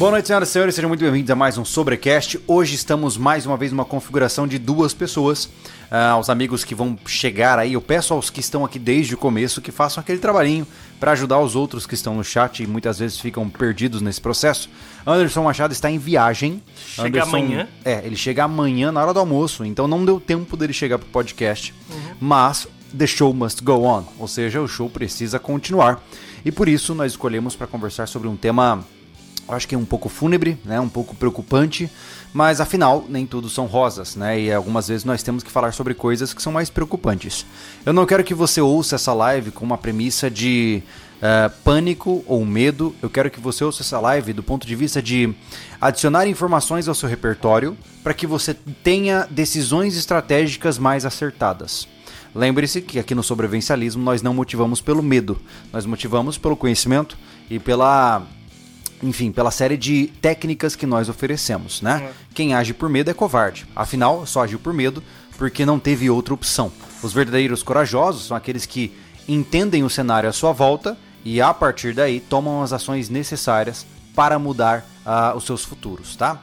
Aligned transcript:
Boa 0.00 0.12
noite, 0.12 0.28
senhoras 0.28 0.48
e 0.48 0.52
senhores, 0.52 0.74
sejam 0.74 0.88
muito 0.88 1.02
bem-vindos 1.02 1.30
a 1.30 1.36
mais 1.36 1.58
um 1.58 1.64
Sobrecast. 1.64 2.40
Hoje 2.46 2.74
estamos 2.74 3.18
mais 3.18 3.44
uma 3.44 3.54
vez 3.58 3.70
numa 3.70 3.84
configuração 3.84 4.48
de 4.48 4.58
duas 4.58 4.94
pessoas. 4.94 5.44
Uh, 5.44 6.12
aos 6.12 6.30
amigos 6.30 6.64
que 6.64 6.74
vão 6.74 6.98
chegar 7.04 7.58
aí, 7.58 7.74
eu 7.74 7.82
peço 7.82 8.14
aos 8.14 8.30
que 8.30 8.40
estão 8.40 8.64
aqui 8.64 8.78
desde 8.78 9.14
o 9.14 9.18
começo 9.18 9.60
que 9.60 9.70
façam 9.70 10.00
aquele 10.00 10.18
trabalhinho 10.18 10.66
para 10.98 11.12
ajudar 11.12 11.38
os 11.40 11.54
outros 11.54 11.86
que 11.86 11.92
estão 11.92 12.14
no 12.14 12.24
chat 12.24 12.62
e 12.62 12.66
muitas 12.66 12.98
vezes 12.98 13.20
ficam 13.20 13.50
perdidos 13.50 14.00
nesse 14.00 14.22
processo. 14.22 14.70
Anderson 15.06 15.42
Machado 15.42 15.74
está 15.74 15.90
em 15.90 15.98
viagem. 15.98 16.62
Chega 16.74 17.06
Anderson, 17.06 17.36
amanhã. 17.36 17.68
É, 17.84 18.00
ele 18.02 18.16
chega 18.16 18.44
amanhã 18.44 18.90
na 18.90 19.02
hora 19.02 19.12
do 19.12 19.20
almoço, 19.20 19.66
então 19.66 19.86
não 19.86 20.02
deu 20.02 20.18
tempo 20.18 20.56
dele 20.56 20.72
chegar 20.72 20.98
pro 20.98 21.08
podcast. 21.08 21.74
Mas 22.18 22.66
the 22.96 23.06
show 23.06 23.34
must 23.34 23.62
go 23.62 23.84
on, 23.84 24.04
ou 24.18 24.26
seja, 24.26 24.62
o 24.62 24.66
show 24.66 24.88
precisa 24.88 25.38
continuar. 25.38 26.02
E 26.42 26.50
por 26.50 26.70
isso 26.70 26.94
nós 26.94 27.12
escolhemos 27.12 27.54
para 27.54 27.66
conversar 27.66 28.06
sobre 28.06 28.28
um 28.28 28.34
tema 28.36 28.82
acho 29.48 29.66
que 29.66 29.74
é 29.74 29.78
um 29.78 29.84
pouco 29.84 30.08
fúnebre, 30.08 30.58
né, 30.64 30.80
um 30.80 30.88
pouco 30.88 31.14
preocupante, 31.14 31.90
mas 32.32 32.60
afinal 32.60 33.04
nem 33.08 33.26
tudo 33.26 33.48
são 33.48 33.66
rosas, 33.66 34.14
né? 34.14 34.40
E 34.40 34.52
algumas 34.52 34.88
vezes 34.88 35.04
nós 35.04 35.22
temos 35.22 35.42
que 35.42 35.50
falar 35.50 35.72
sobre 35.72 35.94
coisas 35.94 36.32
que 36.32 36.40
são 36.40 36.52
mais 36.52 36.70
preocupantes. 36.70 37.44
Eu 37.84 37.92
não 37.92 38.06
quero 38.06 38.22
que 38.22 38.34
você 38.34 38.60
ouça 38.60 38.94
essa 38.94 39.12
live 39.12 39.50
com 39.50 39.64
uma 39.64 39.76
premissa 39.76 40.30
de 40.30 40.82
uh, 41.20 41.50
pânico 41.64 42.24
ou 42.26 42.44
medo. 42.44 42.94
Eu 43.02 43.10
quero 43.10 43.30
que 43.30 43.40
você 43.40 43.64
ouça 43.64 43.82
essa 43.82 43.98
live 43.98 44.32
do 44.32 44.42
ponto 44.42 44.66
de 44.66 44.76
vista 44.76 45.02
de 45.02 45.34
adicionar 45.80 46.26
informações 46.26 46.88
ao 46.88 46.94
seu 46.94 47.08
repertório 47.08 47.76
para 48.02 48.14
que 48.14 48.26
você 48.26 48.54
tenha 48.54 49.26
decisões 49.30 49.96
estratégicas 49.96 50.78
mais 50.78 51.04
acertadas. 51.04 51.88
Lembre-se 52.32 52.80
que 52.80 52.98
aqui 52.98 53.12
no 53.12 53.24
sobrevivencialismo 53.24 54.04
nós 54.04 54.22
não 54.22 54.32
motivamos 54.32 54.80
pelo 54.80 55.02
medo, 55.02 55.36
nós 55.72 55.84
motivamos 55.84 56.38
pelo 56.38 56.56
conhecimento 56.56 57.18
e 57.50 57.58
pela 57.58 58.22
enfim, 59.02 59.32
pela 59.32 59.50
série 59.50 59.76
de 59.76 60.08
técnicas 60.20 60.76
que 60.76 60.86
nós 60.86 61.08
oferecemos, 61.08 61.80
né? 61.80 61.96
Uhum. 61.96 62.08
Quem 62.34 62.54
age 62.54 62.74
por 62.74 62.88
medo 62.88 63.10
é 63.10 63.14
covarde. 63.14 63.66
Afinal, 63.74 64.26
só 64.26 64.42
agiu 64.42 64.58
por 64.58 64.72
medo 64.72 65.02
porque 65.38 65.64
não 65.64 65.78
teve 65.78 66.10
outra 66.10 66.34
opção. 66.34 66.70
Os 67.02 67.12
verdadeiros 67.12 67.62
corajosos 67.62 68.26
são 68.26 68.36
aqueles 68.36 68.66
que 68.66 68.92
entendem 69.26 69.82
o 69.82 69.90
cenário 69.90 70.28
à 70.28 70.32
sua 70.32 70.52
volta 70.52 70.98
e 71.24 71.40
a 71.40 71.52
partir 71.54 71.94
daí 71.94 72.20
tomam 72.20 72.62
as 72.62 72.72
ações 72.72 73.08
necessárias 73.08 73.86
para 74.14 74.38
mudar 74.38 74.84
ah, 75.04 75.32
os 75.34 75.44
seus 75.44 75.64
futuros, 75.64 76.16
tá? 76.16 76.42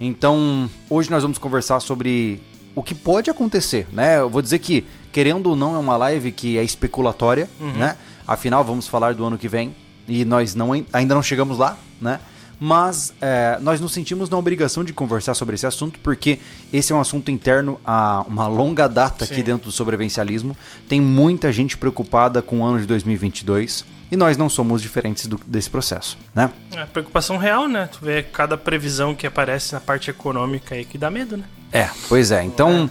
Então, 0.00 0.70
hoje 0.88 1.10
nós 1.10 1.22
vamos 1.22 1.38
conversar 1.38 1.80
sobre 1.80 2.40
o 2.74 2.82
que 2.82 2.94
pode 2.94 3.30
acontecer, 3.30 3.88
né? 3.92 4.18
Eu 4.18 4.28
vou 4.28 4.42
dizer 4.42 4.58
que, 4.58 4.86
querendo 5.10 5.48
ou 5.48 5.56
não, 5.56 5.74
é 5.74 5.78
uma 5.78 5.96
live 5.96 6.30
que 6.30 6.58
é 6.58 6.62
especulatória, 6.62 7.48
né? 7.74 7.96
Afinal, 8.26 8.62
vamos 8.62 8.86
falar 8.86 9.14
do 9.14 9.24
ano 9.24 9.38
que 9.38 9.48
vem 9.48 9.74
e 10.08 10.24
nós 10.24 10.54
não, 10.54 10.72
ainda 10.92 11.14
não 11.14 11.22
chegamos 11.22 11.58
lá, 11.58 11.76
né? 12.00 12.20
Mas 12.58 13.12
é, 13.20 13.58
nós 13.60 13.80
nos 13.82 13.92
sentimos 13.92 14.30
na 14.30 14.38
obrigação 14.38 14.82
de 14.82 14.92
conversar 14.92 15.34
sobre 15.34 15.54
esse 15.56 15.66
assunto 15.66 15.98
porque 16.02 16.38
esse 16.72 16.90
é 16.90 16.96
um 16.96 17.00
assunto 17.00 17.30
interno 17.30 17.78
há 17.84 18.24
uma 18.26 18.46
longa 18.48 18.88
data 18.88 19.24
aqui 19.24 19.34
Sim. 19.36 19.42
dentro 19.42 19.66
do 19.66 19.72
sobrevivencialismo. 19.72 20.56
Tem 20.88 20.98
muita 20.98 21.52
gente 21.52 21.76
preocupada 21.76 22.40
com 22.40 22.60
o 22.60 22.64
ano 22.64 22.80
de 22.80 22.86
2022 22.86 23.84
e 24.10 24.16
nós 24.16 24.38
não 24.38 24.48
somos 24.48 24.80
diferentes 24.80 25.26
do- 25.26 25.38
desse 25.46 25.68
processo, 25.68 26.16
né? 26.34 26.50
É 26.74 26.86
preocupação 26.86 27.36
real, 27.36 27.68
né? 27.68 27.90
Tu 27.92 27.98
vê 28.02 28.22
cada 28.22 28.56
previsão 28.56 29.14
que 29.14 29.26
aparece 29.26 29.74
na 29.74 29.80
parte 29.80 30.08
econômica 30.10 30.74
aí 30.76 30.84
que 30.86 30.96
dá 30.96 31.10
medo, 31.10 31.36
né? 31.36 31.44
É, 31.72 31.90
pois 32.08 32.30
é. 32.30 32.42
Então, 32.42 32.88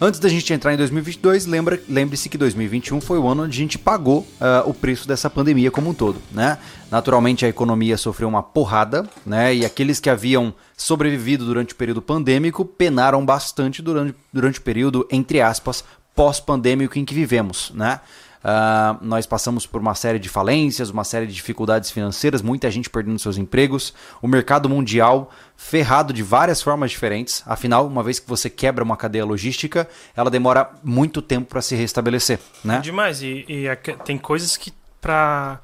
antes 0.00 0.18
da 0.18 0.28
gente 0.28 0.52
entrar 0.52 0.72
em 0.72 0.76
2022, 0.76 1.46
lembra, 1.46 1.80
lembre-se 1.88 2.28
que 2.28 2.38
2021 2.38 3.00
foi 3.00 3.18
o 3.18 3.28
ano 3.28 3.44
onde 3.44 3.56
a 3.56 3.60
gente 3.60 3.78
pagou 3.78 4.26
ah, 4.40 4.62
o 4.66 4.72
preço 4.72 5.06
dessa 5.06 5.28
pandemia 5.28 5.70
como 5.70 5.90
um 5.90 5.94
todo, 5.94 6.20
né? 6.32 6.58
Naturalmente 6.90 7.44
a 7.44 7.48
economia 7.48 7.96
sofreu 7.96 8.28
uma 8.28 8.42
porrada, 8.42 9.08
né? 9.26 9.54
E 9.54 9.64
aqueles 9.64 10.00
que 10.00 10.08
haviam 10.08 10.54
sobrevivido 10.76 11.44
durante 11.44 11.74
o 11.74 11.76
período 11.76 12.00
pandêmico 12.00 12.64
penaram 12.64 13.24
bastante 13.24 13.82
durante, 13.82 14.14
durante 14.32 14.58
o 14.58 14.62
período, 14.62 15.06
entre 15.10 15.40
aspas, 15.40 15.84
pós-pandêmico 16.14 16.98
em 16.98 17.04
que 17.04 17.14
vivemos, 17.14 17.70
né? 17.74 18.00
Ah, 18.42 18.96
nós 19.02 19.26
passamos 19.26 19.66
por 19.66 19.80
uma 19.80 19.94
série 19.94 20.18
de 20.18 20.28
falências, 20.28 20.88
uma 20.90 21.04
série 21.04 21.26
de 21.26 21.34
dificuldades 21.34 21.90
financeiras, 21.90 22.40
muita 22.40 22.70
gente 22.70 22.88
perdendo 22.88 23.18
seus 23.18 23.36
empregos, 23.36 23.92
o 24.22 24.26
mercado 24.26 24.68
mundial 24.68 25.30
ferrado 25.56 26.12
de 26.12 26.22
várias 26.22 26.62
formas 26.62 26.90
diferentes. 26.90 27.42
Afinal, 27.46 27.86
uma 27.86 28.02
vez 28.02 28.18
que 28.18 28.28
você 28.28 28.48
quebra 28.48 28.82
uma 28.82 28.96
cadeia 28.96 29.24
logística, 29.24 29.88
ela 30.16 30.30
demora 30.30 30.70
muito 30.82 31.20
tempo 31.20 31.48
para 31.48 31.60
se 31.60 31.74
restabelecer, 31.74 32.38
né? 32.64 32.80
Demais. 32.80 33.22
E, 33.22 33.44
e 33.46 33.68
a 33.68 33.76
tem 33.76 34.16
coisas 34.16 34.56
que 34.56 34.72
pra, 35.00 35.60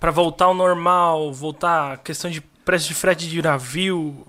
pra 0.00 0.10
voltar 0.10 0.46
ao 0.46 0.54
normal, 0.54 1.32
voltar 1.32 1.92
a 1.92 1.96
questão 1.98 2.30
de 2.30 2.40
preço 2.40 2.88
de 2.88 2.94
frete 2.94 3.28
de 3.28 3.42
navio, 3.42 4.26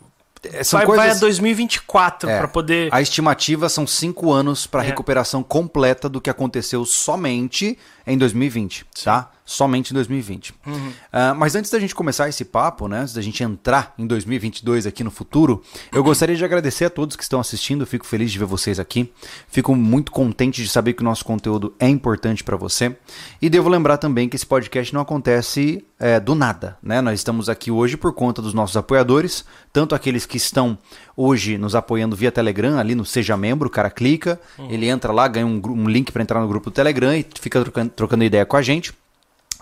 São 0.63 0.79
vai, 0.79 0.87
vai 0.87 0.95
a 0.97 1.01
coisas. 1.03 1.19
2024 1.19 2.29
É, 2.29 2.37
pra 2.39 2.47
poder... 2.47 2.89
A 2.91 3.01
estimativa 3.01 3.69
são 3.69 3.85
cinco 3.87 4.31
anos 4.31 4.67
para 4.67 4.83
É. 4.83 4.87
recuperação 4.87 5.43
completa 5.43 6.07
do 6.07 6.21
que 6.21 6.29
aconteceu 6.29 6.85
somente 6.85 7.77
em 8.07 8.17
2020, 8.17 8.85
tá? 9.03 9.29
Somente 9.45 9.91
em 9.91 9.93
2020. 9.93 10.53
Uhum. 10.65 10.91
Ah, 11.11 11.33
mas 11.33 11.55
antes 11.55 11.69
da 11.69 11.79
gente 11.79 11.93
começar 11.93 12.27
esse 12.27 12.45
papo, 12.45 12.87
né? 12.87 13.01
Antes 13.01 13.13
da 13.13 13.21
gente 13.21 13.43
entrar 13.43 13.93
em 13.97 14.07
2022 14.07 14.87
aqui 14.87 15.03
no 15.03 15.11
futuro, 15.11 15.61
eu 15.91 16.03
gostaria 16.03 16.35
de 16.35 16.43
agradecer 16.43 16.85
a 16.85 16.89
todos 16.89 17.15
que 17.15 17.23
estão 17.23 17.39
assistindo. 17.39 17.85
Fico 17.85 18.05
feliz 18.05 18.31
de 18.31 18.39
ver 18.39 18.45
vocês 18.45 18.79
aqui. 18.79 19.11
Fico 19.49 19.75
muito 19.75 20.11
contente 20.11 20.63
de 20.63 20.69
saber 20.69 20.93
que 20.93 21.01
o 21.01 21.05
nosso 21.05 21.25
conteúdo 21.25 21.73
é 21.79 21.87
importante 21.87 22.43
para 22.43 22.55
você. 22.55 22.95
E 23.41 23.49
devo 23.49 23.69
lembrar 23.69 23.97
também 23.97 24.27
que 24.29 24.35
esse 24.35 24.45
podcast 24.45 24.93
não 24.93 25.01
acontece 25.01 25.85
é, 25.99 26.19
do 26.19 26.35
nada, 26.35 26.77
né? 26.81 27.01
Nós 27.01 27.19
estamos 27.19 27.49
aqui 27.49 27.71
hoje 27.71 27.97
por 27.97 28.13
conta 28.13 28.41
dos 28.41 28.53
nossos 28.53 28.77
apoiadores, 28.77 29.45
tanto 29.73 29.95
aqueles 29.95 30.25
que 30.25 30.37
estão 30.37 30.77
hoje 31.17 31.57
nos 31.57 31.73
apoiando 31.73 32.15
via 32.15 32.31
Telegram, 32.31 32.77
ali 32.77 32.93
no 32.93 33.03
Seja 33.03 33.35
Membro, 33.35 33.67
o 33.67 33.71
cara 33.71 33.89
clica, 33.89 34.39
ele 34.69 34.87
entra 34.87 35.11
lá, 35.11 35.27
ganha 35.27 35.47
um, 35.47 35.59
um 35.65 35.89
link 35.89 36.11
para 36.11 36.21
entrar 36.21 36.39
no 36.39 36.47
grupo 36.47 36.69
do 36.69 36.73
Telegram 36.73 37.13
e 37.13 37.25
fica 37.41 37.59
trocando, 37.59 37.89
trocando 37.89 38.23
ideia 38.23 38.45
com 38.45 38.55
a 38.55 38.61
gente. 38.61 38.93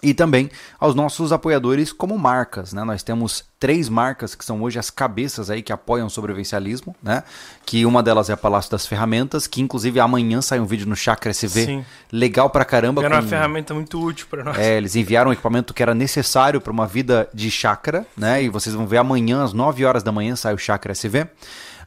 E 0.04 0.14
também 0.14 0.50
aos 0.80 0.94
nossos 0.94 1.32
apoiadores 1.32 1.92
como 1.92 2.18
marcas, 2.18 2.74
né? 2.74 2.84
Nós 2.84 3.02
temos 3.02 3.44
três 3.60 3.88
marcas 3.90 4.36
que 4.36 4.44
são 4.46 4.62
hoje 4.62 4.78
as 4.78 4.90
cabeças 4.90 5.50
aí 5.50 5.62
que 5.64 5.72
apoiam 5.74 6.08
o 6.08 6.10
sobrevivencialismo, 6.10 6.96
né? 7.02 7.24
Que 7.66 7.86
uma 7.86 8.04
delas 8.04 8.30
é 8.30 8.34
a 8.34 8.38
Palácio 8.38 8.70
das 8.70 8.86
Ferramentas, 8.86 9.48
que 9.48 9.62
inclusive 9.62 10.00
amanhã 10.00 10.42
sai 10.42 10.60
um 10.60 10.66
vídeo 10.66 10.86
no 10.88 10.96
Chakra 10.96 11.32
SV, 11.32 11.66
Sim. 11.66 11.86
legal 12.12 12.50
pra 12.50 12.66
caramba. 12.66 13.04
Era 13.04 13.16
uma 13.16 13.22
com- 13.24 13.28
ferramenta 13.30 13.74
muito 13.74 14.00
útil 14.04 14.28
pra 14.30 14.44
nós. 14.44 14.58
é, 14.60 14.78
eles 14.78 14.96
enviaram 14.96 15.30
um 15.30 15.34
equipamento 15.34 15.74
que 15.74 15.82
era 15.82 15.96
necessário 15.96 16.60
para 16.62 16.72
uma 16.74 16.86
vida 16.86 17.28
de 17.34 17.50
chácara, 17.50 18.06
né? 18.16 18.44
E 18.44 18.50
vocês 18.50 18.76
vão 18.76 18.86
ver 18.86 18.98
amanhã, 18.98 19.44
às 19.44 19.54
9 19.54 19.86
horas 19.86 20.04
da 20.04 20.12
manhã, 20.12 20.36
sai 20.36 20.54
o 20.54 20.58
Chácara 20.58 20.92
SV. 20.94 21.28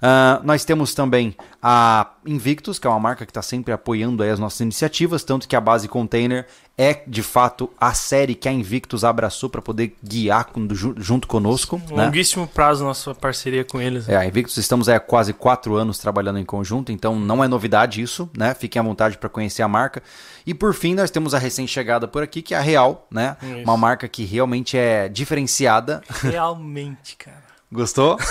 Ah, 0.01 0.41
nós 0.45 0.65
temos 0.65 0.95
também 0.95 1.35
a 1.61 2.13
Invictus, 2.25 2.79
que 2.79 2.87
é 2.87 2.91
uma 2.91 3.01
marca 3.01 3.27
que 3.27 3.31
está 3.33 3.43
sempre 3.43 3.73
apoiando 3.73 4.23
as 4.23 4.39
nossas 4.39 4.61
iniciativas, 4.61 5.25
tanto 5.25 5.49
que 5.49 5.57
a 5.57 5.61
base 5.61 5.89
container 5.89 6.47
é 6.79 7.03
de 7.07 7.25
fato 7.25 7.69
a 7.81 7.93
série 7.93 8.37
que 8.37 8.49
a 8.49 8.53
Invictus 8.53 9.03
abraçou 9.03 9.51
para 9.51 9.61
poder 9.61 9.97
guiar 10.03 10.45
com- 10.47 10.69
ju- 10.73 10.95
junto 10.97 11.27
conosco. 11.27 11.83
Um 11.91 11.97
né? 11.97 12.05
Longuíssimo 12.05 12.47
prazo 12.47 12.85
nossa 12.85 13.13
parceria 13.15 13.65
com 13.65 13.81
eles. 13.83 14.09
É, 14.09 14.17
a 14.17 14.25
Invictus 14.25 14.57
estamos 14.57 14.89
aí 14.89 14.95
há 14.95 15.01
quase 15.01 15.33
quatro 15.33 15.75
anos 15.75 15.99
trabalhando 15.99 16.39
em 16.39 16.45
conjunto, 16.45 16.93
então 16.93 17.19
não 17.19 17.43
é 17.43 17.49
novidade 17.49 18.01
isso, 18.01 18.31
né? 18.37 18.55
Fiquem 18.55 18.79
à 18.79 18.83
vontade 18.83 19.19
para 19.19 19.29
conhecer 19.29 19.63
a 19.63 19.69
marca. 19.69 20.01
E 20.47 20.55
por 20.55 20.73
fim, 20.73 20.95
nós 20.95 21.11
temos 21.11 21.35
a 21.35 21.39
recém-chegada 21.39 22.07
por 22.07 22.23
aqui, 22.23 22.41
que 22.41 22.55
é 22.55 22.59
a 22.59 22.61
Real, 22.61 23.07
né? 23.11 23.37
Isso. 23.43 23.65
Uma 23.65 23.77
marca 23.77 24.07
que 24.07 24.25
realmente 24.25 24.77
é 24.79 25.09
diferenciada. 25.09 26.01
Realmente, 26.23 27.17
cara. 27.17 27.43
Gostou? 27.73 28.17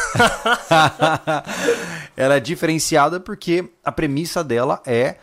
Ela 2.16 2.36
é 2.36 2.40
diferenciada 2.40 3.20
porque 3.20 3.70
a 3.84 3.92
premissa 3.92 4.44
dela 4.44 4.82
é. 4.86 5.18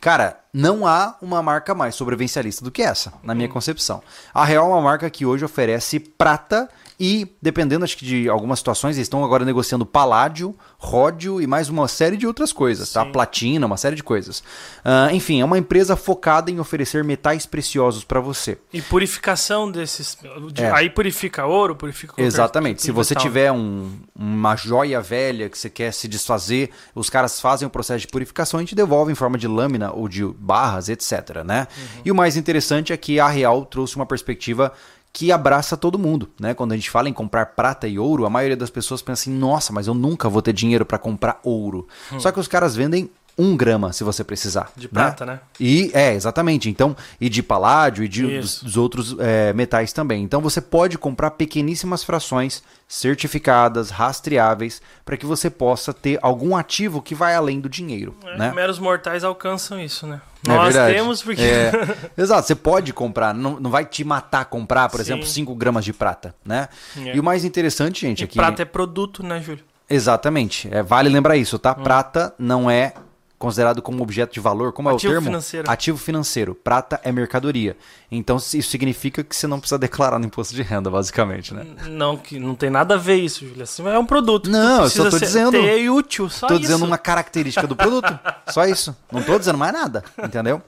Cara, 0.00 0.40
não 0.52 0.86
há 0.86 1.16
uma 1.20 1.42
marca 1.42 1.74
mais 1.74 1.94
sobrevivencialista 1.94 2.64
do 2.64 2.70
que 2.70 2.82
essa, 2.82 3.12
na 3.22 3.34
minha 3.34 3.48
concepção. 3.48 4.02
A 4.32 4.44
Real 4.44 4.66
é 4.66 4.72
uma 4.72 4.80
marca 4.80 5.10
que 5.10 5.26
hoje 5.26 5.44
oferece 5.44 5.98
prata 5.98 6.68
e, 7.00 7.26
dependendo 7.40 7.84
acho 7.84 7.96
que 7.96 8.04
de 8.04 8.28
algumas 8.28 8.58
situações, 8.58 8.96
eles 8.96 9.06
estão 9.06 9.24
agora 9.24 9.44
negociando 9.44 9.86
paládio, 9.86 10.54
ródio 10.78 11.40
e 11.40 11.46
mais 11.46 11.68
uma 11.68 11.86
série 11.86 12.16
de 12.16 12.26
outras 12.26 12.52
coisas, 12.52 12.92
tá? 12.92 13.04
Sim. 13.04 13.12
Platina, 13.12 13.66
uma 13.66 13.76
série 13.76 13.94
de 13.96 14.02
coisas. 14.02 14.42
Ah, 14.84 15.08
enfim, 15.12 15.40
é 15.40 15.44
uma 15.44 15.58
empresa 15.58 15.94
focada 15.96 16.50
em 16.50 16.58
oferecer 16.58 17.04
metais 17.04 17.46
preciosos 17.46 18.02
para 18.04 18.20
você. 18.20 18.58
E 18.72 18.82
purificação 18.82 19.70
desses. 19.70 20.18
de- 20.52 20.62
É. 20.64 20.70
Aí 20.72 20.90
purifica 20.90 21.46
ouro, 21.46 21.76
purifica 21.76 22.14
Exatamente. 22.20 22.76
tipo 22.76 22.82
Se 22.82 22.86
de 22.88 22.92
você 22.92 23.14
metal. 23.14 23.22
tiver 23.22 23.52
um- 23.52 23.92
uma 24.16 24.56
joia 24.56 25.00
velha 25.00 25.48
que 25.48 25.56
você 25.58 25.70
quer 25.70 25.92
se 25.92 26.08
desfazer, 26.08 26.70
os 26.94 27.08
caras 27.08 27.40
fazem 27.40 27.66
o 27.66 27.70
processo 27.70 28.00
de 28.00 28.08
purificação 28.08 28.60
e 28.60 28.64
te 28.64 28.74
devolvem 28.74 29.12
em 29.12 29.16
forma 29.16 29.38
de 29.38 29.46
lâmina 29.46 29.92
ou 29.92 30.08
de 30.08 30.24
barras, 30.24 30.88
etc. 30.88 31.42
Né? 31.44 31.66
E 32.04 32.10
o 32.10 32.14
mais 32.14 32.36
interessante 32.36 32.92
é 32.92 32.96
que 32.96 33.20
a 33.20 33.28
Real 33.28 33.64
trouxe 33.64 33.94
uma 33.96 34.06
perspectiva 34.06 34.72
que 35.12 35.32
abraça 35.32 35.76
todo 35.76 35.98
mundo, 35.98 36.28
né? 36.38 36.54
Quando 36.54 36.72
a 36.72 36.76
gente 36.76 36.90
fala 36.90 37.08
em 37.08 37.12
comprar 37.12 37.46
prata 37.46 37.88
e 37.88 37.98
ouro, 37.98 38.26
a 38.26 38.30
maioria 38.30 38.56
das 38.56 38.70
pessoas 38.70 39.02
pensa 39.02 39.22
assim: 39.22 39.32
"Nossa, 39.32 39.72
mas 39.72 39.86
eu 39.86 39.94
nunca 39.94 40.28
vou 40.28 40.42
ter 40.42 40.52
dinheiro 40.52 40.86
para 40.86 40.98
comprar 40.98 41.40
ouro". 41.42 41.86
Só 42.18 42.30
que 42.30 42.40
os 42.40 42.48
caras 42.48 42.76
vendem 42.76 43.10
um 43.38 43.56
grama 43.56 43.92
se 43.92 44.02
você 44.02 44.24
precisar. 44.24 44.70
De 44.76 44.88
prata, 44.88 45.24
né? 45.24 45.40
E 45.60 45.90
é, 45.94 46.12
exatamente. 46.12 46.68
Então, 46.68 46.96
e 47.20 47.28
de 47.28 47.42
paládio 47.42 48.02
e 48.02 48.08
de, 48.08 48.38
dos, 48.38 48.62
dos 48.62 48.76
outros 48.76 49.16
é, 49.18 49.52
metais 49.52 49.92
também. 49.92 50.22
Então 50.24 50.40
você 50.40 50.60
pode 50.60 50.98
comprar 50.98 51.30
pequeníssimas 51.30 52.02
frações 52.02 52.62
certificadas, 52.88 53.90
rastreáveis, 53.90 54.82
para 55.04 55.16
que 55.16 55.24
você 55.24 55.48
possa 55.48 55.92
ter 55.92 56.18
algum 56.22 56.56
ativo 56.56 57.00
que 57.00 57.14
vai 57.14 57.34
além 57.34 57.60
do 57.60 57.68
dinheiro. 57.68 58.14
É, 58.24 58.36
né? 58.36 58.52
Meros 58.54 58.78
mortais 58.78 59.22
alcançam 59.22 59.80
isso, 59.80 60.06
né? 60.06 60.20
É 60.46 60.48
Nós 60.48 60.74
verdade. 60.74 60.94
temos 60.94 61.22
porque. 61.22 61.42
É, 61.42 61.72
exato, 62.16 62.46
você 62.46 62.54
pode 62.54 62.92
comprar, 62.92 63.34
não, 63.34 63.58
não 63.60 63.70
vai 63.70 63.84
te 63.84 64.02
matar 64.04 64.44
comprar, 64.46 64.88
por 64.88 64.96
Sim. 64.96 65.02
exemplo, 65.02 65.26
5 65.26 65.54
gramas 65.54 65.84
de 65.84 65.92
prata, 65.92 66.34
né? 66.44 66.68
É. 66.96 67.16
E 67.16 67.20
o 67.20 67.22
mais 67.24 67.44
interessante, 67.44 68.00
gente, 68.00 68.20
E 68.20 68.24
é 68.24 68.26
que... 68.26 68.36
prata 68.36 68.62
é 68.62 68.64
produto, 68.64 69.22
né, 69.22 69.40
Júlio? 69.40 69.64
Exatamente, 69.90 70.68
é, 70.70 70.82
vale 70.82 71.08
lembrar 71.08 71.36
isso, 71.36 71.56
Hum. 71.56 71.60
tá? 71.60 71.74
Prata 71.74 72.34
não 72.38 72.70
é 72.70 72.92
considerado 73.38 73.80
como 73.80 74.02
objeto 74.02 74.32
de 74.34 74.40
valor, 74.40 74.72
como 74.72 74.88
Ativo 74.88 75.06
é 75.06 75.10
o 75.10 75.12
termo? 75.14 75.26
financeiro. 75.26 75.70
Ativo 75.70 75.96
financeiro. 75.98 76.54
Prata 76.54 77.00
é 77.04 77.12
mercadoria. 77.12 77.76
Então 78.10 78.36
isso 78.36 78.62
significa 78.62 79.22
que 79.22 79.36
você 79.36 79.46
não 79.46 79.60
precisa 79.60 79.78
declarar 79.78 80.18
no 80.18 80.26
imposto 80.26 80.54
de 80.54 80.62
renda, 80.62 80.90
basicamente, 80.90 81.54
né? 81.54 81.64
Não, 81.88 82.16
que 82.16 82.38
não 82.38 82.54
tem 82.54 82.68
nada 82.70 82.94
a 82.94 82.98
ver 82.98 83.16
isso, 83.16 83.46
Júlio. 83.46 83.62
Assim, 83.62 83.86
é 83.86 83.98
um 83.98 84.06
produto. 84.06 84.50
Não, 84.50 84.82
eu 84.84 84.88
só 84.90 85.02
precisa 85.02 85.10
tô 85.10 85.18
dizendo- 85.18 85.50
Ter 85.52 85.88
útil, 85.90 86.28
só 86.28 86.46
Tô 86.48 86.54
isso. 86.54 86.62
dizendo 86.62 86.84
uma 86.84 86.98
característica 86.98 87.66
do 87.66 87.76
produto. 87.76 88.18
Só 88.48 88.64
isso. 88.64 88.96
Não 89.12 89.22
tô 89.22 89.38
dizendo 89.38 89.58
mais 89.58 89.74
nada, 89.74 90.02
entendeu? 90.24 90.62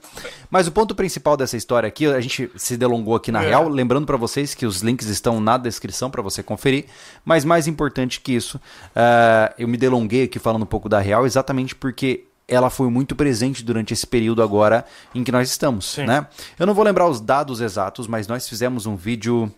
Mas 0.51 0.67
o 0.67 0.71
ponto 0.71 0.93
principal 0.93 1.35
dessa 1.35 1.57
história 1.57 1.87
aqui, 1.87 2.05
a 2.05 2.21
gente 2.21 2.51
se 2.55 2.77
delongou 2.77 3.15
aqui 3.15 3.31
na 3.31 3.43
É. 3.43 3.47
real, 3.47 3.67
lembrando 3.67 4.05
pra 4.05 4.17
vocês 4.17 4.53
que 4.53 4.67
os 4.67 4.81
links 4.81 5.07
estão 5.07 5.41
na 5.41 5.57
descrição 5.57 6.11
pra 6.11 6.21
você 6.21 6.43
conferir. 6.43 6.85
Mas 7.25 7.43
mais 7.43 7.67
importante 7.67 8.21
que 8.21 8.33
isso, 8.33 8.61
ah, 8.95 9.51
eu 9.57 9.67
me 9.67 9.77
delonguei 9.77 10.25
aqui 10.25 10.37
falando 10.37 10.61
um 10.61 10.67
pouco 10.67 10.87
da 10.87 10.99
real, 10.99 11.25
exatamente 11.25 11.73
porque 11.75 12.25
ela 12.47 12.69
foi 12.69 12.89
muito 12.89 13.15
presente 13.15 13.63
durante 13.63 13.93
esse 13.93 14.05
período 14.05 14.41
agora 14.41 14.85
em 15.15 15.23
que 15.23 15.31
nós 15.31 15.49
estamos, 15.49 15.85
Sim. 15.85 16.05
né? 16.05 16.27
Eu 16.59 16.65
não 16.67 16.73
vou 16.73 16.83
lembrar 16.83 17.07
os 17.07 17.21
dados 17.21 17.61
exatos, 17.61 18.07
mas 18.07 18.27
nós 18.27 18.47
fizemos 18.47 18.85
um 18.85 18.95
vídeo 18.95 19.51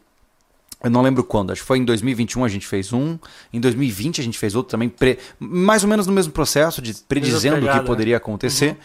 eu 0.83 0.89
não 0.89 1.01
lembro 1.01 1.23
quando, 1.23 1.51
acho 1.51 1.61
que 1.61 1.67
foi 1.67 1.77
em 1.77 1.85
2021 1.85 2.43
a 2.43 2.49
gente 2.49 2.67
fez 2.67 2.91
um, 2.91 3.17
em 3.53 3.59
2020 3.61 4.19
a 4.19 4.23
gente 4.23 4.37
fez 4.37 4.53
outro 4.53 4.71
também, 4.71 4.89
pre- 4.89 5.17
mais 5.39 5.81
ou 5.81 5.89
menos 5.89 6.05
no 6.05 6.11
mesmo 6.11 6.33
processo 6.33 6.81
de 6.81 6.93
predizendo 7.07 7.65
o 7.65 7.69
que 7.69 7.77
né? 7.77 7.83
poderia 7.83 8.17
acontecer. 8.17 8.77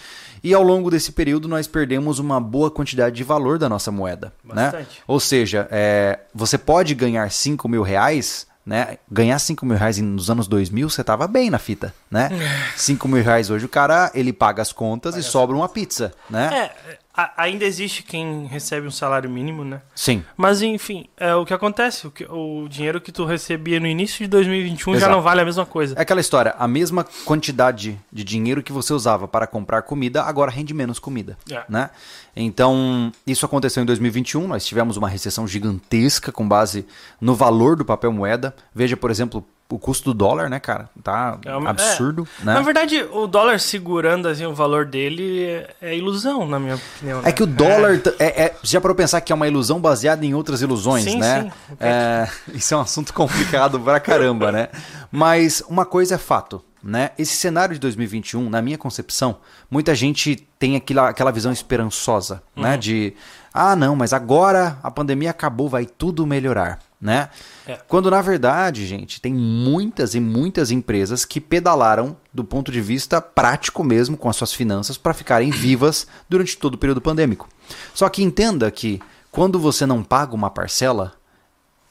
E 0.42 0.54
ao 0.54 0.62
longo 0.62 0.92
desse 0.92 1.10
período 1.10 1.48
nós 1.48 1.66
perdemos 1.66 2.20
uma 2.20 2.40
boa 2.40 2.70
quantidade 2.70 3.16
de 3.16 3.24
valor 3.24 3.58
da 3.58 3.68
nossa 3.68 3.90
moeda. 3.90 4.32
Né? 4.44 4.70
Bastante. 4.70 5.02
Ou 5.08 5.18
seja, 5.18 5.66
é, 5.72 6.20
você 6.32 6.56
pode 6.56 6.94
ganhar 6.94 7.28
5 7.28 7.68
mil 7.68 7.82
reais, 7.82 8.46
né? 8.68 8.98
Ganhar 9.10 9.38
5 9.38 9.64
mil 9.64 9.78
reais 9.78 9.96
nos 9.96 10.28
anos 10.28 10.46
2000, 10.46 10.90
você 10.90 11.02
tava 11.02 11.26
bem 11.26 11.48
na 11.48 11.58
fita, 11.58 11.94
né? 12.10 12.28
5 12.76 13.08
mil 13.08 13.24
reais 13.24 13.48
hoje 13.48 13.64
o 13.64 13.68
cara, 13.68 14.10
ele 14.12 14.30
paga 14.30 14.60
as 14.60 14.72
contas 14.72 15.16
e 15.16 15.22
sobra 15.22 15.56
uma 15.56 15.70
pizza, 15.70 16.12
né? 16.28 16.70
É, 16.86 16.98
a- 17.20 17.32
ainda 17.36 17.64
existe 17.64 18.04
quem 18.04 18.46
recebe 18.46 18.86
um 18.86 18.92
salário 18.92 19.28
mínimo, 19.28 19.64
né? 19.64 19.80
Sim. 19.92 20.24
Mas 20.36 20.62
enfim, 20.62 21.06
é 21.16 21.34
o 21.34 21.44
que 21.44 21.52
acontece. 21.52 22.06
O, 22.06 22.10
que- 22.12 22.24
o 22.30 22.68
dinheiro 22.68 23.00
que 23.00 23.10
tu 23.10 23.24
recebia 23.24 23.80
no 23.80 23.88
início 23.88 24.18
de 24.20 24.28
2021 24.28 24.92
já 24.92 24.98
Exato. 24.98 25.12
não 25.12 25.20
vale 25.20 25.40
a 25.40 25.44
mesma 25.44 25.66
coisa. 25.66 25.96
É 25.98 26.02
aquela 26.02 26.20
história, 26.20 26.54
a 26.56 26.68
mesma 26.68 27.04
quantidade 27.24 27.98
de 28.12 28.22
dinheiro 28.22 28.62
que 28.62 28.72
você 28.72 28.92
usava 28.92 29.26
para 29.26 29.48
comprar 29.48 29.82
comida, 29.82 30.22
agora 30.22 30.50
rende 30.50 30.72
menos 30.72 31.00
comida, 31.00 31.36
É. 31.50 31.62
né? 31.68 31.90
Então, 32.36 33.12
isso 33.26 33.44
aconteceu 33.44 33.82
em 33.82 33.86
2021, 33.86 34.46
nós 34.46 34.64
tivemos 34.64 34.96
uma 34.96 35.08
recessão 35.08 35.46
gigantesca 35.46 36.30
com 36.30 36.46
base 36.48 36.86
no 37.20 37.34
valor 37.34 37.74
do 37.74 37.84
papel 37.84 38.12
moeda. 38.12 38.54
Veja, 38.72 38.96
por 38.96 39.10
exemplo, 39.10 39.44
o 39.70 39.78
custo 39.78 40.12
do 40.12 40.14
dólar, 40.14 40.48
né, 40.48 40.58
cara? 40.58 40.88
Tá 41.02 41.38
É 41.44 41.54
uma- 41.54 41.70
absurdo, 41.70 42.26
Na 42.42 42.54
né? 42.54 42.62
verdade, 42.62 43.02
o 43.12 43.26
dólar 43.26 43.60
segurando 43.60 44.26
assim, 44.28 44.46
o 44.46 44.54
valor 44.54 44.86
dele 44.86 45.44
é, 45.44 45.74
é 45.82 45.96
ilusão, 45.96 46.46
na 46.46 46.58
minha 46.58 46.76
opinião. 46.76 47.20
É 47.20 47.24
né? 47.24 47.32
que 47.32 47.42
o 47.42 47.46
dólar 47.46 47.98
t- 47.98 48.14
é, 48.18 48.44
é, 48.44 48.56
já 48.62 48.80
para 48.80 48.94
pensar 48.94 49.20
que 49.20 49.30
é 49.30 49.34
uma 49.34 49.46
ilusão 49.46 49.78
baseada 49.78 50.24
em 50.24 50.32
outras 50.34 50.62
ilusões, 50.62 51.04
Sim, 51.04 51.18
né? 51.18 51.42
sim. 51.42 51.76
É, 51.80 52.28
isso 52.54 52.72
é 52.72 52.76
um 52.76 52.80
assunto 52.80 53.12
complicado 53.12 53.78
pra 53.78 54.00
caramba, 54.00 54.50
né? 54.50 54.68
Mas 55.12 55.62
uma 55.68 55.84
coisa 55.84 56.14
é 56.14 56.18
fato, 56.18 56.62
né? 56.82 57.10
Esse 57.18 57.36
cenário 57.36 57.74
de 57.74 57.80
2021, 57.80 58.48
na 58.48 58.62
minha 58.62 58.78
concepção, 58.78 59.36
muita 59.70 59.94
gente 59.94 60.36
tem 60.58 60.76
aquela, 60.76 61.10
aquela 61.10 61.30
visão 61.30 61.52
esperançosa, 61.52 62.42
né? 62.56 62.72
Uhum. 62.72 62.78
De 62.78 63.14
ah, 63.52 63.74
não, 63.76 63.94
mas 63.96 64.12
agora 64.12 64.78
a 64.82 64.90
pandemia 64.90 65.30
acabou, 65.30 65.68
vai 65.68 65.84
tudo 65.84 66.26
melhorar, 66.26 66.78
né? 67.00 67.28
É. 67.66 67.78
Quando 67.86 68.10
na 68.10 68.20
verdade, 68.20 68.86
gente, 68.86 69.20
tem 69.20 69.32
muitas 69.32 70.14
e 70.14 70.20
muitas 70.20 70.70
empresas 70.70 71.24
que 71.24 71.40
pedalaram 71.40 72.16
do 72.32 72.44
ponto 72.44 72.72
de 72.72 72.80
vista 72.80 73.20
prático 73.20 73.84
mesmo 73.84 74.16
com 74.16 74.28
as 74.28 74.36
suas 74.36 74.52
finanças 74.52 74.98
para 74.98 75.14
ficarem 75.14 75.50
vivas 75.52 76.06
durante 76.28 76.56
todo 76.56 76.74
o 76.74 76.78
período 76.78 77.00
pandêmico. 77.00 77.48
Só 77.94 78.08
que 78.08 78.22
entenda 78.22 78.70
que 78.70 79.00
quando 79.30 79.58
você 79.58 79.86
não 79.86 80.02
paga 80.02 80.34
uma 80.34 80.50
parcela, 80.50 81.12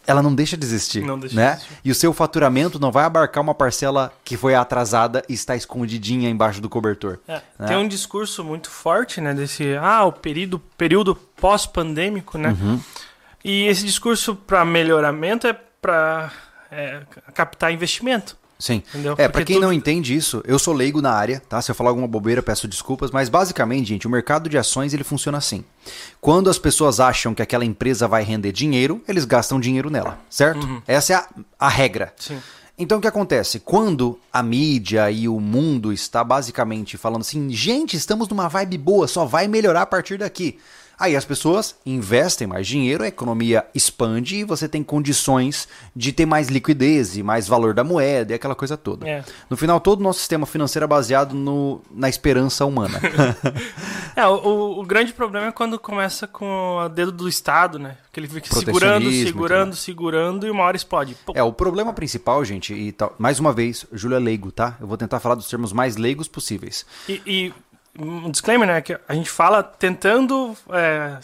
ela 0.07 0.21
não 0.21 0.33
deixa 0.33 0.55
de 0.55 0.65
existir, 0.65 1.03
Não 1.03 1.19
deixa 1.19 1.35
né? 1.35 1.51
de 1.51 1.57
existir. 1.57 1.77
E 1.83 1.91
o 1.91 1.95
seu 1.95 2.13
faturamento 2.13 2.79
não 2.79 2.91
vai 2.91 3.03
abarcar 3.03 3.43
uma 3.43 3.53
parcela 3.53 4.11
que 4.23 4.37
foi 4.37 4.55
atrasada 4.55 5.21
e 5.27 5.33
está 5.33 5.53
escondidinha 5.53 6.29
embaixo 6.29 6.61
do 6.61 6.69
cobertor. 6.69 7.19
É, 7.27 7.41
né? 7.59 7.67
Tem 7.67 7.77
um 7.77 7.87
discurso 7.87 8.41
muito 8.41 8.69
forte, 8.69 9.19
né? 9.19 9.33
Desse, 9.33 9.75
ah, 9.75 10.05
o 10.05 10.13
período, 10.13 10.59
período 10.77 11.13
pós-pandêmico, 11.13 12.37
né? 12.37 12.55
Uhum. 12.59 12.79
E 13.43 13.65
esse 13.67 13.85
discurso 13.85 14.35
para 14.35 14.65
melhoramento 14.65 15.47
é 15.47 15.53
para 15.81 16.31
captar 17.33 17.71
investimento, 17.71 18.35
Sim. 18.59 18.83
entendeu? 18.89 19.15
É, 19.17 19.27
Porque 19.29 19.45
quem 19.45 19.55
tudo- 19.57 19.65
não 19.67 19.73
entende 19.73 20.15
isso, 20.15 20.43
eu 20.45 20.59
sou 20.59 20.73
leigo 20.73 21.01
na 21.01 21.11
área, 21.11 21.41
tá? 21.47 21.61
Se 21.61 21.71
eu 21.71 21.75
falar 21.75 21.91
alguma 21.91 22.07
bobeira, 22.07 22.41
peço 22.43 22.67
desculpas, 22.67 23.09
mas 23.11 23.29
basicamente, 23.29 23.87
gente, 23.87 24.05
o 24.07 24.09
mercado 24.09 24.49
de 24.49 24.57
ações 24.57 24.93
ele 24.93 25.03
funciona 25.03 25.37
assim. 25.37 25.63
Quando 26.19 26.49
as 26.49 26.57
pessoas 26.59 26.99
acham 26.99 27.33
que 27.33 27.41
aquela 27.41 27.63
empresa 27.63 28.07
vai 28.07 28.23
render 28.23 28.51
dinheiro, 28.51 29.01
eles 29.07 29.23
gastam 29.23 29.59
dinheiro 29.59 29.89
nela, 29.89 30.19
certo? 30.29 30.65
Uhum. 30.65 30.81
Essa 30.87 31.13
é 31.13 31.15
a, 31.15 31.27
a 31.59 31.69
regra. 31.69 32.13
Sim. 32.17 32.39
Então 32.77 32.97
o 32.97 33.01
que 33.01 33.07
acontece? 33.07 33.59
Quando 33.59 34.19
a 34.31 34.43
mídia 34.43 35.09
e 35.09 35.27
o 35.27 35.39
mundo 35.39 35.91
está 35.93 36.23
basicamente 36.23 36.95
falando 36.97 37.21
assim, 37.21 37.49
gente, 37.51 37.95
estamos 37.97 38.27
numa 38.27 38.47
vibe 38.47 38.77
boa, 38.77 39.07
só 39.07 39.25
vai 39.25 39.47
melhorar 39.47 39.83
a 39.83 39.85
partir 39.87 40.17
daqui. 40.19 40.59
Aí 40.99 41.15
as 41.15 41.25
pessoas 41.25 41.75
investem 41.85 42.47
mais 42.47 42.65
dinheiro, 42.67 43.03
a 43.03 43.07
economia 43.07 43.65
expande 43.75 44.37
e 44.37 44.43
você 44.43 44.67
tem 44.67 44.83
condições 44.83 45.67
de 45.95 46.11
ter 46.11 46.25
mais 46.25 46.47
liquidez 46.47 47.15
e 47.17 47.21
mais 47.23 47.47
valor 47.47 47.73
da 47.73 47.83
moeda 47.83 48.31
e 48.33 48.35
aquela 48.35 48.55
coisa 48.55 48.75
toda. 48.75 49.07
É. 49.07 49.23
No 49.49 49.55
final, 49.55 49.79
todo 49.79 49.99
o 49.99 50.03
nosso 50.03 50.19
sistema 50.19 50.45
financeiro 50.45 50.85
é 50.85 50.87
baseado 50.87 51.33
no, 51.35 51.81
na 51.91 52.09
esperança 52.09 52.65
humana. 52.65 52.99
É, 54.15 54.25
o, 54.25 54.79
o- 54.79 54.83
grande 54.83 55.13
problema 55.13 55.45
é 55.47 55.51
quando 55.51 55.77
começa 55.77 56.25
com 56.25 56.77
o 56.77 56.89
dedo 56.89 57.11
do 57.11 57.29
Estado, 57.29 57.77
né? 57.77 57.97
Que 58.11 58.19
ele 58.19 58.27
fica 58.27 58.47
segurando, 58.51 59.11
segurando, 59.11 59.75
segurando 59.75 60.47
e 60.47 60.49
uma 60.49 60.63
hora 60.63 60.75
explode. 60.75 61.15
Pum. 61.23 61.33
É, 61.35 61.43
o 61.43 61.53
problema 61.53 61.93
principal, 61.93 62.43
gente, 62.43 62.73
e 62.73 62.91
tal, 62.91 63.13
mais 63.19 63.39
uma 63.39 63.53
vez, 63.53 63.85
Júlio 63.93 64.15
é 64.15 64.19
leigo, 64.19 64.51
tá? 64.51 64.75
Eu 64.81 64.87
vou 64.87 64.97
tentar 64.97 65.19
falar 65.19 65.35
dos 65.35 65.47
termos 65.47 65.71
mais 65.71 65.97
leigos 65.97 66.27
possíveis. 66.27 66.83
E, 67.07 67.21
e 67.27 67.53
um 67.99 68.29
disclaimer, 68.31 68.67
né? 68.67 68.81
Que 68.81 68.97
a 69.07 69.13
gente 69.13 69.29
fala 69.29 69.61
tentando. 69.63 70.55
é, 70.71 71.17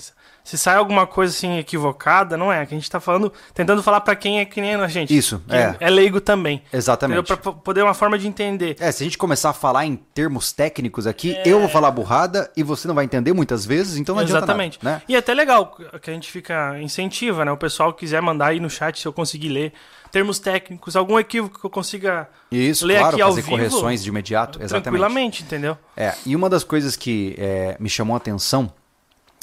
se 0.44 0.58
sai 0.58 0.76
alguma 0.76 1.08
coisa 1.08 1.34
assim 1.34 1.58
equivocada, 1.58 2.36
não 2.36 2.52
é? 2.52 2.66
Que 2.66 2.76
a 2.76 2.78
gente 2.78 2.92
tá 2.92 3.00
falando, 3.00 3.32
tentando 3.54 3.82
falar 3.82 4.02
pra 4.02 4.14
quem 4.14 4.42
é 4.42 4.46
que 4.46 4.60
nem 4.60 4.76
a 4.76 4.88
gente. 4.90 5.16
Isso, 5.18 5.42
é. 5.48 5.74
É 5.80 5.90
leigo 5.90 6.20
também. 6.20 6.62
Exatamente. 6.74 7.20
Entendeu? 7.20 7.38
Pra 7.38 7.54
p- 7.54 7.60
poder 7.64 7.82
uma 7.82 7.94
forma 7.94 8.20
de 8.20 8.28
entender. 8.28 8.76
É, 8.78 8.92
se 8.92 9.04
a 9.04 9.06
gente 9.06 9.18
começar 9.18 9.52
a 9.52 9.54
falar 9.54 9.86
em 9.86 9.96
termos 9.96 10.52
técnicos 10.52 11.08
aqui, 11.08 11.38
eu 11.46 11.62
vou 11.62 11.70
falar 11.70 11.92
burrada 11.92 12.52
e 12.58 12.62
você 12.64 12.90
não 12.90 12.96
vai 12.96 13.06
entender 13.06 13.32
muitas 13.32 13.66
vezes, 13.66 13.96
então 13.98 14.16
não 14.16 14.22
Exatamente. 14.22 14.80
nada, 14.84 14.98
né? 14.98 15.02
E 15.08 15.16
é 15.16 15.20
até 15.20 15.34
legal 15.34 15.78
que 16.02 16.10
a 16.10 16.14
gente 16.14 16.30
fica 16.30 16.78
incentiva, 16.82 17.46
né? 17.46 17.52
O 17.54 17.58
pessoal 17.58 17.94
quiser 17.94 18.22
mandar 18.22 18.48
aí 18.48 18.60
no 18.60 18.70
chat 18.70 19.00
se 19.00 19.08
eu 19.08 19.14
conseguir 19.14 19.48
ler 19.48 19.72
termos 20.14 20.38
técnicos, 20.38 20.96
algum 20.96 21.18
equívoco 21.18 21.60
que 21.60 21.66
eu 21.66 21.70
consiga 21.72 22.30
Isso, 22.52 22.86
ler 22.86 23.00
claro, 23.00 23.16
aqui 23.16 23.22
ao 23.24 23.30
fazer 23.32 23.42
vivo, 23.42 23.52
correções 23.58 24.04
de 24.04 24.10
imediato, 24.10 24.60
exatamente. 24.60 24.84
tranquilamente, 24.84 25.42
entendeu? 25.44 25.76
É, 25.98 26.14
e 26.24 26.36
uma 26.36 26.48
das 26.50 26.64
coisas 26.64 26.96
que 26.96 27.34
é, 27.38 27.76
me 27.80 27.90
chamou 27.90 28.14
a 28.14 28.18
atenção 28.18 28.72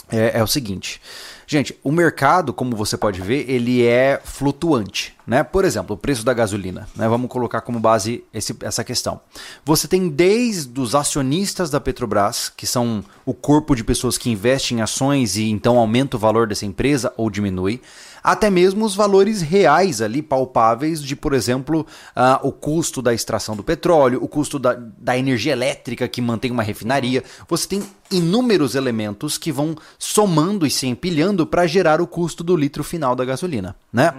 é, 0.08 0.38
é 0.38 0.42
o 0.42 0.46
seguinte. 0.46 1.00
Gente, 1.46 1.76
o 1.82 1.90
mercado, 1.90 2.52
como 2.52 2.76
você 2.76 2.96
pode 2.96 3.20
ver, 3.20 3.50
ele 3.50 3.84
é 3.84 4.20
flutuante, 4.24 5.16
né? 5.26 5.42
Por 5.42 5.64
exemplo, 5.64 5.96
o 5.96 5.98
preço 5.98 6.24
da 6.24 6.32
gasolina, 6.32 6.88
né? 6.94 7.08
Vamos 7.08 7.28
colocar 7.28 7.60
como 7.62 7.80
base 7.80 8.22
esse- 8.32 8.54
essa 8.62 8.84
questão. 8.84 9.20
Você 9.64 9.88
tem 9.88 10.08
desde 10.08 10.80
os 10.80 10.94
acionistas 10.94 11.68
da 11.68 11.80
Petrobras, 11.80 12.48
que 12.56 12.68
são 12.68 13.04
o 13.26 13.34
corpo 13.34 13.74
de 13.74 13.82
pessoas 13.82 14.16
que 14.16 14.30
investem 14.30 14.78
em 14.78 14.80
ações 14.80 15.36
e 15.36 15.50
então 15.50 15.76
aumenta 15.78 16.16
o 16.16 16.20
valor 16.20 16.46
dessa 16.46 16.64
empresa 16.64 17.12
ou 17.16 17.28
diminui, 17.28 17.80
até 18.22 18.50
mesmo 18.50 18.84
os 18.84 18.94
valores 18.94 19.40
reais 19.40 20.00
ali, 20.00 20.22
palpáveis, 20.22 21.02
de, 21.02 21.14
por 21.16 21.32
exemplo, 21.32 21.86
ah, 22.14 22.40
o 22.42 22.52
custo 22.52 23.00
da 23.00 23.14
extração 23.14 23.56
do 23.56 23.62
petróleo, 23.62 24.22
o 24.22 24.28
custo 24.28 24.58
da, 24.58 24.74
da 24.74 25.16
energia 25.16 25.52
elétrica 25.52 26.08
que 26.08 26.20
mantém 26.20 26.50
uma 26.50 26.62
refinaria. 26.62 27.22
Você 27.48 27.68
tem 27.68 27.82
inúmeros 28.10 28.74
elementos 28.74 29.38
que 29.38 29.52
vão 29.52 29.76
somando 29.98 30.66
e 30.66 30.70
se 30.70 30.86
empilhando 30.86 31.46
para 31.46 31.66
gerar 31.66 32.00
o 32.00 32.06
custo 32.06 32.42
do 32.42 32.56
litro 32.56 32.82
final 32.82 33.14
da 33.14 33.24
gasolina, 33.24 33.76
né? 33.92 34.14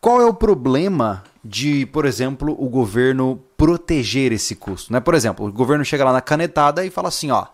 Qual 0.00 0.20
é 0.20 0.26
o 0.26 0.34
problema 0.34 1.24
de, 1.42 1.86
por 1.86 2.04
exemplo, 2.04 2.54
o 2.58 2.68
governo 2.68 3.40
proteger 3.56 4.32
esse 4.32 4.54
custo, 4.54 4.92
né? 4.92 5.00
Por 5.00 5.14
exemplo, 5.14 5.46
o 5.46 5.52
governo 5.52 5.84
chega 5.84 6.04
lá 6.04 6.12
na 6.12 6.20
canetada 6.20 6.84
e 6.84 6.90
fala 6.90 7.08
assim, 7.08 7.30
ó, 7.30 7.46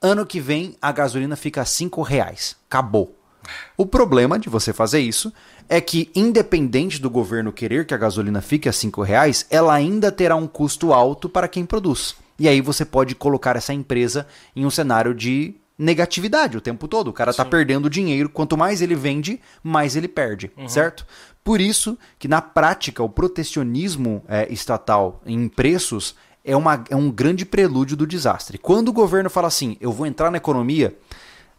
ano 0.00 0.24
que 0.24 0.38
vem 0.38 0.76
a 0.80 0.92
gasolina 0.92 1.34
fica 1.34 1.64
cinco 1.64 2.02
reais, 2.02 2.54
acabou. 2.68 3.17
O 3.76 3.86
problema 3.86 4.38
de 4.38 4.48
você 4.48 4.72
fazer 4.72 5.00
isso 5.00 5.32
é 5.68 5.80
que, 5.80 6.10
independente 6.14 7.00
do 7.00 7.10
governo 7.10 7.52
querer 7.52 7.86
que 7.86 7.94
a 7.94 7.98
gasolina 7.98 8.40
fique 8.40 8.68
a 8.68 8.72
cinco 8.72 9.02
reais, 9.02 9.46
ela 9.50 9.74
ainda 9.74 10.10
terá 10.10 10.36
um 10.36 10.46
custo 10.46 10.92
alto 10.92 11.28
para 11.28 11.48
quem 11.48 11.66
produz. 11.66 12.14
E 12.38 12.48
aí 12.48 12.60
você 12.60 12.84
pode 12.84 13.14
colocar 13.14 13.56
essa 13.56 13.72
empresa 13.72 14.26
em 14.54 14.64
um 14.64 14.70
cenário 14.70 15.14
de 15.14 15.54
negatividade 15.78 16.56
o 16.56 16.60
tempo 16.60 16.88
todo. 16.88 17.08
O 17.08 17.12
cara 17.12 17.30
está 17.30 17.44
perdendo 17.44 17.88
dinheiro. 17.88 18.28
Quanto 18.28 18.56
mais 18.56 18.82
ele 18.82 18.94
vende, 18.94 19.40
mais 19.62 19.94
ele 19.94 20.08
perde, 20.08 20.50
uhum. 20.56 20.68
certo? 20.68 21.06
Por 21.44 21.60
isso 21.60 21.96
que, 22.18 22.28
na 22.28 22.42
prática, 22.42 23.02
o 23.02 23.08
protecionismo 23.08 24.22
é, 24.28 24.52
estatal 24.52 25.22
em 25.24 25.48
preços 25.48 26.14
é, 26.44 26.56
uma, 26.56 26.84
é 26.90 26.96
um 26.96 27.10
grande 27.10 27.44
prelúdio 27.44 27.96
do 27.96 28.06
desastre. 28.06 28.58
Quando 28.58 28.88
o 28.88 28.92
governo 28.92 29.30
fala 29.30 29.48
assim, 29.48 29.76
eu 29.80 29.92
vou 29.92 30.06
entrar 30.06 30.30
na 30.30 30.36
economia, 30.36 30.96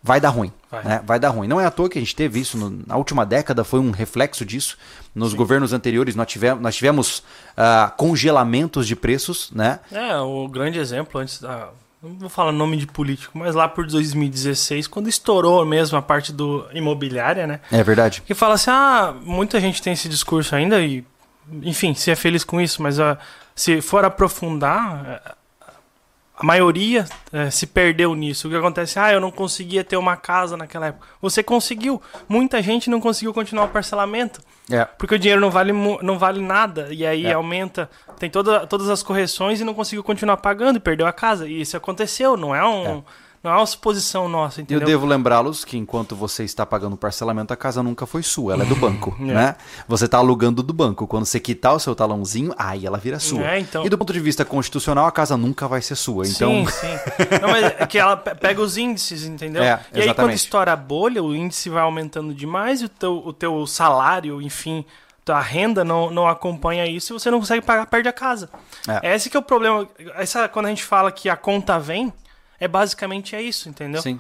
vai 0.02 0.20
dar 0.20 0.30
ruim. 0.30 0.52
Vai. 0.72 0.84
Né? 0.84 1.02
vai 1.04 1.20
dar 1.20 1.30
ruim. 1.30 1.48
Não 1.48 1.60
é 1.60 1.66
à 1.66 1.72
toa 1.72 1.90
que 1.90 1.98
a 1.98 2.02
gente 2.02 2.16
teve 2.16 2.40
isso 2.40 2.58
no, 2.58 2.84
na 2.86 2.96
última 2.96 3.26
década, 3.26 3.64
foi 3.64 3.80
um 3.80 3.92
reflexo 3.92 4.46
disso. 4.46 4.78
Nos 5.14 5.32
Sim. 5.32 5.38
governos 5.38 5.74
anteriores 5.74 6.16
nós 6.16 6.28
tivemos, 6.28 6.62
nós 6.62 6.76
tivemos 6.76 7.20
uh, 7.20 7.92
congelamentos 7.98 8.88
de 8.88 8.96
preços. 8.96 9.52
Né? 9.52 9.80
É, 9.92 10.16
o 10.18 10.48
grande 10.48 10.80
exemplo 10.80 11.20
antes 11.20 11.42
da 11.42 11.70
não 12.02 12.16
vou 12.18 12.30
falar 12.30 12.54
nome 12.54 12.78
de 12.78 12.88
político, 12.88 13.38
mas 13.38 13.54
lá 13.54 13.68
por 13.68 13.86
2016, 13.86 14.88
quando 14.88 15.10
estourou 15.10 15.66
mesmo 15.66 15.98
a 15.98 16.02
parte 16.02 16.32
do 16.32 16.66
imobiliária, 16.74 17.46
né? 17.46 17.60
É 17.70 17.84
verdade. 17.84 18.24
Que 18.26 18.34
fala 18.34 18.54
assim, 18.54 18.72
ah, 18.72 19.14
muita 19.22 19.60
gente 19.60 19.82
tem 19.82 19.92
esse 19.92 20.08
discurso 20.08 20.56
ainda 20.56 20.80
e, 20.82 21.04
enfim, 21.62 21.94
se 21.94 22.10
é 22.10 22.16
feliz 22.16 22.46
com 22.46 22.62
isso, 22.62 22.82
mas 22.82 23.00
uh, 23.00 23.18
se 23.54 23.82
for 23.82 24.06
aprofundar, 24.06 25.36
a 26.40 26.46
maioria 26.46 27.06
é, 27.34 27.50
se 27.50 27.68
perdeu 27.68 28.16
nisso. 28.16 28.48
O 28.48 28.52
que 28.52 28.56
acontece? 28.56 28.98
Ah, 28.98 29.12
eu 29.12 29.20
não 29.20 29.30
conseguia 29.30 29.84
ter 29.84 29.98
uma 29.98 30.16
casa 30.16 30.56
naquela 30.56 30.88
época. 30.88 31.06
Você 31.22 31.44
conseguiu. 31.44 32.02
Muita 32.30 32.62
gente 32.62 32.90
não 32.90 33.02
conseguiu 33.02 33.34
continuar 33.34 33.66
o 33.66 33.68
parcelamento. 33.68 34.40
É. 34.72 34.86
Porque 34.86 35.16
o 35.16 35.20
dinheiro 35.20 35.42
não 35.42 35.52
vale, 35.52 35.74
não 35.74 36.18
vale 36.18 36.42
nada. 36.42 36.88
E 36.92 37.06
aí 37.06 37.26
é. 37.26 37.34
aumenta. 37.34 37.90
Tem 38.18 38.30
toda, 38.30 38.66
todas 38.66 38.88
as 38.88 39.04
correções 39.04 39.60
e 39.60 39.66
não 39.66 39.74
conseguiu 39.74 40.02
continuar 40.02 40.38
pagando 40.38 40.78
e 40.78 40.80
perdeu 40.80 41.06
a 41.06 41.12
casa. 41.12 41.46
E 41.46 41.60
isso 41.60 41.76
aconteceu, 41.76 42.38
não 42.38 42.56
é 42.56 42.66
um. 42.66 43.00
É. 43.00 43.04
Não 43.42 43.52
é 43.52 43.56
uma 43.56 43.66
suposição 43.66 44.28
nossa, 44.28 44.62
entendeu? 44.62 44.82
Eu 44.82 44.88
devo 44.88 45.06
lembrá-los 45.06 45.64
que 45.64 45.78
enquanto 45.78 46.14
você 46.14 46.44
está 46.44 46.66
pagando 46.66 46.94
o 46.94 46.98
parcelamento, 46.98 47.54
a 47.54 47.56
casa 47.56 47.82
nunca 47.82 48.06
foi 48.06 48.22
sua, 48.22 48.54
ela 48.54 48.64
é 48.64 48.66
do 48.66 48.76
banco, 48.78 49.16
é. 49.22 49.24
né? 49.24 49.56
Você 49.88 50.06
está 50.06 50.18
alugando 50.18 50.62
do 50.62 50.74
banco. 50.74 51.08
Quando 51.08 51.26
você 51.26 51.40
quitar 51.40 51.74
o 51.74 51.80
seu 51.80 51.96
talãozinho, 51.96 52.54
aí 52.58 52.86
ela 52.86 52.98
vira 52.98 53.18
sua. 53.18 53.52
É, 53.52 53.60
então... 53.60 53.86
E 53.86 53.90
do 53.90 53.98
ponto 53.98 54.12
de 54.12 54.20
vista 54.20 54.44
constitucional, 54.44 55.06
a 55.06 55.12
casa 55.12 55.38
nunca 55.38 55.68
vai 55.68 55.82
ser 55.82 55.96
sua. 55.96 56.28
Então... 56.28 56.50
Sim, 56.50 56.68
sim. 56.68 57.00
Não, 57.42 57.50
mas 57.50 57.64
é 57.64 57.88
que 57.88 57.98
ela 57.98 58.18
pega 58.18 58.62
os 58.62 58.78
índices, 58.78 59.24
entendeu? 59.24 59.64
É, 59.64 59.80
e 59.94 60.02
aí 60.02 60.14
quando 60.14 60.32
estoura 60.32 60.74
a 60.74 60.76
bolha, 60.76 61.24
o 61.24 61.34
índice 61.34 61.70
vai 61.70 61.84
aumentando 61.84 62.34
demais 62.34 62.82
e 62.82 62.86
o 62.86 62.90
teu, 62.90 63.24
o 63.26 63.32
teu 63.32 63.66
salário, 63.66 64.42
enfim, 64.42 64.86
a 65.32 65.40
renda 65.40 65.84
não, 65.84 66.10
não 66.10 66.28
acompanha 66.28 66.86
isso 66.86 67.14
e 67.14 67.20
você 67.20 67.32
não 67.32 67.40
consegue 67.40 67.66
pagar, 67.66 67.86
perde 67.86 68.10
a 68.10 68.14
casa. 68.14 68.50
É. 68.88 69.16
Esse 69.16 69.30
que 69.30 69.38
é 69.38 69.40
o 69.40 69.44
problema. 69.44 69.88
Essa, 70.16 70.48
quando 70.48 70.66
a 70.66 70.70
gente 70.70 70.84
fala 70.84 71.12
que 71.12 71.30
a 71.30 71.38
conta 71.38 71.80
vem, 71.80 72.12
é 72.60 72.68
basicamente 72.68 73.36
é 73.36 73.42
isso, 73.42 73.70
entendeu? 73.70 74.02
Sim. 74.02 74.20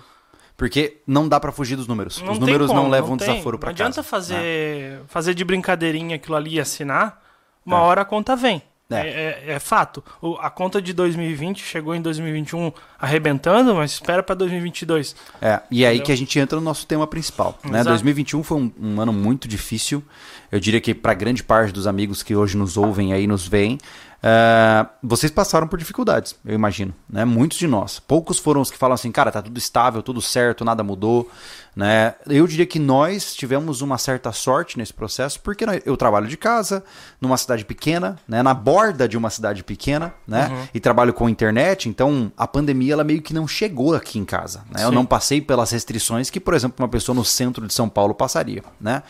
Porque 0.55 0.98
não 1.08 1.27
dá 1.27 1.39
para 1.39 1.51
fugir 1.53 1.77
dos 1.77 1.88
números. 1.88 2.22
Não 2.22 2.34
Os 2.34 2.39
números 2.39 2.67
como, 2.67 2.81
não 2.81 2.89
levam 2.89 3.12
não 3.12 3.17
desaforo 3.17 3.58
para 3.58 3.72
casa. 3.72 3.84
Não 3.84 3.88
adianta 3.88 4.03
fazer, 4.03 4.36
né? 4.36 5.01
fazer 5.08 5.34
de 5.34 5.46
brincadeirinha 5.46 6.17
aquilo 6.17 6.36
ali 6.36 6.55
e 6.55 6.60
assinar. 6.60 7.24
Uma 7.65 7.77
é. 7.77 7.81
hora 7.81 8.01
a 8.01 8.05
conta 8.05 8.36
vem. 8.36 8.62
É. 8.89 8.96
É, 8.96 9.43
é, 9.48 9.51
é 9.53 9.60
fato. 9.60 10.03
O, 10.19 10.34
a 10.36 10.50
conta 10.50 10.81
de 10.81 10.93
2020 10.93 11.62
chegou 11.63 11.93
em 11.93 12.01
2021 12.01 12.72
arrebentando, 13.00 13.75
mas 13.75 13.91
espera 13.91 14.24
para 14.24 14.34
2022. 14.36 15.15
É, 15.39 15.62
e 15.69 15.86
é 15.86 15.89
aí 15.89 16.00
que 16.00 16.12
a 16.12 16.17
gente 16.17 16.38
entra 16.39 16.58
no 16.58 16.65
nosso 16.65 16.88
tema 16.88 17.05
principal. 17.05 17.58
Né? 17.63 17.84
2021 17.84 18.43
foi 18.43 18.58
um, 18.58 18.72
um 18.81 19.00
ano 19.00 19.13
muito 19.13 19.48
difícil. 19.48 20.03
Eu 20.51 20.60
diria 20.60 20.81
que 20.81 20.96
para 20.96 21.13
grande 21.13 21.43
parte 21.43 21.72
dos 21.72 21.86
amigos 21.86 22.24
que 22.24 22.36
hoje 22.36 22.58
nos 22.58 22.77
ouvem 22.77 23.13
aí, 23.13 23.27
nos 23.27 23.48
veem, 23.48 23.77
Uh, 24.20 24.90
vocês 25.02 25.32
passaram 25.32 25.66
por 25.66 25.80
dificuldades, 25.80 26.36
eu 26.46 26.54
imagino, 26.54 26.94
né? 27.10 27.24
Muitos 27.24 27.58
de 27.58 27.68
nós. 27.68 28.02
Poucos 28.02 28.38
foram 28.38 28.60
os 28.60 28.70
que 28.70 28.78
falam 28.78 28.94
assim, 28.94 29.12
cara, 29.14 29.32
tá 29.32 29.42
tudo 29.42 29.58
estável, 29.58 30.04
tudo 30.04 30.22
certo, 30.22 30.66
nada 30.66 30.84
mudou, 30.84 31.32
né? 31.74 32.16
Eu 32.28 32.46
diria 32.46 32.66
que 32.66 32.80
nós 32.80 33.34
tivemos 33.34 33.82
uma 33.82 33.98
certa 33.98 34.34
sorte 34.34 34.78
nesse 34.78 34.94
processo, 34.94 35.40
porque 35.40 35.64
eu 35.86 35.96
trabalho 35.96 36.28
de 36.28 36.36
casa, 36.36 36.84
numa 37.22 37.38
cidade 37.38 37.64
pequena, 37.64 38.18
né? 38.28 38.44
Na 38.44 38.54
borda 38.54 39.08
de 39.08 39.18
uma 39.18 39.30
cidade 39.30 39.64
pequena, 39.64 40.14
né? 40.28 40.50
Uhum. 40.50 40.68
E 40.74 40.80
trabalho 40.82 41.14
com 41.14 41.30
internet, 41.30 41.88
então 41.88 42.30
a 42.36 42.46
pandemia 42.46 42.94
ela 42.94 43.06
meio 43.06 43.22
que 43.22 43.34
não 43.34 43.48
chegou 43.48 43.96
aqui 43.96 44.20
em 44.20 44.26
casa, 44.26 44.64
né? 44.70 44.84
Eu 44.84 44.92
não 44.92 45.06
passei 45.06 45.40
pelas 45.40 45.72
restrições 45.72 46.30
que, 46.30 46.42
por 46.42 46.54
exemplo, 46.54 46.84
uma 46.84 46.90
pessoa 46.90 47.16
no 47.16 47.24
centro 47.24 47.66
de 47.66 47.74
São 47.74 47.88
Paulo 47.88 48.14
passaria, 48.14 48.64
né? 48.82 49.02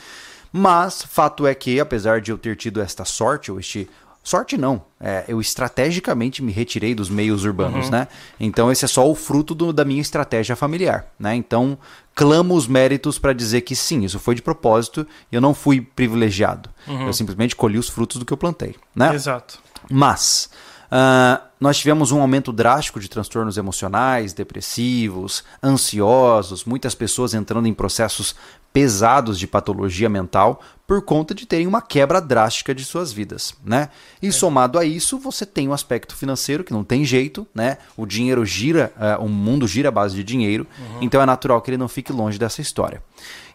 Mas 0.51 1.01
fato 1.01 1.47
é 1.47 1.55
que, 1.55 1.79
apesar 1.79 2.21
de 2.21 2.31
eu 2.31 2.37
ter 2.37 2.55
tido 2.55 2.79
esta 2.79 3.05
sorte, 3.05 3.51
ou 3.51 3.59
este 3.59 3.89
Sorte 4.29 4.59
não. 4.59 4.83
É, 5.01 5.25
eu 5.27 5.41
estrategicamente 5.41 6.43
me 6.43 6.51
retirei 6.51 6.93
dos 6.93 7.09
meios 7.09 7.45
urbanos, 7.45 7.85
uhum. 7.85 7.91
né? 7.93 8.07
Então 8.39 8.71
esse 8.71 8.85
é 8.85 8.87
só 8.87 9.09
o 9.09 9.15
fruto 9.15 9.55
do, 9.55 9.73
da 9.73 9.83
minha 9.83 9.99
estratégia 9.99 10.55
familiar, 10.55 11.07
né? 11.17 11.33
Então 11.33 11.79
clamo 12.13 12.53
os 12.53 12.67
méritos 12.67 13.17
para 13.17 13.33
dizer 13.33 13.61
que 13.61 13.75
sim, 13.75 14.03
isso 14.03 14.19
foi 14.19 14.35
de 14.35 14.43
propósito 14.43 15.07
e 15.31 15.35
eu 15.35 15.41
não 15.41 15.55
fui 15.55 15.81
privilegiado. 15.81 16.69
Uhum. 16.87 17.07
Eu 17.07 17.13
simplesmente 17.13 17.55
colhi 17.55 17.79
os 17.79 17.89
frutos 17.89 18.17
do 18.17 18.25
que 18.25 18.31
eu 18.31 18.37
plantei, 18.37 18.75
né? 18.95 19.15
Exato. 19.15 19.57
Mas 19.89 20.47
uh, 20.91 21.41
nós 21.59 21.79
tivemos 21.79 22.11
um 22.11 22.21
aumento 22.21 22.53
drástico 22.53 22.99
de 22.99 23.09
transtornos 23.09 23.57
emocionais, 23.57 24.31
depressivos, 24.31 25.43
ansiosos, 25.63 26.65
muitas 26.65 26.93
pessoas 26.93 27.33
entrando 27.33 27.67
em 27.67 27.73
processos 27.73 28.35
pesados 28.71 29.39
de 29.39 29.47
patologia 29.47 30.09
mental 30.09 30.61
por 30.85 31.03
conta 31.03 31.35
de 31.35 31.45
terem 31.45 31.67
uma 31.67 31.81
quebra 31.81 32.19
drástica 32.19 32.73
de 32.73 32.83
suas 32.83 33.11
vidas, 33.11 33.53
né? 33.63 33.89
E 34.21 34.27
é. 34.27 34.31
somado 34.31 34.79
a 34.79 34.83
isso, 34.83 35.19
você 35.19 35.45
tem 35.45 35.67
o 35.67 35.71
um 35.71 35.73
aspecto 35.73 36.15
financeiro 36.15 36.63
que 36.63 36.73
não 36.73 36.83
tem 36.83 37.05
jeito, 37.05 37.47
né? 37.53 37.77
O 37.95 38.07
dinheiro 38.07 38.43
gira, 38.43 38.91
uh, 38.97 39.23
o 39.23 39.29
mundo 39.29 39.67
gira 39.67 39.89
à 39.89 39.91
base 39.91 40.15
de 40.15 40.23
dinheiro, 40.23 40.65
uhum. 40.79 40.97
então 41.01 41.21
é 41.21 41.25
natural 41.27 41.61
que 41.61 41.69
ele 41.69 41.77
não 41.77 41.87
fique 41.87 42.11
longe 42.11 42.39
dessa 42.39 42.59
história. 42.59 43.03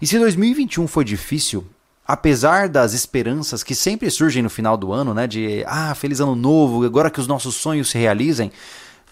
E 0.01 0.07
se 0.07 0.17
2021 0.17 0.87
foi 0.87 1.05
difícil, 1.05 1.67
apesar 2.07 2.69
das 2.69 2.93
esperanças 2.93 3.65
que 3.65 3.75
sempre 3.75 4.09
surgem 4.11 4.43
no 4.43 4.51
final 4.51 4.77
do 4.77 4.93
ano, 4.93 5.13
né, 5.13 5.27
de 5.27 5.65
ah, 5.67 5.93
feliz 5.97 6.21
ano 6.21 6.37
novo, 6.37 6.85
agora 6.85 7.11
que 7.11 7.21
os 7.21 7.27
nossos 7.27 7.57
sonhos 7.57 7.91
se 7.91 7.99
realizem, 7.99 8.53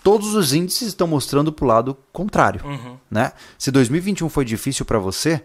todos 0.03 0.35
os 0.35 0.53
índices 0.53 0.89
estão 0.89 1.07
mostrando 1.07 1.53
para 1.53 1.65
o 1.65 1.69
lado 1.69 1.97
contrário, 2.13 2.61
uhum. 2.65 2.97
né? 3.11 3.33
Se 3.59 3.71
2021 3.71 4.29
foi 4.29 4.45
difícil 4.45 4.85
para 4.85 4.99
você, 4.99 5.43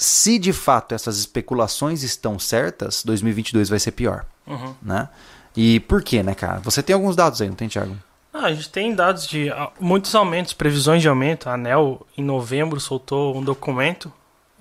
se 0.00 0.38
de 0.38 0.52
fato 0.52 0.94
essas 0.94 1.18
especulações 1.18 2.02
estão 2.02 2.38
certas, 2.38 3.04
2022 3.04 3.68
vai 3.68 3.78
ser 3.78 3.92
pior, 3.92 4.24
uhum. 4.46 4.74
né? 4.82 5.08
E 5.54 5.80
por 5.80 6.02
quê, 6.02 6.22
né, 6.22 6.34
cara? 6.34 6.60
Você 6.60 6.82
tem 6.82 6.94
alguns 6.94 7.14
dados 7.14 7.42
aí, 7.42 7.48
não 7.48 7.54
tem, 7.54 7.68
Thiago? 7.68 7.96
Ah, 8.32 8.46
a 8.46 8.52
gente 8.52 8.70
tem 8.70 8.94
dados 8.94 9.26
de 9.26 9.50
ah, 9.50 9.70
muitos 9.78 10.14
aumentos, 10.14 10.52
previsões 10.52 11.02
de 11.02 11.08
aumento. 11.08 11.48
A 11.48 11.54
ANEL, 11.54 12.06
em 12.16 12.22
novembro, 12.22 12.80
soltou 12.80 13.36
um 13.36 13.42
documento 13.42 14.12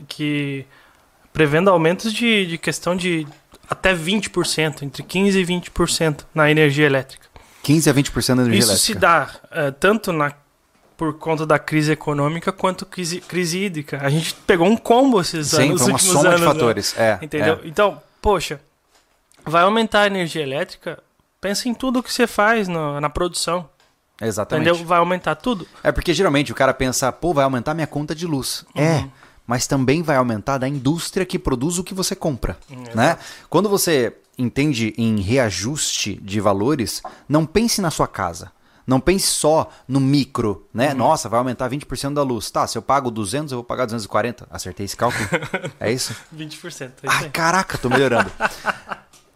que 0.08 0.66
prevendo 1.32 1.70
aumentos 1.70 2.12
de, 2.12 2.46
de 2.48 2.58
questão 2.58 2.96
de 2.96 3.26
até 3.70 3.94
20%, 3.94 4.82
entre 4.82 5.04
15% 5.04 5.36
e 5.36 5.46
20% 5.46 6.26
na 6.34 6.50
energia 6.50 6.86
elétrica. 6.86 7.28
15% 7.64 7.90
a 7.90 7.94
20% 7.94 8.36
da 8.36 8.42
energia 8.42 8.60
Isso 8.60 8.70
elétrica. 8.72 8.74
Isso 8.74 8.86
se 8.86 8.96
dá 8.96 9.30
uh, 9.46 9.72
tanto 9.74 10.12
na, 10.12 10.34
por 11.00 11.14
conta 11.14 11.46
da 11.46 11.58
crise 11.58 11.94
econômica 11.94 12.52
quanto 12.52 12.86
crise, 12.86 13.22
crise 13.22 13.58
hídrica. 13.58 14.02
A 14.04 14.10
gente 14.10 14.36
pegou 14.46 14.68
um 14.68 14.76
combo 14.76 15.22
esses 15.22 15.48
Sim, 15.48 15.70
anos, 15.70 15.82
foi 15.82 15.92
uma 15.92 15.98
soma 15.98 16.20
anos, 16.28 16.42
de 16.42 16.46
né? 16.46 16.54
fatores. 16.54 16.96
Né? 16.98 17.18
É, 17.22 17.26
Entendeu? 17.26 17.54
É. 17.64 17.68
Então, 17.68 18.02
poxa, 18.22 18.60
vai 19.46 19.64
aumentar 19.64 20.02
a 20.02 20.08
energia 20.08 20.44
elétrica, 20.44 21.02
pensa 21.40 21.70
em 21.70 21.74
tudo 21.74 22.04
que 22.04 22.12
você 22.12 22.28
faz 22.28 22.68
no, 22.68 23.00
na 23.00 23.10
produção. 23.10 23.70
Exatamente. 24.22 24.68
Entendeu? 24.68 24.86
Vai 24.86 25.00
aumentar 25.00 25.36
tudo. 25.36 25.66
É 25.82 25.90
porque 25.90 26.14
geralmente 26.14 26.52
o 26.52 26.56
cara 26.56 26.74
pensa, 26.74 27.10
pô, 27.14 27.34
vai 27.34 27.46
aumentar 27.46 27.74
minha 27.74 27.88
conta 27.88 28.14
de 28.14 28.28
luz. 28.28 28.66
Uhum. 28.76 28.84
É 28.84 29.08
mas 29.48 29.66
também 29.66 30.04
vai 30.04 30.16
aumentar 30.16 30.60
da 30.60 30.68
indústria 30.68 31.26
que 31.26 31.40
produz 31.40 31.80
o 31.80 31.84
que 31.84 31.96
você 31.96 32.16
compra. 32.16 32.56
Né? 32.94 33.18
Quando 33.50 33.68
você 33.68 34.16
entende 34.38 34.94
em 34.96 35.20
reajuste 35.20 36.20
de 36.22 36.40
valores, 36.40 37.02
não 37.28 37.48
pense 37.48 37.82
na 37.82 37.90
sua 37.90 38.08
casa. 38.08 38.52
Não 38.90 39.00
pense 39.00 39.28
só 39.28 39.70
no 39.88 40.00
micro, 40.00 40.68
né? 40.74 40.90
Uhum. 40.90 40.98
Nossa, 40.98 41.30
vai 41.30 41.38
aumentar 41.38 41.70
20% 41.70 42.16
da 42.16 42.24
luz. 42.24 42.50
Tá, 42.50 42.66
se 42.66 42.76
eu 42.76 42.82
pago 42.82 43.12
200, 43.12 43.52
eu 43.52 43.60
vou 43.60 43.64
pagar 43.64 43.86
240. 43.86 44.48
Acertei 44.50 44.84
esse 44.84 44.98
cálculo? 44.98 45.24
É 45.80 45.92
isso? 45.92 46.16
20%. 46.36 46.92
É 47.04 47.08
ah, 47.08 47.30
caraca, 47.30 47.78
tô 47.78 47.88
melhorando. 47.88 48.32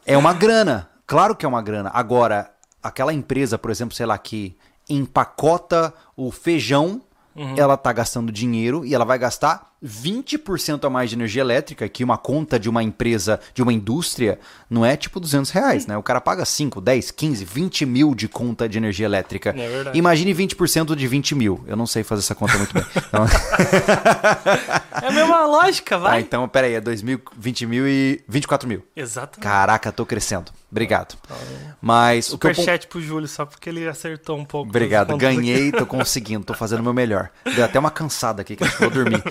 é 0.03 0.17
uma 0.17 0.33
grana. 0.33 0.89
Claro 1.05 1.35
que 1.35 1.45
é 1.45 1.47
uma 1.49 1.61
grana. 1.61 1.91
Agora, 1.93 2.51
aquela 2.81 3.13
empresa, 3.13 3.55
por 3.57 3.69
exemplo, 3.69 3.95
sei 3.95 4.07
lá, 4.07 4.17
que 4.17 4.57
empacota 4.89 5.93
o 6.17 6.31
feijão 6.31 7.01
ela 7.57 7.75
tá 7.75 7.91
gastando 7.91 8.31
dinheiro 8.31 8.85
e 8.85 8.93
ela 8.93 9.05
vai 9.05 9.17
gastar 9.17 9.72
20% 9.83 10.85
a 10.85 10.89
mais 10.89 11.09
de 11.09 11.15
energia 11.15 11.41
elétrica, 11.41 11.87
que 11.89 12.03
uma 12.03 12.17
conta 12.17 12.57
de 12.59 12.69
uma 12.69 12.81
empresa, 12.81 13.39
de 13.53 13.61
uma 13.61 13.73
indústria, 13.73 14.39
não 14.69 14.85
é 14.85 14.95
tipo 14.95 15.19
200 15.19 15.51
reais, 15.51 15.85
né? 15.85 15.97
O 15.97 16.03
cara 16.03 16.21
paga 16.21 16.45
5, 16.45 16.79
10, 16.79 17.11
15, 17.11 17.43
20 17.45 17.85
mil 17.85 18.15
de 18.15 18.27
conta 18.27 18.67
de 18.69 18.77
energia 18.77 19.05
elétrica. 19.05 19.49
É 19.49 19.67
verdade. 19.67 19.97
Imagine 19.97 20.33
20% 20.33 20.95
de 20.95 21.07
20 21.07 21.35
mil. 21.35 21.63
Eu 21.67 21.75
não 21.75 21.85
sei 21.85 22.03
fazer 22.03 22.21
essa 22.21 22.33
conta 22.35 22.57
muito 22.57 22.73
bem. 22.73 22.83
Então, 22.95 23.25
É 25.03 25.07
a 25.07 25.11
mesma 25.11 25.45
lógica, 25.45 25.95
ah, 25.95 25.99
vai. 25.99 26.21
então 26.21 26.47
peraí, 26.47 26.75
é 26.75 26.81
2 26.81 27.01
mil, 27.01 27.19
20 27.37 27.65
mil 27.65 27.87
e 27.87 28.23
24 28.27 28.67
mil. 28.67 28.83
Exatamente. 28.95 29.41
Caraca, 29.43 29.91
tô 29.91 30.05
crescendo. 30.05 30.51
Obrigado. 30.71 31.15
Mas 31.81 32.31
o 32.31 32.37
que 32.37 32.47
eu, 32.47 32.51
pon- 32.51 32.55
Superchat 32.55 32.87
pro 32.87 33.01
Júlio, 33.01 33.27
só 33.27 33.45
porque 33.45 33.69
ele 33.69 33.87
acertou 33.87 34.37
um 34.37 34.45
pouco. 34.45 34.69
Obrigado, 34.69 35.09
contas 35.11 35.27
aqui. 35.27 35.35
ganhei, 35.37 35.71
tô 35.71 35.85
conseguindo, 35.85 36.45
tô 36.45 36.53
fazendo 36.53 36.79
o 36.79 36.83
meu 36.83 36.93
melhor. 36.93 37.29
Deu 37.55 37.65
até 37.65 37.77
uma 37.77 37.91
cansada 37.91 38.41
aqui 38.41 38.55
que 38.55 38.63
eu 38.63 38.67
vou 38.79 38.89
dormir. 38.89 39.21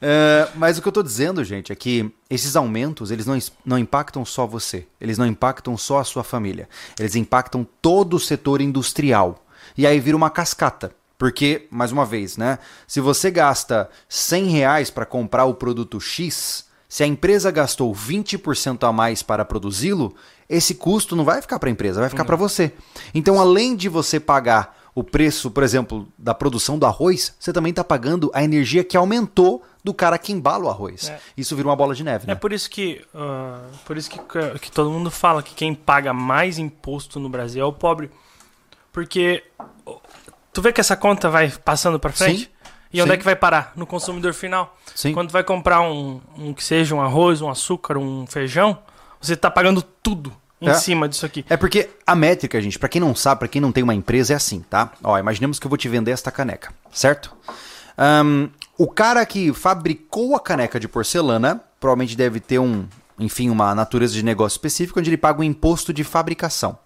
É, 0.00 0.48
mas 0.54 0.78
o 0.78 0.82
que 0.82 0.88
eu 0.88 0.92
tô 0.92 1.02
dizendo, 1.02 1.42
gente, 1.42 1.72
é 1.72 1.74
que 1.74 2.10
esses 2.28 2.56
aumentos, 2.56 3.10
eles 3.10 3.26
não, 3.26 3.38
não 3.64 3.78
impactam 3.78 4.24
só 4.24 4.46
você, 4.46 4.86
eles 5.00 5.18
não 5.18 5.26
impactam 5.26 5.76
só 5.76 5.98
a 5.98 6.04
sua 6.04 6.22
família, 6.22 6.68
eles 6.98 7.14
impactam 7.14 7.66
todo 7.80 8.14
o 8.14 8.20
setor 8.20 8.60
industrial. 8.60 9.44
E 9.76 9.86
aí 9.86 9.98
vira 10.00 10.16
uma 10.16 10.30
cascata. 10.30 10.92
Porque, 11.18 11.66
mais 11.70 11.92
uma 11.92 12.04
vez, 12.04 12.36
né? 12.36 12.58
Se 12.86 13.00
você 13.00 13.30
gasta 13.30 13.88
100 14.06 14.48
reais 14.48 14.90
para 14.90 15.06
comprar 15.06 15.46
o 15.46 15.54
produto 15.54 15.98
X, 15.98 16.66
se 16.88 17.02
a 17.02 17.06
empresa 17.06 17.50
gastou 17.50 17.94
20% 17.94 18.86
a 18.86 18.92
mais 18.92 19.22
para 19.22 19.44
produzi-lo, 19.44 20.14
esse 20.48 20.74
custo 20.74 21.16
não 21.16 21.24
vai 21.24 21.40
ficar 21.40 21.58
para 21.58 21.68
a 21.68 21.72
empresa, 21.72 22.00
vai 22.00 22.10
ficar 22.10 22.24
para 22.24 22.36
você. 22.36 22.72
Então, 23.14 23.40
além 23.40 23.74
de 23.74 23.88
você 23.88 24.20
pagar 24.20 24.76
o 24.94 25.02
preço, 25.02 25.50
por 25.50 25.62
exemplo, 25.62 26.06
da 26.16 26.34
produção 26.34 26.78
do 26.78 26.86
arroz, 26.86 27.34
você 27.38 27.52
também 27.52 27.70
está 27.70 27.82
pagando 27.82 28.30
a 28.32 28.44
energia 28.44 28.84
que 28.84 28.96
aumentou 28.96 29.62
do 29.86 29.94
cara 29.94 30.18
que 30.18 30.32
embala 30.32 30.64
o 30.64 30.68
arroz. 30.68 31.08
É. 31.08 31.20
Isso 31.36 31.54
vira 31.54 31.68
uma 31.68 31.76
bola 31.76 31.94
de 31.94 32.02
neve, 32.02 32.26
né? 32.26 32.32
É 32.32 32.34
por 32.36 32.52
isso 32.52 32.68
que, 32.68 33.04
ah, 33.14 33.60
por 33.84 33.96
isso 33.96 34.10
que, 34.10 34.18
que 34.58 34.72
todo 34.72 34.90
mundo 34.90 35.12
fala 35.12 35.44
que 35.44 35.54
quem 35.54 35.72
paga 35.76 36.12
mais 36.12 36.58
imposto 36.58 37.20
no 37.20 37.28
Brasil 37.28 37.62
é 37.62 37.66
o 37.66 37.72
pobre. 37.72 38.10
Porque 38.92 39.44
tu 40.52 40.60
vê 40.60 40.72
que 40.72 40.80
essa 40.80 40.96
conta 40.96 41.30
vai 41.30 41.50
passando 41.50 42.00
pra 42.00 42.10
frente? 42.10 42.40
Sim, 42.40 42.48
E 42.92 43.00
onde 43.00 43.10
sim. 43.10 43.14
é 43.14 43.18
que 43.18 43.24
vai 43.24 43.36
parar? 43.36 43.72
No 43.76 43.86
consumidor 43.86 44.34
final. 44.34 44.76
Sim. 44.92 45.12
Quando 45.12 45.30
vai 45.30 45.44
comprar 45.44 45.80
um, 45.82 46.20
um 46.36 46.52
que 46.52 46.64
seja 46.64 46.92
um 46.94 47.00
arroz, 47.00 47.40
um 47.40 47.48
açúcar, 47.48 47.96
um 47.96 48.26
feijão, 48.26 48.76
você 49.20 49.36
tá 49.36 49.48
pagando 49.50 49.82
tudo 49.82 50.32
em 50.60 50.68
É. 50.68 50.74
cima 50.74 51.08
disso 51.08 51.24
aqui. 51.24 51.44
É 51.48 51.56
porque 51.56 51.88
a 52.04 52.16
métrica, 52.16 52.60
gente, 52.60 52.76
pra 52.76 52.88
quem 52.88 53.00
não 53.00 53.14
sabe, 53.14 53.38
pra 53.40 53.48
quem 53.48 53.60
não 53.60 53.70
tem 53.70 53.84
uma 53.84 53.94
empresa, 53.94 54.32
é 54.32 54.36
assim, 54.36 54.62
tá? 54.68 54.90
Ó, 55.04 55.16
imaginemos 55.16 55.60
que 55.60 55.66
eu 55.66 55.68
vou 55.68 55.78
te 55.78 55.88
vender 55.88 56.10
esta 56.10 56.32
caneca, 56.32 56.72
certo? 56.90 57.32
Ahn, 57.96 58.48
o 58.78 58.86
cara 58.86 59.24
que 59.24 59.52
fabricou 59.52 60.36
a 60.36 60.40
caneca 60.40 60.78
de 60.78 60.88
porcelana 60.88 61.62
provavelmente 61.80 62.16
deve 62.16 62.40
ter 62.40 62.58
um, 62.58 62.86
enfim, 63.18 63.50
uma 63.50 63.74
natureza 63.74 64.12
de 64.14 64.22
negócio 64.22 64.56
específica 64.56 65.00
onde 65.00 65.10
ele 65.10 65.16
paga 65.16 65.40
um 65.40 65.44
imposto 65.44 65.92
de 65.92 66.04
fabricação. 66.04 66.78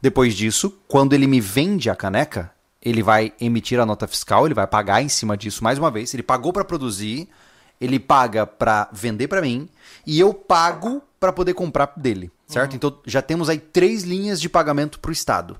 Depois 0.00 0.34
disso, 0.34 0.76
quando 0.88 1.12
ele 1.12 1.26
me 1.26 1.40
vende 1.40 1.88
a 1.88 1.96
caneca, 1.96 2.50
ele 2.82 3.02
vai 3.02 3.32
emitir 3.40 3.80
a 3.80 3.86
nota 3.86 4.06
fiscal, 4.06 4.46
ele 4.46 4.54
vai 4.54 4.66
pagar 4.66 5.02
em 5.02 5.08
cima 5.08 5.36
disso 5.36 5.64
mais 5.64 5.78
uma 5.78 5.90
vez. 5.90 6.12
Ele 6.12 6.22
pagou 6.22 6.52
pra 6.52 6.64
produzir, 6.64 7.28
ele 7.80 7.98
paga 7.98 8.46
pra 8.46 8.88
vender 8.92 9.28
pra 9.28 9.40
mim 9.40 9.68
e 10.06 10.20
eu 10.20 10.34
pago 10.34 11.02
pra 11.18 11.32
poder 11.32 11.54
comprar 11.54 11.92
dele, 11.96 12.30
certo? 12.46 12.76
Então 12.76 12.98
já 13.06 13.22
temos 13.22 13.48
aí 13.48 13.58
três 13.58 14.02
linhas 14.02 14.40
de 14.40 14.48
pagamento 14.48 15.00
pro 15.00 15.12
Estado. 15.12 15.56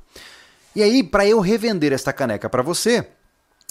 E 0.76 0.82
aí, 0.82 1.04
pra 1.04 1.24
eu 1.24 1.38
revender 1.38 1.92
esta 1.92 2.12
caneca 2.12 2.50
pra 2.50 2.60
você, 2.60 3.06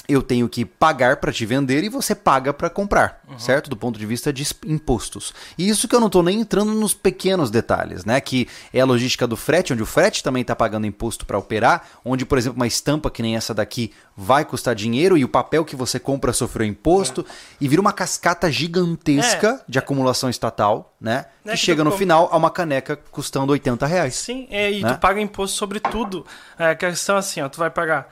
eu 0.05 0.21
tenho 0.21 0.49
que 0.49 0.65
pagar 0.65 1.15
para 1.17 1.31
te 1.31 1.45
vender 1.45 1.81
e 1.81 1.87
você 1.87 2.13
paga 2.13 2.53
para 2.53 2.69
comprar, 2.69 3.21
certo? 3.37 3.69
Do 3.69 3.77
ponto 3.77 3.97
de 3.97 4.05
vista 4.05 4.33
de 4.33 4.45
impostos. 4.65 5.33
E 5.57 5.69
isso 5.69 5.87
que 5.87 5.95
eu 5.95 5.99
não 6.01 6.07
estou 6.07 6.21
nem 6.21 6.41
entrando 6.41 6.73
nos 6.73 6.93
pequenos 6.93 7.49
detalhes, 7.49 8.03
né? 8.03 8.19
Que 8.19 8.49
é 8.73 8.81
a 8.81 8.85
logística 8.85 9.25
do 9.25 9.37
frete, 9.37 9.71
onde 9.71 9.81
o 9.81 9.85
frete 9.85 10.21
também 10.21 10.41
está 10.41 10.53
pagando 10.53 10.85
imposto 10.85 11.25
para 11.25 11.37
operar, 11.37 11.87
onde, 12.03 12.25
por 12.25 12.37
exemplo, 12.37 12.57
uma 12.57 12.67
estampa 12.67 13.09
que 13.09 13.21
nem 13.21 13.37
essa 13.37 13.53
daqui 13.53 13.93
vai 14.15 14.43
custar 14.43 14.75
dinheiro 14.75 15.17
e 15.17 15.23
o 15.23 15.29
papel 15.29 15.63
que 15.63 15.75
você 15.75 15.97
compra 15.99 16.33
sofreu 16.33 16.67
imposto 16.67 17.25
e 17.61 17.67
vira 17.69 17.79
uma 17.81 17.93
cascata 17.93 18.51
gigantesca 18.51 19.63
de 19.69 19.79
acumulação 19.79 20.29
estatal, 20.29 20.93
né? 20.99 21.27
É 21.45 21.51
que 21.51 21.57
que 21.57 21.57
chega 21.65 21.81
no 21.83 21.91
com- 21.91 21.97
final 21.97 22.27
a 22.29 22.35
uma 22.35 22.51
caneca 22.51 22.97
custando 23.09 23.53
80 23.53 23.85
reais. 23.87 24.15
Sim, 24.15 24.47
é, 24.51 24.69
e 24.69 24.81
Né? 24.83 24.93
tu 24.93 24.99
paga 24.99 25.21
imposto 25.21 25.55
sobre 25.57 25.79
tudo. 25.79 26.25
É, 26.59 26.71
a 26.71 26.75
questão 26.75 27.15
é 27.15 27.19
assim, 27.19 27.41
ó, 27.41 27.47
tu 27.47 27.57
vai 27.57 27.69
pagar. 27.69 28.09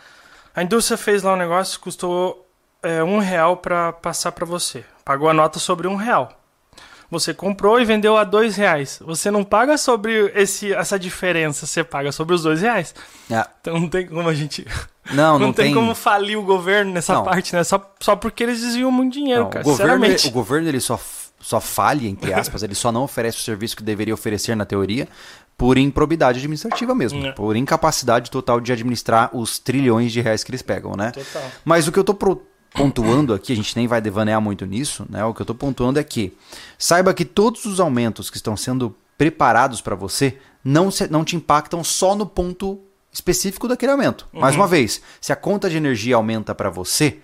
A 0.55 0.63
indústria 0.63 0.97
fez 0.97 1.23
lá 1.23 1.33
um 1.33 1.37
negócio, 1.37 1.79
custou 1.79 2.47
é, 2.83 3.03
um 3.03 3.19
real 3.19 3.57
para 3.57 3.93
passar 3.93 4.31
para 4.31 4.45
você. 4.45 4.83
Pagou 5.05 5.29
a 5.29 5.33
nota 5.33 5.59
sobre 5.59 5.87
um 5.87 5.95
real. 5.95 6.37
Você 7.11 7.33
comprou 7.33 7.79
e 7.79 7.83
vendeu 7.83 8.15
a 8.15 8.23
dois 8.23 8.55
reais. 8.55 8.99
Você 9.01 9.29
não 9.29 9.43
paga 9.43 9.77
sobre 9.77 10.31
esse, 10.33 10.73
essa 10.73 10.97
diferença, 10.97 11.67
você 11.67 11.83
paga 11.83 12.09
sobre 12.09 12.33
os 12.33 12.43
dois 12.43 12.61
reais. 12.61 12.95
É. 13.29 13.45
Então 13.59 13.77
não 13.77 13.89
tem 13.89 14.07
como 14.07 14.29
a 14.29 14.33
gente. 14.33 14.65
Não, 15.11 15.39
não, 15.39 15.47
Não, 15.47 15.53
tem, 15.53 15.73
como 15.73 15.95
falir 15.95 16.37
o 16.37 16.43
governo 16.43 16.93
nessa 16.93 17.15
Não. 17.15 17.23
parte, 17.23 17.55
né? 17.55 17.63
Só, 17.63 17.83
só 17.99 18.15
porque 18.15 18.43
eles 18.43 18.61
desviam 18.61 18.91
muito 18.91 19.13
dinheiro, 19.13 19.45
Não, 19.45 19.49
cara. 19.49 19.67
o, 19.67 19.71
governo, 19.71 20.05
o 20.25 20.29
governo 20.29 20.69
ele 20.69 20.79
só, 20.79 20.97
só 21.39 21.59
falha, 21.59 22.07
entre 22.07 22.31
aspas, 22.31 22.61
ele 22.61 22.75
só 22.75 22.91
não 22.91 23.03
oferece 23.03 23.37
o 23.37 23.41
serviço 23.41 23.75
que 23.75 23.81
deveria 23.81 24.13
oferecer 24.13 24.55
na 24.55 24.63
teoria 24.63 25.07
por 25.61 25.77
improbidade 25.77 26.39
administrativa 26.39 26.95
mesmo, 26.95 27.23
É. 27.23 27.31
por 27.33 27.55
incapacidade 27.55 28.31
total 28.31 28.59
de 28.59 28.71
administrar 28.73 29.29
os 29.31 29.59
trilhões 29.59 30.11
de 30.11 30.19
reais 30.19 30.43
que 30.43 30.49
eles 30.49 30.63
pegam, 30.63 30.93
né? 30.97 31.11
Total. 31.11 31.43
Mas 31.63 31.87
o 31.87 31.91
que 31.91 31.99
eu 31.99 32.03
tô 32.03 32.15
pro- 32.15 32.41
pontuando 32.73 33.31
aqui, 33.31 33.53
a 33.53 33.55
gente 33.55 33.75
nem 33.77 33.85
vai 33.85 34.01
devanear 34.01 34.41
muito 34.41 34.65
nisso, 34.65 35.05
né? 35.07 35.23
O 35.23 35.35
que 35.35 35.41
eu 35.43 35.45
tô 35.45 35.53
pontuando 35.53 35.99
é 35.99 36.03
que 36.03 36.35
saiba 36.79 37.13
que 37.13 37.23
todos 37.23 37.65
os 37.65 37.79
aumentos 37.79 38.31
que 38.31 38.37
estão 38.37 38.57
sendo 38.57 38.95
preparados 39.19 39.81
para 39.81 39.93
você 39.93 40.35
não, 40.63 40.89
se- 40.89 41.07
não 41.11 41.23
te 41.23 41.35
impactam 41.35 41.83
só 41.83 42.15
no 42.15 42.25
ponto 42.25 42.79
específico 43.13 43.67
daquele 43.67 43.91
aumento. 43.91 44.25
Mais 44.33 44.55
uma 44.55 44.65
vez, 44.65 44.99
se 45.19 45.31
a 45.31 45.35
conta 45.35 45.69
de 45.69 45.77
energia 45.77 46.15
aumenta 46.15 46.55
para 46.55 46.71
você, 46.71 47.19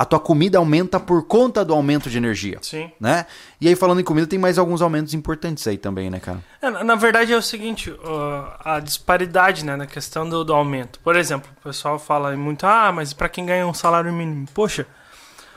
a 0.00 0.04
tua 0.06 0.18
comida 0.18 0.56
aumenta 0.56 0.98
por 0.98 1.26
conta 1.26 1.62
do 1.62 1.74
aumento 1.74 2.08
de 2.08 2.16
energia. 2.16 2.56
Sim. 2.62 2.90
Né? 2.98 3.26
E 3.60 3.68
aí, 3.68 3.76
falando 3.76 4.00
em 4.00 4.02
comida, 4.04 4.26
tem 4.26 4.38
mais 4.38 4.58
alguns 4.58 4.80
aumentos 4.80 5.12
importantes 5.12 5.68
aí 5.68 5.76
também, 5.76 6.08
né, 6.08 6.18
cara? 6.18 6.42
É, 6.62 6.70
na- 6.70 6.94
verdade 6.94 7.34
é 7.34 7.36
o 7.36 7.42
seguinte, 7.42 7.94
ó, 8.02 8.50
a 8.64 8.80
disparidade 8.80 9.62
né, 9.62 9.76
na 9.76 9.86
questão 9.86 10.26
do, 10.26 10.42
do 10.42 10.54
aumento. 10.54 10.98
Por 11.00 11.16
exemplo, 11.16 11.50
o 11.60 11.62
pessoal 11.68 11.98
fala 11.98 12.34
muito, 12.34 12.64
ah, 12.64 12.90
mas 12.90 13.12
para 13.12 13.28
quem 13.28 13.44
ganha 13.44 13.66
um 13.66 13.74
salário 13.74 14.10
mínimo? 14.10 14.48
Poxa, 14.54 14.86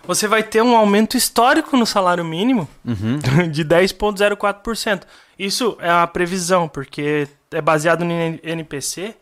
você 0.05 0.27
vai 0.27 0.43
ter 0.43 0.61
um 0.61 0.75
aumento 0.75 1.15
histórico 1.15 1.77
no 1.77 1.85
salário 1.85 2.25
mínimo 2.25 2.67
de 3.49 3.63
10,04%. 3.63 5.03
Isso 5.39 5.77
é 5.79 5.89
a 5.89 6.05
previsão, 6.05 6.67
porque 6.67 7.29
é 7.49 7.61
baseado 7.61 8.03
no 8.03 8.11
NPC. 8.43 9.15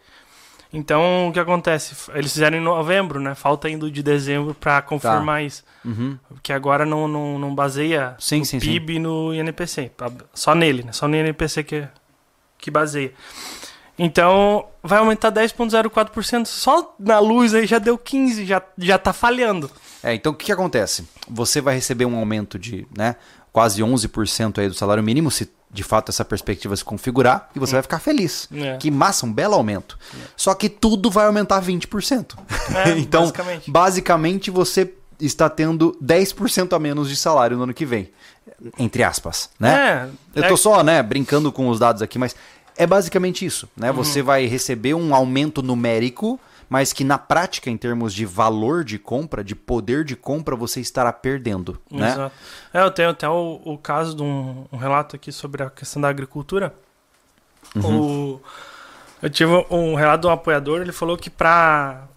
Então, 0.73 1.27
o 1.27 1.33
que 1.33 1.39
acontece? 1.39 1.95
Eles 2.13 2.31
fizeram 2.31 2.57
em 2.57 2.61
novembro, 2.61 3.19
né? 3.19 3.35
Falta 3.35 3.67
ainda 3.67 3.91
de 3.91 4.01
dezembro 4.01 4.53
para 4.53 4.81
confirmar 4.81 5.43
isso. 5.43 5.63
Uhum. 5.83 6.17
Porque 6.29 6.53
agora 6.53 6.85
não, 6.85 7.07
não, 7.07 7.37
não 7.37 7.53
baseia 7.53 8.15
Sim, 8.17 8.41
o 8.41 8.45
sim, 8.45 8.59
sim. 8.59 8.65
PIB 8.65 8.99
no 8.99 9.33
INPC. 9.33 9.91
Só 10.33 10.55
nele, 10.55 10.83
né? 10.83 10.93
Só 10.93 11.07
no 11.09 11.15
INPC 11.15 11.63
que, 11.63 11.87
que 12.57 12.71
baseia. 12.71 13.13
Então, 13.99 14.65
vai 14.81 14.99
aumentar 14.99 15.31
10,04%. 15.31 16.45
Só 16.45 16.95
na 16.97 17.19
luz 17.19 17.53
aí 17.53 17.67
já 17.67 17.77
deu 17.77 17.97
15%, 17.97 18.45
já, 18.45 18.61
já 18.77 18.97
tá 18.97 19.11
falhando. 19.11 19.69
É, 20.01 20.13
então 20.13 20.31
o 20.31 20.35
que, 20.35 20.45
que 20.45 20.51
acontece? 20.51 21.07
Você 21.29 21.59
vai 21.61 21.75
receber 21.75 22.05
um 22.05 22.17
aumento 22.17 22.57
de 22.57 22.87
né, 22.97 23.15
quase 23.51 23.83
11% 23.83 24.59
aí 24.59 24.67
do 24.67 24.73
salário 24.73 25.03
mínimo, 25.03 25.29
se 25.29 25.51
de 25.73 25.83
fato 25.83 26.09
essa 26.09 26.25
perspectiva 26.25 26.75
se 26.75 26.83
configurar, 26.83 27.49
e 27.55 27.59
você 27.59 27.73
vai 27.73 27.81
ficar 27.81 27.99
feliz. 27.99 28.47
É. 28.53 28.77
Que 28.77 28.91
massa, 28.91 29.25
um 29.25 29.31
belo 29.31 29.53
aumento. 29.55 29.97
Só 30.35 30.53
que 30.53 30.67
tudo 30.67 31.09
vai 31.09 31.25
aumentar 31.25 31.61
20%. 31.61 32.35
É, 32.85 32.89
então, 32.99 33.21
basicamente. 33.21 33.71
basicamente, 33.71 34.51
você 34.51 34.91
está 35.19 35.49
tendo 35.49 35.95
10% 36.03 36.73
a 36.75 36.79
menos 36.79 37.07
de 37.09 37.15
salário 37.15 37.55
no 37.55 37.63
ano 37.63 37.73
que 37.73 37.85
vem. 37.85 38.09
Entre 38.77 39.03
aspas, 39.03 39.49
né? 39.59 40.09
É, 40.35 40.39
Eu 40.39 40.43
é- 40.43 40.47
tô 40.47 40.57
só, 40.57 40.83
né, 40.83 41.01
brincando 41.01 41.51
com 41.51 41.67
os 41.69 41.79
dados 41.79 42.01
aqui, 42.01 42.17
mas 42.19 42.35
é 42.75 42.85
basicamente 42.87 43.45
isso, 43.45 43.65
Uhum. 43.77 43.83
né? 43.85 43.91
Você 43.91 44.21
vai 44.21 44.45
receber 44.47 44.93
um 44.93 45.13
aumento 45.15 45.61
numérico, 45.61 46.39
mas 46.71 46.93
que 46.93 47.03
na 47.03 47.17
prática, 47.17 47.69
em 47.69 47.75
termos 47.75 48.13
de 48.13 48.25
valor 48.25 48.85
de 48.85 48.97
compra, 48.97 49.43
de 49.43 49.53
poder 49.53 50.05
de 50.05 50.15
compra, 50.15 50.55
você 50.55 50.79
estará 50.79 51.11
perdendo, 51.11 51.77
né? 51.91 52.13
Exato. 52.13 52.35
É, 52.73 52.81
eu 52.81 52.89
tenho 52.89 53.09
até 53.09 53.27
o, 53.27 53.59
o 53.65 53.77
caso 53.77 54.15
de 54.15 54.23
um, 54.23 54.63
um 54.71 54.77
relato 54.77 55.17
aqui 55.17 55.33
sobre 55.33 55.63
a 55.63 55.69
questão 55.69 56.01
da 56.01 56.07
agricultura. 56.07 56.73
Uhum. 57.75 57.99
O, 58.35 58.41
eu 59.21 59.29
tive 59.29 59.51
um 59.69 59.95
relato 59.95 60.21
de 60.21 60.27
um 60.27 60.31
apoiador, 60.31 60.79
ele 60.79 60.93
falou 60.93 61.17
que 61.17 61.29
para 61.29 62.07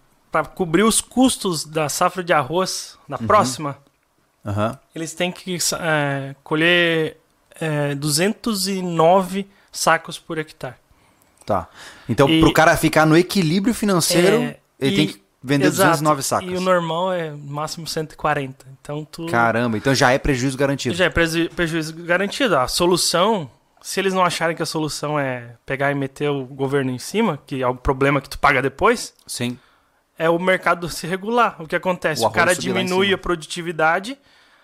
cobrir 0.55 0.85
os 0.85 1.01
custos 1.01 1.65
da 1.65 1.89
safra 1.89 2.23
de 2.23 2.33
arroz 2.33 2.97
na 3.09 3.19
Uhum. 3.19 3.27
próxima, 3.27 3.77
Aham. 4.47 4.79
eles 4.95 5.15
têm 5.15 5.33
que 5.33 5.59
é, 5.81 6.37
colher 6.45 7.17
é, 7.61 7.93
209 7.97 9.49
sacos 9.73 10.17
por 10.17 10.39
hectare. 10.39 10.77
Tá. 11.47 11.69
Então, 12.09 12.29
E- 12.29 12.41
pro 12.41 12.53
cara 12.53 12.77
ficar 12.77 13.05
no 13.07 13.17
equilíbrio 13.17 13.75
financeiro, 13.75 14.37
É, 14.43 14.57
ele 14.81 14.93
e- 14.95 14.97
tem 14.97 15.07
que 15.09 15.23
vender 15.43 15.67
Exato. 15.67 15.91
209 15.91 16.23
sacas. 16.23 16.49
E 16.51 16.55
o 16.55 16.61
normal 16.61 17.13
é 17.13 17.31
máximo 17.33 17.87
140. 17.87 18.67
Então 18.81 19.05
tu 19.05 19.27
Caramba, 19.27 19.77
então 19.77 19.95
já 19.95 20.11
é 20.13 20.19
prejuízo 20.19 20.57
garantido. 20.57 20.95
já 20.95 21.05
é 21.05 21.11
preju- 21.11 21.51
prejuízo 21.51 21.95
garantido. 21.97 22.57
A 22.57 22.67
solução, 22.69 23.51
se 23.83 24.01
eles 24.01 24.15
não 24.15 24.25
acharem 24.25 24.57
que 24.57 24.63
a 24.63 24.67
solução 24.67 25.19
é 25.19 25.57
pegar 25.67 25.91
e 25.91 25.95
meter 25.95 26.31
o 26.31 26.45
governo 26.47 26.91
em 26.91 26.99
cima, 26.99 27.39
que 27.47 27.63
é 27.63 27.67
o 27.69 27.75
problema 27.75 28.21
que 28.23 28.29
tu 28.31 28.39
paga 28.39 28.63
depois, 28.63 29.13
Sim. 29.27 29.59
é 30.19 30.31
o 30.31 30.39
mercado 30.39 30.89
se 30.89 31.07
regular. 31.07 31.57
O 31.61 31.67
que 31.67 31.77
acontece? 31.77 32.23
O 32.23 32.29
O, 32.29 32.31
cara 32.31 32.55
diminui 32.55 33.13
a 33.13 33.19
produtividade, 33.19 34.17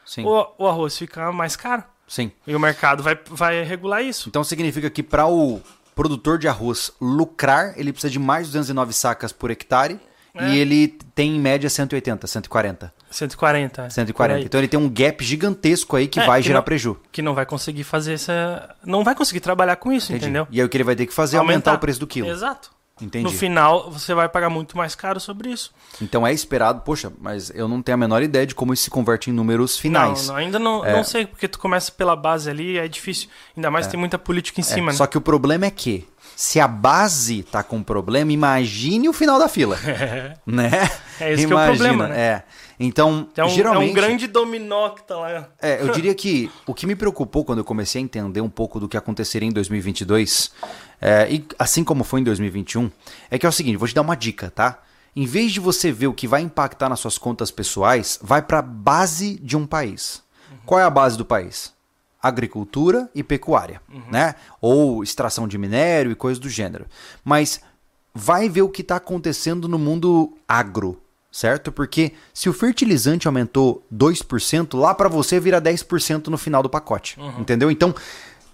Sim. 0.06 0.24
o, 0.24 0.46
o 0.58 0.66
arroz 0.66 0.96
fica 0.96 1.30
mais 1.30 1.56
caro. 1.56 1.84
Sim. 2.08 2.32
E 2.46 2.56
o 2.56 2.58
mercado 2.60 3.02
vai, 3.02 3.16
vai 3.30 3.62
regular 3.62 4.02
isso. 4.02 4.28
Então 4.28 4.42
significa 4.42 4.88
que 4.90 5.02
para 5.02 5.26
o 5.26 5.60
produtor 6.00 6.38
de 6.38 6.48
arroz 6.48 6.90
lucrar, 7.00 7.74
ele 7.76 7.92
precisa 7.92 8.10
de 8.10 8.18
mais 8.18 8.46
de 8.46 8.52
209 8.52 8.92
sacas 8.94 9.32
por 9.32 9.50
hectare 9.50 10.00
É. 10.34 10.48
e 10.48 10.58
ele 10.58 10.88
tem 11.14 11.36
em 11.36 11.40
média 11.40 11.68
180, 11.68 12.26
140, 12.26 12.92
140. 13.10 13.82
por 13.82 13.90
140. 13.92 14.38
aí. 14.38 14.44
Então 14.44 14.58
ele 14.60 14.68
tem 14.68 14.80
um 14.80 14.88
gap 14.88 15.22
gigantesco 15.22 15.96
aí 15.96 16.08
que 16.08 16.18
É, 16.20 16.24
vai 16.26 16.40
que 16.40 16.46
gerar 16.46 16.60
não- 16.60 16.64
preju. 16.64 16.96
Que 17.12 17.20
não 17.20 17.34
vai 17.34 17.44
conseguir 17.44 17.84
fazer 17.84 18.14
essa. 18.14 18.74
Não 18.84 19.04
vai 19.04 19.14
conseguir 19.14 19.40
trabalhar 19.40 19.76
com 19.76 19.92
isso, 19.92 20.10
Entendi. 20.12 20.24
entendeu? 20.26 20.46
E 20.50 20.58
aí 20.60 20.64
o 20.64 20.68
que 20.70 20.76
ele 20.76 20.84
vai 20.84 20.96
ter 20.96 21.04
que 21.06 21.12
fazer 21.12 21.36
é 21.36 21.40
aumentar, 21.40 21.74
o 21.74 21.78
preço 21.78 22.00
do 22.00 22.06
quilo. 22.06 22.28
Exato. 22.28 22.70
Entendi. 23.00 23.24
No 23.24 23.30
final, 23.30 23.90
você 23.90 24.12
vai 24.14 24.28
pagar 24.28 24.50
muito 24.50 24.76
mais 24.76 24.94
caro 24.94 25.18
sobre 25.18 25.50
isso. 25.50 25.72
Então 26.02 26.26
é 26.26 26.32
esperado, 26.32 26.80
poxa, 26.82 27.12
mas 27.20 27.50
eu 27.54 27.66
não 27.68 27.80
tenho 27.82 27.94
a 27.94 27.98
menor 27.98 28.22
ideia 28.22 28.46
de 28.46 28.54
como 28.54 28.72
isso 28.74 28.84
se 28.84 28.90
converte 28.90 29.30
em 29.30 29.32
números 29.32 29.78
finais. 29.78 30.26
Não, 30.26 30.34
não, 30.34 30.40
ainda 30.40 30.58
não, 30.58 30.84
É. 30.84 30.92
não 30.92 31.04
sei, 31.04 31.26
porque 31.26 31.48
tu 31.48 31.58
começa 31.58 31.90
pela 31.90 32.14
base 32.14 32.48
ali, 32.50 32.78
é 32.78 32.86
difícil. 32.88 33.28
Ainda 33.56 33.70
mais 33.70 33.86
tem 33.86 33.98
muita 33.98 34.18
política 34.18 34.60
em 34.60 34.64
É, 34.64 34.66
cima, 34.66 34.92
né? 34.92 34.96
Só 34.98 35.06
que 35.06 35.16
o 35.18 35.20
problema 35.20 35.66
é 35.66 35.70
que, 35.70 36.06
se 36.36 36.60
a 36.60 36.68
base 36.68 37.42
tá 37.42 37.62
com 37.62 37.82
problema, 37.82 38.32
imagine 38.32 39.08
o 39.08 39.12
final 39.12 39.38
da 39.38 39.48
fila. 39.48 39.76
né? 40.46 40.70
É 41.20 41.32
esse 41.32 41.46
que 41.46 41.52
é 41.52 41.56
o 41.56 41.66
problema, 41.66 42.08
né? 42.08 42.18
É. 42.20 42.42
Então, 42.82 43.28
É 43.36 43.44
um, 43.44 43.48
geralmente. 43.50 43.88
é 43.88 43.90
um 43.90 43.94
grande 43.94 44.26
dominó 44.26 44.88
que 44.88 45.02
tá 45.02 45.14
lá. 45.14 45.50
É, 45.60 45.82
eu 45.82 45.92
diria 45.92 46.14
que 46.16 46.50
o 46.66 46.72
que 46.72 46.86
me 46.86 46.96
preocupou 46.96 47.44
quando 47.44 47.58
eu 47.58 47.64
comecei 47.64 48.00
a 48.00 48.04
entender 48.04 48.40
um 48.40 48.48
pouco 48.48 48.80
do 48.80 48.88
que 48.88 48.96
aconteceria 48.96 49.46
em 49.46 49.52
2022, 49.52 50.50
é, 50.98 51.30
e 51.30 51.44
assim 51.58 51.84
como 51.84 52.02
foi 52.04 52.20
em 52.20 52.24
2021, 52.24 52.90
é 53.30 53.38
que 53.38 53.44
é 53.44 53.48
o 53.48 53.52
seguinte, 53.52 53.76
vou 53.76 53.86
te 53.86 53.94
dar 53.94 54.00
uma 54.00 54.16
dica, 54.16 54.50
tá? 54.50 54.78
Em 55.14 55.26
vez 55.26 55.52
de 55.52 55.60
você 55.60 55.92
ver 55.92 56.06
o 56.06 56.14
que 56.14 56.26
vai 56.26 56.40
impactar 56.40 56.88
nas 56.88 57.00
suas 57.00 57.18
contas 57.18 57.50
pessoais, 57.50 58.18
vai 58.22 58.40
para 58.40 58.60
a 58.60 58.62
base 58.62 59.34
de 59.42 59.56
um 59.58 59.66
país. 59.66 60.22
Qual 60.64 60.80
é 60.80 60.84
a 60.84 60.90
base 60.90 61.18
do 61.18 61.24
país? 61.24 61.74
Agricultura 62.22 63.10
e 63.14 63.22
pecuária, 63.22 63.82
né? 64.10 64.36
Ou 64.60 65.02
extração 65.02 65.46
de 65.48 65.58
minério 65.58 66.12
e 66.12 66.14
coisas 66.14 66.38
do 66.38 66.48
gênero. 66.48 66.86
Mas 67.24 67.60
vai 68.14 68.48
ver 68.48 68.62
o 68.62 68.68
que 68.68 68.82
está 68.82 68.96
acontecendo 68.96 69.66
no 69.68 69.78
mundo 69.78 70.36
agro, 70.48 71.00
certo? 71.30 71.70
Porque 71.70 72.12
se 72.34 72.48
o 72.48 72.52
fertilizante 72.52 73.26
aumentou 73.26 73.86
2%, 73.94 74.78
lá 74.78 74.94
para 74.94 75.08
você 75.08 75.38
vira 75.38 75.60
10% 75.60 76.28
no 76.28 76.38
final 76.38 76.62
do 76.62 76.70
pacote, 76.70 77.16
entendeu? 77.38 77.70
Então, 77.70 77.94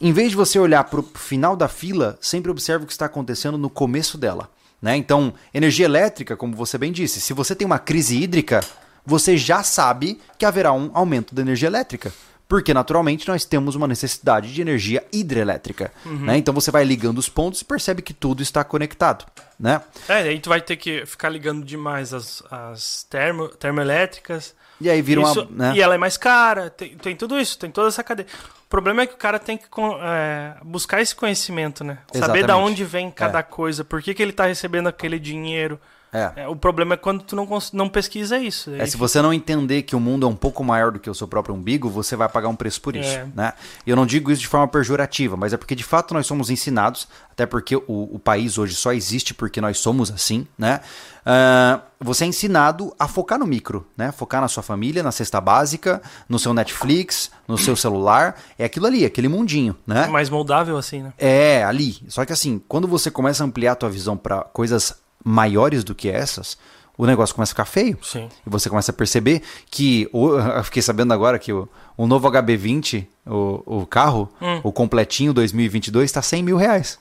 em 0.00 0.12
vez 0.12 0.30
de 0.30 0.36
você 0.36 0.58
olhar 0.58 0.84
para 0.84 1.00
o 1.00 1.02
final 1.14 1.56
da 1.56 1.68
fila, 1.68 2.18
sempre 2.20 2.50
observe 2.50 2.84
o 2.84 2.86
que 2.86 2.92
está 2.92 3.06
acontecendo 3.06 3.56
no 3.56 3.70
começo 3.70 4.18
dela. 4.18 4.50
Né? 4.80 4.96
Então, 4.96 5.32
energia 5.54 5.86
elétrica, 5.86 6.36
como 6.36 6.54
você 6.54 6.76
bem 6.76 6.92
disse, 6.92 7.20
se 7.20 7.32
você 7.32 7.54
tem 7.54 7.64
uma 7.66 7.78
crise 7.78 8.22
hídrica, 8.22 8.60
você 9.04 9.36
já 9.36 9.62
sabe 9.62 10.20
que 10.36 10.44
haverá 10.44 10.72
um 10.72 10.90
aumento 10.92 11.34
da 11.34 11.40
energia 11.40 11.68
elétrica. 11.68 12.12
Porque, 12.48 12.72
naturalmente, 12.72 13.26
nós 13.26 13.44
temos 13.44 13.74
uma 13.74 13.88
necessidade 13.88 14.54
de 14.54 14.60
energia 14.60 15.04
hidrelétrica. 15.12 15.92
Né? 16.04 16.36
Então, 16.36 16.54
você 16.54 16.70
vai 16.70 16.84
ligando 16.84 17.18
os 17.18 17.28
pontos 17.28 17.60
e 17.60 17.64
percebe 17.64 18.02
que 18.02 18.14
tudo 18.14 18.40
está 18.42 18.62
conectado. 18.62 19.24
Né? 19.58 19.80
É, 20.08 20.14
aí 20.18 20.38
tu 20.38 20.48
vai 20.48 20.60
ter 20.60 20.76
que 20.76 21.04
ficar 21.06 21.28
ligando 21.28 21.64
demais 21.64 22.14
as, 22.14 22.42
as 22.50 23.02
termo, 23.10 23.48
termoelétricas. 23.48 24.54
E 24.80 24.88
aí 24.88 25.00
vira 25.02 25.22
Isso- 25.22 25.42
uma. 25.50 25.70
Né? 25.70 25.76
E 25.76 25.80
ela 25.80 25.94
é 25.94 25.98
mais 25.98 26.16
cara, 26.16 26.70
tem, 26.70 26.96
tem 26.96 27.16
tudo 27.16 27.38
isso, 27.40 27.58
tem 27.58 27.70
toda 27.70 27.88
essa 27.88 28.04
cadeia. 28.04 28.28
O 28.64 28.68
problema 28.68 29.02
é 29.02 29.06
que 29.06 29.14
o 29.14 29.18
cara 29.18 29.38
tem 29.38 29.56
que 29.56 29.64
é, 30.02 30.54
buscar 30.62 31.00
esse 31.00 31.14
conhecimento, 31.16 31.82
né? 31.82 31.98
Saber 32.12 32.42
da 32.42 32.52
Exatamente. 32.54 32.70
onde 32.72 32.84
vem 32.84 33.10
cada 33.10 33.38
É. 33.38 33.42
coisa, 33.42 33.84
por 33.84 34.02
que, 34.02 34.12
que 34.12 34.22
ele 34.22 34.32
tá 34.32 34.44
recebendo 34.46 34.88
aquele 34.88 35.18
dinheiro. 35.18 35.80
É. 36.16 36.42
É, 36.42 36.48
o 36.48 36.56
problema 36.56 36.94
é 36.94 36.96
quando 36.96 37.22
tu 37.22 37.36
não, 37.36 37.46
não 37.72 37.88
pesquisa 37.88 38.38
isso. 38.38 38.70
É, 38.74 38.86
se 38.86 38.96
você 38.96 39.20
não 39.20 39.32
entender 39.32 39.82
que 39.82 39.94
o 39.94 40.00
mundo 40.00 40.26
é 40.26 40.28
um 40.28 40.34
pouco 40.34 40.64
maior 40.64 40.90
do 40.90 40.98
que 40.98 41.10
o 41.10 41.14
seu 41.14 41.28
próprio 41.28 41.54
umbigo, 41.54 41.90
você 41.90 42.16
vai 42.16 42.28
pagar 42.28 42.48
um 42.48 42.56
preço 42.56 42.80
por 42.80 42.96
isso. 42.96 43.10
É. 43.10 43.26
Né? 43.34 43.52
E 43.86 43.90
eu 43.90 43.96
não 43.96 44.06
digo 44.06 44.30
isso 44.30 44.40
de 44.40 44.48
forma 44.48 44.66
pejorativa, 44.66 45.36
mas 45.36 45.52
é 45.52 45.56
porque 45.58 45.74
de 45.74 45.84
fato 45.84 46.14
nós 46.14 46.26
somos 46.26 46.48
ensinados, 46.48 47.06
até 47.30 47.44
porque 47.44 47.76
o, 47.76 47.82
o 47.86 48.18
país 48.18 48.56
hoje 48.56 48.74
só 48.74 48.92
existe 48.92 49.34
porque 49.34 49.60
nós 49.60 49.78
somos 49.78 50.10
assim, 50.10 50.46
né? 50.56 50.80
Ah, 51.28 51.80
você 51.98 52.24
é 52.24 52.28
ensinado 52.28 52.94
a 52.98 53.08
focar 53.08 53.36
no 53.36 53.46
micro, 53.46 53.84
né? 53.96 54.12
Focar 54.12 54.40
na 54.40 54.46
sua 54.46 54.62
família, 54.62 55.02
na 55.02 55.10
cesta 55.10 55.40
básica, 55.40 56.00
no 56.28 56.38
seu 56.38 56.54
Netflix, 56.54 57.32
no 57.48 57.58
seu 57.58 57.74
celular. 57.74 58.36
É 58.56 58.64
aquilo 58.64 58.86
ali, 58.86 59.04
aquele 59.04 59.26
mundinho, 59.26 59.74
né? 59.84 60.04
É 60.04 60.08
mais 60.08 60.30
moldável 60.30 60.78
assim, 60.78 61.02
né? 61.02 61.12
É, 61.18 61.64
ali. 61.64 61.98
Só 62.08 62.24
que 62.24 62.32
assim, 62.32 62.62
quando 62.68 62.86
você 62.86 63.10
começa 63.10 63.42
a 63.42 63.46
ampliar 63.46 63.72
a 63.72 63.74
tua 63.74 63.90
visão 63.90 64.16
para 64.16 64.42
coisas 64.42 64.94
maiores 65.28 65.82
do 65.82 65.94
que 65.94 66.08
essas, 66.08 66.56
o 66.96 67.04
negócio 67.04 67.34
começa 67.34 67.50
a 67.50 67.54
ficar 67.54 67.64
feio. 67.64 67.98
Sim. 68.02 68.28
E 68.46 68.48
você 68.48 68.70
começa 68.70 68.90
a 68.92 68.94
perceber 68.94 69.42
que, 69.70 70.08
o- 70.12 70.36
eu 70.38 70.64
fiquei 70.64 70.80
sabendo 70.80 71.12
agora 71.12 71.38
que 71.38 71.52
o, 71.52 71.68
o 71.96 72.06
novo 72.06 72.30
HB20, 72.30 73.06
o, 73.26 73.80
o 73.80 73.86
carro, 73.86 74.30
Hum. 74.40 74.60
o 74.62 74.72
completinho 74.72 75.32
2022, 75.34 76.04
está 76.04 76.22
100 76.22 76.42
mil 76.42 76.56
reais. 76.56 76.98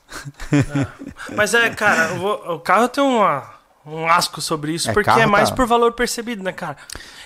Mas 1.35 1.53
é, 1.53 1.69
cara, 1.69 2.07
vou- 2.15 2.55
o 2.55 2.59
carro 2.59 2.87
tem 2.89 3.03
uma, 3.03 3.43
um 3.85 4.07
asco 4.07 4.41
sobre 4.41 4.73
isso, 4.73 4.89
É, 4.89 4.93
porque 4.93 5.05
carro 5.05 5.21
é 5.21 5.25
mais 5.25 5.49
tá- 5.49 5.55
por 5.55 5.65
valor 5.67 5.91
percebido, 5.93 6.41
né, 6.43 6.51
cara? 6.51 6.77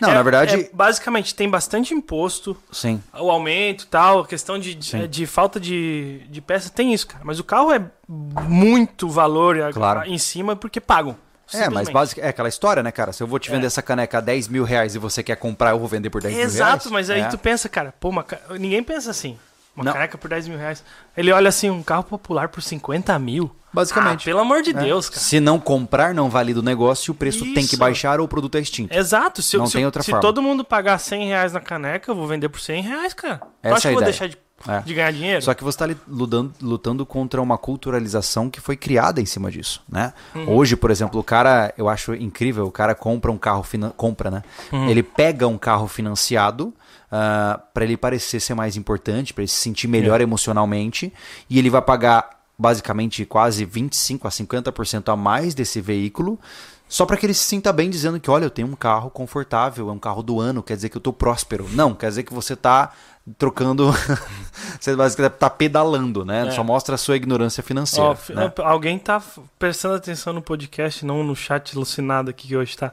Não, 0.01 0.09
É- 0.09 0.13
na 0.13 0.21
verdade- 0.23 0.55
é, 0.55 0.69
basicamente, 0.73 1.33
tem 1.33 1.49
bastante 1.49 1.93
imposto, 1.93 2.55
Sim. 2.71 3.01
o 3.13 3.31
aumento 3.31 3.83
e 3.83 3.87
tal, 3.87 4.19
a 4.21 4.27
questão 4.27 4.59
de, 4.59 4.75
de, 4.75 5.07
de 5.07 5.25
falta 5.25 5.59
de, 5.59 6.21
de 6.29 6.41
peça, 6.41 6.69
tem 6.69 6.93
isso, 6.93 7.07
cara. 7.07 7.21
Mas 7.23 7.39
o 7.39 7.43
carro 7.43 7.71
é 7.71 7.81
muito 8.47 9.09
valor 9.09 9.59
a- 9.61 9.71
Claro. 9.73 10.03
em 10.09 10.17
cima 10.17 10.55
porque 10.55 10.79
pagam. 10.79 11.15
É, 11.51 11.57
mas 11.57 11.63
simplesmente. 11.65 11.93
basic, 11.93 12.21
é 12.21 12.27
aquela 12.27 12.47
história, 12.49 12.83
né, 12.83 12.91
cara? 12.91 13.11
Se 13.11 13.23
eu 13.23 13.27
vou 13.27 13.39
te 13.39 13.49
vender 13.49 13.63
É. 13.63 13.67
essa 13.67 13.81
caneca 13.81 14.19
a 14.19 14.21
10 14.21 14.47
mil 14.47 14.63
reais 14.63 14.93
e 14.93 14.99
você 14.99 15.23
quer 15.23 15.35
comprar, 15.35 15.71
eu 15.71 15.79
vou 15.79 15.87
vender 15.87 16.09
por 16.11 16.21
10 16.21 16.31
mil 16.33 16.41
reais. 16.43 16.53
Exato, 16.55 16.91
mas 16.91 17.09
aí 17.09 17.21
É. 17.21 17.27
tu 17.27 17.39
pensa, 17.39 17.67
cara, 17.67 17.91
pô, 17.99 18.09
uma 18.09 18.23
ninguém 18.59 18.83
pensa 18.83 19.09
assim. 19.09 19.35
Uma 19.75 19.85
Não. 19.85 19.93
caneca 19.93 20.17
por 20.17 20.29
10 20.29 20.47
mil 20.47 20.57
reais. 20.59 20.83
Ele 21.17 21.31
olha 21.31 21.49
assim, 21.49 21.69
um 21.69 21.81
carro 21.81 22.03
popular 22.03 22.49
por 22.49 22.61
50 22.61 23.17
mil. 23.17 23.49
Basicamente. 23.71 24.21
Ah, 24.21 24.25
pelo 24.25 24.39
amor 24.39 24.61
de 24.61 24.71
É. 24.71 24.73
Deus, 24.73 25.09
cara. 25.09 25.21
Se 25.21 25.39
não 25.39 25.59
comprar, 25.59 26.13
não 26.13 26.29
valida 26.29 26.59
o 26.59 26.63
negócio, 26.63 27.11
o 27.11 27.15
preço 27.15 27.43
tem 27.45 27.53
que 27.55 27.61
Isso. 27.61 27.77
baixar 27.77 28.19
ou 28.19 28.25
o 28.25 28.29
produto 28.29 28.55
é 28.55 28.59
extinto. 28.61 28.95
Exato. 28.95 29.41
Se, 29.41 29.57
Não 29.57 29.65
se, 29.67 29.73
tem 29.73 29.85
outra 29.85 30.01
se 30.03 30.09
forma. 30.11 30.21
todo 30.21 30.41
mundo 30.41 30.63
pagar 30.63 30.97
100 30.97 31.27
reais 31.27 31.53
na 31.53 31.59
caneca, 31.59 32.09
eu 32.11 32.15
vou 32.15 32.27
vender 32.27 32.49
por 32.49 32.59
100 32.59 32.81
reais, 32.81 33.13
cara. 33.13 33.37
tu 33.37 33.47
Essa 33.61 33.75
acha 33.75 33.87
é 33.87 33.91
a 33.91 33.91
que 33.91 33.95
eu 33.95 33.99
vou 33.99 34.03
deixar 34.03 34.27
de, 34.27 34.37
É. 34.67 34.79
de 34.81 34.93
ganhar 34.93 35.11
dinheiro? 35.13 35.41
Só 35.41 35.53
que 35.53 35.63
você 35.63 35.83
está 35.83 36.01
lutando, 36.07 36.53
lutando 36.61 37.05
contra 37.05 37.41
uma 37.41 37.57
culturalização 37.57 38.49
que 38.49 38.59
foi 38.59 38.75
criada 38.75 39.21
em 39.21 39.25
cima 39.25 39.49
disso, 39.51 39.81
né? 39.87 40.13
Uhum. 40.35 40.55
Hoje, 40.55 40.75
por 40.75 40.89
exemplo, 40.91 41.19
o 41.19 41.23
cara, 41.23 41.73
eu 41.77 41.87
acho 41.87 42.13
incrível, 42.15 42.65
o 42.65 42.71
cara 42.71 42.93
compra 42.95 43.31
um 43.31 43.37
carro, 43.37 43.63
compra, 43.95 44.29
né? 44.31 44.43
Uhum. 44.71 44.89
Ele 44.89 45.03
pega 45.03 45.47
um 45.47 45.57
carro 45.57 45.87
financiado 45.87 46.73
para 47.09 47.83
ele 47.83 47.97
parecer 47.97 48.39
ser 48.39 48.53
mais 48.53 48.75
importante, 48.77 49.33
para 49.33 49.41
ele 49.43 49.47
se 49.49 49.55
sentir 49.55 49.87
É. 49.87 49.89
melhor 49.89 50.21
emocionalmente, 50.21 51.11
e 51.49 51.57
ele 51.57 51.69
vai 51.69 51.81
pagar 51.81 52.38
basicamente 52.59 53.25
quase 53.25 53.63
25 53.63 54.27
a 54.27 54.31
50% 54.31 55.13
a 55.13 55.15
mais 55.15 55.55
desse 55.55 55.79
veículo. 55.79 56.37
Só 56.89 57.05
para 57.05 57.15
que 57.15 57.25
ele 57.25 57.33
se 57.35 57.45
sinta 57.45 57.71
bem 57.71 57.89
dizendo 57.89 58.19
que, 58.19 58.29
olha, 58.29 58.45
eu 58.45 58.49
tenho 58.49 58.67
um 58.67 58.75
carro 58.75 59.09
confortável, 59.09 59.89
é 59.89 59.91
um 59.91 59.99
carro 59.99 60.21
do 60.21 60.41
ano, 60.41 60.61
quer 60.61 60.75
dizer 60.75 60.89
que 60.89 60.97
eu 60.97 61.01
tô 61.01 61.13
próspero. 61.13 61.69
Não, 61.71 61.93
quer 61.93 62.09
dizer 62.09 62.23
que 62.23 62.33
você 62.33 62.55
tá 62.55 62.91
trocando. 63.37 63.93
você 64.79 64.95
basicamente 64.95 65.33
tá 65.33 65.49
pedalando, 65.49 66.25
né? 66.25 66.47
É. 66.47 66.51
Só 66.51 66.63
mostra 66.63 66.95
a 66.95 66.97
sua 66.97 67.15
ignorância 67.15 67.61
financeira. 67.63 68.15
Fi- 68.15 68.33
né? 68.33 68.51
Alguém 68.57 68.97
tá 68.97 69.21
prestando 69.57 69.95
atenção 69.95 70.33
no 70.33 70.41
podcast, 70.41 71.05
não 71.05 71.23
no 71.23 71.35
chat 71.35 71.75
alucinado 71.77 72.31
aqui 72.31 72.47
que 72.47 72.57
hoje 72.57 72.75
tá. 72.75 72.91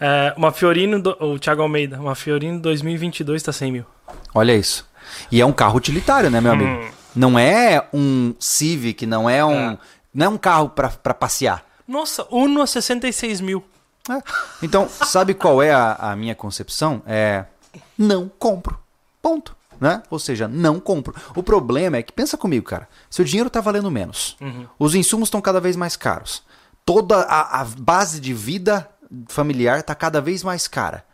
É, 0.00 0.32
uma 0.36 0.52
Fiorino, 0.52 1.02
do, 1.02 1.10
o 1.20 1.38
Thiago 1.38 1.62
Almeida, 1.62 2.00
uma 2.00 2.14
Fiorino 2.14 2.60
2022 2.60 3.42
tá 3.42 3.52
100 3.52 3.72
mil. 3.72 3.84
Olha 4.32 4.54
isso. 4.54 4.88
E 5.30 5.40
é 5.40 5.46
um 5.46 5.52
carro 5.52 5.76
utilitário, 5.76 6.30
né, 6.30 6.40
meu 6.40 6.52
amigo? 6.52 6.70
Hum. 6.70 7.03
Não 7.14 7.38
é 7.38 7.86
um 7.92 8.34
Civic, 8.38 9.06
não 9.06 9.28
é 9.28 9.44
um, 9.44 9.70
É. 9.72 9.78
não 10.12 10.26
é 10.26 10.28
um 10.28 10.38
carro 10.38 10.68
para 10.70 11.14
passear. 11.14 11.64
Nossa, 11.86 12.26
Uno 12.30 12.62
a 12.62 12.66
66 12.66 13.40
mil. 13.40 13.64
É. 14.10 14.20
Então, 14.62 14.88
sabe 14.88 15.34
qual 15.34 15.62
é 15.62 15.72
a, 15.72 15.94
a 15.94 16.16
minha 16.16 16.34
concepção? 16.34 17.02
É 17.06 17.44
não 17.96 18.28
compro. 18.38 18.78
Ponto. 19.22 19.56
Né? 19.80 20.02
Ou 20.08 20.18
seja, 20.18 20.46
não 20.46 20.78
compro. 20.78 21.14
O 21.34 21.42
problema 21.42 21.96
é 21.96 22.02
que, 22.02 22.12
pensa 22.12 22.36
comigo, 22.36 22.64
cara, 22.64 22.88
seu 23.10 23.24
dinheiro 23.24 23.48
está 23.48 23.60
valendo 23.60 23.90
menos. 23.90 24.36
Os 24.78 24.94
insumos 24.94 25.26
estão 25.26 25.40
cada 25.40 25.60
vez 25.60 25.74
mais 25.76 25.96
caros. 25.96 26.42
Toda 26.86 27.20
a, 27.22 27.60
a 27.60 27.64
base 27.64 28.20
de 28.20 28.32
vida 28.32 28.88
familiar 29.28 29.80
está 29.80 29.94
cada 29.94 30.20
vez 30.20 30.42
mais 30.42 30.68
cara. 30.68 31.04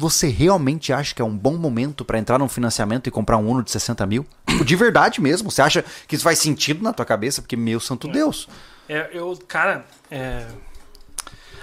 Você 0.00 0.28
realmente 0.28 0.92
acha 0.92 1.14
que 1.14 1.20
é 1.20 1.24
um 1.24 1.36
bom 1.36 1.56
momento 1.58 2.04
para 2.04 2.18
entrar 2.18 2.38
num 2.38 2.48
financiamento 2.48 3.06
e 3.06 3.10
comprar 3.10 3.36
um 3.36 3.46
Uno 3.48 3.62
de 3.62 3.70
60 3.70 4.06
mil? 4.06 4.26
Tipo, 4.46 4.64
De 4.64 4.74
verdade 4.76 5.20
mesmo. 5.20 5.50
Você 5.50 5.60
acha 5.60 5.84
que 6.08 6.14
isso 6.14 6.24
faz 6.24 6.38
sentido 6.38 6.82
na 6.82 6.92
tua 6.92 7.04
cabeça? 7.04 7.42
Porque, 7.42 7.54
meu 7.56 7.78
santo 7.78 8.08
Deus. 8.08 8.48
É, 8.88 9.10
eu, 9.12 9.38
cara, 9.46 9.84
é, 10.10 10.46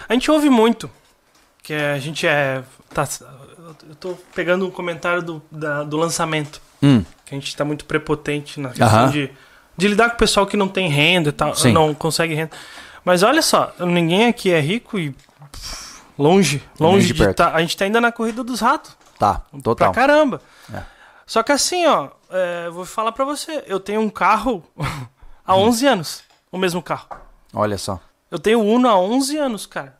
A 0.07 0.13
gente 0.13 0.29
ouve 0.29 0.49
muito. 0.49 0.89
Que 1.63 1.73
a 1.73 1.97
gente 1.99 2.25
é. 2.27 2.63
Tá, 2.93 3.07
eu 3.89 3.95
tô 3.95 4.15
pegando 4.35 4.65
um 4.65 4.71
comentário 4.71 5.21
do, 5.21 5.41
da- 5.51 5.83
do 5.83 5.97
lançamento. 5.97 6.61
Hum, 6.81 7.03
Que 7.25 7.33
a 7.35 7.39
gente 7.39 7.53
tá 7.55 7.65
muito 7.65 7.85
prepotente 7.85 8.59
na 8.59 8.69
questão 8.69 9.09
de, 9.09 9.29
de 9.75 9.87
lidar 9.87 10.09
com 10.09 10.15
o 10.15 10.19
pessoal 10.19 10.45
que 10.47 10.55
não 10.55 10.67
tem 10.69 10.87
renda 10.89 11.29
e 11.29 11.33
tal. 11.33 11.53
Sim. 11.55 11.73
Não 11.73 11.93
consegue 11.93 12.33
renda. 12.35 12.51
Mas 13.03 13.23
olha 13.23 13.41
só, 13.41 13.73
ninguém 13.79 14.27
aqui 14.27 14.51
é 14.51 14.59
rico 14.61 14.97
e. 14.99 15.13
Longe, 16.17 16.63
longe 16.79 17.07
de 17.07 17.13
de 17.13 17.19
perto. 17.23 17.37
tá, 17.37 17.53
A 17.53 17.61
gente 17.61 17.75
tá 17.77 17.85
ainda 17.85 18.01
na 18.01 18.11
corrida 18.11 18.43
dos 18.43 18.59
ratos. 18.59 18.97
tá, 19.19 19.41
total. 19.63 19.91
Pra 19.91 20.01
caramba. 20.01 20.41
É. 20.73 20.81
Só 21.25 21.43
que 21.43 21.51
assim, 21.51 21.85
ó, 21.85 22.09
é, 22.29 22.69
vou 22.69 22.85
falar 22.85 23.11
pra 23.11 23.25
você, 23.25 23.63
eu 23.67 23.79
tenho 23.79 24.01
um 24.01 24.09
carro 24.09 24.63
há 25.45 25.55
Hum. 25.55 25.67
11 25.67 25.87
anos, 25.87 26.23
o 26.51 26.57
mesmo 26.57 26.81
carro. 26.81 27.07
Olha 27.53 27.77
só. 27.77 27.99
Eu 28.31 28.39
tenho 28.39 28.59
Uno 28.61 28.87
há 28.89 28.97
11 28.99 29.37
anos, 29.37 29.65
cara. 29.65 29.95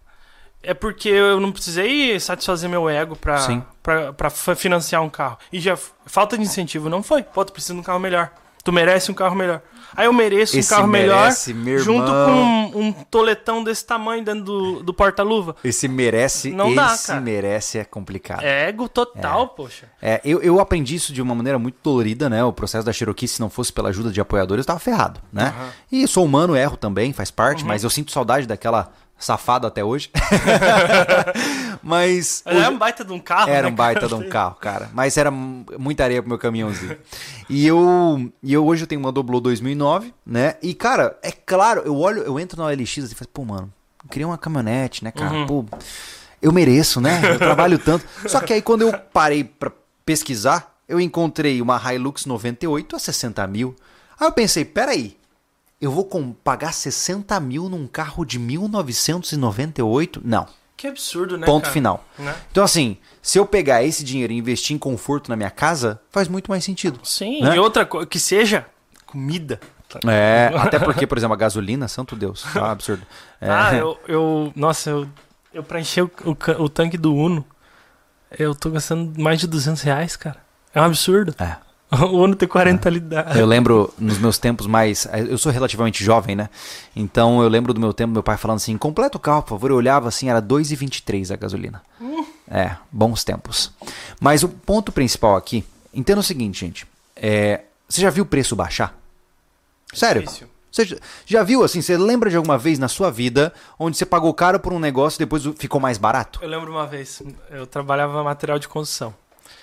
É 0.63 0.73
porque 0.73 1.08
eu 1.08 1.39
não 1.39 1.51
precisei 1.51 2.19
satisfazer 2.19 2.69
meu 2.69 2.89
ego 2.89 3.15
pra, 3.15 3.38
pra, 3.82 4.12
pra 4.12 4.30
financiar 4.30 5.01
um 5.01 5.10
carro. 5.10 5.38
E 5.53 5.60
já 5.62 5.77
falta 6.06 6.36
de 6.38 6.43
incentivo 6.43 6.89
não 6.89 7.01
foi. 7.03 7.23
Pô, 7.23 7.45
tu 7.45 7.53
precisa 7.53 7.73
de 7.73 7.80
um 7.80 7.84
carro 7.84 7.99
melhor. 7.99 8.32
Tu 8.67 8.73
merece 8.73 9.10
um 9.10 9.13
carro 9.13 9.34
melhor. 9.34 9.62
Aí 9.95 10.08
eu 10.08 10.12
mereço 10.13 10.58
Esse 10.60 10.73
um 10.73 10.75
carro 10.75 10.88
merece, 10.89 11.53
melhor 11.53 11.80
junto 11.82 12.06
com 12.12 12.32
um, 12.32 12.82
um 12.88 12.91
toletão 12.91 13.63
desse 13.63 13.86
tamanho 13.86 14.25
dentro 14.25 14.43
do, 14.43 14.84
do 14.84 14.93
porta-luva. 14.93 15.56
Esse 15.63 15.88
merece, 15.88 16.51
Não 16.51 16.75
dá, 16.75 16.93
esse 16.93 17.08
cara. 17.08 17.21
merece 17.21 17.77
é 17.77 17.86
complicado. 17.86 18.43
É 18.43 18.67
ego 18.67 18.89
total, 18.89 19.47
poxa. 19.47 19.86
É, 20.01 20.19
eu, 20.25 20.41
eu 20.41 20.60
aprendi 20.60 20.95
isso 20.95 21.13
de 21.13 21.21
uma 21.21 21.34
maneira 21.34 21.58
muito 21.58 21.77
dolorida, 21.82 22.30
né? 22.30 22.43
O 22.43 22.51
processo 22.51 22.86
da 22.86 22.91
Cherokee, 22.91 23.25
se 23.25 23.39
não 23.39 23.49
fosse 23.49 23.71
pela 23.71 23.88
ajuda 23.88 24.12
de 24.12 24.19
apoiadores, 24.19 24.63
eu 24.63 24.67
tava 24.67 24.80
ferrado, 24.82 25.21
né? 25.32 25.53
Aham. 25.58 25.69
E 25.89 26.06
sou 26.10 26.25
humano, 26.25 26.58
erro 26.58 26.75
também, 26.75 27.13
faz 27.13 27.32
parte, 27.32 27.62
Uhum. 27.62 27.69
mas 27.69 27.86
eu 27.86 27.89
sinto 27.89 28.12
saudade 28.12 28.45
daquela 28.45 28.91
safada 29.17 29.69
até 29.69 29.82
hoje. 29.82 30.12
mas. 31.88 32.43
Mas 32.45 32.58
é 32.58 32.69
um 32.69 32.78
baita 32.78 33.04
de 33.06 33.13
um 33.13 33.19
carro, 33.19 33.50
Era 33.50 33.67
né, 33.67 33.73
um 33.73 33.76
baita 33.76 34.08
de 34.08 34.13
um 34.13 34.28
carro, 34.30 34.56
cara. 34.56 34.89
Mas 34.93 35.15
era 35.17 35.32
muita 35.32 36.04
areia 36.04 36.21
pro 36.21 36.30
meu 36.30 36.38
caminhãozinho. 36.38 36.97
E 37.50 37.65
eu, 37.65 38.32
e 38.43 38.54
eu 38.54 38.65
hoje 38.65 38.84
eu 38.84 38.88
tenho 38.88 39.00
uma 39.00 39.12
Doblo 39.12 39.39
2009, 39.39 40.13
né? 40.26 40.56
E, 40.62 40.73
cara, 40.73 41.17
é 41.23 41.32
claro, 41.32 41.82
eu 41.86 41.95
olho, 41.97 42.21
eu 42.23 42.39
entro 42.39 42.62
na 42.62 42.67
OLX 42.67 42.97
e 42.97 43.15
falo, 43.15 43.30
pô, 43.34 43.45
mano, 43.45 43.73
eu 44.04 44.10
queria 44.10 44.28
uma 44.28 44.38
caminhonete, 44.38 45.04
né, 45.04 45.12
cara? 45.12 45.34
Uhum. 45.34 45.45
Pô, 45.47 45.65
eu 46.41 46.52
mereço, 46.52 47.00
né? 47.02 47.21
Eu 47.34 47.38
trabalho 47.39 47.80
tanto. 47.80 48.06
Só 48.28 48.39
que 48.41 48.52
aí 48.54 48.62
quando 48.62 48.82
eu 48.82 48.93
parei 49.13 49.43
pra 49.43 49.71
pesquisar, 50.06 50.76
eu 50.88 51.00
encontrei 51.00 51.62
uma 51.62 51.82
Hilux 51.93 52.26
98 52.26 52.95
a 52.95 53.00
60 53.00 53.47
mil. 53.47 53.76
Aí 54.19 54.28
eu 54.28 54.32
pensei, 54.32 54.63
peraí, 54.65 55.17
eu 55.82 55.91
vou 55.91 56.06
com- 56.06 56.32
pagar 56.34 56.73
60 56.73 57.39
mil 57.39 57.69
num 57.69 57.88
carro 57.88 58.26
de 58.26 58.39
1998? 58.39 60.21
Não. 60.23 60.47
Que 60.78 60.88
absurdo, 60.88 61.38
né, 61.38 61.46
Ponto 61.46 61.63
cara? 61.63 61.74
final. 61.74 62.06
Né? 62.20 62.36
Então, 62.52 62.63
assim, 62.63 62.98
se 63.22 63.40
eu 63.40 63.46
pegar 63.48 63.84
esse 63.84 64.04
dinheiro 64.04 64.32
e 64.32 64.38
investir 64.38 64.76
em 64.76 64.80
conforto 64.80 65.28
na 65.28 65.36
minha 65.36 65.50
casa, 65.50 66.00
faz 66.12 66.28
muito 66.28 66.52
mais 66.52 66.63
sentido. 66.63 67.00
Sim, 67.04 67.42
Né? 67.42 67.56
e 67.56 67.60
outra 67.60 67.84
coisa, 67.84 68.06
que 68.06 68.20
seja 68.20 68.66
comida. 69.08 69.60
É, 70.08 70.52
até 70.56 70.78
porque, 70.78 71.08
por 71.08 71.18
exemplo, 71.18 71.34
a 71.34 71.38
gasolina, 71.38 71.88
santo 71.88 72.16
Deus, 72.16 72.46
é 72.56 72.60
um 72.60 72.66
absurdo. 72.66 73.02
É, 73.42 73.50
Ah, 73.50 73.74
eu, 73.74 73.98
eu. 74.08 74.54
Nossa, 74.56 74.90
eu, 74.92 75.08
eu 75.54 75.63
pra 75.63 75.80
encher 75.80 76.04
o, 76.04 76.12
o 76.26 76.63
o 76.63 76.70
tanque 76.70 76.98
do 76.98 77.16
Uno, 77.16 77.44
eu 78.38 78.54
tô 78.54 78.70
gastando 78.70 79.20
mais 79.20 79.40
de 79.40 79.48
200 79.48 79.82
reais, 79.82 80.16
cara. 80.16 80.38
É 80.76 80.80
um 80.82 80.84
absurdo. 80.84 81.34
é. 81.40 81.56
O 82.12 82.21
Uno 82.23 82.36
tem 82.36 82.47
40 82.47 82.89
litros. 82.89 83.36
Eu 83.38 83.45
lembro 83.45 83.93
nos 83.97 84.17
meus 84.17 84.38
tempos 84.38 84.67
mais. 84.67 85.08
Eu 85.30 85.38
sou 85.38 85.52
relativamente 85.52 86.04
jovem, 86.04 86.36
né? 86.36 86.50
Então 86.95 87.41
eu 87.41 87.47
lembro 87.47 87.73
do 87.73 87.80
meu 87.80 87.93
tempo, 87.93 88.12
meu 88.13 88.23
pai 88.23 88.36
falando 88.38 88.58
assim: 88.58 88.78
completa 88.78 89.15
o 89.17 89.19
carro, 89.21 89.41
por 89.43 89.50
favor. 89.52 89.71
Eu 89.71 89.78
olhava 89.78 90.10
assim, 90.10 90.30
era 90.30 90.41
2,23 90.41 91.32
a 91.34 91.38
gasolina. 91.38 91.82
É, 92.50 92.76
bons 92.91 93.23
tempos. 93.23 93.71
Mas 94.19 94.43
o 94.43 94.50
ponto 94.50 94.91
principal 94.91 95.36
aqui, 95.38 95.63
entenda 95.93 96.19
o 96.19 96.23
seguinte, 96.23 96.60
gente. 96.60 96.86
É, 97.15 97.62
você 97.88 98.02
já 98.02 98.10
viu 98.10 98.23
o 98.23 98.28
preço 98.28 98.56
baixar? 98.56 98.93
Sério? 99.93 100.23
Difícil. 100.23 100.47
Você 100.69 100.86
já- 100.86 100.97
já 101.26 101.43
viu 101.43 101.63
assim? 101.63 101.82
Você 101.82 101.97
lembra 101.97 102.30
de 102.30 102.36
alguma 102.36 102.58
vez 102.58 102.78
na 102.78 102.88
sua 102.88 103.10
vida 103.10 103.54
onde 103.80 103.97
você 103.97 104.06
pagou 104.06 104.34
caro 104.34 104.60
por 104.60 104.73
um 104.73 104.80
negócio 104.80 105.17
e 105.17 105.19
depois 105.19 105.43
ficou 105.58 105.80
mais 105.80 105.97
barato? 105.97 106.39
Eu 106.41 106.50
lembro 106.50 106.71
uma 106.71 106.86
vez, 106.86 107.21
eu 107.50 107.65
trabalhava 107.65 108.21
material 108.23 108.60
de 108.60 108.67
construção 108.67 109.13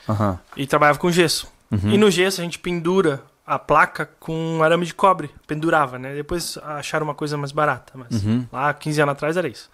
Aham. 0.08 0.38
e 0.56 0.66
trabalhava 0.66 0.98
com 0.98 1.10
gesso. 1.10 1.46
Uhum. 1.82 1.90
E 1.92 1.98
no 1.98 2.10
gesso 2.10 2.40
a 2.40 2.44
gente 2.44 2.58
pendura 2.58 3.22
a 3.46 3.58
placa 3.58 4.08
com 4.18 4.60
arame 4.62 4.86
de 4.86 4.94
cobre. 4.94 5.30
Pendurava, 5.46 5.98
né? 5.98 6.14
Depois 6.14 6.56
acharam 6.62 7.04
uma 7.04 7.14
coisa 7.14 7.36
mais 7.36 7.52
barata. 7.52 7.92
Mas 7.94 8.24
Uhum. 8.24 8.46
lá 8.52 8.72
15 8.72 9.00
anos 9.02 9.12
atrás 9.12 9.36
era 9.36 9.48
isso. 9.48 9.70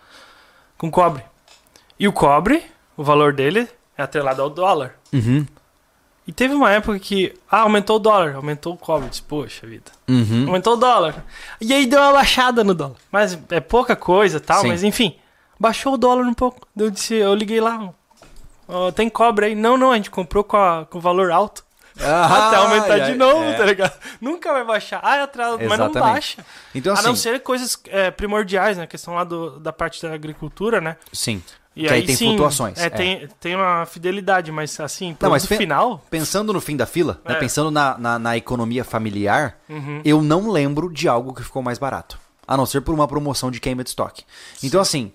Com 0.76 0.90
cobre. 0.90 1.22
E 1.98 2.08
o 2.08 2.12
cobre, 2.12 2.62
o 2.96 3.04
valor 3.04 3.32
dele 3.32 3.68
é 3.96 4.02
atrelado 4.02 4.40
ao 4.42 4.50
dólar. 4.50 4.94
Uhum. 5.12 5.46
E 6.26 6.32
teve 6.32 6.54
uma 6.54 6.70
época 6.70 6.98
que, 6.98 7.34
ah, 7.50 7.60
aumentou 7.60 7.96
o 7.96 7.98
dólar, 7.98 8.36
aumentou 8.36 8.74
o 8.74 8.76
cobre. 8.76 9.08
Disse, 9.08 9.22
Poxa 9.22 9.66
vida, 9.66 9.90
Uhum. 10.08 10.44
aumentou 10.46 10.74
o 10.74 10.76
dólar. 10.76 11.24
E 11.60 11.72
aí 11.72 11.86
deu 11.86 12.00
uma 12.00 12.12
baixada 12.12 12.62
no 12.64 12.74
dólar. 12.74 12.96
Mas 13.10 13.38
é 13.50 13.60
pouca 13.60 13.96
coisa 13.96 14.36
e 14.36 14.40
tal, 14.40 14.60
Sim. 14.62 14.68
mas 14.68 14.82
enfim. 14.84 15.16
Baixou 15.58 15.94
o 15.94 15.98
dólar 15.98 16.24
um 16.24 16.32
pouco. 16.34 16.66
Eu 16.76 16.90
disse, 16.90 17.14
eu 17.14 17.34
liguei 17.34 17.60
lá. 17.60 17.92
ó, 18.68 18.90
tem 18.92 19.08
cobre 19.10 19.46
aí? 19.46 19.54
Não, 19.54 19.76
não, 19.76 19.90
a 19.92 19.96
gente 19.96 20.10
comprou 20.10 20.42
com, 20.44 20.56
a- 20.56 20.86
com 20.88 21.00
valor 21.00 21.30
alto. 21.32 21.64
Até 22.02 22.56
aumentar 22.56 22.94
Ah, 22.94 23.10
de 23.10 23.14
novo, 23.14 23.44
é. 23.44 23.54
tá 23.54 23.64
ligado? 23.64 23.92
Nunca 24.20 24.52
vai 24.52 24.64
baixar. 24.64 25.00
Ah, 25.02 25.16
é 25.16 25.22
atrás, 25.22 25.56
mas 25.68 25.78
não 25.78 25.92
baixa. 25.92 26.44
Então, 26.74 26.94
a 26.96 27.02
não 27.02 27.12
assim, 27.12 27.22
ser 27.22 27.40
coisas 27.42 27.78
é, 27.88 28.10
primordiais, 28.10 28.76
né? 28.76 28.84
A 28.84 28.86
questão 28.86 29.14
lá 29.14 29.24
do, 29.24 29.58
da 29.60 29.72
parte 29.72 30.00
da 30.02 30.12
agricultura, 30.14 30.80
né? 30.80 30.96
sim. 31.12 31.42
E 31.76 31.86
Que 31.86 31.94
aí 31.94 32.04
tem 32.04 32.16
flutuações, 32.16 32.78
É, 32.80 32.86
é. 32.86 32.90
Tem, 32.90 33.28
tem 33.38 33.54
uma 33.54 33.86
fidelidade, 33.86 34.50
mas 34.50 34.78
assim, 34.80 35.16
Não, 35.20 35.30
mas 35.30 35.46
final. 35.46 36.04
Pensando 36.10 36.52
no 36.52 36.60
fim 36.60 36.76
da 36.76 36.84
fila, 36.84 37.20
né, 37.24 37.34
É. 37.34 37.38
pensando 37.38 37.70
na, 37.70 37.96
na, 37.96 38.18
na 38.18 38.36
economia 38.36 38.82
familiar, 38.82 39.56
Uhum. 39.68 40.02
eu 40.04 40.20
não 40.20 40.50
lembro 40.50 40.92
de 40.92 41.08
algo 41.08 41.32
que 41.32 41.44
ficou 41.44 41.62
mais 41.62 41.78
barato. 41.78 42.18
A 42.46 42.56
não 42.56 42.66
ser 42.66 42.80
por 42.80 42.92
uma 42.92 43.06
promoção 43.06 43.52
de 43.52 43.60
queima 43.60 43.84
de 43.84 43.90
estoque. 43.90 44.24
Então, 44.64 44.80
assim, 44.80 45.12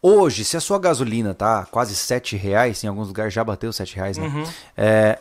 hoje, 0.00 0.44
se 0.44 0.56
a 0.56 0.60
sua 0.60 0.78
gasolina 0.78 1.34
tá 1.34 1.66
quase 1.70 1.96
7 1.96 2.36
reais, 2.36 2.82
em 2.84 2.86
alguns 2.86 3.08
lugares 3.08 3.34
já 3.34 3.42
bateu 3.42 3.72
7 3.72 3.96
reais, 3.96 4.16
né? 4.16 4.28
Uhum. 4.28 4.44
É, 4.76 5.18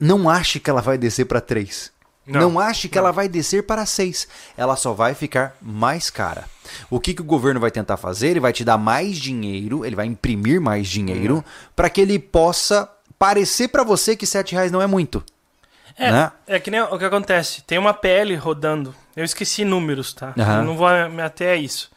não 0.00 0.28
ache 0.30 0.58
que 0.58 0.70
ela 0.70 0.80
vai 0.80 0.96
descer 0.98 1.26
para 1.26 1.40
3. 1.40 1.92
Não, 2.26 2.50
Não. 2.52 2.60
ache 2.60 2.88
que 2.88 2.96
ela 2.98 3.10
vai 3.10 3.28
descer 3.28 3.64
para 3.64 3.84
6. 3.84 4.26
Ela 4.56 4.76
só 4.76 4.92
vai 4.92 5.14
ficar 5.14 5.56
mais 5.60 6.10
cara. 6.10 6.44
O 6.88 7.00
que, 7.00 7.12
que 7.14 7.20
o 7.20 7.24
governo 7.24 7.58
vai 7.60 7.70
tentar 7.70 7.96
fazer? 7.96 8.28
Ele 8.28 8.40
vai 8.40 8.52
te 8.52 8.64
dar 8.64 8.78
mais 8.78 9.18
dinheiro, 9.18 9.84
ele 9.84 9.96
vai 9.96 10.06
imprimir 10.06 10.60
mais 10.60 10.86
dinheiro 10.88 11.36
Uhum. 11.36 11.44
para 11.74 11.90
que 11.90 12.00
ele 12.00 12.18
possa 12.18 12.88
parecer 13.18 13.68
para 13.68 13.82
você 13.82 14.14
que 14.16 14.26
7 14.26 14.52
reais 14.54 14.70
não 14.72 14.80
é 14.80 14.86
muito. 14.86 15.22
É, 15.98 16.10
né? 16.12 16.32
é 16.46 16.58
que 16.60 16.70
nem 16.70 16.80
o 16.80 16.96
que 16.98 17.04
acontece. 17.04 17.62
Tem 17.62 17.76
uma 17.78 17.92
PL 17.92 18.34
rodando. 18.36 18.94
Eu 19.16 19.24
esqueci 19.24 19.64
números, 19.64 20.14
tá? 20.14 20.32
Eu 20.36 20.64
não 20.64 20.76
vou 20.76 20.88
me 21.10 21.20
ater 21.20 21.50
a 21.50 21.56
isso. 21.56 21.90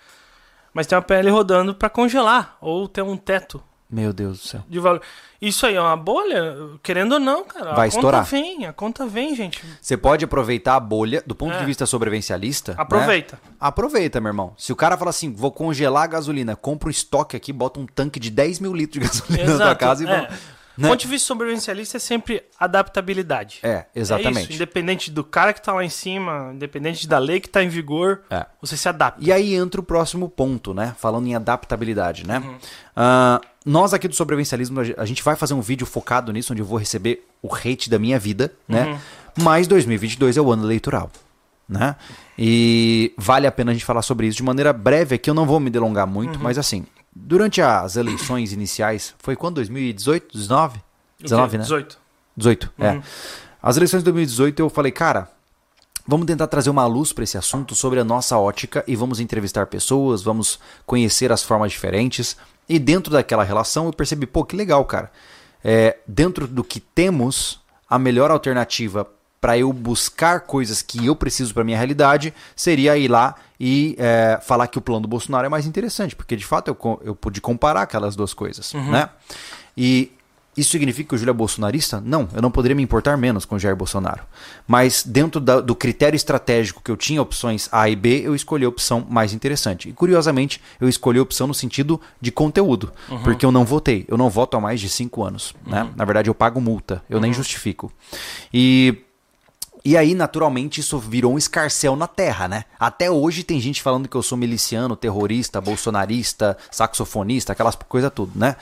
Mas 0.74 0.88
tem 0.88 0.96
uma 0.98 1.02
PL 1.04 1.30
rodando 1.30 1.76
pra 1.76 1.90
congelar 1.90 2.58
ou 2.60 2.88
ter 2.88 3.04
um 3.04 3.16
teto 3.16 3.64
Meu 3.94 4.12
Deus 4.12 4.40
do 4.42 4.48
céu. 4.48 4.64
de 4.68 4.80
valor. 4.80 5.02
Isso 5.42 5.66
aí 5.66 5.76
é 5.76 5.82
uma 5.82 5.96
bolha, 5.98 6.56
querendo 6.82 7.12
ou 7.14 7.20
não, 7.20 7.44
cara. 7.44 7.74
Vai 7.74 7.88
a 7.90 7.92
conta 7.92 7.98
estourar. 7.98 8.24
vem, 8.26 8.66
a 8.66 8.72
conta 8.74 9.06
vem, 9.06 9.36
gente. 9.36 9.62
Você 9.82 9.96
pode 9.98 10.24
aproveitar 10.26 10.76
a 10.76 10.80
bolha 10.80 11.22
do 11.28 11.36
ponto 11.36 11.54
É. 11.54 11.60
de 11.60 11.66
vista 11.66 11.86
sobrevivencialista. 11.86 12.72
né? 12.72 12.78
Aproveita. 12.82 13.40
Aproveita, 13.60 14.22
meu 14.22 14.30
irmão. 14.30 14.54
Se 14.58 14.72
o 14.72 14.76
cara 14.76 14.98
fala 14.98 15.10
assim, 15.10 15.34
vou 15.34 15.52
congelar 15.52 16.04
a 16.04 16.08
gasolina, 16.08 16.56
compra 16.56 16.88
um 16.88 16.92
estoque 16.92 17.36
aqui, 17.36 17.52
bota 17.54 17.80
um 17.80 17.86
tanque 17.86 18.20
de 18.20 18.30
10 18.32 18.60
mil 18.60 18.74
litros 18.74 19.02
de 19.02 19.08
gasolina 19.08 19.44
na 19.52 19.58
tua 19.58 19.66
Exato. 19.66 19.80
casa 19.80 20.04
e 20.04 20.08
é. 20.08 20.16
vamos. 20.16 20.40
Né? 20.78 20.90
Ponto 20.90 21.00
de 21.02 21.08
vista 21.08 21.28
sobrevivencialista 21.28 21.98
é 21.98 22.00
sempre 22.00 22.44
adaptabilidade. 22.60 23.60
É, 23.64 23.70
É 23.70 23.86
exatamente. 23.96 24.44
isso, 24.46 24.54
independente 24.54 25.12
do 25.12 25.24
cara 25.24 25.54
que 25.54 25.62
tá 25.62 25.72
lá 25.74 25.84
em 25.84 25.90
cima, 25.90 26.52
independente 26.54 27.08
da 27.08 27.18
lei 27.20 27.40
que 27.40 27.50
tá 27.50 27.64
em 27.64 27.70
vigor, 27.70 28.22
É. 28.30 28.46
você 28.62 28.76
se 28.76 28.90
adapta. 28.90 29.24
E 29.24 29.32
aí 29.32 29.54
entra 29.54 29.80
o 29.80 29.84
próximo 29.84 30.28
ponto, 30.30 30.74
né? 30.74 30.96
Falando 30.98 31.28
em 31.28 31.36
adaptabilidade, 31.36 32.26
né? 32.26 32.40
Uhum. 32.40 32.56
Ah, 32.96 33.42
nós 33.66 33.94
aqui 33.94 34.08
do 34.08 34.16
sobrevivencialismo, 34.16 34.80
a 34.98 35.06
gente 35.06 35.24
vai 35.24 35.36
fazer 35.36 35.54
um 35.54 35.62
vídeo 35.62 35.86
focado 35.86 36.32
nisso, 36.34 36.52
onde 36.54 36.62
eu 36.62 36.66
vou 36.66 36.78
receber 36.78 37.26
o 37.42 37.54
hate 37.54 37.90
da 37.90 37.98
minha 38.00 38.20
vida, 38.20 38.54
né? 38.68 38.86
Uhum. 38.88 38.98
Mas 39.44 39.68
2022 39.68 40.38
é 40.38 40.42
o 40.42 40.52
ano 40.52 40.64
eleitoral, 40.66 41.10
né? 41.68 41.96
E 42.38 43.14
vale 43.18 43.48
a 43.48 43.52
pena 43.52 43.72
a 43.72 43.74
gente 43.74 43.86
falar 43.86 44.02
sobre 44.02 44.28
isso 44.28 44.38
de 44.38 44.44
maneira 44.44 44.74
breve 44.74 45.16
aqui, 45.16 45.30
eu 45.30 45.34
não 45.34 45.46
vou 45.46 45.60
me 45.60 45.70
delongar 45.70 46.06
muito, 46.08 46.38
Uhum. 46.38 46.44
mas 46.44 46.58
assim, 46.58 46.86
durante 47.16 47.62
as 47.62 47.96
eleições 47.96 48.52
iniciais, 48.52 49.14
foi 49.20 49.36
quando? 49.36 49.56
2018, 49.56 50.38
19? 50.38 50.82
19, 51.20 51.58
né? 51.58 51.64
18. 51.64 51.98
18, 52.36 52.74
é. 52.80 52.92
Uhum. 52.92 53.04
As 53.62 53.78
eleições 53.78 54.00
de 54.00 54.06
2018 54.06 54.60
eu 54.60 54.70
falei, 54.70 54.92
cara, 54.92 55.30
vamos 56.08 56.26
tentar 56.26 56.48
trazer 56.48 56.70
uma 56.70 56.86
luz 56.86 57.14
para 57.14 57.24
esse 57.24 57.38
assunto 57.38 57.76
sobre 57.76 58.00
a 58.00 58.04
nossa 58.04 58.38
ótica 58.38 58.84
e 58.88 58.96
vamos 58.96 59.20
entrevistar 59.20 59.68
pessoas, 59.68 60.22
vamos 60.22 60.60
conhecer 60.86 61.32
as 61.32 61.44
formas 61.44 61.72
diferentes. 61.72 62.36
E 62.68 62.80
dentro 62.80 63.12
daquela 63.12 63.44
relação 63.44 63.86
eu 63.86 63.94
percebi, 63.94 64.26
pô, 64.26 64.44
que 64.44 64.56
legal, 64.56 64.84
cara. 64.86 65.12
É, 65.64 65.98
dentro 66.08 66.46
do 66.48 66.64
que 66.64 66.80
temos, 66.80 67.62
a 67.90 67.98
melhor 67.98 68.32
alternativa 68.32 69.08
para 69.44 69.58
eu 69.58 69.74
buscar 69.74 70.40
coisas 70.40 70.82
que 70.82 71.06
eu 71.06 71.18
preciso 71.18 71.54
para 71.54 71.66
minha 71.66 71.76
realidade 71.76 72.34
seria 72.56 72.98
ir 72.98 73.10
lá 73.10 73.36
e 73.60 73.94
é, 74.00 74.40
falar 74.42 74.68
que 74.68 74.78
o 74.78 74.82
plano 74.82 75.02
do 75.02 75.08
Bolsonaro 75.10 75.46
é 75.46 75.50
mais 75.50 75.66
interessante, 75.66 76.16
porque 76.16 76.38
de 76.38 76.46
fato 76.46 76.70
eu, 76.70 77.02
eu 77.04 77.14
pude 77.14 77.42
comparar 77.42 77.82
aquelas 77.82 78.16
duas 78.16 78.34
coisas, 78.34 78.74
uhum. 78.74 78.92
né? 78.92 79.10
E 79.76 80.14
isso 80.56 80.72
significa 80.72 81.10
que 81.10 81.16
o 81.16 81.18
Júlio 81.18 81.32
é 81.32 81.34
bolsonarista? 81.34 82.00
Não, 82.00 82.30
eu 82.34 82.42
não 82.42 82.50
poderia 82.50 82.74
me 82.74 82.82
importar 82.82 83.18
menos 83.18 83.44
com 83.44 83.56
o 83.56 83.60
Jair 83.60 83.76
Bolsonaro. 83.76 84.24
Mas 84.66 85.04
dentro 85.04 85.42
da, 85.42 85.60
do 85.60 85.76
critério 85.76 86.16
estratégico 86.16 86.82
que 86.82 86.90
eu 86.90 86.96
tinha 86.96 87.22
opções 87.22 87.68
A 87.70 87.90
e 87.90 87.98
B, 87.98 88.22
eu 88.24 88.34
escolhi 88.34 88.64
a 88.64 88.70
opção 88.70 89.06
mais 89.10 89.34
interessante. 89.34 89.90
E 89.90 89.92
curiosamente, 89.92 90.62
eu 90.80 90.88
escolhi 90.88 91.20
a 91.20 91.22
opção 91.22 91.48
no 91.48 91.54
sentido 91.54 92.00
de 92.22 92.32
conteúdo, 92.32 92.94
uhum. 93.10 93.24
porque 93.24 93.46
eu 93.46 93.52
não 93.52 93.66
votei. 93.66 94.06
Eu 94.08 94.18
não 94.18 94.30
voto 94.30 94.56
há 94.56 94.62
mais 94.62 94.80
de 94.80 94.88
cinco 94.88 95.22
anos. 95.22 95.54
Né? 95.68 95.84
Uhum. 95.84 95.92
Na 95.98 96.06
verdade, 96.06 96.30
eu 96.30 96.34
pago 96.34 96.62
multa, 96.62 97.04
eu 97.10 97.18
uhum. 97.18 97.24
nem 97.24 97.34
justifico. 97.34 97.92
E 98.54 99.04
e 99.86 99.98
aí, 99.98 100.16
naturalmente, 100.16 100.80
isso 100.80 100.98
virou 100.98 101.34
um 101.34 101.38
escarcel 101.38 101.96
na 101.96 102.08
terra, 102.08 102.48
né? 102.48 102.66
Até 102.80 103.12
hoje 103.12 103.44
tem 103.44 103.60
gente 103.60 103.82
falando 103.82 104.08
que 104.08 104.16
eu 104.16 104.24
sou 104.24 104.38
miliciano, 104.38 104.96
terrorista, 104.96 105.60
bolsonarista, 105.60 106.58
saxofonista, 106.72 107.52
aquelas 107.52 107.76
coisas 107.76 108.12
tudo, 108.14 108.32
né? 108.38 108.56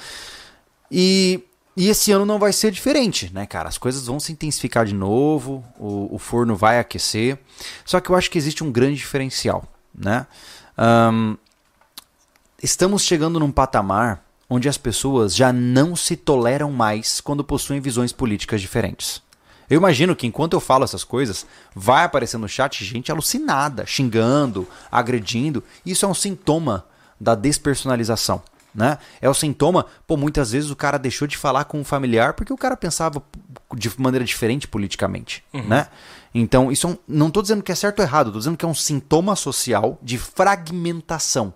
E 0.90 1.44
e 1.76 1.88
esse 1.88 2.12
ano 2.12 2.26
não 2.26 2.38
vai 2.38 2.52
ser 2.52 2.70
diferente, 2.70 3.32
né, 3.34 3.46
cara? 3.46 3.70
As 3.70 3.78
coisas 3.78 4.06
vão 4.06 4.20
se 4.20 4.32
intensificar 4.32 4.86
de 4.86 4.94
novo, 4.94 5.64
o, 5.80 6.16
o 6.16 6.20
forno 6.20 6.56
vai 6.56 6.80
aquecer. 6.80 7.40
Só 7.86 8.00
que 8.02 8.10
eu 8.10 8.16
acho 8.16 8.30
que 8.30 8.38
existe 8.38 8.64
um 8.64 8.72
grande 8.72 8.98
diferencial, 8.98 9.64
né? 9.96 10.28
Um, 10.78 11.38
estamos 12.62 13.04
chegando 13.04 13.40
num 13.40 13.52
patamar 13.52 14.24
onde 14.50 14.68
as 14.68 14.78
pessoas 14.78 15.34
já 15.34 15.54
não 15.54 15.96
se 15.96 16.18
toleram 16.18 16.72
mais 16.72 17.22
quando 17.22 17.44
possuem 17.44 17.80
visões 17.80 18.12
políticas 18.12 18.60
diferentes. 18.60 19.22
Eu 19.72 19.78
imagino 19.78 20.16
que 20.16 20.28
enquanto 20.28 20.54
eu 20.54 20.60
falo 20.60 20.84
essas 20.84 21.04
coisas, 21.04 21.46
vai 21.74 22.04
aparecer 22.04 22.38
no 22.38 22.48
chat 22.48 22.84
gente 22.84 23.12
alucinada, 23.12 23.86
xingando, 23.86 24.68
agredindo. 24.92 25.64
Isso 25.86 26.06
é 26.06 26.08
um 26.08 26.14
sintoma 26.14 26.86
da 27.20 27.36
despersonalização 27.36 28.44
né? 28.74 28.98
É 29.22 29.30
o 29.30 29.34
sintoma, 29.34 29.86
pô, 30.08 30.16
muitas 30.16 30.52
vezes 30.52 30.70
o 30.70 30.76
cara 30.76 30.98
deixou 30.98 31.28
de 31.28 31.38
falar 31.38 31.66
com 31.66 31.80
um 31.80 31.84
familiar 31.84 32.34
porque 32.34 32.54
o 32.54 32.58
cara 32.58 32.78
pensava 32.78 33.22
de 33.76 33.92
maneira 34.00 34.24
diferente 34.24 34.68
politicamente, 34.68 35.44
uhum. 35.54 35.68
né? 35.68 35.88
Então, 36.34 36.72
isso 36.72 36.88
é 36.88 36.90
um, 36.92 36.98
não 37.08 37.28
estou 37.28 37.42
dizendo 37.44 37.62
que 37.62 37.72
é 37.72 37.76
certo 37.76 38.00
ou 38.00 38.06
errado, 38.06 38.28
estou 38.28 38.40
dizendo 38.40 38.58
que 38.58 38.64
é 38.64 38.68
um 38.68 38.74
sintoma 38.74 39.36
social 39.36 40.00
de 40.02 40.18
fragmentação. 40.18 41.54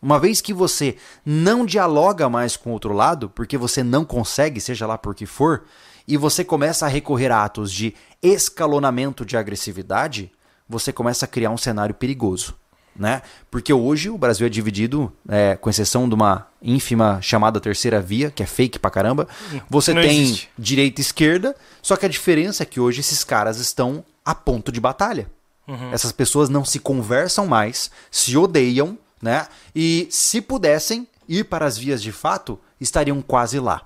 Uma 0.00 0.18
vez 0.18 0.40
que 0.40 0.54
você 0.54 0.96
não 1.26 1.66
dialoga 1.66 2.28
mais 2.28 2.56
com 2.56 2.70
o 2.70 2.72
outro 2.72 2.94
lado, 2.94 3.28
porque 3.28 3.58
você 3.58 3.82
não 3.82 4.04
consegue, 4.04 4.60
seja 4.60 4.86
lá 4.86 4.96
por 4.96 5.14
que 5.14 5.26
for, 5.26 5.64
e 6.08 6.16
você 6.16 6.42
começa 6.42 6.86
a 6.86 6.88
recorrer 6.88 7.30
a 7.30 7.44
atos 7.44 7.70
de 7.70 7.94
escalonamento 8.22 9.24
de 9.24 9.36
agressividade, 9.36 10.32
você 10.68 10.92
começa 10.92 11.26
a 11.26 11.28
criar 11.28 11.50
um 11.50 11.58
cenário 11.58 11.94
perigoso 11.94 12.56
né? 12.98 13.22
Porque 13.50 13.72
hoje 13.72 14.10
o 14.10 14.18
Brasil 14.18 14.46
é 14.46 14.50
dividido, 14.50 15.12
é, 15.28 15.56
com 15.56 15.70
exceção 15.70 16.08
de 16.08 16.14
uma 16.14 16.48
ínfima 16.60 17.20
chamada 17.22 17.60
terceira 17.60 18.00
via, 18.00 18.30
que 18.30 18.42
é 18.42 18.46
fake 18.46 18.78
pra 18.78 18.90
caramba. 18.90 19.28
Você 19.70 19.94
Não 19.94 20.02
tem 20.02 20.22
existe. 20.22 20.50
direita 20.58 21.00
e 21.00 21.02
esquerda, 21.02 21.54
só 21.80 21.96
que 21.96 22.04
a 22.04 22.08
diferença 22.08 22.64
é 22.64 22.66
que 22.66 22.80
hoje 22.80 23.00
esses 23.00 23.22
caras 23.22 23.58
estão 23.60 24.04
a 24.24 24.34
ponto 24.34 24.72
de 24.72 24.80
batalha. 24.80 25.30
Uhum. 25.66 25.92
Essas 25.92 26.10
pessoas 26.10 26.48
não 26.48 26.64
se 26.64 26.80
conversam 26.80 27.46
mais, 27.46 27.90
se 28.10 28.36
odeiam, 28.36 28.98
né? 29.22 29.46
E 29.74 30.08
se 30.10 30.40
pudessem 30.40 31.06
ir 31.28 31.44
para 31.44 31.66
as 31.66 31.78
vias 31.78 32.02
de 32.02 32.10
fato, 32.10 32.58
estariam 32.80 33.22
quase 33.22 33.60
lá. 33.60 33.82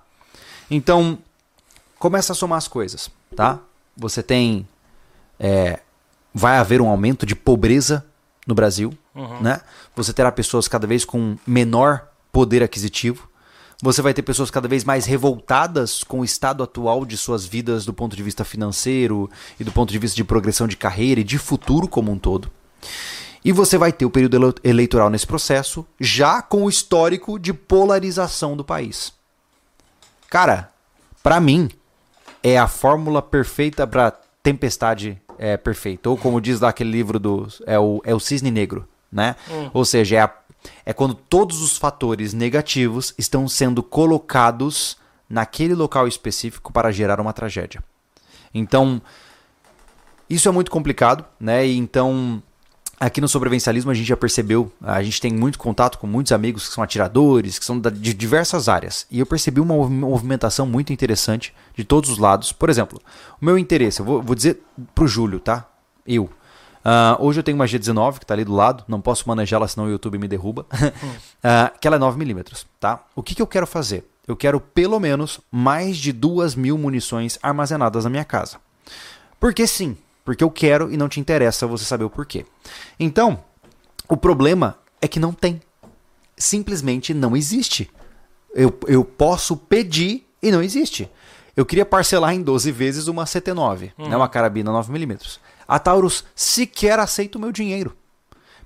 Então, 0.70 1.18
começa 2.02 2.32
a 2.32 2.34
somar 2.34 2.58
as 2.58 2.66
coisas, 2.66 3.08
tá? 3.36 3.60
Você 3.96 4.24
tem. 4.24 4.66
É, 5.38 5.78
vai 6.34 6.56
haver 6.56 6.80
um 6.80 6.88
aumento 6.88 7.24
de 7.24 7.36
pobreza 7.36 8.04
no 8.44 8.56
Brasil, 8.56 8.92
uhum. 9.14 9.40
né? 9.40 9.60
Você 9.94 10.12
terá 10.12 10.32
pessoas 10.32 10.66
cada 10.66 10.84
vez 10.84 11.04
com 11.04 11.36
menor 11.46 12.08
poder 12.32 12.60
aquisitivo. 12.60 13.28
Você 13.80 14.02
vai 14.02 14.12
ter 14.12 14.22
pessoas 14.22 14.50
cada 14.50 14.66
vez 14.66 14.82
mais 14.82 15.06
revoltadas 15.06 16.02
com 16.02 16.20
o 16.20 16.24
estado 16.24 16.64
atual 16.64 17.04
de 17.06 17.16
suas 17.16 17.46
vidas 17.46 17.84
do 17.84 17.94
ponto 17.94 18.16
de 18.16 18.22
vista 18.22 18.44
financeiro 18.44 19.30
e 19.60 19.62
do 19.62 19.70
ponto 19.70 19.92
de 19.92 19.98
vista 20.00 20.16
de 20.16 20.24
progressão 20.24 20.66
de 20.66 20.76
carreira 20.76 21.20
e 21.20 21.24
de 21.24 21.38
futuro 21.38 21.86
como 21.86 22.10
um 22.10 22.18
todo. 22.18 22.50
E 23.44 23.52
você 23.52 23.78
vai 23.78 23.92
ter 23.92 24.04
o 24.04 24.10
período 24.10 24.56
eleitoral 24.64 25.08
nesse 25.08 25.26
processo, 25.26 25.86
já 26.00 26.42
com 26.42 26.64
o 26.64 26.68
histórico 26.68 27.38
de 27.38 27.52
polarização 27.52 28.56
do 28.56 28.64
país. 28.64 29.12
Cara, 30.28 30.72
para 31.22 31.40
mim, 31.40 31.68
é 32.42 32.58
a 32.58 32.66
fórmula 32.66 33.22
perfeita 33.22 33.86
para 33.86 34.12
tempestade 34.42 35.20
é, 35.38 35.56
perfeita. 35.56 36.10
Ou 36.10 36.16
como 36.16 36.40
diz 36.40 36.60
lá 36.60 36.68
aquele 36.68 36.90
livro 36.90 37.18
do. 37.18 37.48
É 37.66 37.78
o, 37.78 38.00
é 38.04 38.14
o 38.14 38.20
cisne 38.20 38.50
negro, 38.50 38.88
né? 39.10 39.36
Hum. 39.50 39.70
Ou 39.72 39.84
seja, 39.84 40.16
é, 40.16 40.20
a, 40.20 40.32
é 40.84 40.92
quando 40.92 41.14
todos 41.14 41.62
os 41.62 41.76
fatores 41.76 42.32
negativos 42.32 43.14
estão 43.16 43.48
sendo 43.48 43.82
colocados 43.82 44.96
naquele 45.28 45.74
local 45.74 46.06
específico 46.06 46.72
para 46.72 46.92
gerar 46.92 47.20
uma 47.20 47.32
tragédia. 47.32 47.82
Então, 48.54 49.00
isso 50.28 50.48
é 50.48 50.52
muito 50.52 50.70
complicado, 50.70 51.24
né? 51.40 51.66
E 51.66 51.76
então 51.76 52.42
Aqui 53.02 53.20
no 53.20 53.26
sobrevivencialismo 53.26 53.90
a 53.90 53.94
gente 53.94 54.06
já 54.06 54.16
percebeu, 54.16 54.70
a 54.80 55.02
gente 55.02 55.20
tem 55.20 55.32
muito 55.32 55.58
contato 55.58 55.98
com 55.98 56.06
muitos 56.06 56.30
amigos 56.30 56.68
que 56.68 56.74
são 56.74 56.84
atiradores, 56.84 57.58
que 57.58 57.64
são 57.64 57.80
de 57.80 58.14
diversas 58.14 58.68
áreas. 58.68 59.08
E 59.10 59.18
eu 59.18 59.26
percebi 59.26 59.60
uma 59.60 59.74
movimentação 59.88 60.66
muito 60.66 60.92
interessante 60.92 61.52
de 61.74 61.82
todos 61.82 62.08
os 62.08 62.18
lados. 62.18 62.52
Por 62.52 62.70
exemplo, 62.70 63.02
o 63.40 63.44
meu 63.44 63.58
interesse, 63.58 63.98
eu 63.98 64.06
vou, 64.06 64.22
vou 64.22 64.36
dizer 64.36 64.62
pro 64.94 65.08
Júlio, 65.08 65.40
tá? 65.40 65.66
Eu. 66.06 66.26
Uh, 66.26 67.18
hoje 67.18 67.40
eu 67.40 67.42
tenho 67.42 67.56
uma 67.56 67.64
G19 67.64 68.18
que 68.18 68.24
está 68.24 68.34
ali 68.34 68.44
do 68.44 68.54
lado, 68.54 68.84
não 68.86 69.00
posso 69.00 69.26
manejá-la 69.26 69.66
senão 69.66 69.88
o 69.88 69.90
YouTube 69.90 70.16
me 70.16 70.28
derruba. 70.28 70.64
uh, 70.72 71.74
que 71.80 71.88
ela 71.88 71.96
é 71.96 71.98
9mm, 71.98 72.66
tá? 72.78 73.04
O 73.16 73.22
que, 73.24 73.34
que 73.34 73.42
eu 73.42 73.48
quero 73.48 73.66
fazer? 73.66 74.08
Eu 74.28 74.36
quero 74.36 74.60
pelo 74.60 75.00
menos 75.00 75.40
mais 75.50 75.96
de 75.96 76.12
duas 76.12 76.54
mil 76.54 76.78
munições 76.78 77.36
armazenadas 77.42 78.04
na 78.04 78.10
minha 78.10 78.24
casa. 78.24 78.58
Porque 79.40 79.66
sim, 79.66 79.96
porque 80.24 80.44
eu 80.44 80.50
quero 80.50 80.92
e 80.92 80.96
não 80.96 81.08
te 81.08 81.20
interessa 81.20 81.66
você 81.66 81.84
saber 81.84 82.04
o 82.04 82.10
porquê. 82.10 82.46
Então, 82.98 83.42
o 84.08 84.16
problema 84.16 84.78
é 85.00 85.08
que 85.08 85.18
não 85.18 85.32
tem. 85.32 85.60
Simplesmente 86.36 87.12
não 87.12 87.36
existe. 87.36 87.90
Eu, 88.54 88.78
eu 88.86 89.04
posso 89.04 89.56
pedir 89.56 90.26
e 90.42 90.50
não 90.50 90.62
existe. 90.62 91.10
Eu 91.56 91.66
queria 91.66 91.84
parcelar 91.84 92.34
em 92.34 92.42
12 92.42 92.70
vezes 92.72 93.08
uma 93.08 93.24
CT9, 93.24 93.92
uhum. 93.98 94.08
né, 94.08 94.16
uma 94.16 94.28
carabina 94.28 94.70
9mm. 94.70 95.38
A 95.68 95.78
Taurus 95.78 96.24
sequer 96.34 96.98
aceita 96.98 97.38
o 97.38 97.40
meu 97.40 97.52
dinheiro. 97.52 97.96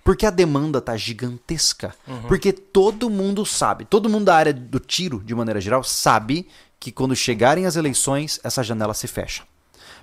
Porque 0.05 0.25
a 0.25 0.31
demanda 0.31 0.81
tá 0.81 0.97
gigantesca. 0.97 1.95
Uhum. 2.07 2.23
Porque 2.23 2.53
todo 2.53 3.11
mundo 3.11 3.45
sabe, 3.45 3.85
todo 3.85 4.09
mundo 4.09 4.27
da 4.27 4.37
área 4.37 4.53
do 4.53 4.79
tiro, 4.79 5.21
de 5.25 5.35
maneira 5.35 5.61
geral, 5.61 5.83
sabe 5.83 6.49
que 6.79 6.93
quando 6.93 7.17
chegarem 7.17 7.67
as 7.67 7.75
eleições, 7.75 8.39
essa 8.45 8.63
janela 8.63 8.95
se 8.95 9.09
fecha. 9.09 9.43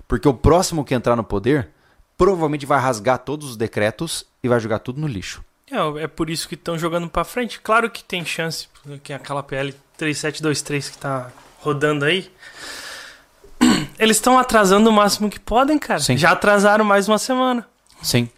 Porque 0.06 0.28
o 0.28 0.34
próximo 0.34 0.84
que 0.84 0.94
entrar 0.94 1.16
no 1.16 1.24
poder 1.24 1.70
provavelmente 2.16 2.66
vai 2.66 2.80
rasgar 2.80 3.18
todos 3.18 3.50
os 3.50 3.56
decretos 3.56 4.26
e 4.42 4.48
vai 4.48 4.60
jogar 4.60 4.78
tudo 4.78 5.00
no 5.00 5.06
lixo. 5.06 5.44
É, 5.70 6.04
é 6.04 6.06
por 6.06 6.30
isso 6.30 6.48
que 6.48 6.54
estão 6.54 6.78
jogando 6.78 7.08
para 7.08 7.24
frente. 7.24 7.60
Claro 7.60 7.90
que 7.90 8.04
tem 8.04 8.24
chance, 8.24 8.68
que 9.02 9.12
aquela 9.12 9.42
PL 9.42 9.74
3723 9.96 10.90
que 10.90 10.98
tá 10.98 11.30
rodando 11.58 12.04
aí. 12.04 12.30
Eles 13.98 14.16
estão 14.16 14.38
atrasando 14.38 14.90
o 14.90 14.92
máximo 14.92 15.30
que 15.30 15.40
podem, 15.40 15.78
cara. 15.78 16.00
Sim. 16.00 16.16
Já 16.16 16.32
atrasaram 16.32 16.84
mais 16.84 17.08
uma 17.08 17.18
semana. 17.18 17.66
Sim. 18.02 18.28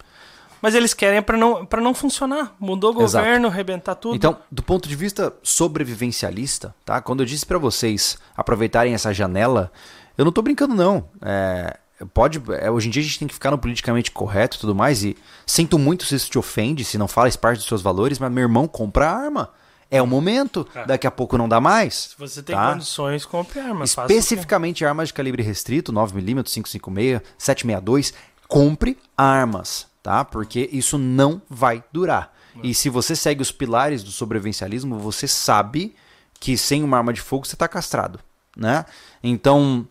Mas 0.61 0.73
eles 0.73 0.93
querem 0.93 1.21
para 1.21 1.37
não, 1.37 1.65
pra 1.65 1.79
não 1.79 1.93
funcionar. 1.93 2.55
Mudou 2.59 2.89
o 2.89 2.93
governo, 2.93 3.45
Exato. 3.45 3.47
arrebentar 3.47 3.95
tudo. 3.95 4.15
Então, 4.15 4.37
do 4.51 4.63
ponto 4.63 4.89
de 4.89 4.95
vista 4.95 5.31
sobrevivencialista, 5.43 6.73
tá? 6.83 6.99
Quando 6.99 7.21
eu 7.21 7.27
disse 7.27 7.45
para 7.45 7.59
vocês 7.59 8.17
aproveitarem 8.35 8.93
essa 8.93 9.13
janela, 9.13 9.71
eu 10.17 10.25
não 10.25 10.31
tô 10.31 10.41
brincando, 10.41 10.73
não. 10.73 11.09
É, 11.21 11.77
pode, 12.13 12.41
é, 12.59 12.69
hoje 12.69 12.87
em 12.87 12.91
dia 12.91 13.01
a 13.01 13.05
gente 13.05 13.19
tem 13.19 13.27
que 13.27 13.33
ficar 13.33 13.51
no 13.51 13.57
politicamente 13.57 14.11
correto 14.11 14.57
e 14.57 14.59
tudo 14.59 14.73
mais. 14.73 15.03
E 15.03 15.15
sinto 15.45 15.77
muito 15.77 16.05
se 16.05 16.15
isso 16.15 16.29
te 16.29 16.37
ofende, 16.37 16.83
se 16.83 16.97
não 16.97 17.07
faz 17.07 17.35
parte 17.35 17.59
dos 17.59 17.67
seus 17.67 17.81
valores, 17.81 18.19
mas 18.19 18.31
meu 18.31 18.43
irmão 18.43 18.67
compra 18.67 19.09
arma. 19.09 19.51
É 19.89 20.01
o 20.01 20.07
momento, 20.07 20.67
é. 20.75 20.85
daqui 20.85 21.07
a 21.07 21.11
pouco 21.11 21.37
não 21.37 21.47
dá 21.47 21.61
mais. 21.61 22.09
Se 22.09 22.17
você 22.17 22.43
tem 22.43 22.53
tá? 22.53 22.73
condições, 22.73 23.25
compre 23.25 23.59
armas. 23.59 23.91
Especificamente 23.91 24.83
armas 24.83 25.07
de 25.07 25.13
calibre 25.13 25.41
restrito, 25.41 25.93
9mm, 25.93 26.43
556, 26.43 27.21
762, 27.37 28.13
compre 28.49 28.97
armas, 29.15 29.87
tá? 30.03 30.25
Porque 30.25 30.69
isso 30.73 30.97
não 30.97 31.41
vai 31.49 31.81
durar. 31.91 32.33
E 32.63 32.73
se 32.73 32.89
você 32.89 33.15
segue 33.15 33.41
os 33.41 33.51
pilares 33.51 34.03
do 34.03 34.11
sobrevivencialismo, 34.11 34.97
você 34.97 35.27
sabe 35.27 35.95
que 36.39 36.57
sem 36.57 36.83
uma 36.83 36.97
arma 36.97 37.13
de 37.13 37.21
fogo 37.21 37.45
você 37.45 37.55
está 37.55 37.67
castrado, 37.67 38.19
né? 38.55 38.85
Então, 39.23 39.87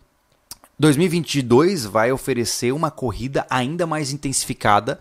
2022 0.78 1.86
vai 1.86 2.12
oferecer 2.12 2.72
uma 2.72 2.90
corrida 2.90 3.46
ainda 3.48 3.86
mais 3.86 4.12
intensificada 4.12 5.00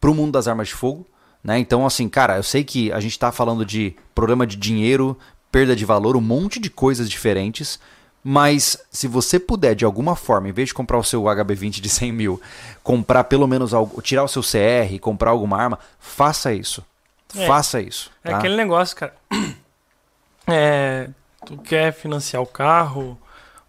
para 0.00 0.10
o 0.10 0.14
mundo 0.14 0.32
das 0.32 0.46
armas 0.46 0.68
de 0.68 0.74
fogo. 0.74 1.06
Né? 1.42 1.58
Então, 1.58 1.86
assim, 1.86 2.08
cara, 2.08 2.36
eu 2.36 2.42
sei 2.42 2.64
que 2.64 2.92
a 2.92 3.00
gente 3.00 3.12
está 3.12 3.32
falando 3.32 3.64
de 3.64 3.96
problema 4.14 4.46
de 4.46 4.56
dinheiro, 4.56 5.16
perda 5.50 5.74
de 5.74 5.84
valor, 5.84 6.16
um 6.16 6.20
monte 6.20 6.60
de 6.60 6.68
coisas 6.68 7.08
diferentes, 7.08 7.78
Mas 8.28 8.76
se 8.90 9.06
você 9.06 9.38
puder, 9.38 9.76
de 9.76 9.84
alguma 9.84 10.16
forma, 10.16 10.48
em 10.48 10.52
vez 10.52 10.70
de 10.70 10.74
comprar 10.74 10.98
o 10.98 11.04
seu 11.04 11.22
HB20 11.22 11.80
de 11.80 11.88
100 11.88 12.12
mil, 12.12 12.42
comprar 12.82 13.22
pelo 13.22 13.46
menos 13.46 13.72
algo, 13.72 14.02
tirar 14.02 14.24
o 14.24 14.28
seu 14.28 14.42
CR, 14.42 14.98
comprar 15.00 15.30
alguma 15.30 15.56
arma, 15.56 15.78
faça 16.00 16.52
isso. 16.52 16.84
É. 17.36 17.46
Faça 17.46 17.80
isso. 17.80 18.10
É 18.24 18.30
tá? 18.32 18.38
aquele 18.38 18.56
negócio, 18.56 18.96
cara. 18.96 19.14
É, 20.48 21.10
tu 21.44 21.56
quer 21.56 21.92
financiar 21.92 22.40
o 22.40 22.46
carro, 22.46 23.18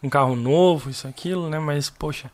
um 0.01 0.09
carro 0.09 0.35
novo, 0.35 0.89
isso, 0.89 1.07
aquilo, 1.07 1.49
né? 1.49 1.59
Mas, 1.59 1.89
poxa, 1.89 2.31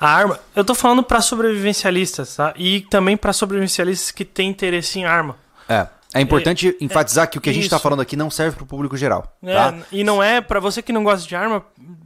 a 0.00 0.08
arma. 0.08 0.38
Eu 0.54 0.64
tô 0.64 0.74
falando 0.74 1.02
pra 1.02 1.20
sobrevivencialistas, 1.20 2.36
tá? 2.36 2.52
E 2.56 2.82
também 2.82 3.16
pra 3.16 3.32
sobrevivencialistas 3.32 4.10
que 4.10 4.24
têm 4.24 4.50
interesse 4.50 4.98
em 4.98 5.04
arma. 5.04 5.36
É. 5.68 5.86
É 6.16 6.20
importante 6.20 6.76
enfatizar 6.80 7.28
que 7.28 7.38
o 7.38 7.40
que 7.40 7.50
a 7.50 7.52
gente 7.52 7.64
está 7.64 7.78
falando 7.78 8.00
aqui 8.00 8.16
não 8.16 8.30
serve 8.30 8.54
para 8.54 8.62
o 8.62 8.66
público 8.66 8.96
geral. 8.96 9.36
É, 9.42 9.52
Tá? 9.52 9.74
E 9.90 10.04
não 10.04 10.22
é, 10.22 10.40
pra 10.40 10.60
você 10.60 10.80
que 10.80 10.92
não 10.92 11.02
gosta 11.02 11.26
de 11.26 11.34
arma, 11.34 11.64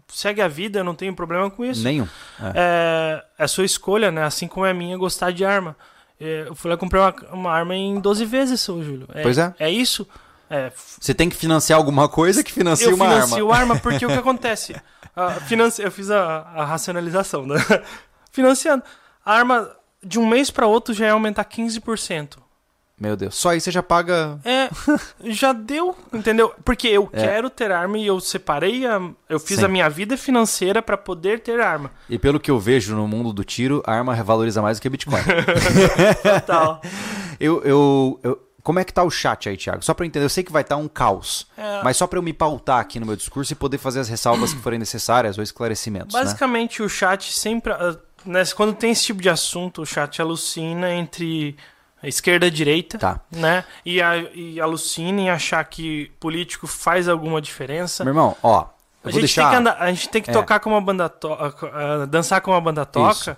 segue 0.09 0.41
a 0.41 0.49
vida, 0.49 0.78
eu 0.78 0.84
não 0.84 0.95
tenho 0.95 1.14
problema 1.14 1.51
com 1.51 1.62
isso. 1.62 1.84
Nenhum. 1.84 2.09
É. 2.41 2.53
É, 2.55 3.24
é 3.45 3.47
sua 3.47 3.66
escolha, 3.66 4.11
né? 4.11 4.24
Assim 4.24 4.49
como 4.49 4.64
é 4.64 4.70
a 4.70 4.74
minha 4.74 4.97
gostar 4.97 5.30
de 5.30 5.45
arma. 5.45 5.76
É, 6.18 6.45
Eu 6.49 6.55
fui 6.55 6.70
lá 6.70 6.76
comprar 6.78 7.01
uma, 7.01 7.34
uma 7.34 7.53
arma 7.53 7.76
em 7.76 8.01
12 8.01 8.24
vezes, 8.24 8.62
seu 8.62 8.82
Júlio. 8.82 9.07
Pois 9.22 9.36
é. 9.36 9.55
É 9.59 9.70
isso. 9.70 10.09
É, 10.51 10.73
Você 11.01 11.13
tem 11.15 11.29
que 11.29 11.37
financiar 11.37 11.79
alguma 11.79 12.09
coisa 12.09 12.43
que 12.43 12.53
financia 12.53 12.89
eu 12.89 12.95
uma 12.95 13.05
financio 13.11 13.51
arma. 13.53 13.73
arma 13.75 13.77
porque 13.83 14.05
o 14.07 14.09
que 14.09 14.15
acontece? 14.15 14.75
Ah, 15.15 15.33
financi- 15.33 15.83
Eu 15.83 15.91
fiz 15.91 16.11
a, 16.11 16.41
a 16.55 16.65
racionalização, 16.65 17.47
né? 17.47 17.57
Financiando. 18.33 18.83
A 19.25 19.35
arma 19.35 19.71
de 20.03 20.19
um 20.19 20.27
mês 20.27 20.51
para 20.51 20.67
outro 20.67 20.95
já 20.95 21.07
ia 21.07 21.13
aumentar 21.13 21.45
15%. 21.45 22.37
Meu 23.01 23.17
Deus. 23.17 23.37
Só 23.37 23.51
aí 23.51 23.61
você 23.61 23.71
já 23.71 23.81
paga. 23.83 24.41
É, 24.45 24.69
já 25.25 25.53
deu, 25.53 25.97
entendeu? 26.13 26.53
Porque 26.65 26.89
eu 26.89 27.09
É. 27.13 27.21
quero 27.27 27.49
ter 27.49 27.71
arma 27.71 27.97
e 27.97 28.05
eu 28.07 28.19
separei, 28.19 28.87
a, 28.87 29.01
eu 29.29 29.39
fiz 29.39 29.59
Sim. 29.61 29.67
a 29.67 29.69
minha 29.69 29.89
vida 29.89 30.17
financeira 30.17 30.83
para 30.83 30.97
poder 30.97 31.39
ter 31.41 31.61
arma. 31.61 31.93
E 32.09 32.19
pelo 32.19 32.41
que 32.41 32.51
eu 32.51 32.59
vejo 32.59 32.97
no 32.97 33.07
mundo 33.07 33.33
do 33.33 33.45
tiro, 33.45 33.83
a 33.87 33.93
arma 33.93 34.15
revaloriza 34.15 34.61
mais 34.61 34.79
do 34.79 34.83
que 34.83 34.89
Bitcoin. 34.89 35.23
Tal. 36.47 36.81
eu, 37.39 37.63
eu, 37.63 38.21
eu- 38.25 38.48
Como 38.63 38.79
é 38.79 38.85
que 38.85 38.93
tá 38.93 39.03
o 39.03 39.11
chat 39.11 39.49
aí, 39.49 39.57
Thiago? 39.57 39.83
Só 39.85 39.95
pra 39.95 40.05
eu 40.05 40.09
entender, 40.09 40.25
eu 40.25 40.29
sei 40.31 40.43
que 40.45 40.53
vai 40.53 40.63
estar 40.63 40.77
um 40.77 40.89
caos. 40.89 41.47
É. 41.57 41.83
Mas 41.83 41.97
só 41.97 42.07
pra 42.07 42.19
eu 42.19 42.23
me 42.23 42.33
pautar 42.33 42.81
aqui 42.81 43.01
no 43.01 43.07
meu 43.07 43.17
discurso 43.17 43.53
e 43.53 43.57
poder 43.57 43.79
fazer 43.79 44.01
as 44.01 44.09
ressalvas 44.09 44.53
que 44.53 44.61
forem 44.61 44.79
necessárias 44.79 45.39
ou 45.39 45.45
esclarecimentos. 45.45 46.15
né? 46.15 46.21
Basicamente, 46.21 46.83
o 46.83 46.89
chat 46.89 47.33
sempre. 47.33 47.73
ah, 47.73 47.97
né, 48.27 48.43
quando 48.57 48.75
tem 48.75 48.91
esse 48.91 49.05
tipo 49.05 49.23
de 49.23 49.31
assunto, 49.31 49.83
o 49.83 49.87
chat 49.87 50.21
alucina 50.21 50.91
entre 50.93 51.57
a 52.03 52.09
esquerda 52.09 52.47
e 52.47 52.51
direita. 52.51 52.99
Tá. 52.99 53.21
Né? 53.31 53.65
E, 53.87 54.03
a, 54.03 54.17
e 54.35 54.61
alucina 54.61 55.21
em 55.21 55.31
achar 55.31 55.65
que 55.65 56.11
político 56.21 56.67
faz 56.67 57.09
alguma 57.09 57.41
diferença. 57.41 58.05
Meu 58.05 58.11
irmão, 58.13 58.37
ó. 58.43 58.67
Eu 59.05 59.11
A 59.11 59.13
vou 59.13 59.13
gente, 59.13 59.21
deixar. 59.21 59.43
tem 59.43 59.51
que 59.51 59.57
andar- 59.57 59.77
a 59.81 59.89
gente 59.93 60.09
tem 60.09 60.21
que 60.21 60.31
É. 60.31 60.33
tocar 60.33 60.59
como 60.61 60.75
a 60.77 60.81
banda 60.81 61.09
to 61.09 61.33
ah, 61.33 62.05
dançar 62.07 62.41
como 62.41 62.57
a 62.57 62.61
banda 62.61 62.85
toca. 62.85 63.13
Isso. 63.13 63.37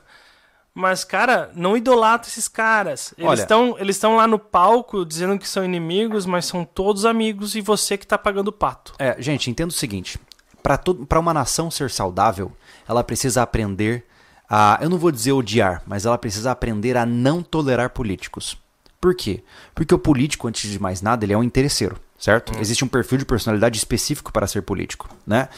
Mas, 0.75 1.05
cara, 1.05 1.51
não 1.55 1.77
idolatra 1.77 2.29
esses 2.29 2.49
caras. 2.49 3.12
Eles 3.18 3.41
estão 3.41 3.77
eles 3.79 4.01
lá 4.01 4.27
no 4.27 4.39
palco 4.39 5.05
dizendo 5.05 5.39
que 5.39 5.49
são 5.49 5.64
inimigos, 5.64 6.25
mas 6.27 6.47
são 6.47 6.64
todos 6.64 7.05
amigos 7.05 7.55
e 7.55 7.61
você 7.61 7.99
que 7.99 8.07
tá 8.07 8.16
pagando 8.16 8.49
o 8.49 8.53
pato. 8.53 8.95
É, 8.99 9.21
gente, 9.21 9.51
entenda 9.51 9.71
o 9.71 9.77
seguinte: 9.77 10.18
para 10.62 11.18
uma 11.18 11.35
nação 11.35 11.71
ser 11.71 11.91
saudável, 11.91 12.53
ela 12.89 13.03
precisa 13.03 13.43
aprender 13.43 14.05
a, 14.49 14.79
eu 14.81 14.89
não 14.91 14.99
vou 14.99 15.12
dizer 15.12 15.33
odiar, 15.33 15.83
mas 15.87 16.07
ela 16.07 16.18
precisa 16.18 16.51
aprender 16.51 16.97
a 16.97 17.07
não 17.07 17.43
tolerar 17.43 17.91
políticos. 17.91 18.57
Por 19.01 19.14
quê? 19.14 19.43
Porque 19.75 19.95
o 19.95 19.99
político, 19.99 20.49
antes 20.49 20.71
de 20.71 20.79
mais 20.79 21.01
nada, 21.01 21.25
ele 21.25 21.33
é 21.33 21.39
um 21.39 21.43
interesseiro, 21.43 21.97
certo? 22.18 22.53
Existe 22.59 22.85
um 22.85 22.89
perfil 22.89 23.18
de 23.18 23.25
personalidade 23.25 23.79
específico 23.79 24.33
para 24.33 24.47
ser 24.47 24.62
político, 24.62 25.09
né? 25.27 25.49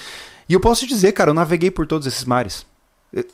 E 0.48 0.52
eu 0.52 0.60
posso 0.60 0.82
te 0.82 0.88
dizer, 0.88 1.12
cara, 1.12 1.30
eu 1.30 1.34
naveguei 1.34 1.70
por 1.70 1.86
todos 1.86 2.06
esses 2.06 2.24
mares. 2.24 2.66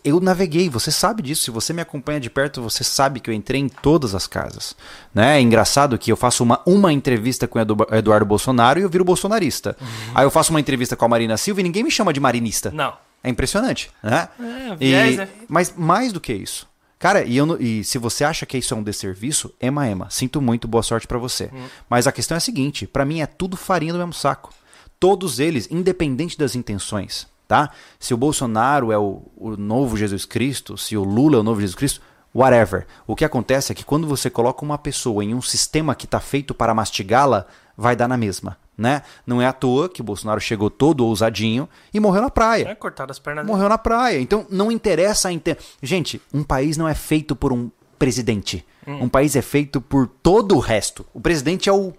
Eu- 0.05 0.21
naveguei, 0.21 0.69
você 0.69 0.91
sabe 0.91 1.23
disso. 1.23 1.43
Se 1.45 1.51
você 1.53 1.73
me 1.73 1.81
acompanha 1.81 2.19
de 2.19 2.29
perto, 2.29 2.61
você 2.61 2.83
sabe 2.83 3.21
que 3.21 3.31
eu 3.31 3.35
entrei 3.35 3.61
em 3.61 3.69
todas 3.69 4.13
as 4.15 4.27
casas. 4.27 4.75
Né? 5.15 5.39
É 5.39 5.41
engraçado 5.41 5.97
que 5.97 6.11
eu 6.11 6.17
faço 6.17 6.43
uma, 6.43 6.61
uma 6.67 6.93
entrevista 6.93 7.47
com 7.47 7.59
o 7.59 7.63
Edu- 7.63 7.87
Eduardo 7.93 8.27
Bolsonaro 8.27 8.81
e 8.81 8.83
eu 8.83 8.89
viro 8.91 9.05
bolsonarista. 9.05 9.77
Aí 10.15 10.25
eu 10.25 10.31
faço 10.31 10.51
uma 10.51 10.59
entrevista 10.61 10.97
com 10.97 11.05
a 11.05 11.09
Marina 11.09 11.37
Silva 11.37 11.61
e 11.61 11.63
ninguém 11.65 11.85
me 11.85 11.91
chama 11.93 12.13
de 12.13 12.19
marinista. 12.19 12.71
Não. 12.73 12.95
É 13.23 13.29
impressionante, 13.31 13.91
né? 14.03 14.29
É, 14.41 14.73
E- 14.73 14.77
viés, 14.77 15.17
né? 15.17 15.29
Mas 15.49 15.73
mais 15.77 16.13
do 16.13 16.21
que 16.21 16.33
isso. 16.33 16.67
Cara, 16.99 17.23
e, 17.25 17.37
eu 17.37 17.57
e 17.61 17.85
se 17.85 17.97
você 17.99 18.25
acha 18.25 18.45
que 18.45 18.59
isso 18.59 18.75
é 18.75 18.77
um 18.77 18.83
desserviço, 18.83 19.55
ema, 19.61 19.87
ema. 19.87 20.09
Sinto 20.11 20.43
muito, 20.43 20.67
boa 20.67 20.83
sorte 20.83 21.07
pra 21.07 21.19
você. 21.19 21.49
Mas 21.89 22.09
a 22.09 22.13
questão 22.13 22.35
é 22.35 22.39
a 22.39 22.41
seguinte: 22.41 22.85
pra 22.89 23.05
mim 23.05 23.21
é 23.21 23.27
tudo 23.27 23.57
farinha 23.57 23.93
do 23.93 23.99
mesmo 24.01 24.13
saco. 24.13 24.53
Todos 24.99 25.39
eles, 25.39 25.69
independente 25.71 26.37
das 26.37 26.57
intenções, 26.57 27.29
tá? 27.49 27.71
Se 27.99 28.13
o 28.13 28.17
Bolsonaro 28.17 28.93
é 28.93 28.99
o, 28.99 29.23
o 29.35 29.57
novo 29.57 29.97
Jesus 29.97 30.27
Cristo, 30.27 30.77
se 30.77 30.97
o 30.97 31.03
Lula 31.03 31.37
é 31.37 31.41
o 31.41 31.43
novo 31.43 31.61
Jesus 31.61 31.75
Cristo, 31.75 32.03
whatever. 32.35 32.87
O 33.07 33.17
que 33.17 33.25
acontece 33.25 33.73
é 33.73 33.75
que 33.75 33.85
quando 33.85 34.07
você 34.07 34.29
coloca 34.29 34.63
uma 34.63 34.77
pessoa 34.77 35.25
em 35.25 35.35
um 35.35 35.41
sistema 35.41 35.95
que 35.95 36.07
tá 36.07 36.21
feito 36.21 36.55
para 36.55 36.75
mastigá-la, 36.75 37.47
vai 37.75 37.97
dar 37.97 38.07
na 38.07 38.19
mesma, 38.19 38.59
né? 38.77 39.03
Não 39.27 39.41
é 39.41 39.47
à 39.47 39.53
toa 39.53 39.89
que 39.89 40.03
o 40.03 40.05
Bolsonaro 40.05 40.41
chegou 40.41 40.69
todo 40.69 41.07
ousadinho 41.07 41.69
e 41.93 41.99
morreu 41.99 42.21
na 42.21 42.31
praia. 42.31 42.69
É 42.69 42.75
cortar 42.75 43.11
as 43.11 43.19
pernas 43.19 43.45
dele. 43.45 43.57
Morreu 43.57 43.69
na 43.69 43.79
praia. 43.79 44.21
Então 44.21 44.47
não 44.51 44.71
interessa 44.71 45.29
a 45.29 45.33
inte... 45.33 45.57
Gente, 45.83 46.21
um 46.33 46.45
país 46.45 46.77
não 46.77 46.87
é 46.87 46.95
feito 46.95 47.35
por 47.35 47.53
um 47.53 47.71
presidente. 47.99 48.65
Um 48.87 49.09
país 49.09 49.37
é 49.37 49.43
feito 49.43 49.83
por 49.83 50.07
todo 50.07 50.57
o 50.57 50.61
resto. 50.61 51.05
O 51.13 51.21
presidente 51.21 51.69
é 51.69 51.73
o 51.73 51.93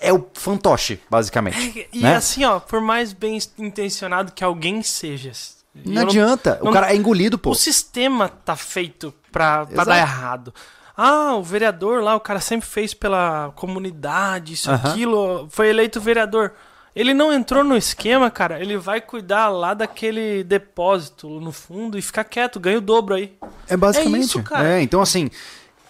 é 0.00 0.12
o 0.12 0.26
fantoche, 0.34 1.00
basicamente. 1.08 1.88
E 1.92 2.00
né? 2.00 2.16
assim, 2.16 2.44
ó, 2.44 2.60
por 2.60 2.80
mais 2.80 3.12
bem 3.12 3.38
intencionado 3.58 4.32
que 4.32 4.42
alguém 4.44 4.82
seja. 4.82 5.32
não 5.84 6.02
eu 6.02 6.08
adianta. 6.08 6.58
não- 6.62 6.70
o 6.70 6.72
cara 6.72 6.92
é 6.92 6.96
engolido, 6.96 7.38
pô. 7.38 7.50
O 7.50 7.54
sistema 7.54 8.28
tá 8.28 8.56
feito 8.56 9.12
pra, 9.32 9.66
pra 9.66 9.84
dar 9.84 9.98
errado. 9.98 10.54
Ah, 10.96 11.34
o 11.34 11.42
vereador 11.42 12.02
lá, 12.02 12.14
o 12.14 12.20
cara 12.20 12.38
sempre 12.40 12.68
fez 12.68 12.94
pela 12.94 13.52
comunidade, 13.56 14.52
isso, 14.52 14.70
Aham. 14.70 14.90
aquilo, 14.90 15.48
foi 15.50 15.68
eleito 15.68 16.00
vereador. 16.00 16.52
Ele 16.94 17.12
não 17.12 17.32
entrou 17.32 17.64
no 17.64 17.76
esquema, 17.76 18.30
cara. 18.30 18.60
Ele 18.60 18.76
vai 18.76 19.00
cuidar 19.00 19.48
lá 19.48 19.74
daquele 19.74 20.44
depósito 20.44 21.28
no 21.40 21.50
fundo 21.50 21.98
e 21.98 22.02
ficar 22.02 22.22
quieto, 22.22 22.60
ganha 22.60 22.78
o 22.78 22.80
dobro 22.80 23.16
aí. 23.16 23.36
É 23.68 23.76
basicamente. 23.76 24.16
É 24.22 24.24
isso, 24.24 24.42
cara. 24.44 24.68
É, 24.68 24.80
então 24.82 25.00
assim, 25.02 25.28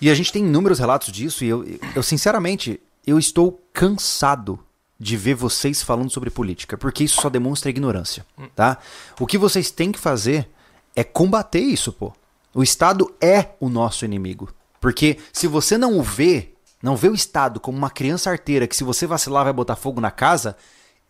e 0.00 0.08
a 0.08 0.14
gente 0.14 0.32
tem 0.32 0.42
inúmeros 0.42 0.78
relatos 0.78 1.12
disso 1.12 1.44
e 1.44 1.48
eu, 1.48 1.62
eu 1.94 2.02
sinceramente, 2.02 2.80
eu 3.06 3.18
estou 3.18 3.60
cansado 3.72 4.58
de 4.98 5.16
ver 5.16 5.34
vocês 5.34 5.82
falando 5.82 6.10
sobre 6.10 6.30
política, 6.30 6.76
porque 6.78 7.04
isso 7.04 7.20
só 7.20 7.28
demonstra 7.28 7.70
ignorância, 7.70 8.24
tá? 8.54 8.78
O 9.20 9.26
que 9.26 9.36
vocês 9.36 9.70
têm 9.70 9.92
que 9.92 9.98
fazer 9.98 10.48
é 10.94 11.02
combater 11.02 11.60
isso, 11.60 11.92
pô. 11.92 12.12
O 12.54 12.62
Estado 12.62 13.12
é 13.20 13.50
o 13.58 13.68
nosso 13.68 14.04
inimigo. 14.04 14.48
Porque 14.80 15.18
se 15.32 15.46
você 15.46 15.76
não 15.76 15.98
o 15.98 16.02
vê, 16.02 16.52
não 16.82 16.94
vê 16.94 17.08
o 17.08 17.14
Estado 17.14 17.58
como 17.58 17.76
uma 17.76 17.90
criança 17.90 18.30
arteira 18.30 18.66
que 18.66 18.76
se 18.76 18.84
você 18.84 19.06
vacilar 19.06 19.44
vai 19.44 19.52
botar 19.52 19.76
fogo 19.76 20.00
na 20.00 20.10
casa, 20.10 20.56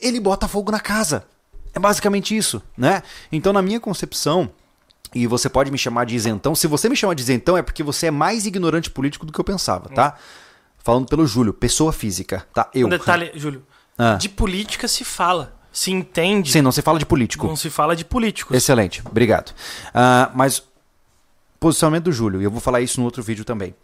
ele 0.00 0.18
bota 0.18 0.48
fogo 0.48 0.72
na 0.72 0.80
casa. 0.80 1.26
É 1.74 1.78
basicamente 1.78 2.36
isso, 2.36 2.62
né? 2.76 3.02
Então, 3.30 3.52
na 3.52 3.60
minha 3.60 3.80
concepção, 3.80 4.50
e 5.14 5.26
você 5.26 5.48
pode 5.48 5.70
me 5.70 5.78
chamar 5.78 6.06
de 6.06 6.14
isentão. 6.14 6.54
Se 6.54 6.66
você 6.66 6.88
me 6.88 6.96
chama 6.96 7.14
de 7.14 7.22
isentão, 7.22 7.56
é 7.56 7.62
porque 7.62 7.82
você 7.82 8.06
é 8.06 8.10
mais 8.10 8.46
ignorante 8.46 8.90
político 8.90 9.26
do 9.26 9.32
que 9.32 9.40
eu 9.40 9.44
pensava, 9.44 9.88
tá? 9.88 10.16
Falando 10.84 11.08
pelo 11.08 11.26
Júlio, 11.26 11.54
pessoa 11.54 11.94
física, 11.94 12.46
tá? 12.52 12.68
Eu. 12.74 12.86
Um 12.86 12.90
detalhe, 12.90 13.32
Júlio. 13.34 13.64
Ah. 13.96 14.16
De 14.16 14.28
política 14.28 14.86
se 14.86 15.02
fala. 15.02 15.58
Se 15.72 15.90
entende. 15.90 16.52
Sim, 16.52 16.60
não 16.60 16.70
se 16.70 16.82
fala 16.82 16.98
de 16.98 17.06
político. 17.06 17.46
Não 17.46 17.56
se 17.56 17.70
fala 17.70 17.96
de 17.96 18.04
políticos. 18.04 18.54
Excelente, 18.54 19.02
obrigado. 19.04 19.54
Ah, 19.94 20.30
mas, 20.34 20.62
posicionamento 21.58 22.04
do 22.04 22.12
Júlio, 22.12 22.42
e 22.42 22.44
eu 22.44 22.50
vou 22.50 22.60
falar 22.60 22.82
isso 22.82 23.00
no 23.00 23.06
outro 23.06 23.22
vídeo 23.22 23.46
também. 23.46 23.74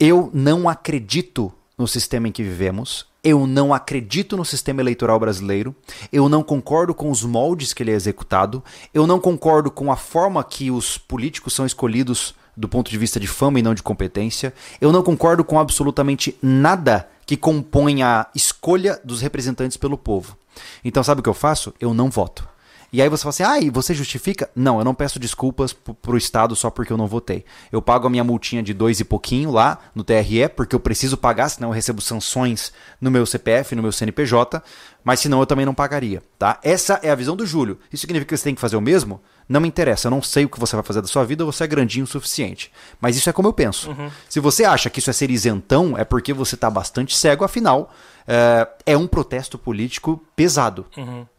Eu 0.00 0.28
não 0.34 0.68
acredito 0.68 1.52
no 1.78 1.86
sistema 1.86 2.26
em 2.26 2.32
que 2.32 2.42
vivemos. 2.42 3.06
Eu 3.22 3.46
não 3.46 3.72
acredito 3.72 4.36
no 4.36 4.44
sistema 4.44 4.80
eleitoral 4.80 5.20
brasileiro. 5.20 5.76
Eu 6.12 6.28
não 6.28 6.42
concordo 6.42 6.92
com 6.92 7.08
os 7.08 7.22
moldes 7.22 7.72
que 7.72 7.84
ele 7.84 7.92
é 7.92 7.94
executado. 7.94 8.64
Eu 8.92 9.06
não 9.06 9.20
concordo 9.20 9.70
com 9.70 9.92
a 9.92 9.96
forma 9.96 10.42
que 10.42 10.72
os 10.72 10.98
políticos 10.98 11.54
são 11.54 11.64
escolhidos 11.64 12.34
do 12.56 12.68
ponto 12.68 12.90
de 12.90 12.98
vista 12.98 13.20
de 13.20 13.26
fama 13.26 13.58
e 13.58 13.62
não 13.62 13.74
de 13.74 13.82
competência. 13.82 14.54
Eu 14.80 14.90
não 14.90 15.02
concordo 15.02 15.44
com 15.44 15.58
absolutamente 15.58 16.36
nada 16.42 17.08
que 17.26 17.36
compõe 17.36 18.02
a 18.02 18.28
escolha 18.34 19.00
dos 19.04 19.20
representantes 19.20 19.76
pelo 19.76 19.98
povo. 19.98 20.36
Então, 20.84 21.02
sabe 21.02 21.20
o 21.20 21.22
que 21.22 21.28
eu 21.28 21.34
faço? 21.34 21.74
Eu 21.78 21.92
não 21.92 22.08
voto. 22.08 22.48
E 22.92 23.02
aí 23.02 23.08
você 23.08 23.22
fala 23.22 23.30
assim, 23.30 23.42
ah, 23.42 23.60
e 23.60 23.68
você 23.68 23.92
justifica? 23.92 24.48
Não, 24.54 24.78
eu 24.78 24.84
não 24.84 24.94
peço 24.94 25.18
desculpas 25.18 25.72
pro, 25.72 26.16
Estado 26.16 26.54
só 26.54 26.70
porque 26.70 26.92
eu 26.92 26.96
não 26.96 27.06
votei. 27.06 27.44
Eu 27.70 27.82
pago 27.82 28.06
a 28.06 28.10
minha 28.10 28.24
multinha 28.24 28.62
de 28.62 28.72
dois 28.72 29.00
e 29.00 29.04
pouquinho 29.04 29.50
lá 29.50 29.78
no 29.94 30.04
TRE, 30.04 30.48
porque 30.54 30.74
eu 30.74 30.80
preciso 30.80 31.16
pagar, 31.16 31.48
senão 31.48 31.68
eu 31.68 31.74
recebo 31.74 32.00
sanções 32.00 32.72
no 33.00 33.10
meu 33.10 33.26
CPF, 33.26 33.74
no 33.74 33.82
meu 33.82 33.92
CNPJ, 33.92 34.62
mas 35.04 35.20
senão 35.20 35.40
eu 35.40 35.46
também 35.46 35.66
não 35.66 35.74
pagaria, 35.74 36.22
tá? 36.38 36.58
Essa 36.62 37.00
é 37.02 37.10
a 37.10 37.14
visão 37.14 37.36
do 37.36 37.44
Júlio. 37.44 37.78
Isso 37.92 38.02
significa 38.02 38.30
que 38.30 38.38
você 38.38 38.44
tem 38.44 38.54
que 38.54 38.60
fazer 38.60 38.76
o 38.76 38.80
mesmo? 38.80 39.20
Não 39.48 39.60
me 39.60 39.68
interessa, 39.68 40.08
eu 40.08 40.10
não 40.10 40.20
sei 40.20 40.44
o 40.44 40.48
que 40.48 40.58
você 40.58 40.74
vai 40.74 40.82
fazer 40.82 41.00
da 41.00 41.06
sua 41.06 41.24
vida, 41.24 41.44
você 41.44 41.62
é 41.64 41.66
grandinho 41.68 42.04
o 42.04 42.08
suficiente. 42.08 42.72
Mas 43.00 43.16
isso 43.16 43.30
é 43.30 43.32
como 43.32 43.46
eu 43.46 43.52
penso. 43.52 43.94
Se 44.28 44.40
você 44.40 44.64
acha 44.64 44.90
que 44.90 44.98
isso 44.98 45.08
é 45.08 45.12
ser 45.12 45.30
isentão, 45.30 45.96
é 45.96 46.04
porque 46.04 46.32
você 46.32 46.56
está 46.56 46.68
bastante 46.68 47.16
cego, 47.16 47.44
afinal, 47.44 47.92
é, 48.26 48.66
é 48.86 48.96
um 48.96 49.06
protesto 49.06 49.56
político 49.56 50.20
pesado. 50.34 50.84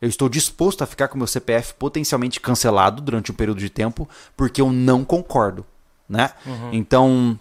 Eu 0.01 0.08
estou 0.08 0.30
disposto 0.30 0.82
a 0.84 0.86
ficar 0.88 1.10
com 1.10 1.18
meu 1.18 1.28
CPF 1.28 1.74
potencialmente 1.74 2.39
cancelado 2.39 3.01
durante 3.01 3.30
um 3.32 3.36
período 3.36 3.60
de 3.60 3.70
tempo, 3.70 4.08
porque 4.38 4.62
eu 4.62 4.72
não 4.72 5.03
concordo. 5.03 5.66
Né? 6.08 6.32
Então, 6.72 7.38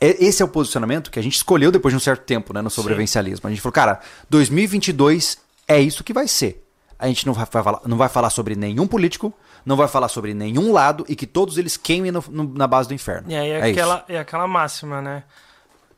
é- 0.00 0.24
esse 0.24 0.40
é 0.40 0.44
o 0.44 0.48
posicionamento 0.48 1.10
que 1.10 1.18
a 1.18 1.22
gente 1.22 1.36
escolheu 1.36 1.70
depois 1.70 1.92
de 1.92 1.96
um 1.96 2.00
certo 2.00 2.22
tempo 2.22 2.54
né, 2.54 2.62
no 2.62 2.70
sobrevivencialismo. 2.70 3.46
A 3.46 3.50
gente 3.50 3.60
falou, 3.60 3.74
cara, 3.74 4.00
2022 4.30 5.38
é 5.66 5.78
isso 5.80 6.02
que 6.02 6.12
vai 6.14 6.26
ser. 6.26 6.64
A 6.98 7.06
gente 7.06 7.26
não 7.26 7.32
vai, 7.32 7.46
falar, 7.46 7.80
não 7.86 7.96
vai 7.96 8.08
falar 8.08 8.30
sobre 8.30 8.56
nenhum 8.56 8.86
político, 8.86 9.32
não 9.68 9.76
vai 9.76 9.86
falar 9.86 10.08
sobre 10.08 10.32
nenhum 10.32 10.72
lado 10.72 11.04
e 11.08 11.14
que 11.14 11.26
todos 11.26 11.58
eles 11.58 11.76
queimem 11.76 12.10
no- 12.10 12.24
no- 12.30 12.54
na 12.54 12.66
base 12.66 12.88
do 12.88 12.94
inferno. 12.94 13.30
E 13.30 13.36
aí 13.36 13.50
é, 13.50 13.60
é 13.60 13.70
isso. 13.70 13.78
aquela, 13.78 14.04
é 14.08 14.18
aquela 14.18 14.46
máxima, 14.48 15.02
né? 15.02 15.22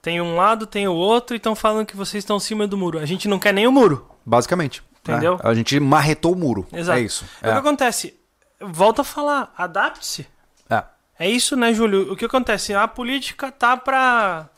Tem 0.02 0.20
um 0.20 0.34
lado, 0.34 0.66
tem 0.66 0.88
o 0.88 0.92
outro 0.94 1.36
e 1.36 1.38
estão 1.38 1.54
falando 1.54 1.86
que 1.86 1.96
vocês 1.96 2.22
estão 2.24 2.36
em 2.38 2.40
cima 2.40 2.66
do 2.66 2.76
muro. 2.76 2.98
A 2.98 3.06
gente 3.06 3.28
não 3.28 3.38
quer 3.38 3.54
nem 3.54 3.66
o 3.66 3.72
muro. 3.72 4.06
Basicamente. 4.26 4.82
né? 5.06 5.14
Entendeu? 5.14 5.38
A 5.42 5.54
gente 5.54 5.78
marretou 5.78 6.32
o 6.32 6.36
muro. 6.36 6.66
Exato. 6.72 6.98
É 6.98 7.02
isso. 7.02 7.24
O 7.38 7.44
que 7.44 7.48
acontece? 7.50 8.14
Volta 8.60 9.02
a 9.02 9.04
falar, 9.04 9.52
adapte-se. 9.56 10.26
É. 10.68 10.82
É 11.18 11.28
isso, 11.30 11.54
né, 11.56 11.72
Júlio? 11.72 12.12
O 12.12 12.16
que 12.16 12.24
acontece? 12.24 12.74
A 12.74 12.88
política 12.88 13.52
tá 13.52 13.76
pra. 13.76 14.48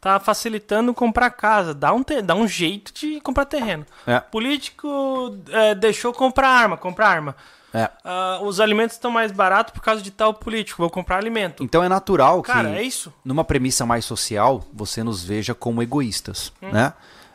tá 0.00 0.20
facilitando 0.20 0.94
comprar 0.94 1.30
casa. 1.30 1.74
Dá 1.74 1.92
um, 1.92 2.02
te- 2.02 2.22
dá 2.22 2.34
um 2.34 2.46
jeito 2.46 2.92
de 2.94 3.20
comprar 3.20 3.44
terreno. 3.46 3.84
É. 4.06 4.20
Político 4.20 5.36
é, 5.50 5.74
deixou 5.74 6.12
comprar 6.12 6.48
arma, 6.48 6.76
comprar 6.76 7.08
arma. 7.08 7.34
É. 7.74 7.90
Ah, 8.04 8.38
os 8.42 8.60
alimentos 8.60 8.96
estão 8.96 9.10
mais 9.10 9.32
baratos 9.32 9.72
por 9.72 9.82
causa 9.82 10.02
de 10.02 10.10
tal 10.10 10.34
político. 10.34 10.82
Vou 10.82 10.90
comprar 10.90 11.16
alimento. 11.18 11.62
Então 11.64 11.82
é 11.82 11.88
natural 11.88 12.42
que, 12.42 12.52
Cara, 12.52 12.70
é 12.78 12.82
isso. 12.82 13.12
numa 13.24 13.44
premissa 13.44 13.86
mais 13.86 14.04
social, 14.04 14.62
você 14.72 15.02
nos 15.02 15.24
veja 15.24 15.54
como 15.54 15.82
egoístas, 15.82 16.52
Hum. 16.62 16.70
né? 16.70 16.92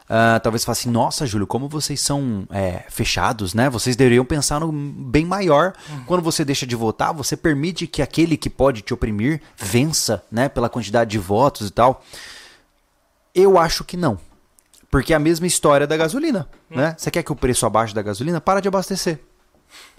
Ah, 0.10 0.40
talvez 0.42 0.64
fale 0.64 0.72
assim, 0.78 0.90
nossa, 0.90 1.26
Júlio, 1.26 1.46
como 1.46 1.68
vocês 1.68 2.00
são 2.00 2.48
é, 2.50 2.86
fechados, 2.90 3.54
né? 3.54 3.70
Vocês 3.70 3.96
deveriam 3.98 4.24
pensar 4.24 4.60
no 4.62 4.72
bem 4.72 5.26
maior. 5.26 5.74
Hum. 5.92 6.04
Quando 6.06 6.22
você 6.24 6.46
deixa 6.46 6.66
de 6.66 6.76
votar, 6.78 7.14
você 7.14 7.36
permite 7.36 7.86
que 7.88 8.02
aquele 8.02 8.38
que 8.38 8.50
pode 8.50 8.82
te 8.82 8.94
oprimir 8.94 9.42
vença, 9.58 10.24
né? 10.32 10.48
Pela 10.48 10.70
quantidade 10.70 11.12
de 11.12 11.18
votos 11.20 11.68
e 11.68 11.72
tal. 11.72 12.02
Eu 13.36 13.58
acho 13.58 13.84
que 13.84 13.98
não. 13.98 14.18
Porque 14.90 15.12
é 15.12 15.16
a 15.18 15.20
mesma 15.20 15.46
história 15.46 15.86
da 15.86 15.98
gasolina, 15.98 16.48
Hum. 16.72 16.78
né? 16.78 16.96
Você 16.98 17.12
quer 17.12 17.22
que 17.24 17.32
o 17.32 17.36
preço 17.36 17.66
abaixe 17.66 17.94
da 17.94 18.02
gasolina? 18.02 18.40
Para 18.40 18.62
de 18.62 18.68
abastecer. 18.70 19.20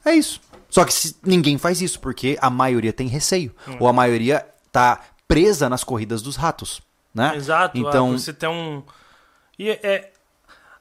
É 0.04 0.12
isso. 0.14 0.40
Só 0.70 0.84
que 0.84 0.92
ninguém 1.22 1.56
faz 1.58 1.80
isso, 1.80 1.98
porque 2.00 2.36
a 2.40 2.50
maioria 2.50 2.92
tem 2.92 3.08
receio. 3.08 3.54
Hum. 3.66 3.76
Ou 3.80 3.88
a 3.88 3.92
maioria 3.92 4.46
tá 4.70 5.00
presa 5.26 5.68
nas 5.68 5.82
corridas 5.84 6.22
dos 6.22 6.36
ratos. 6.36 6.80
Né? 7.14 7.34
Exato. 7.36 7.76
Então, 7.76 8.12
ah, 8.14 8.18
você 8.18 8.32
tem 8.32 8.48
um. 8.48 8.82
E 9.58 9.70
é, 9.70 9.80
é- 9.82 10.12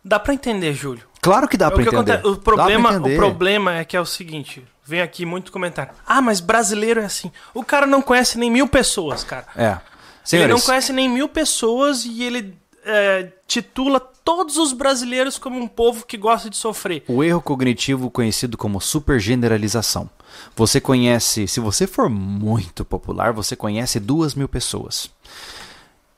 Dá 0.04 0.20
pra 0.20 0.34
entender, 0.34 0.74
Júlio. 0.74 1.04
claro 1.22 1.48
que 1.48 1.58
dá 1.58 1.68
É 1.68 1.70
pra 1.70 1.78
que 1.84 1.90
entender. 1.90 2.12
acontece. 2.14 2.28
O 2.28 2.38
problema, 2.42 2.94
entender. 2.94 3.16
o 3.16 3.18
problema 3.18 3.74
é 3.76 3.84
que 3.86 3.98
é 3.98 4.00
o 4.02 4.06
seguinte: 4.06 4.64
vem 4.86 5.02
aqui 5.02 5.26
muito 5.26 5.52
comentário. 5.52 5.94
Ah, 6.06 6.22
mas 6.22 6.40
brasileiro 6.40 7.02
é 7.02 7.06
assim. 7.06 7.32
O 7.54 7.64
cara 7.64 7.86
não 7.88 8.02
conhece 8.02 8.38
nem 8.38 8.50
mil 8.52 8.68
pessoas, 8.68 9.24
cara. 9.24 9.48
É. 9.56 9.70
Ele 9.72 9.80
Senhores, 10.24 10.56
não 10.56 10.62
conhece 10.62 10.94
nem 10.94 11.10
mil 11.10 11.28
pessoas 11.30 12.06
e 12.06 12.24
ele 12.24 12.58
é, 12.88 13.32
titula 13.46 14.00
todos 14.00 14.58
os 14.58 14.74
brasileiros 14.74 15.38
como 15.38 15.60
um 15.60 15.68
povo 15.68 16.06
que 16.06 16.18
gosta 16.18 16.50
de 16.50 16.58
sofrer. 16.58 17.04
o 17.08 17.24
erro 17.24 17.42
cognitivo 17.42 18.10
conhecido 18.10 18.58
como 18.58 18.80
supergeneralização. 18.80 20.10
Você 20.56 20.80
conhece, 20.80 21.48
se 21.48 21.60
você 21.60 21.86
for 21.86 22.10
muito 22.10 22.86
popular, 22.86 23.34
você 23.34 23.56
conhece 23.56 24.00
duas 24.00 24.36
mil 24.36 24.48
pessoas. 24.48 25.10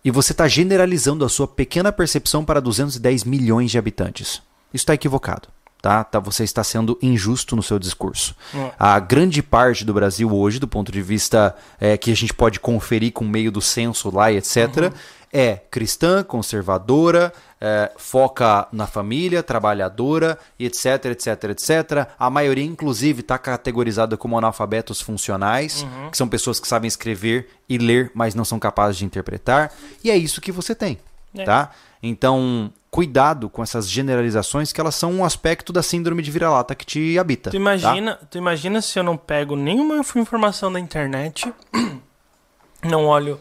E 0.03 0.11
você 0.11 0.32
está 0.32 0.47
generalizando 0.47 1.26
a 1.26 1.30
sua 1.30 1.47
pequena 1.47 1.91
percepção 1.91 2.45
para 2.45 2.61
210 2.61 3.24
milhões 3.26 3.70
de 3.72 3.78
habitantes. 3.78 4.41
Isso 4.74 4.84
está 4.84 4.93
equivocado. 4.93 5.49
Tá? 5.82 6.03
Tá? 6.03 6.20
Você 6.20 6.43
está 6.43 6.63
sendo 6.63 6.97
injusto 7.01 7.55
no 7.55 7.63
seu 7.63 7.80
discurso. 7.80 8.36
Hum. 8.53 8.70
A 8.78 8.99
grande 8.99 9.41
parte 9.41 9.86
do 9.86 9.93
Brasil 9.93 10.30
hoje, 10.34 10.59
do 10.59 10.67
ponto 10.67 10.91
de 10.91 11.01
vista 11.01 11.55
é, 11.80 11.97
que 11.97 12.11
a 12.11 12.15
gente 12.15 12.34
pode 12.34 12.59
conferir 12.59 13.13
com 13.13 13.24
o 13.24 13.30
meio 13.30 13.51
do 13.51 13.61
censo 13.61 14.13
lá 14.13 14.32
e 14.32 14.38
etc., 14.38 14.93
é 15.32 15.57
cristã, 15.69 16.23
conservadora, 16.23 17.32
é, 17.61 17.91
foca 17.97 18.67
na 18.71 18.88
família, 18.88 19.43
trabalhadora, 19.43 20.38
etc, 20.59 21.05
etc, 21.05 21.43
etc. 21.51 22.07
A 22.17 22.30
maioria, 22.30 22.63
inclusive, 22.63 23.21
está 23.21 23.38
categorizada 23.38 24.17
como 24.17 24.38
analfabetos 24.38 25.01
funcionais, 25.01 25.86
que 26.11 26.17
são 26.17 26.27
pessoas 26.27 26.59
que 26.59 26.67
sabem 26.67 26.88
escrever 26.88 27.49
e 27.67 27.77
ler, 27.77 28.11
mas 28.13 28.34
não 28.34 28.43
são 28.45 28.57
capazes 28.59 28.97
de 28.97 29.05
interpretar. 29.05 29.71
E 30.03 30.09
é 30.09 30.17
isso 30.17 30.41
que 30.41 30.51
você 30.51 30.73
tem, 30.73 30.97
É. 31.38 31.43
tá? 31.43 31.71
Então, 32.01 32.71
cuidado 32.89 33.49
com 33.49 33.61
essas 33.61 33.88
generalizações, 33.89 34.71
que 34.71 34.80
elas 34.82 34.95
são 34.95 35.11
um 35.13 35.23
aspecto 35.25 35.71
da 35.73 35.84
síndrome 35.84 36.23
de 36.23 36.32
vira-lata 36.32 36.73
que 36.73 36.86
te 36.86 37.19
habita. 37.19 37.51
Tu 37.51 37.57
imagina, 37.57 38.17
tu 38.32 38.38
imagina 38.38 38.82
se 38.82 38.97
eu 38.97 39.03
não 39.03 39.17
pego 39.17 39.55
nenhuma 39.55 39.97
inf- 39.97 40.15
informação 40.15 40.71
da 40.71 40.80
internet, 40.80 41.53
não 42.84 43.05
olho 43.05 43.39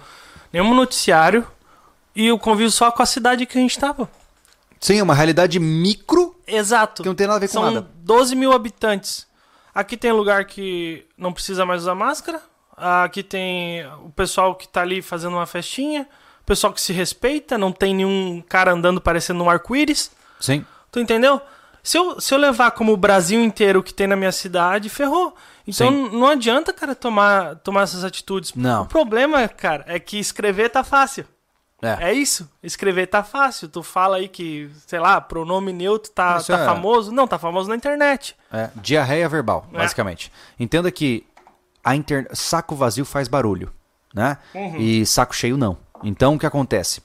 nenhum 0.53 0.74
noticiário 0.74 1.47
e 2.19 2.27
eu 2.27 2.37
convivo 2.37 2.69
só 2.69 2.91
com 2.91 3.01
a 3.01 3.07
cidade 3.07 3.47
que 3.47 3.57
a 3.57 3.61
gente 3.61 3.79
tava. 3.79 4.11
Sim, 4.81 4.99
é 4.99 5.03
uma 5.05 5.14
realidade 5.14 5.61
micro 5.61 6.35
Exato. 6.49 7.05
que 7.05 7.09
não 7.09 7.14
tem 7.14 7.29
nada 7.29 7.37
a 7.37 7.41
ver 7.41 7.47
com 7.47 7.53
São 7.53 7.71
nada. 7.71 7.89
12 7.95 8.35
mil 8.35 8.53
habitantes. 8.53 9.25
Aqui 9.73 9.97
tem 9.97 10.11
lugar 10.11 10.45
que 10.45 11.07
não 11.16 11.33
precisa 11.33 11.64
mais 11.64 11.83
usar 11.83 11.95
máscara. 11.95 12.43
Aqui 12.77 13.23
tem 13.23 13.87
o 14.05 14.11
pessoal 14.11 14.57
que 14.57 14.66
tá 14.66 14.83
ali 14.83 15.01
fazendo 15.01 15.35
uma 15.35 15.47
festinha. 15.47 16.09
O 16.43 16.45
pessoal 16.45 16.73
que 16.73 16.81
se 16.81 16.93
respeita. 16.93 17.57
Não 17.57 17.71
tem 17.71 17.95
nenhum 17.95 18.43
cara 18.49 18.73
andando 18.73 19.01
parecendo 19.01 19.45
um 19.45 19.49
arco-íris. 19.49 20.11
Sim. 20.41 20.66
Tu 20.91 20.99
entendeu? 20.99 21.41
Se 21.85 21.99
eu, 21.99 22.21
se 22.21 22.35
eu 22.35 22.39
levar 22.39 22.73
como 22.73 22.93
o 22.93 22.97
Brasil 22.97 23.41
inteiro 23.41 23.81
que 23.81 23.95
tem 23.95 24.09
na 24.09 24.16
minha 24.16 24.33
cidade, 24.33 24.89
ferrou. 24.89 25.37
Então 25.64 25.89
Sim. 25.89 26.19
não 26.19 26.27
adianta, 26.27 26.73
cara, 26.73 26.97
tomar, 26.97 27.55
tomar 27.57 27.83
essas 27.83 28.03
atitudes. 28.03 28.55
Não. 28.55 28.83
O 28.83 28.87
problema, 28.87 29.47
cara, 29.47 29.85
é 29.87 30.01
que 30.01 30.19
escrever 30.19 30.71
tá 30.71 30.83
fácil. 30.83 31.25
É. 31.81 32.11
É 32.11 32.12
isso. 32.12 32.51
Escrever 32.62 33.07
tá 33.07 33.22
fácil. 33.22 33.68
Tu 33.68 33.83
fala 33.83 34.16
aí 34.16 34.29
que, 34.29 34.70
sei 34.87 34.99
lá, 34.99 35.20
pronome 35.20 35.72
neutro 35.72 36.11
tá, 36.11 36.41
tá 36.43 36.59
é- 36.59 36.64
famoso. 36.64 37.12
Não, 37.12 37.26
tá 37.26 37.39
famoso 37.39 37.68
na 37.68 37.76
internet. 37.76 38.35
É, 38.53 38.70
diarreia 38.76 39.29
verbal, 39.29 39.66
É. 39.72 39.79
basicamente. 39.79 40.33
Entenda 40.59 40.91
que 40.91 41.24
a 41.85 41.95
inter... 41.95 42.26
saco 42.33 42.74
vazio 42.74 43.05
faz 43.05 43.29
barulho, 43.29 43.72
né? 44.12 44.39
Uhum. 44.55 44.76
E 44.76 45.07
saco 45.07 45.35
cheio 45.35 45.57
não. 45.57 45.79
Então 46.03 46.35
o 46.35 46.39
que 46.39 46.47
acontece? 46.47 47.03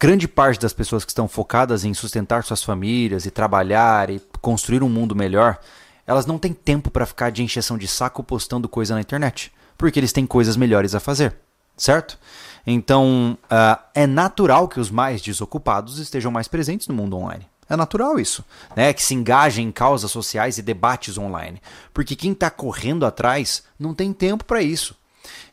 Grande 0.00 0.28
parte 0.28 0.60
das 0.60 0.72
pessoas 0.72 1.04
que 1.04 1.10
estão 1.10 1.26
focadas 1.28 1.84
em 1.84 1.92
sustentar 1.92 2.44
suas 2.44 2.62
famílias 2.62 3.26
e 3.26 3.30
trabalhar 3.30 4.08
e 4.10 4.20
construir 4.40 4.82
um 4.82 4.88
mundo 4.88 5.14
melhor, 5.14 5.58
elas 6.06 6.24
não 6.24 6.38
têm 6.38 6.52
tempo 6.52 6.90
para 6.90 7.04
ficar 7.04 7.30
de 7.30 7.42
encheção 7.42 7.76
de 7.76 7.88
saco 7.88 8.22
postando 8.22 8.68
coisa 8.68 8.94
na 8.94 9.00
internet, 9.00 9.52
porque 9.76 9.98
eles 9.98 10.12
têm 10.12 10.24
coisas 10.24 10.56
melhores 10.56 10.94
a 10.94 11.00
fazer, 11.00 11.34
certo? 11.76 12.18
Então 12.66 13.36
ah, 13.50 13.78
é 13.94 14.06
natural 14.06 14.68
que 14.68 14.80
os 14.80 14.90
mais 14.90 15.20
desocupados 15.22 15.98
estejam 15.98 16.30
mais 16.30 16.48
presentes 16.48 16.88
no 16.88 16.94
mundo 16.94 17.16
online. 17.16 17.46
É 17.70 17.76
natural 17.76 18.18
isso, 18.18 18.42
né? 18.74 18.92
Que 18.94 19.02
se 19.02 19.14
engajem 19.14 19.66
em 19.68 19.72
causas 19.72 20.10
sociais 20.10 20.56
e 20.56 20.62
debates 20.62 21.18
online. 21.18 21.60
Porque 21.92 22.16
quem 22.16 22.32
está 22.32 22.48
correndo 22.48 23.04
atrás 23.04 23.62
não 23.78 23.92
tem 23.92 24.10
tempo 24.12 24.42
para 24.44 24.62
isso. 24.62 24.94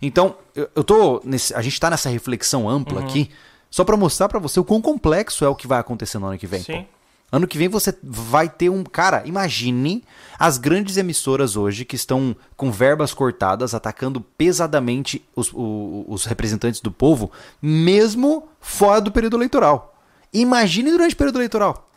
Então, 0.01 0.35
eu, 0.55 0.69
eu 0.75 0.83
tô 0.83 1.21
nesse, 1.25 1.53
a 1.53 1.61
gente 1.61 1.73
está 1.73 1.89
nessa 1.89 2.07
reflexão 2.09 2.69
ampla 2.69 3.01
Uhum. 3.01 3.05
aqui, 3.05 3.29
só 3.69 3.83
para 3.83 3.97
mostrar 3.97 4.29
para 4.29 4.39
você 4.39 4.57
o 4.59 4.63
quão 4.63 4.81
complexo 4.81 5.43
é 5.43 5.49
o 5.49 5.55
que 5.55 5.67
vai 5.67 5.77
acontecer 5.79 6.17
no 6.17 6.27
ano 6.27 6.37
que 6.37 6.47
vem. 6.47 6.61
Sim. 6.63 6.83
pô. 6.83 6.94
Ano 7.31 7.47
que 7.47 7.57
vem 7.57 7.67
você 7.67 7.93
vai 8.03 8.47
ter 8.47 8.69
um. 8.69 8.83
Cara, 8.83 9.23
imagine 9.25 10.03
as 10.39 10.57
grandes 10.57 10.95
emissoras 10.95 11.57
hoje 11.57 11.83
que 11.83 11.95
estão 11.95 12.35
com 12.55 12.71
verbas 12.71 13.13
cortadas, 13.13 13.73
atacando 13.73 14.21
pesadamente 14.21 15.25
os, 15.35 15.51
o- 15.53 16.05
os 16.07 16.25
representantes 16.25 16.79
do 16.79 16.91
povo, 16.91 17.31
mesmo 17.61 18.47
fora 18.61 19.01
do 19.01 19.11
período 19.11 19.35
eleitoral. 19.37 19.97
Imagine 20.31 20.91
durante 20.91 21.13
o 21.13 21.17
período 21.17 21.37
eleitoral. 21.39 21.89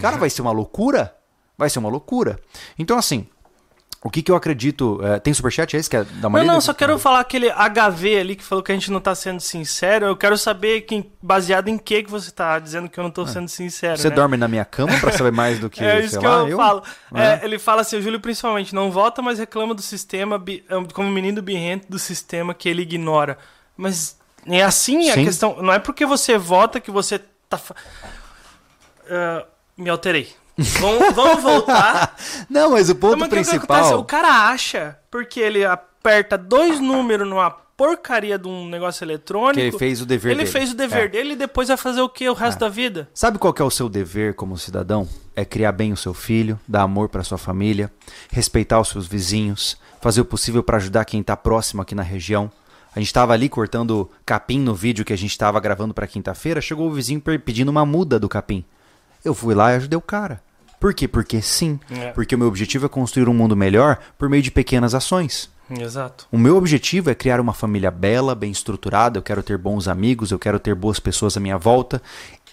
Cara, 0.00 0.16
vai 0.16 0.30
ser 0.30 0.42
uma 0.42 0.52
loucura? 0.52 1.14
Vai 1.56 1.68
ser 1.70 1.78
uma 1.78 1.88
loucura. 1.88 2.38
Então, 2.78 2.96
assim, 2.98 3.26
o 4.02 4.10
que, 4.10 4.22
que 4.22 4.30
eu 4.30 4.36
acredito. 4.36 5.00
é, 5.02 5.18
tem 5.18 5.34
superchat 5.34 5.74
aí? 5.76 5.82
Você 5.82 5.90
quer 5.90 6.04
dar 6.04 6.28
uma 6.28 6.38
Não, 6.38 6.44
lida? 6.44 6.54
não, 6.54 6.60
só 6.60 6.72
quero 6.72 6.96
falar 7.00 7.18
aquele 7.18 7.50
HV 7.50 8.18
ali 8.18 8.36
que 8.36 8.44
falou 8.44 8.62
que 8.62 8.70
a 8.70 8.74
gente 8.74 8.92
não 8.92 9.00
tá 9.00 9.12
sendo 9.12 9.40
sincero. 9.40 10.06
Eu 10.06 10.16
quero 10.16 10.38
saber 10.38 10.82
quem, 10.82 11.10
baseado 11.20 11.66
em 11.68 11.76
que 11.76 12.04
que 12.04 12.10
você 12.10 12.30
tá 12.30 12.60
dizendo 12.60 12.88
que 12.88 12.98
eu 12.98 13.02
não 13.02 13.10
tô 13.10 13.26
sendo 13.26 13.48
sincero. 13.48 13.98
Você 13.98 14.08
né? 14.08 14.14
dorme 14.14 14.36
na 14.36 14.46
minha 14.46 14.64
cama 14.64 14.96
pra 15.00 15.10
saber 15.10 15.32
mais 15.32 15.58
do 15.58 15.68
que. 15.68 15.82
É 15.88 16.00
isso 16.00 16.18
que 16.18 16.26
lá, 16.26 16.48
eu, 16.48 16.56
falo. 16.56 16.82
É. 17.12 17.22
É, 17.22 17.40
ele 17.42 17.58
fala 17.58 17.80
assim, 17.80 17.96
o 17.96 18.02
Júlio 18.02 18.20
principalmente 18.20 18.74
não 18.74 18.90
vota, 18.90 19.20
mas 19.20 19.38
reclama 19.38 19.74
do 19.74 19.82
sistema, 19.82 20.40
é, 20.46 20.92
como 20.92 21.10
menino 21.10 21.42
birrento 21.42 21.86
do 21.88 21.98
sistema 21.98 22.54
que 22.54 22.68
ele 22.68 22.82
ignora. 22.82 23.36
Mas 23.76 24.16
é 24.46 24.62
assim 24.62 25.10
a 25.10 25.14
Sim. 25.14 25.24
questão. 25.24 25.60
Não 25.60 25.72
é 25.72 25.78
porque 25.78 26.06
você 26.06 26.38
vota 26.38 26.78
que 26.78 26.90
você 26.90 27.18
tá. 27.48 27.60
É, 29.08 29.44
Me 29.76 29.90
alterei. 29.90 30.34
Vamos, 30.58 31.14
vamos 31.14 31.42
voltar. 31.42 32.16
Não, 32.50 32.72
mas 32.72 32.90
o 32.90 32.94
ponto 32.94 33.16
Então, 33.16 33.28
mas 33.38 33.48
o 33.48 33.50
que- 33.50 33.56
o 33.56 33.60
principal. 33.60 34.04
cara 34.04 34.48
acha, 34.50 34.98
porque 35.10 35.40
ele 35.40 35.64
aperta 35.64 36.36
dois 36.36 36.80
números 36.80 37.26
numa 37.28 37.50
porcaria 37.50 38.36
de 38.36 38.48
um 38.48 38.68
negócio 38.68 39.04
eletrônico. 39.04 39.54
Que 39.54 39.60
ele 39.60 39.78
fez 39.78 40.00
o 40.00 40.06
dever 40.06 40.32
Ele 40.32 40.40
dele. 40.40 40.50
fez 40.50 40.72
o 40.72 40.74
dever 40.74 41.04
É. 41.04 41.08
dele 41.08 41.34
e 41.34 41.36
depois 41.36 41.68
vai 41.68 41.76
fazer 41.76 42.00
o 42.00 42.08
que 42.08 42.28
o 42.28 42.32
resto 42.34 42.58
da 42.58 42.68
vida? 42.68 43.08
Sabe 43.14 43.38
qual 43.38 43.52
que 43.52 43.62
é 43.62 43.64
o 43.64 43.70
seu 43.70 43.88
dever 43.88 44.34
como 44.34 44.58
cidadão? 44.58 45.08
É 45.36 45.44
criar 45.44 45.70
bem 45.70 45.92
o 45.92 45.96
seu 45.96 46.12
filho, 46.12 46.58
dar 46.66 46.82
amor 46.82 47.08
para 47.08 47.22
sua 47.22 47.38
família, 47.38 47.92
respeitar 48.32 48.80
os 48.80 48.88
seus 48.88 49.06
vizinhos, 49.06 49.76
fazer 50.00 50.20
o 50.20 50.24
possível 50.24 50.60
para 50.62 50.78
ajudar 50.78 51.04
quem 51.04 51.22
tá 51.22 51.36
próximo 51.36 51.80
aqui 51.80 51.94
na 51.94 52.02
região. 52.02 52.50
A 52.96 52.98
gente 52.98 53.12
tava 53.12 53.32
ali 53.32 53.48
cortando 53.48 54.10
capim 54.26 54.58
no 54.58 54.74
vídeo 54.74 55.04
que 55.04 55.12
a 55.12 55.16
gente 55.16 55.38
tava 55.38 55.60
gravando 55.60 55.94
para 55.94 56.06
quinta-feira, 56.08 56.60
chegou 56.60 56.88
o 56.88 56.92
vizinho 56.92 57.20
pedindo 57.20 57.68
uma 57.68 57.86
muda 57.86 58.18
do 58.18 58.28
capim. 58.28 58.64
Eu 59.24 59.34
fui 59.34 59.54
lá 59.54 59.72
e 59.72 59.76
ajudei 59.76 59.96
o 59.96 60.00
cara. 60.00 60.40
Por 60.78 60.94
quê? 60.94 61.08
Porque 61.08 61.42
sim. 61.42 61.78
É. 61.90 62.12
Porque 62.12 62.34
o 62.34 62.38
meu 62.38 62.48
objetivo 62.48 62.86
é 62.86 62.88
construir 62.88 63.28
um 63.28 63.34
mundo 63.34 63.56
melhor 63.56 63.98
por 64.16 64.28
meio 64.28 64.42
de 64.42 64.50
pequenas 64.50 64.94
ações. 64.94 65.50
Exato. 65.70 66.26
O 66.32 66.38
meu 66.38 66.56
objetivo 66.56 67.10
é 67.10 67.14
criar 67.14 67.40
uma 67.40 67.52
família 67.52 67.90
bela, 67.90 68.34
bem 68.34 68.50
estruturada. 68.50 69.18
Eu 69.18 69.22
quero 69.22 69.42
ter 69.42 69.58
bons 69.58 69.88
amigos, 69.88 70.30
eu 70.30 70.38
quero 70.38 70.58
ter 70.58 70.74
boas 70.74 70.98
pessoas 70.98 71.36
à 71.36 71.40
minha 71.40 71.58
volta. 71.58 72.00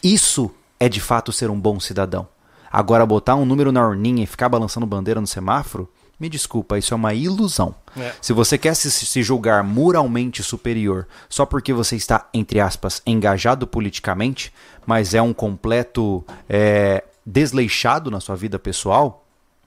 Isso 0.04 0.52
é 0.80 0.90
de 0.90 1.00
fato 1.00 1.32
ser 1.32 1.50
um 1.50 1.60
bom 1.60 1.80
cidadão. 1.80 2.28
Agora, 2.72 3.06
botar 3.06 3.36
um 3.36 3.46
número 3.46 3.72
na 3.72 3.88
urninha 3.88 4.24
e 4.24 4.28
ficar 4.28 4.50
balançando 4.50 4.86
bandeira 4.86 5.22
no 5.22 5.28
semáforo, 5.28 5.90
me 6.20 6.30
desculpa, 6.30 6.78
isso 6.78 6.94
é 6.94 6.98
uma 6.98 7.14
ilusão. 7.14 7.76
É. 7.98 8.12
Se 8.22 8.34
você 8.34 8.58
quer 8.58 8.74
se, 8.74 8.90
se 8.90 9.24
julgar 9.24 9.64
moralmente 9.64 10.44
superior 10.44 11.08
só 11.30 11.46
porque 11.46 11.74
você 11.74 11.96
está, 11.96 12.28
entre 12.34 12.60
aspas, 12.60 13.02
engajado 13.06 13.68
politicamente, 13.68 14.54
mas 14.86 15.14
é 15.14 15.22
um 15.22 15.34
completo 15.34 16.24
é, 16.50 17.04
desleixado 17.26 18.12
na 18.12 18.20
sua 18.20 18.36
vida 18.36 18.60
pessoal, 18.60 19.22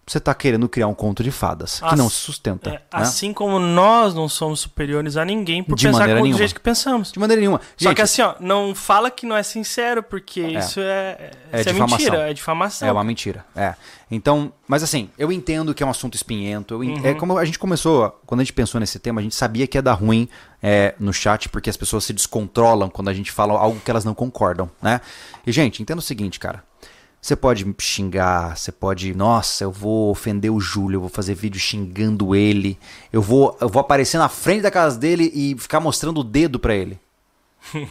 você 0.07 0.17
está 0.17 0.33
querendo 0.33 0.67
criar 0.71 0.87
um 0.87 0.95
conto 0.95 1.23
de 1.23 1.31
fadas 1.31 1.81
que 1.81 1.95
não 1.95 2.09
se 2.09 2.17
sustenta. 2.17 2.71
É, 2.71 2.73
né? 2.73 2.81
assim 2.93 3.31
como 3.31 3.59
nós 3.59 4.15
não 4.15 4.27
somos 4.27 4.61
superiores 4.61 5.19
a 5.19 5.25
ninguém 5.25 5.63
por 5.63 5.77
De 5.77 5.85
pensar 5.87 5.99
maneira 5.99 6.19
como 6.21 6.23
do 6.23 6.29
nenhuma. 6.29 6.39
jeito 6.39 6.55
que 6.55 6.61
pensamos. 6.63 7.13
De 7.13 7.19
maneira 7.19 7.39
nenhuma. 7.39 7.61
Só 7.77 7.91
Gente, 7.91 7.97
que 7.97 8.01
assim, 8.01 8.23
ó, 8.23 8.35
não 8.41 8.75
fala 8.75 9.11
que 9.11 9.27
não 9.27 9.37
é 9.37 9.43
sincero, 9.43 10.03
porque 10.03 10.41
isso 10.41 10.81
é, 10.81 11.31
É 11.53 11.61
isso 11.61 11.69
é 11.69 11.73
mentira, 11.75 12.31
é 12.31 12.33
difamação. 12.33 12.89
É 12.89 12.93
uma 12.93 13.05
mentira. 13.05 13.45
É. 13.55 13.75
Então, 14.11 14.51
mas 14.67 14.83
assim, 14.83 15.11
eu 15.19 15.31
entendo 15.31 15.75
que 15.75 15.83
é 15.83 15.87
um 15.87 15.91
assunto 15.91 16.15
espinhento. 16.15 16.73
eu 16.73 16.83
en- 16.85 17.01
Uhum. 17.01 17.05
É 17.07 17.13
como 17.13 17.37
a 17.37 17.45
gente 17.45 17.59
começou, 17.59 18.19
quando 18.25 18.41
a 18.41 18.45
gente 18.45 18.55
pensou 18.55 18.81
nesse 18.81 18.99
tema, 18.99 19.21
a 19.21 19.23
gente 19.23 19.35
sabia 19.35 19.67
que 19.67 19.77
ia 19.77 19.83
dar 19.83 19.93
ruim 19.93 20.27
é, 20.63 20.95
no 20.99 21.13
chat, 21.13 21.51
porque 21.51 21.69
as 21.69 21.77
pessoas 21.77 22.05
se 22.05 22.15
descontrolam 22.15 22.89
quando 22.89 23.09
a 23.09 23.13
gente 23.13 23.31
fala 23.31 23.53
algo 23.61 23.79
que 23.79 23.91
elas 23.91 24.07
não 24.07 24.15
concordam, 24.15 24.71
né? 24.81 25.03
E, 25.47 25.53
gente, 25.53 25.83
entenda 25.83 25.99
o 25.99 26.03
seguinte, 26.03 26.41
cara. 26.41 26.65
Você 27.21 27.35
pode 27.35 27.65
me 27.65 27.75
xingar, 27.79 28.57
você 28.57 28.71
pode, 28.71 29.15
nossa, 29.15 29.65
eu 29.65 29.73
vou 29.73 30.11
ofender 30.11 30.53
o 30.53 30.61
Júlio, 30.61 30.97
eu 30.97 31.01
vou 31.01 31.11
fazer 31.11 31.35
vídeo 31.35 31.61
xingando 31.61 32.35
ele, 32.35 32.79
eu 33.13 33.21
vou, 33.21 33.57
eu 33.61 33.69
vou 33.69 33.81
aparecer 33.81 34.19
na 34.19 34.29
frente 34.29 34.63
da 34.63 34.71
casa 34.71 34.97
dele 34.99 35.31
e 35.35 35.57
ficar 35.59 35.81
mostrando 35.81 36.21
o 36.21 36.25
dedo 36.25 36.59
pra 36.59 36.75
ele. 36.75 36.99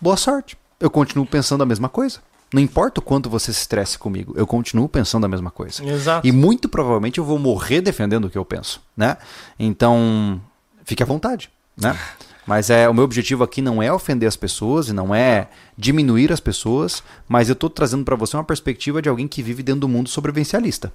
Boa 0.00 0.16
sorte. 0.16 0.56
Eu 0.80 0.90
continuo 0.90 1.26
pensando 1.26 1.62
a 1.62 1.66
mesma 1.66 1.88
coisa. 1.88 2.20
Não 2.52 2.62
importa 2.62 3.00
o 3.00 3.02
quanto 3.02 3.28
você 3.28 3.52
se 3.52 3.60
estresse 3.60 3.98
comigo, 3.98 4.32
eu 4.34 4.46
continuo 4.46 4.88
pensando 4.88 5.26
a 5.26 5.28
mesma 5.28 5.50
coisa. 5.50 5.84
Exato. 5.84 6.26
E 6.26 6.32
muito 6.32 6.68
provavelmente 6.68 7.18
eu 7.18 7.24
vou 7.24 7.38
morrer 7.38 7.82
defendendo 7.82 8.24
o 8.24 8.30
que 8.30 8.38
eu 8.38 8.44
penso, 8.44 8.80
né? 8.96 9.18
Então, 9.58 10.40
fique 10.84 11.02
à 11.02 11.06
vontade, 11.06 11.50
né? 11.76 11.96
Mas 12.48 12.70
é 12.70 12.88
o 12.88 12.94
meu 12.94 13.04
objetivo 13.04 13.44
aqui 13.44 13.60
não 13.60 13.82
é 13.82 13.92
ofender 13.92 14.26
as 14.26 14.34
pessoas 14.34 14.88
e 14.88 14.94
não 14.94 15.14
é 15.14 15.48
diminuir 15.76 16.32
as 16.32 16.40
pessoas, 16.40 17.02
mas 17.28 17.50
eu 17.50 17.54
tô 17.54 17.68
trazendo 17.68 18.06
para 18.06 18.16
você 18.16 18.38
uma 18.38 18.42
perspectiva 18.42 19.02
de 19.02 19.08
alguém 19.10 19.28
que 19.28 19.42
vive 19.42 19.62
dentro 19.62 19.82
do 19.82 19.88
mundo 19.88 20.08
sobrevivencialista. 20.08 20.90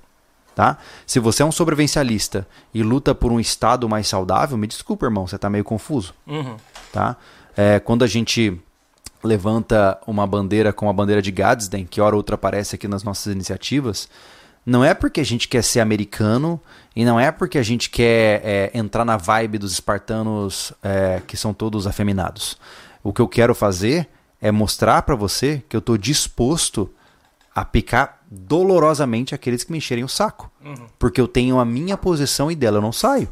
Tá? 0.56 0.80
Se 1.06 1.20
você 1.20 1.44
é 1.44 1.46
um 1.46 1.52
sobrevivencialista 1.52 2.48
e 2.74 2.82
luta 2.82 3.14
por 3.14 3.32
um 3.32 3.40
estado 3.40 3.88
mais 3.88 4.08
saudável, 4.08 4.58
me 4.58 4.66
desculpa, 4.66 5.06
irmão, 5.06 5.28
você 5.28 5.38
tá 5.38 5.48
meio 5.48 5.64
confuso 5.64 6.16
Uhum. 6.26 6.58
tá? 6.92 7.18
É, 7.56 7.80
quando 7.80 8.04
a 8.04 8.08
gente 8.08 8.60
levanta 9.24 10.00
uma 10.08 10.26
bandeira 10.26 10.74
como 10.74 10.90
a 10.90 10.94
bandeira 10.94 11.22
de 11.22 11.32
Gadsden, 11.32 11.86
que 11.86 12.02
hora 12.02 12.16
ou 12.16 12.18
outra 12.18 12.34
aparece 12.34 12.76
aqui 12.76 12.88
nas 12.88 13.04
nossas 13.04 13.32
iniciativas, 13.32 14.10
não 14.66 14.84
é 14.84 14.94
porque 14.94 15.22
a 15.22 15.26
gente 15.26 15.48
quer 15.48 15.64
ser 15.64 15.82
americano 15.82 16.60
e 16.96 17.04
não 17.04 17.20
é 17.20 17.32
porque 17.32 17.58
a 17.58 17.64
gente 17.64 17.90
quer 17.90 18.42
é, 18.44 18.72
entrar 18.74 19.04
na 19.04 19.18
vibe 19.18 19.58
dos 19.58 19.74
espartanos 19.74 20.74
é, 20.84 21.22
que 21.26 21.36
são 21.36 21.54
todos 21.54 21.88
afeminados. 21.88 22.58
O 23.04 23.12
que 23.12 23.22
eu 23.22 23.28
quero 23.28 23.56
fazer 23.56 24.08
é 24.40 24.52
mostrar 24.52 25.02
para 25.02 25.16
você 25.16 25.64
que 25.68 25.76
eu 25.76 25.80
estou 25.80 25.98
disposto 25.98 26.90
a 27.56 27.64
picar 27.66 28.22
dolorosamente 28.30 29.34
aqueles 29.34 29.64
que 29.64 29.72
me 29.72 29.78
encherem 29.78 30.04
o 30.04 30.10
saco. 30.10 30.52
Porque 30.98 31.22
eu 31.22 31.28
tenho 31.28 31.60
a 31.60 31.66
minha 31.66 31.98
posição 31.98 32.52
e 32.52 32.56
dela 32.56 32.78
eu 32.78 32.82
não 32.82 32.92
saio. 32.92 33.30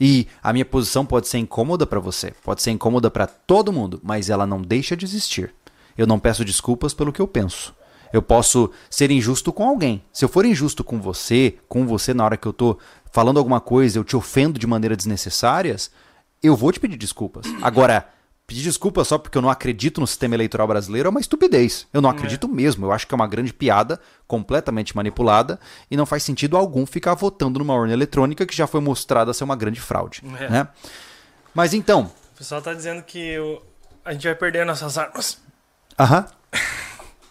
E 0.00 0.28
a 0.42 0.52
minha 0.52 0.64
posição 0.64 1.04
pode 1.04 1.26
ser 1.26 1.38
incômoda 1.38 1.86
para 1.86 1.98
você, 1.98 2.32
pode 2.44 2.62
ser 2.62 2.70
incômoda 2.70 3.10
para 3.10 3.26
todo 3.26 3.72
mundo, 3.72 4.00
mas 4.02 4.30
ela 4.30 4.46
não 4.46 4.62
deixa 4.62 4.96
de 4.96 5.04
existir. 5.04 5.52
Eu 5.96 6.06
não 6.06 6.20
peço 6.20 6.44
desculpas 6.44 6.94
pelo 6.94 7.12
que 7.12 7.20
eu 7.20 7.26
penso. 7.26 7.74
Eu 8.12 8.22
posso 8.22 8.70
ser 8.90 9.10
injusto 9.10 9.52
com 9.52 9.68
alguém. 9.68 10.02
Se 10.12 10.24
eu 10.24 10.28
for 10.28 10.44
injusto 10.44 10.82
com 10.84 11.00
você, 11.00 11.58
com 11.68 11.86
você 11.86 12.12
na 12.14 12.24
hora 12.24 12.36
que 12.36 12.46
eu 12.48 12.52
tô 12.52 12.78
falando 13.12 13.38
alguma 13.38 13.60
coisa, 13.60 13.98
eu 13.98 14.04
te 14.04 14.16
ofendo 14.16 14.58
de 14.58 14.66
maneiras 14.66 14.96
desnecessárias, 14.98 15.90
eu 16.42 16.54
vou 16.56 16.70
te 16.72 16.78
pedir 16.80 16.96
desculpas. 16.96 17.46
Agora, 17.62 18.08
pedir 18.46 18.62
desculpas 18.62 19.08
só 19.08 19.18
porque 19.18 19.36
eu 19.36 19.42
não 19.42 19.50
acredito 19.50 20.00
no 20.00 20.06
sistema 20.06 20.34
eleitoral 20.34 20.66
brasileiro 20.66 21.06
é 21.08 21.10
uma 21.10 21.20
estupidez. 21.20 21.86
Eu 21.92 22.00
não 22.00 22.08
acredito 22.08 22.48
mesmo. 22.48 22.86
Eu 22.86 22.92
acho 22.92 23.06
que 23.06 23.14
é 23.14 23.16
uma 23.16 23.26
grande 23.26 23.52
piada, 23.52 24.00
completamente 24.26 24.96
manipulada, 24.96 25.58
e 25.90 25.96
não 25.96 26.06
faz 26.06 26.22
sentido 26.22 26.56
algum 26.56 26.86
ficar 26.86 27.14
votando 27.14 27.58
numa 27.58 27.74
urna 27.74 27.92
eletrônica 27.92 28.46
que 28.46 28.56
já 28.56 28.66
foi 28.66 28.80
mostrada 28.80 29.34
ser 29.34 29.44
uma 29.44 29.56
grande 29.56 29.80
fraude. 29.80 30.22
É. 30.38 30.48
Né? 30.48 30.68
Mas 31.54 31.74
então, 31.74 32.10
O 32.34 32.38
pessoal 32.38 32.62
tá 32.62 32.72
dizendo 32.72 33.02
que 33.02 33.38
o- 33.38 33.60
a 34.04 34.12
gente 34.12 34.24
vai 34.24 34.34
perder 34.34 34.64
nossas 34.64 34.96
armas. 34.96 35.38
aham. 35.98 36.24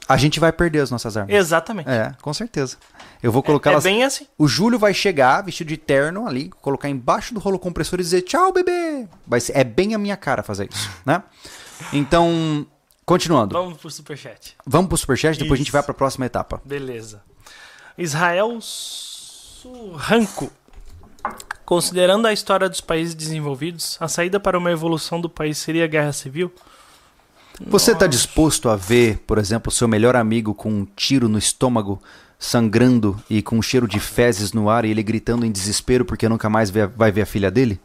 A 0.07 0.15
gente 0.17 0.39
vai 0.39 0.51
perder 0.51 0.79
as 0.79 0.89
nossas 0.91 1.17
armas. 1.17 1.35
Exatamente. 1.35 1.89
É, 1.89 2.13
com 2.21 2.33
certeza. 2.33 2.77
Eu 3.21 3.31
vou 3.31 3.41
É, 3.41 3.45
colocá-las. 3.45 3.83
bem 3.83 4.03
assim. 4.03 4.25
O 4.37 4.47
Júlio 4.47 4.79
vai 4.79 4.93
chegar 4.93 5.41
vestido 5.41 5.67
de 5.67 5.77
terno 5.77 6.27
ali, 6.27 6.49
colocar 6.61 6.87
embaixo 6.87 7.33
do 7.33 7.39
rolo 7.39 7.59
compressor 7.59 7.99
e 7.99 8.03
dizer 8.03 8.21
tchau, 8.21 8.53
bebê. 8.53 9.07
Vai 9.25 9.39
ser, 9.41 9.57
é 9.57 9.63
bem 9.63 9.93
a 9.95 9.97
minha 9.97 10.15
cara 10.15 10.41
fazer 10.43 10.69
isso, 10.71 10.89
né? 11.05 11.21
Então, 11.91 12.65
continuando. 13.05 13.53
Vamos 13.53 13.77
pro 13.77 13.89
superchat. 13.91 14.55
Vamos 14.65 14.87
pro 14.87 14.97
superchat, 14.97 15.37
depois 15.37 15.57
a 15.57 15.57
gente 15.57 15.67
Isso. 15.67 15.73
vai 15.73 15.83
pra 15.83 15.93
próxima 15.93 16.25
etapa. 16.25 16.61
Beleza. 16.63 17.21
Israel 17.97 18.57
Surranco. 18.61 20.51
Considerando 21.65 22.25
a 22.27 22.31
história 22.33 22.69
dos 22.69 22.79
países 22.79 23.13
desenvolvidos, 23.13 23.97
a 23.99 24.07
saída 24.07 24.39
para 24.39 24.57
uma 24.57 24.71
evolução 24.71 25.19
do 25.19 25.29
país 25.29 25.57
seria 25.57 25.83
a 25.83 25.87
guerra 25.87 26.13
civil? 26.13 26.53
Você 27.65 27.91
está 27.91 28.05
disposto 28.05 28.69
a 28.69 28.75
ver, 28.75 29.19
por 29.25 29.37
exemplo, 29.37 29.71
seu 29.71 29.87
melhor 29.87 30.15
amigo 30.15 30.53
com 30.53 30.69
um 30.69 30.85
tiro 30.95 31.27
no 31.27 31.37
estômago, 31.37 32.01
sangrando 32.37 33.19
e 33.29 33.41
com 33.41 33.57
um 33.57 33.61
cheiro 33.61 33.87
de 33.87 33.99
fezes 33.99 34.53
no 34.53 34.69
ar 34.69 34.85
e 34.85 34.91
ele 34.91 35.01
gritando 35.01 35.45
em 35.45 35.51
desespero 35.51 36.05
porque 36.05 36.29
nunca 36.29 36.49
mais 36.49 36.69
vai 36.69 37.11
ver 37.11 37.21
a 37.21 37.25
filha 37.25 37.49
dele? 37.49 37.79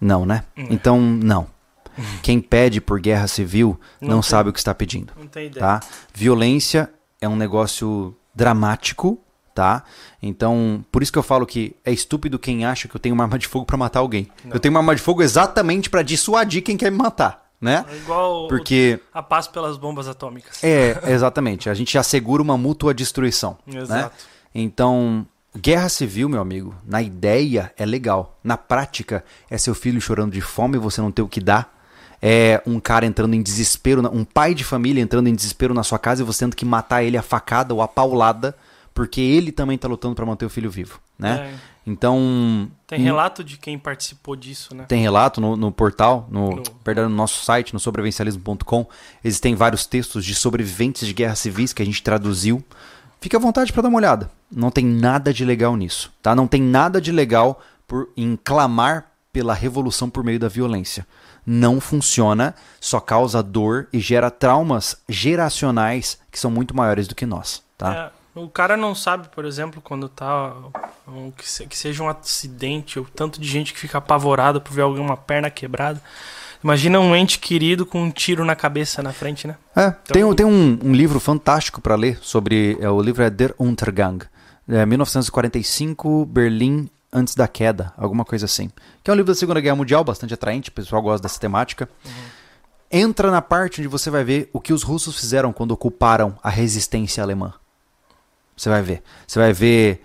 Não, 0.00 0.24
né? 0.24 0.44
Então, 0.56 1.00
não. 1.00 1.48
Quem 2.22 2.40
pede 2.40 2.80
por 2.80 3.00
guerra 3.00 3.26
civil 3.26 3.78
não, 4.00 4.08
Não 4.16 4.22
sabe 4.22 4.50
o 4.50 4.52
que 4.52 4.58
está 4.60 4.72
pedindo. 4.72 5.12
Não 5.18 5.26
tem 5.26 5.46
ideia. 5.46 5.60
tá? 5.60 5.80
Violência 6.14 6.88
é 7.20 7.28
um 7.28 7.34
negócio 7.34 8.16
dramático, 8.32 9.18
tá? 9.52 9.82
Então, 10.22 10.84
por 10.92 11.02
isso 11.02 11.10
que 11.12 11.18
eu 11.18 11.24
falo 11.24 11.44
que 11.44 11.74
é 11.84 11.90
estúpido 11.90 12.38
quem 12.38 12.64
acha 12.64 12.86
que 12.86 12.94
eu 12.94 13.00
tenho 13.00 13.16
uma 13.16 13.24
arma 13.24 13.36
de 13.36 13.48
fogo 13.48 13.66
pra 13.66 13.76
matar 13.76 13.98
alguém. 13.98 14.28
Eu 14.48 14.60
tenho 14.60 14.72
uma 14.72 14.78
arma 14.78 14.94
de 14.94 15.02
fogo 15.02 15.22
exatamente 15.24 15.90
pra 15.90 16.02
dissuadir 16.02 16.62
quem 16.62 16.76
quer 16.76 16.92
me 16.92 16.98
matar, 16.98 17.47
né? 17.60 17.84
É 17.90 17.96
igual 17.96 18.44
o- 18.44 18.48
Porque 18.48 19.00
a 19.12 19.22
paz 19.22 19.46
pelas 19.48 19.76
bombas 19.76 20.06
atômicas. 20.08 20.62
é, 20.62 20.98
exatamente, 21.12 21.68
a 21.70 21.74
gente 21.74 21.96
assegura 21.98 22.42
uma 22.42 22.56
mútua 22.56 22.92
destruição, 22.94 23.56
né? 23.66 23.80
Exato. 23.80 24.16
Então, 24.54 25.26
guerra 25.56 25.88
civil, 25.88 26.28
meu 26.28 26.40
amigo, 26.40 26.74
na 26.84 27.02
ideia 27.02 27.72
é 27.76 27.84
legal. 27.84 28.38
Na 28.42 28.56
prática, 28.56 29.24
é 29.50 29.58
seu 29.58 29.74
filho 29.74 30.00
chorando 30.00 30.32
de 30.32 30.40
fome 30.40 30.76
e 30.76 30.80
você 30.80 31.00
não 31.00 31.10
ter 31.12 31.22
o 31.22 31.28
que 31.28 31.40
dar. 31.40 31.76
É 32.20 32.60
um 32.66 32.80
cara 32.80 33.06
entrando 33.06 33.34
em 33.34 33.42
desespero, 33.42 34.02
um 34.12 34.24
pai 34.24 34.52
de 34.52 34.64
família 34.64 35.00
entrando 35.00 35.28
em 35.28 35.34
desespero 35.34 35.72
na 35.72 35.84
sua 35.84 35.98
casa 36.00 36.22
e 36.22 36.24
você 36.24 36.40
tendo 36.44 36.56
que 36.56 36.64
matar 36.64 37.02
ele 37.04 37.16
a 37.16 37.22
facada 37.22 37.72
ou 37.72 37.80
a 37.80 37.86
paulada, 37.86 38.56
porque 38.92 39.20
ele 39.20 39.52
também 39.52 39.78
tá 39.78 39.86
lutando 39.86 40.16
pra 40.16 40.26
manter 40.26 40.44
o 40.44 40.50
filho 40.50 40.68
vivo, 40.70 40.98
né? 41.16 41.52
É. 41.54 41.77
Então, 41.90 42.70
Tem 42.86 43.00
relato 43.00 43.42
de 43.42 43.56
quem 43.56 43.78
participou 43.78 44.36
disso, 44.36 44.74
né? 44.74 44.84
tem 44.86 45.00
relato 45.00 45.40
no, 45.40 45.56
no 45.56 45.72
portal, 45.72 46.26
no, 46.30 46.56
No- 46.56 46.62
perdão, 46.84 47.08
no 47.08 47.16
nosso 47.16 47.44
site, 47.44 47.72
no 47.72 47.80
sobrevivencialismo.com. 47.80 48.86
Existem 49.24 49.54
vários 49.54 49.86
textos 49.86 50.24
de 50.24 50.34
sobreviventes 50.34 51.06
de 51.06 51.14
guerras 51.14 51.38
civis 51.38 51.72
que 51.72 51.82
a 51.82 51.86
gente 51.86 52.02
traduziu. 52.02 52.62
Fique 53.20 53.34
à 53.34 53.38
vontade 53.38 53.72
para 53.72 53.82
dar 53.82 53.88
uma 53.88 53.98
olhada. 53.98 54.30
Não 54.50 54.70
tem 54.70 54.84
nada 54.84 55.32
de 55.32 55.44
legal 55.44 55.76
nisso, 55.76 56.12
tá? 56.22 56.34
Não 56.34 56.46
tem 56.46 56.62
nada 56.62 57.00
de 57.00 57.10
legal 57.10 57.60
por 57.86 58.08
em 58.16 58.36
clamar 58.36 59.06
pela 59.32 59.54
revolução 59.54 60.08
por 60.10 60.22
meio 60.22 60.38
da 60.38 60.48
violência. 60.48 61.06
Não 61.46 61.80
funciona, 61.80 62.54
só 62.80 63.00
causa 63.00 63.42
dor 63.42 63.88
e 63.92 63.98
gera 64.00 64.30
traumas 64.30 64.96
geracionais 65.08 66.18
que 66.30 66.38
são 66.38 66.50
muito 66.50 66.76
maiores 66.76 67.08
do 67.08 67.14
que 67.14 67.24
nós, 67.24 67.62
tá? 67.76 67.94
É, 68.14 68.17
o 68.44 68.48
cara 68.48 68.76
não 68.76 68.94
sabe, 68.94 69.28
por 69.28 69.44
exemplo, 69.44 69.80
quando 69.82 70.08
tá 70.08 70.54
um, 71.06 71.30
que, 71.30 71.48
se, 71.48 71.66
que 71.66 71.76
seja 71.76 72.02
um 72.02 72.08
acidente, 72.08 72.98
ou 72.98 73.04
tanto 73.04 73.40
de 73.40 73.48
gente 73.48 73.72
que 73.72 73.78
fica 73.78 73.98
apavorada 73.98 74.60
por 74.60 74.72
ver 74.72 74.82
alguém 74.82 75.02
uma 75.02 75.16
perna 75.16 75.50
quebrada. 75.50 76.00
Imagina 76.62 76.98
um 76.98 77.14
ente 77.14 77.38
querido 77.38 77.86
com 77.86 78.02
um 78.02 78.10
tiro 78.10 78.44
na 78.44 78.56
cabeça 78.56 79.02
na 79.02 79.12
frente, 79.12 79.46
né? 79.46 79.56
É, 79.76 79.86
então, 79.86 80.34
tem, 80.34 80.34
tem 80.34 80.46
um, 80.46 80.78
um 80.82 80.92
livro 80.92 81.20
fantástico 81.20 81.80
para 81.80 81.94
ler 81.94 82.18
sobre. 82.20 82.76
É, 82.80 82.90
o 82.90 83.00
livro 83.00 83.22
é 83.22 83.30
Der 83.30 83.54
Untergang, 83.58 84.24
é, 84.68 84.84
1945, 84.84 86.26
Berlim 86.26 86.90
antes 87.12 87.34
da 87.34 87.46
queda, 87.46 87.92
alguma 87.96 88.24
coisa 88.24 88.44
assim. 88.44 88.70
Que 89.02 89.10
é 89.10 89.12
um 89.12 89.16
livro 89.16 89.32
da 89.32 89.38
Segunda 89.38 89.60
Guerra 89.60 89.76
Mundial, 89.76 90.02
bastante 90.04 90.34
atraente, 90.34 90.70
o 90.70 90.72
pessoal 90.72 91.00
gosta 91.00 91.22
dessa 91.22 91.40
temática. 91.40 91.88
Uhum. 92.04 92.12
Entra 92.90 93.30
na 93.30 93.42
parte 93.42 93.80
onde 93.80 93.88
você 93.88 94.10
vai 94.10 94.24
ver 94.24 94.50
o 94.52 94.60
que 94.60 94.72
os 94.72 94.82
russos 94.82 95.18
fizeram 95.18 95.52
quando 95.52 95.72
ocuparam 95.72 96.38
a 96.42 96.50
resistência 96.50 97.22
alemã. 97.22 97.54
Você 98.58 98.68
vai 98.68 98.82
ver. 98.82 99.02
Você 99.26 99.38
vai 99.38 99.52
ver 99.52 100.02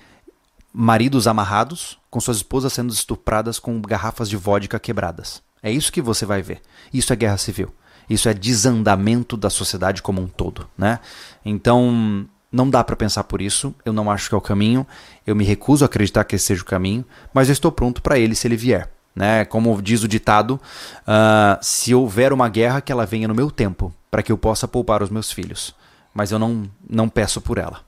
maridos 0.71 1.27
amarrados 1.27 1.99
com 2.09 2.21
suas 2.21 2.37
esposas 2.37 2.71
sendo 2.71 2.93
estupradas 2.93 3.59
com 3.59 3.81
garrafas 3.81 4.29
de 4.29 4.37
vodka 4.37 4.79
quebradas. 4.79 5.41
É 5.61 5.71
isso 5.71 5.91
que 5.91 6.01
você 6.01 6.25
vai 6.25 6.41
ver. 6.41 6.61
Isso 6.93 7.11
é 7.11 7.15
guerra 7.15 7.37
civil. 7.37 7.73
Isso 8.09 8.29
é 8.29 8.33
desandamento 8.33 9.35
da 9.35 9.49
sociedade 9.49 10.01
como 10.01 10.21
um 10.21 10.27
todo, 10.27 10.67
né? 10.77 10.99
Então, 11.43 12.27
não 12.51 12.69
dá 12.69 12.83
para 12.83 12.95
pensar 12.95 13.23
por 13.23 13.41
isso. 13.41 13.73
Eu 13.83 13.93
não 13.93 14.11
acho 14.11 14.29
que 14.29 14.35
é 14.35 14.37
o 14.37 14.41
caminho. 14.41 14.85
Eu 15.25 15.35
me 15.35 15.43
recuso 15.43 15.83
a 15.83 15.87
acreditar 15.87 16.23
que 16.23 16.35
esse 16.35 16.45
seja 16.45 16.61
o 16.61 16.65
caminho, 16.65 17.03
mas 17.33 17.49
eu 17.49 17.53
estou 17.53 17.71
pronto 17.71 18.01
para 18.01 18.19
ele 18.19 18.35
se 18.35 18.47
ele 18.47 18.57
vier. 18.57 18.91
Né? 19.15 19.45
Como 19.45 19.81
diz 19.81 20.03
o 20.03 20.07
ditado, 20.07 20.59
uh, 21.01 21.57
se 21.61 21.95
houver 21.95 22.33
uma 22.33 22.49
guerra, 22.49 22.81
que 22.81 22.91
ela 22.91 23.05
venha 23.05 23.27
no 23.27 23.35
meu 23.35 23.49
tempo, 23.49 23.93
para 24.11 24.21
que 24.21 24.31
eu 24.31 24.37
possa 24.37 24.67
poupar 24.67 25.01
os 25.01 25.09
meus 25.09 25.31
filhos. 25.31 25.73
Mas 26.13 26.31
eu 26.31 26.37
não, 26.37 26.69
não 26.87 27.09
peço 27.09 27.39
por 27.39 27.57
ela. 27.57 27.81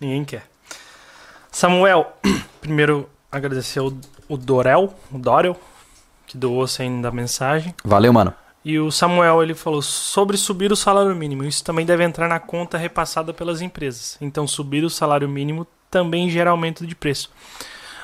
Ninguém 0.00 0.24
quer. 0.24 0.46
Samuel, 1.50 2.12
primeiro 2.60 3.08
agradecer 3.30 3.80
o, 3.80 3.96
o 4.28 4.36
Dorel, 4.36 4.94
o 5.10 5.18
Dorel, 5.18 5.58
que 6.26 6.36
doou 6.36 6.66
sem 6.66 7.00
da 7.00 7.10
mensagem. 7.10 7.74
Valeu, 7.84 8.12
mano. 8.12 8.34
E 8.64 8.80
o 8.80 8.90
Samuel 8.90 9.42
ele 9.42 9.54
falou 9.54 9.80
sobre 9.80 10.36
subir 10.36 10.72
o 10.72 10.76
salário 10.76 11.14
mínimo. 11.14 11.44
Isso 11.44 11.62
também 11.62 11.86
deve 11.86 12.02
entrar 12.02 12.28
na 12.28 12.40
conta 12.40 12.76
repassada 12.76 13.32
pelas 13.32 13.62
empresas. 13.62 14.18
Então, 14.20 14.46
subir 14.46 14.84
o 14.84 14.90
salário 14.90 15.28
mínimo 15.28 15.66
também 15.88 16.28
gera 16.28 16.50
aumento 16.50 16.84
de 16.84 16.94
preço. 16.94 17.30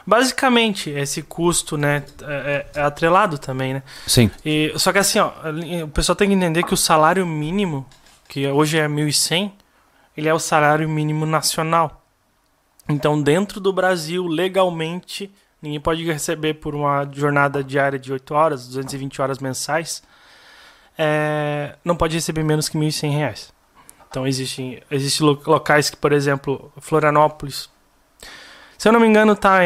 Basicamente, 0.06 0.90
esse 0.90 1.22
custo, 1.22 1.76
né, 1.76 2.04
é, 2.22 2.66
é, 2.74 2.80
é 2.80 2.82
atrelado 2.82 3.38
também, 3.38 3.74
né? 3.74 3.82
Sim. 4.06 4.30
E, 4.44 4.72
só 4.76 4.92
que 4.92 4.98
assim, 4.98 5.18
ó, 5.18 5.32
o 5.84 5.88
pessoal 5.88 6.14
tem 6.14 6.28
que 6.28 6.34
entender 6.34 6.62
que 6.62 6.74
o 6.74 6.76
salário 6.76 7.26
mínimo, 7.26 7.86
que 8.28 8.46
hoje 8.46 8.78
é 8.78 8.88
1.100, 8.88 9.50
ele 10.16 10.28
é 10.28 10.34
o 10.34 10.38
salário 10.38 10.88
mínimo 10.88 11.26
nacional. 11.26 12.04
Então, 12.88 13.20
dentro 13.20 13.60
do 13.60 13.72
Brasil, 13.72 14.26
legalmente, 14.26 15.32
ninguém 15.60 15.80
pode 15.80 16.04
receber 16.04 16.54
por 16.54 16.74
uma 16.74 17.08
jornada 17.12 17.62
diária 17.62 17.98
de 17.98 18.12
8 18.12 18.34
horas, 18.34 18.66
220 18.66 19.22
horas 19.22 19.38
mensais, 19.38 20.02
é, 20.98 21.76
não 21.84 21.96
pode 21.96 22.14
receber 22.14 22.42
menos 22.42 22.68
que 22.68 22.76
R$ 22.76 22.86
1.100. 22.86 23.50
Então 24.10 24.26
existem, 24.26 24.82
existem 24.90 25.26
locais 25.46 25.88
que, 25.88 25.96
por 25.96 26.12
exemplo, 26.12 26.70
Florianópolis, 26.78 27.70
se 28.76 28.86
eu 28.86 28.92
não 28.92 29.00
me 29.00 29.06
engano, 29.06 29.34
tá 29.34 29.60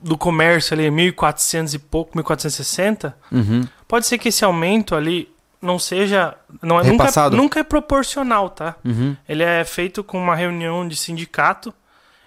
do 0.00 0.18
comércio 0.18 0.74
ali 0.74 0.88
1.400 0.88 1.74
e 1.74 1.78
pouco, 1.78 2.18
1.460. 2.18 3.14
Uhum. 3.32 3.66
Pode 3.88 4.06
ser 4.06 4.18
que 4.18 4.28
esse 4.28 4.44
aumento 4.44 4.94
ali 4.94 5.33
não 5.64 5.78
seja, 5.78 6.34
não 6.62 6.78
é 6.78 6.84
nunca, 6.84 7.04
é, 7.08 7.30
nunca 7.30 7.60
é 7.60 7.62
proporcional, 7.62 8.50
tá? 8.50 8.76
Uhum. 8.84 9.16
Ele 9.28 9.42
é 9.42 9.64
feito 9.64 10.04
com 10.04 10.18
uma 10.18 10.36
reunião 10.36 10.86
de 10.86 10.94
sindicato 10.94 11.72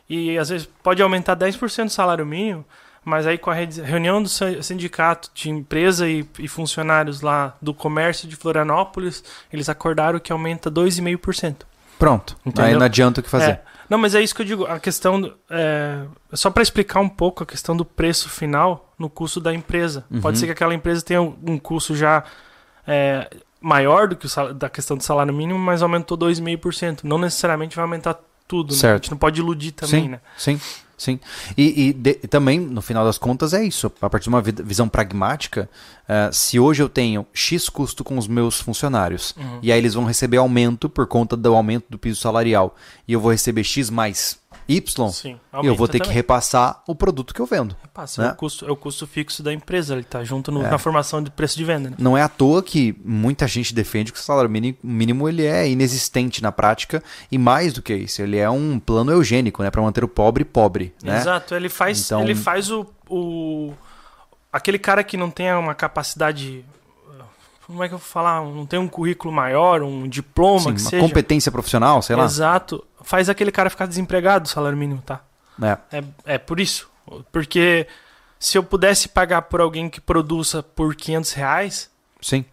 e 0.10 0.38
às 0.38 0.50
vezes 0.50 0.68
pode 0.82 1.02
aumentar 1.02 1.36
10% 1.36 1.86
do 1.86 1.90
salário 1.90 2.26
mínimo, 2.26 2.66
mas 3.06 3.28
aí 3.28 3.38
com 3.38 3.52
a 3.52 3.54
reunião 3.54 4.22
do 4.22 4.28
sindicato 4.28 5.30
de 5.34 5.50
empresa 5.50 6.10
e, 6.10 6.28
e, 6.40 6.48
funcionários 6.48 7.22
lá 7.22 7.56
do 7.62 7.74
comércio 7.74 8.28
de 8.28 8.36
Florianópolis, 8.36 9.24
eles 9.54 9.70
acordaram 9.70 10.20
que 10.20 10.32
aumenta 10.32 10.72
2,5%. 10.72 11.58
Pronto. 12.00 12.36
Entendeu? 12.46 12.72
Aí 12.72 12.76
não 12.76 12.86
adianta 12.86 13.22
o 13.22 13.24
que 13.24 13.30
fazer. 13.30 13.52
É. 13.52 13.62
Não, 13.90 13.98
mas 13.98 14.14
é 14.14 14.22
isso 14.22 14.36
que 14.36 14.42
eu 14.42 14.46
digo. 14.46 14.66
A 14.66 14.80
questão. 14.80 15.34
É, 15.50 16.02
só 16.34 16.50
para 16.52 16.62
explicar 16.62 17.00
um 17.00 17.08
pouco 17.10 17.44
a 17.44 17.46
questão 17.46 17.76
do 17.76 17.86
preço 17.86 18.30
final 18.30 18.94
no 19.00 19.10
custo 19.10 19.40
da 19.40 19.54
empresa. 19.54 20.06
Uhum. 20.12 20.20
Pode 20.22 20.38
ser 20.38 20.46
que 20.46 20.52
aquela 20.52 20.74
empresa 20.74 21.02
tenha 21.02 21.22
um 21.22 21.58
custo 21.58 21.96
já 21.96 22.24
é, 22.88 23.30
maior 23.62 24.08
do 24.08 24.16
que 24.16 24.26
o 24.26 24.54
da 24.54 24.70
questão 24.70 24.98
do 24.98 25.04
salário 25.04 25.34
mínimo, 25.34 25.60
mas 25.60 25.82
aumentou 25.82 26.18
2,5%. 26.18 27.00
Não 27.04 27.18
necessariamente 27.18 27.76
vai 27.76 27.84
aumentar 27.84 28.20
tudo. 28.48 28.74
Né? 28.74 28.92
A 28.92 28.96
gente 28.96 29.12
não 29.12 29.18
pode 29.18 29.40
iludir 29.40 29.72
também, 29.72 30.04
sim, 30.04 30.10
né? 30.10 30.22
Sim. 30.38 30.60
Sim. 30.98 31.20
E, 31.56 31.90
e 31.90 31.94
de, 31.94 32.16
também, 32.16 32.60
no 32.60 32.82
final 32.82 33.06
das 33.06 33.20
contas, 33.20 33.54
é 33.54 33.64
isso. 33.64 33.92
A 34.02 34.10
partir 34.10 34.24
de 34.24 34.30
uma 34.30 34.42
visão 34.42 34.90
pragmática, 34.90 35.70
uh, 36.10 36.34
se 36.34 36.60
hoje 36.60 36.82
eu 36.82 36.90
tenho 36.90 37.24
X 37.32 37.70
custo 37.70 38.04
com 38.04 38.18
os 38.18 38.28
meus 38.28 38.60
funcionários, 38.60 39.36
uhum. 39.38 39.60
e 39.62 39.72
aí 39.72 39.78
eles 39.78 39.94
vão 39.94 40.06
receber 40.06 40.38
aumento 40.38 40.90
por 40.90 41.06
conta 41.06 41.38
do 41.38 41.54
aumento 41.54 41.86
do 41.88 42.00
piso 42.00 42.20
salarial, 42.20 42.76
e 43.08 43.14
eu 43.14 43.22
vou 43.22 43.32
receber 43.32 43.64
X 43.64 43.92
mais 43.92 44.40
Y, 44.68 45.12
Sim, 45.12 45.40
eu 45.64 45.76
vou 45.76 45.88
ter 45.88 46.00
também. 46.00 46.10
que 46.10 46.14
repassar 46.14 46.82
o 46.88 46.94
produto 46.94 47.34
que 47.34 47.40
eu 47.40 47.46
vendo. 47.46 47.76
Repassa, 47.82 48.22
né? 48.22 48.30
é, 48.30 48.32
o 48.32 48.36
custo, 48.36 48.66
é 48.66 48.72
o 48.72 48.76
custo 48.76 49.08
fixo 49.08 49.42
da 49.42 49.54
empresa, 49.54 49.94
ele 49.94 50.02
está 50.02 50.24
junto 50.24 50.52
no, 50.52 50.66
é. 50.66 50.70
na 50.70 50.78
formação 50.78 51.24
de 51.24 51.32
preço 51.32 51.58
de 51.58 51.64
venda. 51.64 51.92
Né? 51.92 51.96
Não 52.00 52.18
é 52.18 52.22
à 52.22 52.28
toa 52.28 52.62
que 52.62 52.96
muita 53.04 53.48
gente 53.48 53.74
defende 53.74 54.12
que 54.12 54.20
o 54.20 54.22
salário 54.22 54.50
mínimo, 54.50 54.78
mínimo 54.84 55.30
ele 55.30 55.46
é 55.46 55.70
inexistente 55.70 56.42
na 56.44 56.52
prática 56.52 57.02
e 57.32 57.38
mais 57.38 57.74
do 57.74 57.82
que 57.82 57.96
isso, 57.96 58.22
ele 58.22 58.38
é 58.38 58.50
um 58.50 58.80
plano 58.80 59.12
eugênico, 59.12 59.64
né, 59.64 59.72
para 59.72 59.82
manter 59.82 60.04
o 60.04 60.08
pobre 60.08 60.44
pobre. 60.44 60.94
Né? 61.02 61.18
Exato, 61.18 61.56
ele 61.56 61.70
faz, 61.70 62.06
então... 62.06 62.22
ele 62.22 62.36
faz 62.36 62.70
o, 62.72 62.86
o 63.10 63.74
aquele 64.52 64.80
cara 64.80 65.04
que 65.04 65.16
não 65.16 65.30
tem 65.30 65.54
uma 65.54 65.76
capacidade 65.76 66.66
como 67.68 67.84
é 67.84 67.90
que 67.90 67.94
eu 67.94 67.98
vou 67.98 68.08
falar? 68.08 68.42
Não 68.42 68.66
tem 68.66 68.80
um 68.80 68.88
currículo 68.88 69.32
maior, 69.34 69.84
um 69.84 70.08
diploma, 70.08 70.62
Sim, 70.62 70.74
que 70.74 70.82
uma 70.82 70.90
seja. 70.90 71.06
competência 71.06 71.52
profissional, 71.52 72.02
sei 72.02 72.16
lá. 72.16 72.24
Exato. 72.24 72.84
Faz 73.02 73.28
aquele 73.28 73.52
cara 73.52 73.70
ficar 73.70 73.86
desempregado, 73.86 74.48
salário 74.48 74.78
mínimo, 74.78 75.02
tá? 75.06 75.22
É. 75.62 75.98
é. 75.98 76.04
É 76.26 76.38
por 76.38 76.62
isso. 76.62 76.90
Porque 77.30 77.86
se 78.40 78.58
eu 78.58 78.64
pudesse 78.64 79.10
pagar 79.10 79.44
por 79.44 79.60
alguém 79.60 79.90
que 79.90 80.00
produza 80.00 80.64
por 80.64 80.96
500 80.96 81.34
reais... 81.34 81.92
Sim. 82.22 82.46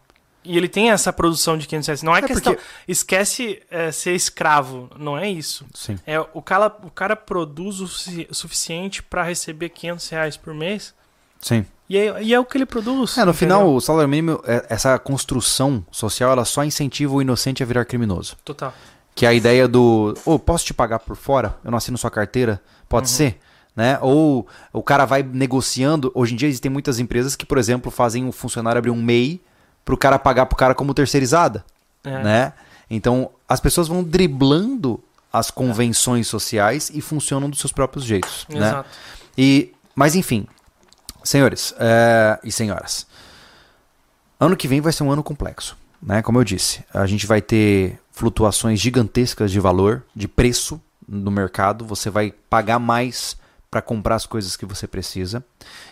E 0.43 0.59
ele 0.59 0.69
tem 0.69 0.91
essa 0.91 1.13
produção 1.13 1.57
de 1.57 1.69
500 1.69 1.87
reais. 1.87 2.03
Não 2.03 2.17
é, 2.17 2.19
é 2.19 2.23
questão... 2.23 2.53
Porque... 2.53 2.69
Esquece 2.89 3.63
é, 3.71 3.93
ser 3.93 4.15
escravo. 4.15 4.91
Não 4.99 5.17
é 5.17 5.31
isso. 5.31 5.65
Sim. 5.75 5.97
É, 6.05 6.19
o, 6.21 6.43
cara, 6.43 6.67
o 6.83 6.91
cara 6.91 7.15
produz 7.15 7.79
o 7.79 7.87
suficiente 8.35 9.01
para 9.01 9.23
receber 9.23 9.69
500 9.69 10.09
reais 10.09 10.37
por 10.37 10.53
mês... 10.53 10.93
Sim. 11.41 11.65
E 11.89 11.99
é, 11.99 12.23
e 12.23 12.35
é 12.35 12.41
o 12.41 12.45
que 12.45 12.57
ele 12.57 12.67
produz. 12.67 13.17
É, 13.19 13.25
no 13.25 13.31
entendeu? 13.31 13.35
final, 13.35 13.75
o 13.75 13.81
salário 13.81 14.09
mínimo, 14.09 14.41
é, 14.47 14.65
essa 14.69 14.99
construção 14.99 15.85
social, 15.91 16.33
ela 16.33 16.45
só 16.45 16.65
incentiva 16.65 17.15
o 17.15 17.21
inocente 17.21 17.63
a 17.63 17.67
virar 17.67 17.85
criminoso. 17.85 18.37
Total. 18.45 18.73
Que 19.15 19.27
é 19.27 19.29
a 19.29 19.35
ideia 19.35 19.69
do, 19.69 20.15
ô, 20.25 20.35
oh, 20.35 20.39
posso 20.39 20.65
te 20.65 20.75
pagar 20.75 20.99
por 20.99 21.17
fora? 21.17 21.57
Eu 21.65 21.71
não 21.71 21.79
assino 21.79 21.97
sua 21.99 22.11
carteira? 22.11 22.61
Pode 22.89 23.09
uhum. 23.09 23.15
ser? 23.15 23.39
Né? 23.77 23.99
Ou 24.01 24.47
o 24.73 24.83
cara 24.83 25.05
vai 25.05 25.23
negociando. 25.23 26.11
Hoje 26.15 26.35
em 26.35 26.37
dia 26.37 26.49
existem 26.49 26.71
muitas 26.71 26.99
empresas 26.99 27.37
que, 27.37 27.45
por 27.45 27.59
exemplo, 27.59 27.91
fazem 27.91 28.25
um 28.25 28.33
funcionário 28.33 28.79
abrir 28.79 28.91
um 28.91 29.03
MEI 29.03 29.41
para 29.85 29.95
o 29.95 29.99
cara 29.99 30.19
pagar 30.19 30.47
pro 30.47 30.57
cara 30.57 30.75
como 30.75 30.95
terceirizada. 30.95 31.65
É. 32.03 32.23
Né? 32.23 32.53
Então, 32.89 33.31
as 33.49 33.61
pessoas 33.61 33.89
vão 33.89 34.03
driblando 34.03 35.01
as 35.33 35.51
convenções 35.51 36.29
sociais 36.29 36.91
e 36.95 37.01
funcionam 37.01 37.51
dos 37.51 37.59
seus 37.59 37.73
próprios 37.73 38.05
jeitos. 38.05 38.47
Né? 38.49 38.59
Exato. 38.59 38.89
Né? 38.89 38.95
E, 39.37 39.73
mas 39.95 40.15
enfim, 40.15 40.47
Senhores 41.25 41.75
é, 41.79 42.39
e 42.45 42.53
senhoras, 42.53 43.07
ano 44.39 44.57
que 44.57 44.69
vem 44.69 44.81
vai 44.81 44.93
ser 44.93 45.03
um 45.03 45.11
ano 45.11 45.23
complexo. 45.23 45.77
Né? 46.01 46.23
Como 46.23 46.39
eu 46.39 46.45
disse, 46.45 46.85
a 46.93 47.07
gente 47.07 47.27
vai 47.27 47.41
ter 47.41 47.99
flutuações 48.13 48.79
gigantescas 48.79 49.51
de 49.51 49.59
valor, 49.59 50.05
de 50.15 50.29
preço 50.29 50.81
no 51.09 51.31
mercado. 51.31 51.85
Você 51.85 52.11
vai 52.11 52.33
pagar 52.49 52.79
mais 52.79 53.37
para 53.71 53.83
comprar 53.83 54.15
as 54.15 54.27
coisas 54.27 54.55
que 54.55 54.65
você 54.65 54.87
precisa. 54.87 55.45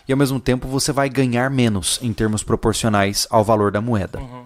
E 0.07 0.13
ao 0.13 0.17
mesmo 0.17 0.39
tempo 0.39 0.67
você 0.67 0.91
vai 0.93 1.09
ganhar 1.09 1.49
menos 1.49 1.99
em 2.01 2.13
termos 2.13 2.41
proporcionais 2.43 3.27
ao 3.29 3.43
valor 3.43 3.71
da 3.71 3.81
moeda. 3.81 4.19
Uhum. 4.19 4.45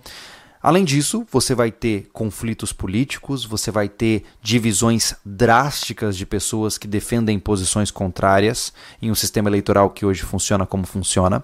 Além 0.67 0.83
disso, 0.83 1.25
você 1.31 1.55
vai 1.55 1.71
ter 1.71 2.09
conflitos 2.11 2.73
políticos, 2.73 3.45
você 3.45 3.71
vai 3.71 3.87
ter 3.87 4.25
divisões 4.41 5.15
drásticas 5.25 6.17
de 6.17 6.25
pessoas 6.25 6.77
que 6.77 6.89
defendem 6.89 7.39
posições 7.39 7.89
contrárias 7.89 8.73
em 9.01 9.09
um 9.09 9.15
sistema 9.15 9.47
eleitoral 9.49 9.89
que 9.89 10.05
hoje 10.05 10.23
funciona 10.23 10.65
como 10.65 10.85
funciona. 10.85 11.41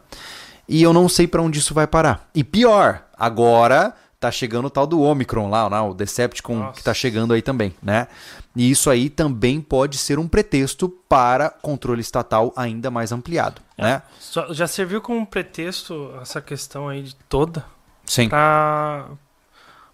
E 0.68 0.84
eu 0.84 0.92
não 0.92 1.08
sei 1.08 1.26
para 1.26 1.42
onde 1.42 1.60
isso 1.60 1.74
vai 1.74 1.88
parar. 1.88 2.30
E 2.36 2.44
pior, 2.44 3.02
agora 3.18 3.96
tá 4.20 4.30
chegando 4.30 4.66
o 4.66 4.70
tal 4.70 4.86
do 4.86 5.00
Omicron 5.00 5.50
lá, 5.50 5.70
né? 5.70 5.80
o 5.80 5.94
Decepticon 5.94 6.58
Nossa. 6.58 6.74
que 6.74 6.84
tá 6.84 6.94
chegando 6.94 7.34
aí 7.34 7.42
também, 7.42 7.74
né? 7.82 8.10
E 8.54 8.70
isso 8.70 8.90
aí 8.90 9.10
também 9.10 9.62
pode 9.62 9.98
ser 9.98 10.20
um 10.20 10.28
pretexto 10.28 10.90
para 11.08 11.50
controle 11.50 12.02
estatal 12.02 12.52
ainda 12.58 12.92
mais 12.92 13.14
ampliado, 13.14 13.62
né? 13.78 14.02
Só- 14.20 14.54
já 14.54 14.68
serviu 14.68 15.00
como 15.00 15.26
pretexto 15.26 16.12
essa 16.22 16.42
questão 16.42 16.90
aí 16.90 17.04
de 17.04 17.16
toda 17.30 17.64
Sim, 18.06 18.30
pra, 18.30 19.06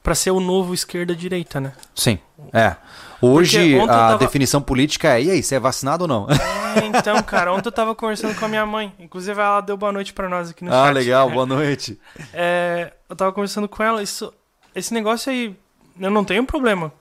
pra 0.02 0.16
ser 0.16 0.32
o 0.32 0.40
novo 0.40 0.74
esquerda-direita, 0.74 1.60
né? 1.60 1.74
sim. 1.96 2.20
É. 2.54 2.76
Hoje 3.22 3.78
a 3.80 3.86
tava- 3.88 4.18
definição 4.18 4.62
política 4.62 5.10
é, 5.10 5.22
e 5.24 5.32
aí, 5.32 5.44
você 5.44 5.56
é 5.56 5.60
vacinado 5.60 6.06
ou 6.06 6.08
não? 6.08 6.28
É, 6.30 6.86
então, 6.86 7.22
cara, 7.22 7.52
ontem 7.54 7.68
eu 7.68 7.72
tava 7.72 7.94
conversando 7.94 8.34
com 8.34 8.46
a 8.46 8.48
minha 8.48 8.66
mãe. 8.66 8.94
Inclusive, 8.98 9.40
ela 9.40 9.60
deu 9.60 9.76
boa 9.76 9.92
noite 9.92 10.14
pra 10.14 10.30
nós 10.30 10.52
aqui 10.52 10.64
no 10.64 10.72
ah, 10.72 10.86
chat. 10.86 10.94
legal, 10.94 11.30
boa 11.32 11.46
noite. 11.46 12.00
É, 12.34 12.94
eu 13.10 13.16
tava 13.16 13.34
conversando 13.34 13.68
com 13.68 13.84
ela, 13.84 14.02
isso, 14.02 14.34
esse 14.74 14.94
negócio 14.94 15.30
aí, 15.32 15.54
eu 16.00 16.10
não 16.10 16.24
tenho 16.24 16.46
problema, 16.46 16.94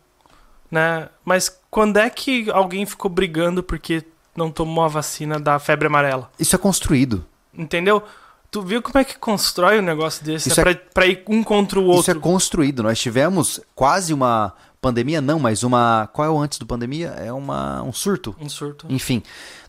né? 0.69 1.09
Mas 1.25 1.57
quando 1.71 1.99
é 1.99 2.11
que 2.11 2.51
alguém 2.51 2.85
ficou 2.85 3.11
brigando 3.11 3.63
porque 3.63 4.03
não 4.37 4.51
tomou 4.51 4.85
a 4.85 4.89
vacina 4.89 5.39
da 5.39 5.59
febre 5.61 5.87
amarela? 5.87 6.31
Isso 6.39 6.57
é 6.57 6.59
construído. 6.59 7.25
Entendeu? 7.55 8.03
Tu 8.51 8.63
viu 8.63 8.81
como 8.81 8.99
é 8.99 9.05
que 9.05 9.19
constrói 9.19 9.79
um 9.79 9.83
negócio 9.83 10.25
desse? 10.25 10.49
Isso 10.49 10.59
é 10.61 10.63
é- 10.71 10.75
pra, 10.75 10.85
pra 10.95 11.07
ir 11.07 11.23
um 11.29 11.43
contra 11.45 11.79
o 11.79 11.83
Isso 12.01 12.11
é 12.11 12.15
outro. 12.15 12.21
construído. 12.21 12.83
Nós 12.83 12.99
tivemos 12.99 13.61
quase 13.75 14.15
uma 14.15 14.55
pandemia, 14.81 15.21
não, 15.21 15.39
mas 15.39 15.63
uma. 15.63 16.09
Qual 16.13 16.27
é 16.27 16.31
o 16.31 16.39
antes 16.39 16.59
do 16.59 16.65
pandemia? 16.65 17.09
É 17.19 17.31
uma, 17.33 17.83
um 17.83 17.93
surto. 17.93 18.35
Um 18.41 18.49
surto. 18.49 18.87
Enfim, 18.89 19.23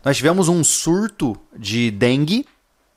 nós 0.04 0.16
tivemos 0.16 0.48
um 0.48 0.64
surto 0.64 1.36
de 1.56 1.90
dengue, 1.90 2.46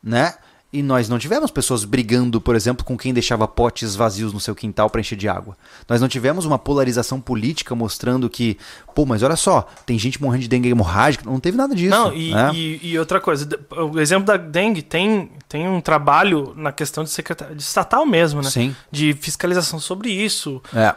né? 0.01 0.35
E 0.73 0.81
nós 0.81 1.07
não 1.07 1.19
tivemos 1.19 1.51
pessoas 1.51 1.85
brigando, 1.85 2.41
por 2.41 2.55
exemplo, 2.55 2.83
com 2.83 2.97
quem 2.97 3.13
deixava 3.13 3.47
potes 3.47 3.95
vazios 3.95 4.33
no 4.33 4.39
seu 4.39 4.55
quintal 4.55 4.89
para 4.89 4.99
encher 4.99 5.15
de 5.15 5.29
água. 5.29 5.55
Nós 5.87 6.01
não 6.01 6.07
tivemos 6.07 6.45
uma 6.45 6.57
polarização 6.57 7.21
política 7.21 7.75
mostrando 7.75 8.27
que, 8.27 8.57
pô, 8.95 9.05
mas 9.05 9.21
olha 9.21 9.35
só, 9.35 9.67
tem 9.85 9.99
gente 9.99 10.19
morrendo 10.19 10.41
de 10.41 10.47
dengue 10.47 10.69
hemorrágica. 10.69 11.23
Não 11.29 11.39
teve 11.39 11.55
nada 11.55 11.75
disso. 11.75 11.91
Não, 11.91 12.11
e, 12.11 12.33
né? 12.33 12.51
e, 12.55 12.79
e 12.81 12.97
outra 12.97 13.21
coisa, 13.21 13.47
o 13.69 13.99
exemplo 13.99 14.25
da 14.25 14.35
dengue 14.35 14.81
tem, 14.81 15.29
tem 15.47 15.69
um 15.69 15.79
trabalho 15.79 16.55
na 16.57 16.71
questão 16.71 17.03
de, 17.03 17.11
secretar, 17.11 17.53
de 17.53 17.61
estatal 17.61 18.03
mesmo, 18.03 18.41
né? 18.41 18.49
Sim. 18.49 18.75
De 18.91 19.13
fiscalização 19.13 19.79
sobre 19.79 20.09
isso. 20.09 20.59
É, 20.73 20.95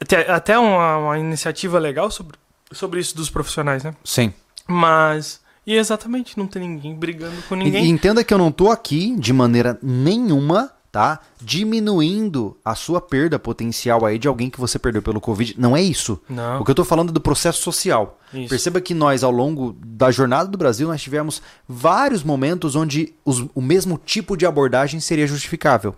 Até, 0.00 0.28
até 0.28 0.58
uma, 0.58 0.96
uma 0.96 1.18
iniciativa 1.20 1.78
legal 1.78 2.10
sobre, 2.10 2.36
sobre 2.72 2.98
isso 2.98 3.14
dos 3.14 3.30
profissionais, 3.30 3.84
né? 3.84 3.94
sim. 4.02 4.32
Mas. 4.66 5.43
E 5.66 5.74
exatamente, 5.74 6.36
não 6.36 6.46
tem 6.46 6.62
ninguém 6.62 6.94
brigando 6.94 7.40
com 7.48 7.54
ninguém. 7.54 7.84
e 7.84 7.88
entenda 7.88 8.22
que 8.22 8.32
eu 8.34 8.38
não 8.38 8.52
tô 8.52 8.70
aqui 8.70 9.16
de 9.18 9.32
maneira 9.32 9.78
nenhuma, 9.82 10.70
tá? 10.92 11.20
Diminuindo 11.44 12.56
a 12.64 12.74
sua 12.74 13.00
perda 13.00 13.38
potencial 13.38 14.04
aí 14.06 14.18
de 14.18 14.28
alguém 14.28 14.48
que 14.50 14.60
você 14.60 14.78
perdeu 14.78 15.02
pelo 15.02 15.20
Covid. 15.20 15.54
Não 15.58 15.76
é 15.76 15.82
isso. 15.82 16.20
Não. 16.28 16.60
O 16.60 16.64
que 16.64 16.70
eu 16.70 16.74
tô 16.74 16.84
falando 16.84 17.10
é 17.10 17.12
do 17.12 17.20
processo 17.20 17.62
social. 17.62 18.18
Isso. 18.32 18.48
Perceba 18.48 18.80
que 18.80 18.94
nós, 18.94 19.22
ao 19.22 19.30
longo 19.30 19.76
da 19.84 20.10
jornada 20.10 20.48
do 20.48 20.58
Brasil, 20.58 20.88
nós 20.88 21.00
tivemos 21.00 21.40
vários 21.68 22.24
momentos 22.24 22.74
onde 22.74 23.14
os- 23.24 23.44
o 23.54 23.62
mesmo 23.62 23.96
tipo 24.04 24.36
de 24.36 24.44
abordagem 24.44 24.98
seria 24.98 25.26
justificável. 25.26 25.94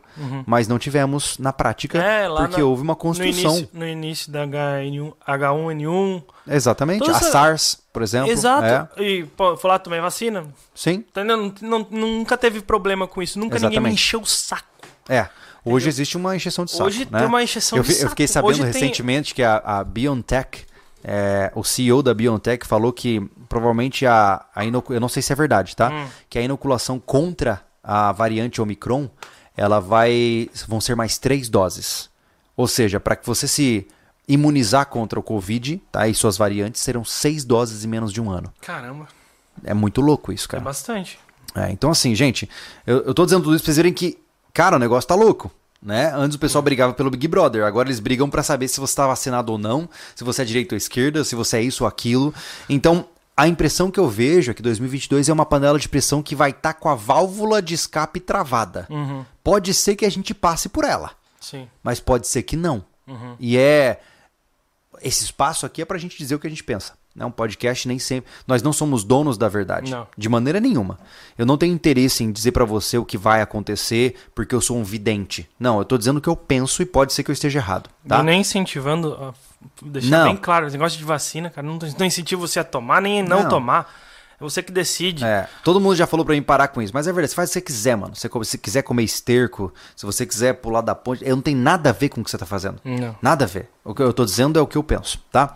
Mas 0.47 0.69
não 0.69 0.79
tivemos 0.79 1.39
na 1.39 1.53
prática, 1.53 1.99
Uhum. 1.99 2.05
É, 2.05 2.29
lá 2.29 2.41
porque 2.47 2.61
na- 2.61 2.67
houve 2.67 2.83
uma 2.83 2.93
No 2.93 2.97
construção. 2.99 3.51
início, 3.57 3.69
no 3.73 3.87
início 3.87 4.31
da 4.33 4.43
H1N1, 4.47 5.13
H1N1. 5.27 6.23
Exatamente. 6.49 6.99
Toda 7.01 7.13
A 7.13 7.17
essa- 7.17 7.31
SARS, 7.31 7.79
por 7.93 8.03
exemplo. 8.03 8.31
Exato. 8.31 9.01
É. 9.01 9.03
E, 9.03 9.25
pô, 9.25 9.57
falar 9.57 9.79
também 9.79 10.01
vacina. 10.01 10.45
Sim. 10.75 11.05
Não, 11.25 11.53
não- 11.63 11.87
nunca 11.91 12.37
teve 12.37 12.61
problema 12.61 13.07
com 13.07 13.23
isso. 13.23 13.39
Nunca 13.39 13.55
ninguém 13.55 13.71
me 13.71 13.75
Exatamente. 13.77 13.95
encheu 13.95 14.21
o 14.21 14.27
saco. 14.27 14.67
É. 15.09 15.29
Hoje 15.65 15.89
existe 15.89 16.17
uma 16.17 16.37
encheção 16.37 16.65
de 16.65 16.71
saco. 16.71 16.85
Hoje 16.85 17.09
né? 17.11 17.19
tem 17.19 17.27
uma 17.29 17.43
encheção 17.43 17.79
eu, 17.79 17.83
de 17.83 17.93
saco. 17.93 18.05
Eu 18.07 18.11
fiquei 18.11 18.27
sabendo 18.29 18.51
Hoje 18.51 18.63
tem- 18.63 18.73
recentemente 18.73 19.35
que 19.35 19.43
a, 19.43 19.57
a 19.65 19.85
BioNTech, 19.85 20.65
é, 21.03 21.51
o 21.55 21.65
CEO 21.65 22.03
da 22.03 22.15
BioNTech 22.15 22.67
falou 22.67 22.93
que 22.93 23.21
provavelmente 23.49 24.07
a, 24.07 24.45
a 24.55 24.65
inocu- 24.65 24.93
eu 24.95 25.01
não 25.01 25.09
sei 25.09 25.23
se 25.23 25.33
é 25.33 25.37
verdade, 25.37 25.75
tá? 25.75 25.91
Hum. 25.91 26.07
Que 26.31 26.39
a 26.39 26.43
inoculação 26.43 26.99
contra 27.01 27.63
a 27.83 28.13
variante 28.13 28.61
Omicron, 28.61 29.09
ela 29.57 29.81
vai 29.81 30.49
vão 30.69 30.81
ser 30.81 30.95
mais 30.95 31.19
três 31.19 31.49
doses. 31.49 32.11
Ou 32.57 32.67
seja, 32.69 32.99
para 33.01 33.17
que 33.17 33.27
você 33.27 33.47
se 33.49 33.87
imunizar 34.29 34.87
contra 34.87 35.19
o 35.19 35.23
Covid, 35.23 35.81
tá? 35.93 36.07
E 36.09 36.15
suas 36.15 36.37
variantes 36.37 36.81
serão 36.81 37.05
seis 37.05 37.45
doses 37.45 37.85
em 37.85 37.89
menos 37.89 38.13
de 38.13 38.21
um 38.21 38.31
ano. 38.31 38.53
Caramba, 38.61 39.07
É 39.65 39.73
muito 39.75 40.01
louco 40.01 40.33
isso, 40.33 40.47
é 40.47 40.51
cara. 40.53 40.63
bastante. 40.65 41.19
É, 41.55 41.71
então 41.71 41.91
assim, 41.91 42.15
gente, 42.15 42.49
eu, 42.87 42.99
eu 43.05 43.15
tô 43.15 43.25
dizendo 43.25 43.45
tudo 43.45 43.55
isso 43.55 43.63
pra 43.65 43.67
vocês 43.67 43.77
verem 43.77 43.93
que, 43.93 44.19
cara, 44.57 44.77
o 44.77 44.79
negócio 44.79 45.07
tá 45.07 45.15
louco. 45.15 45.53
Né? 45.83 46.11
Antes 46.15 46.35
o 46.35 46.39
pessoal 46.39 46.63
brigava 46.63 46.95
pelo 46.95 47.11
Big 47.11 47.29
Brother, 47.29 47.65
agora 47.65 47.87
eles 47.87 48.01
brigam 48.01 48.29
pra 48.31 48.43
saber 48.43 48.67
se 48.67 48.81
você 48.81 48.97
tá 48.97 49.07
vacinado 49.07 49.53
ou 49.53 49.59
não, 49.59 49.89
se 50.17 50.25
você 50.25 50.43
é 50.43 50.45
direita 50.45 50.75
ou 50.75 50.77
esquerda, 50.79 51.23
se 51.23 51.37
você 51.37 51.59
é 51.59 51.63
isso 51.63 51.85
ou 51.85 51.89
aquilo. 51.89 52.35
Então, 52.69 53.07
a 53.37 53.47
impressão 53.47 53.91
que 53.91 54.01
eu 54.01 54.09
vejo 54.09 54.51
é 54.51 54.55
que 54.55 54.63
2022 54.63 55.29
é 55.29 55.33
uma 55.33 55.45
panela 55.45 55.79
de 55.79 55.89
pressão 55.89 56.23
que 56.23 56.35
vai 56.35 56.51
estar 56.51 56.73
com 56.73 56.89
a 56.89 56.95
válvula 56.95 57.61
de 57.61 57.75
escape 57.75 58.19
travada. 58.19 58.87
Uhum. 58.89 59.25
Pode 59.45 59.75
ser 59.75 59.95
que 59.95 60.07
a 60.07 60.11
gente 60.11 60.33
passe 60.33 60.71
por 60.71 60.85
ela, 60.85 61.13
Sim. 61.39 61.69
mas 61.83 62.01
pode 62.01 62.27
ser 62.27 62.43
que 62.43 62.57
não. 62.57 62.83
Uhum. 63.07 63.37
E 63.39 63.59
é. 63.59 64.01
Esse 65.03 65.25
espaço 65.25 65.67
aqui 65.67 65.83
é 65.83 65.85
pra 65.85 65.99
gente 65.99 66.17
dizer 66.17 66.35
o 66.35 66.39
que 66.39 66.47
a 66.47 66.51
gente 66.51 66.65
pensa. 66.65 66.95
Né? 67.17 67.25
Um 67.25 67.31
podcast 67.31 67.89
nem 67.89 67.99
sempre. 67.99 68.31
Nós 68.47 68.63
não 68.63 68.73
somos 68.73 69.03
donos 69.03 69.39
da 69.39 69.49
verdade. 69.49 69.91
Não. 69.91 70.07
De 70.17 70.29
maneira 70.29 70.61
nenhuma. 70.61 70.99
Eu 71.39 71.47
não 71.47 71.57
tenho 71.57 71.75
interesse 71.75 72.23
em 72.23 72.31
dizer 72.31 72.53
pra 72.53 72.65
você 72.67 72.99
o 72.99 73.05
que 73.05 73.17
vai 73.17 73.41
acontecer 73.41 74.15
porque 74.35 74.55
eu 74.55 74.61
sou 74.61 74.77
um 74.77 74.85
vidente. 74.85 75.49
Não, 75.59 75.79
eu 75.79 75.85
tô 75.85 75.97
dizendo 75.97 76.19
o 76.19 76.21
que 76.21 76.29
eu 76.29 76.37
penso 76.37 76.83
e 76.83 76.87
pode 76.87 77.15
ser 77.15 77.23
que 77.23 77.31
eu 77.31 77.33
esteja 77.33 77.59
errado. 77.59 77.89
Tá? 78.07 78.21
E 78.21 78.23
nem 78.23 78.43
incentivando, 78.43 79.35
deixar 79.83 80.11
Não. 80.11 80.25
bem 80.25 80.37
claro, 80.37 80.67
esse 80.67 80.77
negócio 80.77 80.99
de 80.99 81.05
vacina, 81.05 81.49
cara, 81.49 81.67
não, 81.67 81.79
não 81.99 82.07
incentivo 82.07 82.47
você 82.47 82.61
a 82.61 82.65
tomar 82.65 83.01
nem 83.01 83.23
não, 83.23 83.45
Não. 83.45 83.49
tomar. 83.49 83.91
É 84.39 84.45
você 84.45 84.63
que 84.63 84.71
decide. 84.71 85.25
É, 85.25 85.49
todo 85.65 85.81
mundo 85.81 85.97
já 85.97 86.07
falou 86.07 86.25
pra 86.25 86.35
mim 86.35 86.43
parar 86.43 86.69
com 86.69 86.83
isso, 86.83 86.93
mas 86.95 87.07
é 87.07 87.13
verdade, 87.13 87.31
você 87.31 87.37
faz 87.37 87.49
o 87.49 87.53
que 87.53 87.55
você 87.55 87.61
quiser, 87.63 87.97
mano. 87.97 88.15
Se 88.15 88.29
você 88.29 88.59
quiser 88.59 88.83
comer 88.83 89.03
esterco, 89.05 89.73
se 89.95 90.05
você 90.05 90.27
quiser 90.27 90.55
pular 90.55 90.83
da 90.83 90.95
ponte, 90.95 91.25
eu 91.27 91.35
não 91.35 91.43
tem 91.43 91.55
nada 91.57 91.91
a 91.91 91.93
ver 91.93 92.09
com 92.11 92.21
o 92.21 92.25
que 92.25 92.31
você 92.31 92.37
tá 92.39 92.45
fazendo. 92.47 92.79
Não. 92.85 93.17
Nada 93.23 93.45
a 93.45 93.49
ver. 93.49 93.69
O 93.85 93.95
que 93.95 94.03
eu 94.03 94.13
tô 94.13 94.25
dizendo 94.25 94.59
é 94.59 94.63
o 94.63 94.67
que 94.67 94.77
eu 94.77 94.83
penso, 94.83 95.19
tá? 95.33 95.55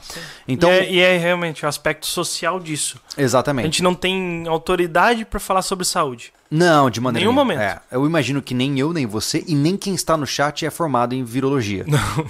Então, 0.48 0.70
e, 0.70 0.74
é, 0.78 0.92
e 0.92 1.00
é 1.00 1.18
realmente 1.18 1.64
o 1.64 1.68
aspecto 1.68 2.06
social 2.06 2.58
disso. 2.60 2.98
A 3.16 3.22
exatamente. 3.22 3.64
gente 3.66 3.82
não 3.82 3.94
tem 3.94 4.44
autoridade 4.48 5.24
pra 5.24 5.40
falar 5.40 5.62
sobre 5.62 5.84
saúde. 5.84 6.32
Não, 6.50 6.90
de 6.90 7.00
maneira 7.00 7.24
Nenhum 7.24 7.32
nenhuma. 7.32 7.54
momento. 7.54 7.60
É, 7.60 7.80
eu 7.92 8.04
imagino 8.06 8.42
que 8.42 8.54
nem 8.54 8.78
eu, 8.78 8.92
nem 8.92 9.06
você, 9.06 9.44
e 9.46 9.54
nem 9.54 9.76
quem 9.76 9.94
está 9.94 10.16
no 10.16 10.26
chat 10.26 10.66
é 10.66 10.70
formado 10.70 11.14
em 11.14 11.22
virologia. 11.22 11.84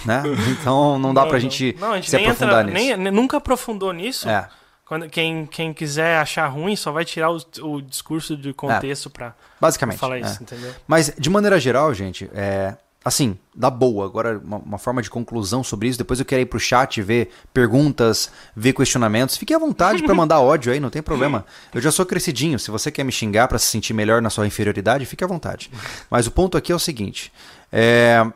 Né? 0.05 0.23
Então 0.51 0.99
não 0.99 1.15
dá 1.15 1.25
pra 1.27 1.39
gente, 1.39 1.75
não, 1.81 1.93
a 1.93 1.97
gente 1.97 2.11
se 2.11 2.17
aprofundar 2.17 2.67
entra, 2.69 2.79
nisso. 2.81 2.97
nem- 2.99 3.13
nunca 3.13 3.39
aprofundou 3.39 3.93
nisso. 3.93 4.29
É, 4.29 4.47
Quando, 4.91 5.09
quem, 5.09 5.47
quem 5.47 5.73
quiser 5.73 6.19
achar 6.19 6.49
ruim 6.49 6.75
só 6.75 6.91
vai 6.91 7.05
tirar 7.05 7.31
o, 7.31 7.39
o 7.61 7.81
discurso 7.81 8.37
de 8.37 8.53
contexto 8.53 9.09
pra 9.09 9.37
basicamente. 9.61 9.99
falar 9.99 10.19
é. 10.19 10.23
isso, 10.23 10.43
entendeu? 10.43 10.75
Mas, 10.85 11.13
de 11.17 11.31
maneira 11.31 11.61
geral, 11.61 11.95
gente, 11.95 12.29
é. 12.35 12.75
Assim, 13.05 13.39
da 13.55 13.71
boa. 13.71 14.05
Agora, 14.05 14.41
uma, 14.45 14.57
uma 14.57 14.79
forma 14.79 15.01
de 15.01 15.09
conclusão 15.09 15.63
sobre 15.63 15.87
isso. 15.87 15.97
Depois 15.97 16.19
eu 16.19 16.27
quero 16.27 16.43
ir 16.43 16.47
pro 16.47 16.59
chat 16.59 17.01
ver 17.03 17.31
perguntas, 17.55 18.33
ver 18.55 18.73
questionamentos. 18.73 19.37
Fique 19.37 19.55
à 19.55 19.61
vontade 19.61 20.03
pra 20.03 20.13
mandar 20.13 20.41
ódio 20.41 20.73
aí, 20.73 20.81
não 20.81 20.91
tem 20.91 21.01
problema. 21.01 21.47
Eu 21.73 21.81
já 21.81 21.93
sou 21.93 22.05
crescidinho. 22.05 22.59
Se 22.59 22.73
você 22.73 22.91
quer 22.91 23.05
me 23.05 23.13
xingar 23.13 23.47
pra 23.47 23.61
se 23.61 23.67
sentir 23.67 23.95
melhor 23.95 24.21
na 24.21 24.29
sua 24.29 24.45
inferioridade, 24.45 25.07
fique 25.07 25.23
à 25.23 25.27
vontade. 25.29 25.71
Mas 26.11 26.27
o 26.27 26.33
ponto 26.33 26.59
aqui 26.59 26.73
é 26.73 26.75
o 26.75 26.81
seguinte: 26.81 27.33
é, 27.71 28.27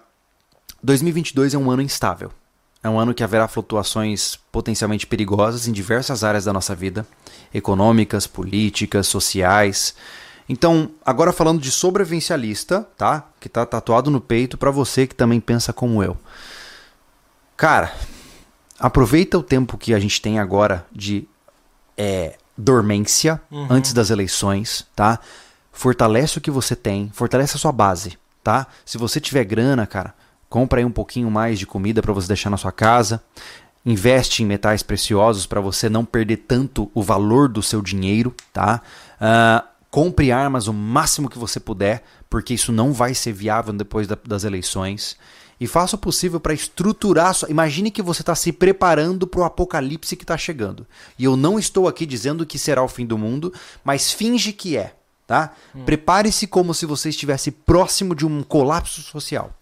2022 0.85 1.53
é 1.53 1.59
um 1.59 1.69
ano 1.69 1.83
instável. 1.83 2.31
É 2.85 2.89
um 2.91 3.01
ano 3.01 3.15
que 3.15 3.25
haverá 3.25 3.49
flutuações 3.49 4.39
potencialmente 4.53 5.07
perigosas 5.07 5.67
em 5.67 5.73
diversas 5.73 6.23
áreas 6.23 6.45
da 6.45 6.53
nossa 6.53 6.75
vida, 6.75 7.07
econômicas, 7.53 8.27
políticas, 8.27 9.07
sociais. 9.07 9.95
Então, 10.47 10.91
agora 11.03 11.33
falando 11.33 11.63
de 11.63 11.71
sobrevivencialista, 11.71 12.87
tá? 12.99 13.27
Que 13.41 13.49
tá 13.49 13.65
tatuado 13.65 14.11
no 14.11 14.21
peito 14.21 14.59
pra 14.59 14.71
você 14.71 15.07
que 15.07 15.15
também 15.15 15.41
pensa 15.41 15.73
como 15.73 16.03
eu. 16.03 16.15
Cara, 17.57 17.91
aproveita 18.79 19.39
o 19.39 19.43
tempo 19.43 19.79
que 19.79 19.95
a 19.95 19.99
gente 19.99 20.21
tem 20.21 20.39
agora 20.39 20.87
de 20.93 21.27
é, 21.97 22.37
dormência 22.55 23.41
antes 23.71 23.95
das 23.95 24.11
eleições, 24.11 24.87
tá? 24.95 25.19
Fortalece 25.73 26.37
o 26.37 26.41
que 26.41 26.51
você 26.51 26.77
tem, 26.77 27.11
fortalece 27.15 27.57
a 27.57 27.59
sua 27.59 27.73
base, 27.73 28.19
tá? 28.43 28.67
Se 28.85 28.99
você 28.99 29.19
tiver 29.19 29.45
grana, 29.45 29.87
cara, 29.87 30.15
compra 30.55 30.81
aí 30.81 30.85
um 30.85 30.91
pouquinho 30.93 31.29
mais 31.33 31.59
de 31.59 31.67
comida 31.67 32.01
para 32.01 32.13
você 32.13 32.29
deixar 32.29 32.49
na 32.49 32.57
sua 32.57 32.71
casa. 32.71 33.21
Investe 33.85 34.41
em 34.41 34.47
metais 34.47 34.85
preciosos 34.85 35.47
para 35.47 35.61
você 35.61 35.89
não 35.89 36.05
perder 36.05 36.37
tanto 36.47 36.89
o 36.95 37.03
valor 37.03 37.49
do 37.49 37.61
seu 37.61 37.83
dinheiro, 37.83 38.33
tá? 38.53 38.81
Ah, 39.21 39.65
compre 39.91 40.31
armas 40.31 40.69
o 40.69 40.73
máximo 40.73 41.29
que 41.29 41.41
você 41.41 41.59
puder, 41.59 42.05
porque 42.31 42.55
isso 42.55 42.71
não 42.71 42.93
vai 42.93 43.15
ser 43.15 43.33
viável 43.33 43.73
depois 43.73 44.07
da- 44.07 44.17
das 44.25 44.45
eleições. 44.45 45.17
E 45.59 45.67
faça 45.67 45.97
o 45.97 45.99
possível 45.99 46.39
para 46.39 46.55
estruturar. 46.55 47.35
Sua... 47.35 47.51
Imagine 47.51 47.91
que 47.91 48.01
você 48.01 48.23
está 48.23 48.37
se 48.37 48.53
preparando 48.53 49.27
para 49.27 49.41
o 49.41 49.45
apocalipse 49.45 50.15
que 50.15 50.23
está 50.23 50.39
chegando. 50.39 50.87
E 51.19 51.25
eu 51.25 51.37
não 51.37 51.59
estou 51.59 51.89
aqui 51.89 52.07
dizendo 52.07 52.47
que 52.47 52.61
será 52.61 52.81
o 52.81 52.87
fim 52.89 53.05
do 53.05 53.19
mundo, 53.19 53.53
mas 53.83 54.13
finge 54.13 54.53
que 54.53 54.77
é, 54.77 54.95
tá? 55.27 55.53
Prepare-se 55.85 56.47
como 56.47 56.73
se 56.73 56.87
você 56.87 57.09
estivesse 57.09 57.51
próximo 57.51 58.15
de 58.15 58.25
um 58.25 58.41
colapso 58.45 59.03
social. 59.03 59.53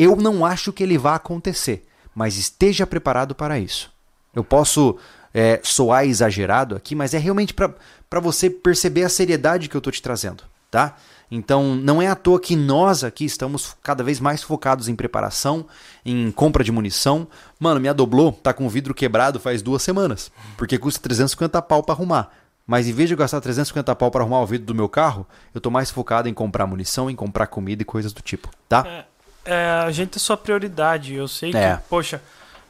Eu 0.00 0.16
não 0.16 0.46
acho 0.46 0.72
que 0.72 0.82
ele 0.82 0.96
vá 0.96 1.16
acontecer, 1.16 1.86
mas 2.14 2.38
esteja 2.38 2.86
preparado 2.86 3.34
para 3.34 3.58
isso. 3.58 3.92
Eu 4.34 4.42
posso 4.42 4.96
é, 5.34 5.60
soar 5.62 6.06
exagerado 6.06 6.74
aqui, 6.74 6.94
mas 6.94 7.12
é 7.12 7.18
realmente 7.18 7.52
para 7.52 8.20
você 8.20 8.48
perceber 8.48 9.04
a 9.04 9.10
seriedade 9.10 9.68
que 9.68 9.76
eu 9.76 9.78
estou 9.78 9.92
te 9.92 10.00
trazendo, 10.00 10.42
tá? 10.70 10.96
Então, 11.30 11.76
não 11.76 12.00
é 12.00 12.08
à 12.08 12.14
toa 12.14 12.40
que 12.40 12.56
nós 12.56 13.04
aqui 13.04 13.26
estamos 13.26 13.76
cada 13.82 14.02
vez 14.02 14.18
mais 14.18 14.42
focados 14.42 14.88
em 14.88 14.96
preparação, 14.96 15.66
em 16.02 16.30
compra 16.30 16.64
de 16.64 16.72
munição. 16.72 17.28
Mano, 17.58 17.78
minha 17.78 17.92
doblô 17.92 18.32
tá 18.32 18.54
com 18.54 18.64
o 18.64 18.70
vidro 18.70 18.94
quebrado 18.94 19.38
faz 19.38 19.60
duas 19.60 19.82
semanas, 19.82 20.32
porque 20.56 20.78
custa 20.78 20.98
350 21.02 21.60
pau 21.60 21.82
para 21.82 21.94
arrumar. 21.94 22.30
Mas 22.66 22.88
em 22.88 22.92
vez 22.92 23.08
de 23.08 23.16
gastar 23.16 23.42
350 23.42 23.94
pau 23.96 24.10
para 24.10 24.22
arrumar 24.22 24.40
o 24.40 24.46
vidro 24.46 24.66
do 24.66 24.74
meu 24.74 24.88
carro, 24.88 25.26
eu 25.54 25.60
tô 25.60 25.70
mais 25.70 25.90
focado 25.90 26.26
em 26.26 26.32
comprar 26.32 26.66
munição, 26.66 27.10
em 27.10 27.14
comprar 27.14 27.48
comida 27.48 27.82
e 27.82 27.84
coisas 27.84 28.14
do 28.14 28.22
tipo, 28.22 28.48
tá? 28.66 29.04
É, 29.44 29.82
a 29.86 29.90
gente 29.90 30.16
é 30.16 30.18
sua 30.18 30.36
prioridade. 30.36 31.14
Eu 31.14 31.28
sei 31.28 31.50
é. 31.54 31.76
que, 31.76 31.82
poxa, 31.88 32.20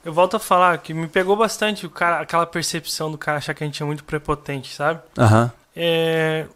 eu 0.04 0.12
volto 0.12 0.36
a 0.36 0.40
falar 0.40 0.78
que 0.78 0.94
me 0.94 1.06
pegou 1.06 1.36
bastante 1.36 1.86
o 1.86 1.90
cara, 1.90 2.20
aquela 2.20 2.46
percepção 2.46 3.10
do 3.10 3.18
cara 3.18 3.38
achar 3.38 3.54
que 3.54 3.62
a 3.62 3.66
gente 3.66 3.82
é 3.82 3.86
muito 3.86 4.04
prepotente, 4.04 4.74
sabe? 4.74 5.00
Aham. 5.18 5.44
Uhum. 5.44 5.50
É... 5.76 6.46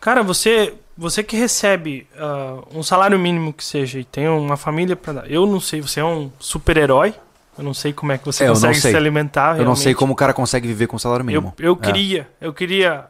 Cara, 0.00 0.22
você 0.22 0.74
você 0.98 1.22
que 1.22 1.36
recebe 1.36 2.08
uh, 2.16 2.76
um 2.76 2.82
salário 2.82 3.16
mínimo 3.16 3.52
que 3.52 3.64
seja 3.64 4.00
e 4.00 4.04
tem 4.04 4.28
uma 4.28 4.56
família 4.56 4.96
para 4.96 5.12
dar. 5.12 5.30
Eu 5.30 5.46
não 5.46 5.60
sei, 5.60 5.80
você 5.80 6.00
é 6.00 6.04
um 6.04 6.30
super-herói. 6.40 7.14
Eu 7.56 7.64
não 7.64 7.74
sei 7.74 7.92
como 7.92 8.12
é 8.12 8.18
que 8.18 8.24
você 8.24 8.44
é, 8.44 8.48
consegue 8.48 8.80
se 8.80 8.96
alimentar. 8.96 9.42
Realmente. 9.42 9.62
Eu 9.62 9.68
não 9.68 9.76
sei 9.76 9.94
como 9.94 10.12
o 10.12 10.16
cara 10.16 10.32
consegue 10.32 10.66
viver 10.66 10.86
com 10.86 10.98
salário 10.98 11.24
mínimo. 11.24 11.54
Eu, 11.58 11.66
eu 11.66 11.78
é. 11.80 11.84
queria, 11.84 12.28
eu 12.40 12.52
queria 12.52 13.06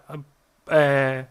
é, 0.68 1.24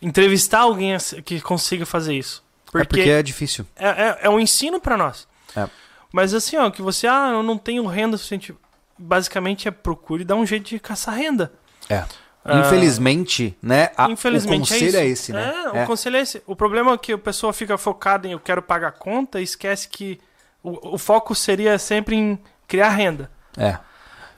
entrevistar 0.00 0.60
alguém 0.60 0.96
que 1.24 1.40
consiga 1.40 1.86
fazer 1.86 2.14
isso. 2.14 2.44
Porque 2.70 2.78
é 2.78 2.84
porque 2.84 3.10
é 3.10 3.22
difícil. 3.22 3.66
É, 3.76 3.88
é, 3.88 4.18
é 4.22 4.30
um 4.30 4.40
ensino 4.40 4.80
para 4.80 4.96
nós. 4.96 5.26
É. 5.56 5.68
Mas 6.12 6.34
assim, 6.34 6.56
ó, 6.56 6.70
que 6.70 6.82
você, 6.82 7.06
ah, 7.06 7.30
eu 7.32 7.42
não 7.42 7.58
tenho 7.58 7.86
renda 7.86 8.16
suficiente. 8.16 8.54
Basicamente 8.98 9.68
é 9.68 9.70
procure 9.70 10.24
dar 10.24 10.36
um 10.36 10.46
jeito 10.46 10.68
de 10.68 10.78
caçar 10.78 11.14
renda. 11.14 11.52
É. 11.88 12.04
Infelizmente, 12.48 13.56
né? 13.60 13.90
A, 13.96 14.08
Infelizmente 14.08 14.72
o 14.72 14.74
é 14.74 14.78
conselho 14.78 14.96
é, 14.96 15.00
é 15.00 15.06
esse, 15.06 15.32
né? 15.32 15.52
É, 15.74 15.78
é, 15.78 15.82
o 15.82 15.86
conselho 15.86 16.16
é 16.16 16.20
esse. 16.20 16.42
O 16.46 16.54
problema 16.54 16.92
é 16.92 16.98
que 16.98 17.12
a 17.12 17.18
pessoa 17.18 17.52
fica 17.52 17.76
focada 17.76 18.28
em 18.28 18.32
eu 18.32 18.40
quero 18.40 18.62
pagar 18.62 18.92
conta 18.92 19.40
e 19.40 19.44
esquece 19.44 19.88
que 19.88 20.20
o, 20.62 20.94
o 20.94 20.98
foco 20.98 21.34
seria 21.34 21.78
sempre 21.78 22.14
em 22.14 22.38
criar 22.68 22.90
renda. 22.90 23.30
É. 23.56 23.78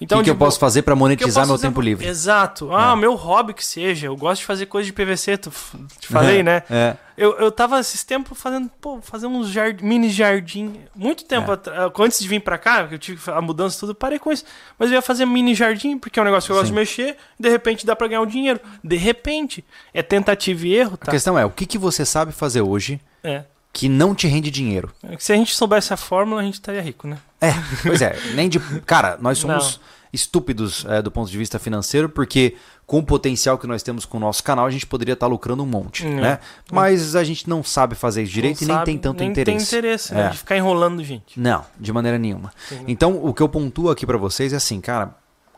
Então, 0.00 0.18
o 0.18 0.20
que, 0.20 0.26
que 0.26 0.30
eu 0.30 0.36
posso 0.36 0.58
fazer 0.58 0.82
para 0.82 0.94
monetizar 0.94 1.46
meu 1.46 1.58
tempo 1.58 1.80
livre? 1.80 2.06
Exato. 2.06 2.72
Ah, 2.72 2.92
é. 2.92 2.96
meu 2.96 3.14
hobby 3.14 3.52
que 3.52 3.64
seja. 3.64 4.06
Eu 4.06 4.16
gosto 4.16 4.40
de 4.40 4.46
fazer 4.46 4.66
coisa 4.66 4.86
de 4.86 4.92
PVC, 4.92 5.36
tu, 5.38 5.50
te 5.98 6.06
falei, 6.06 6.40
é, 6.40 6.42
né? 6.42 6.62
É. 6.70 6.96
Eu, 7.16 7.36
eu 7.38 7.50
tava 7.50 7.80
esses 7.80 8.04
tempos 8.04 8.38
fazendo, 8.38 8.70
pô, 8.80 9.00
fazer 9.02 9.26
uns 9.26 9.48
jard, 9.48 9.84
mini 9.84 10.08
jardim. 10.08 10.80
Muito 10.94 11.24
tempo 11.24 11.52
é. 11.52 11.58
antes 12.04 12.20
de 12.20 12.28
vir 12.28 12.40
para 12.40 12.56
cá, 12.56 12.86
que 12.86 12.94
eu 12.94 12.98
tive 12.98 13.20
a 13.30 13.40
mudança 13.40 13.80
tudo, 13.80 13.94
parei 13.94 14.20
com 14.20 14.30
isso. 14.30 14.44
Mas 14.78 14.90
eu 14.90 14.94
ia 14.94 15.02
fazer 15.02 15.26
mini 15.26 15.54
jardim, 15.54 15.98
porque 15.98 16.18
é 16.18 16.22
um 16.22 16.24
negócio 16.24 16.46
que 16.46 16.52
eu 16.52 16.56
Sim. 16.56 16.60
gosto 16.60 16.72
de 16.72 16.78
mexer, 16.78 17.16
de 17.38 17.48
repente 17.48 17.84
dá 17.84 17.96
para 17.96 18.06
ganhar 18.06 18.20
um 18.20 18.26
dinheiro. 18.26 18.60
De 18.84 18.96
repente. 18.96 19.64
É 19.92 20.02
tentativa 20.02 20.66
e 20.66 20.74
erro, 20.74 20.96
tá? 20.96 21.08
A 21.08 21.10
questão 21.10 21.38
é, 21.38 21.44
o 21.44 21.50
que, 21.50 21.66
que 21.66 21.78
você 21.78 22.04
sabe 22.04 22.30
fazer 22.30 22.62
hoje? 22.62 23.00
É 23.24 23.42
que 23.78 23.88
não 23.88 24.12
te 24.12 24.26
rende 24.26 24.50
dinheiro. 24.50 24.90
É 25.04 25.16
se 25.20 25.32
a 25.32 25.36
gente 25.36 25.54
soubesse 25.54 25.94
a 25.94 25.96
fórmula, 25.96 26.40
a 26.40 26.44
gente 26.44 26.54
estaria 26.54 26.82
rico, 26.82 27.06
né? 27.06 27.16
É, 27.40 27.52
pois 27.84 28.02
é. 28.02 28.18
Nem 28.34 28.48
de. 28.48 28.58
Cara, 28.80 29.16
nós 29.20 29.38
somos 29.38 29.76
não. 29.76 29.86
estúpidos 30.12 30.84
é, 30.88 31.00
do 31.00 31.12
ponto 31.12 31.30
de 31.30 31.38
vista 31.38 31.60
financeiro, 31.60 32.08
porque 32.08 32.56
com 32.84 32.98
o 32.98 33.02
potencial 33.04 33.56
que 33.56 33.68
nós 33.68 33.80
temos 33.80 34.04
com 34.04 34.16
o 34.16 34.20
nosso 34.20 34.42
canal, 34.42 34.66
a 34.66 34.70
gente 34.70 34.84
poderia 34.84 35.12
estar 35.12 35.28
lucrando 35.28 35.62
um 35.62 35.66
monte, 35.66 36.04
hum, 36.04 36.16
né? 36.16 36.40
Mas 36.72 37.14
a 37.14 37.22
gente 37.22 37.48
não 37.48 37.62
sabe 37.62 37.94
fazer 37.94 38.24
isso 38.24 38.32
direito 38.32 38.66
não 38.66 38.74
e 38.74 38.76
nem 38.78 38.84
tem 38.84 38.98
tanto 38.98 39.20
nem 39.20 39.30
interesse. 39.30 39.56
Nem 39.56 39.64
tem 39.64 39.78
interesse 39.78 40.12
né, 40.12 40.26
é. 40.26 40.30
de 40.30 40.38
ficar 40.38 40.56
enrolando 40.56 41.04
gente. 41.04 41.38
Não, 41.38 41.64
de 41.78 41.92
maneira 41.92 42.18
nenhuma. 42.18 42.52
Sim. 42.68 42.82
Então, 42.88 43.24
o 43.24 43.32
que 43.32 43.40
eu 43.40 43.48
pontuo 43.48 43.90
aqui 43.90 44.04
para 44.04 44.18
vocês 44.18 44.52
é 44.52 44.56
assim, 44.56 44.80
cara, 44.80 45.14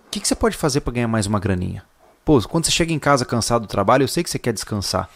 o 0.06 0.10
que, 0.10 0.20
que 0.20 0.28
você 0.28 0.34
pode 0.34 0.58
fazer 0.58 0.82
para 0.82 0.92
ganhar 0.92 1.08
mais 1.08 1.24
uma 1.24 1.40
graninha? 1.40 1.82
Pô, 2.22 2.38
quando 2.42 2.66
você 2.66 2.70
chega 2.70 2.92
em 2.92 2.98
casa 2.98 3.24
cansado 3.24 3.62
do 3.62 3.66
trabalho, 3.66 4.02
eu 4.02 4.08
sei 4.08 4.22
que 4.22 4.28
você 4.28 4.38
quer 4.38 4.52
descansar. 4.52 5.08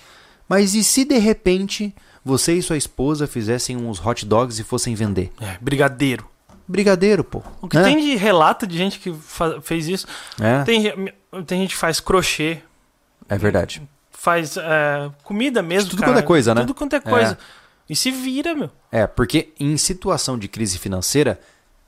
Mas 0.48 0.74
e 0.74 0.82
se 0.82 1.05
de 1.05 1.18
repente 1.18 1.94
você 2.25 2.55
e 2.55 2.62
sua 2.62 2.77
esposa 2.77 3.27
fizessem 3.27 3.77
uns 3.77 4.05
hot 4.05 4.25
dogs 4.25 4.59
e 4.59 4.64
fossem 4.64 4.95
vender. 4.95 5.31
É, 5.41 5.59
brigadeiro. 5.61 6.27
Brigadeiro, 6.66 7.22
pô. 7.22 7.43
O 7.61 7.68
que 7.68 7.81
tem 7.83 8.01
de 8.01 8.16
relato 8.16 8.66
de 8.66 8.79
gente 8.79 8.99
que 8.99 9.14
fez 9.62 9.87
isso? 9.87 10.07
É. 10.41 10.62
Tem, 10.64 11.12
tem 11.47 11.61
gente 11.61 11.75
que 11.75 11.77
faz 11.77 12.01
crochê. 12.01 12.59
É 13.29 13.37
verdade. 13.37 13.83
Faz 14.11 14.57
é, 14.57 15.11
comida 15.22 15.62
mesmo. 15.62 15.91
Tudo 15.91 16.01
cara. 16.01 16.12
quanto 16.12 16.25
é 16.25 16.27
coisa, 16.27 16.55
né? 16.55 16.61
Tudo 16.62 16.75
quanto 16.75 16.97
é 16.97 17.01
coisa. 17.01 17.33
É. 17.33 17.37
E 17.91 17.95
se 17.95 18.11
vira, 18.11 18.55
meu. 18.55 18.70
É, 18.91 19.07
porque 19.07 19.53
em 19.61 19.77
situação 19.77 20.39
de 20.39 20.49
crise 20.49 20.79
financeira, 20.79 21.39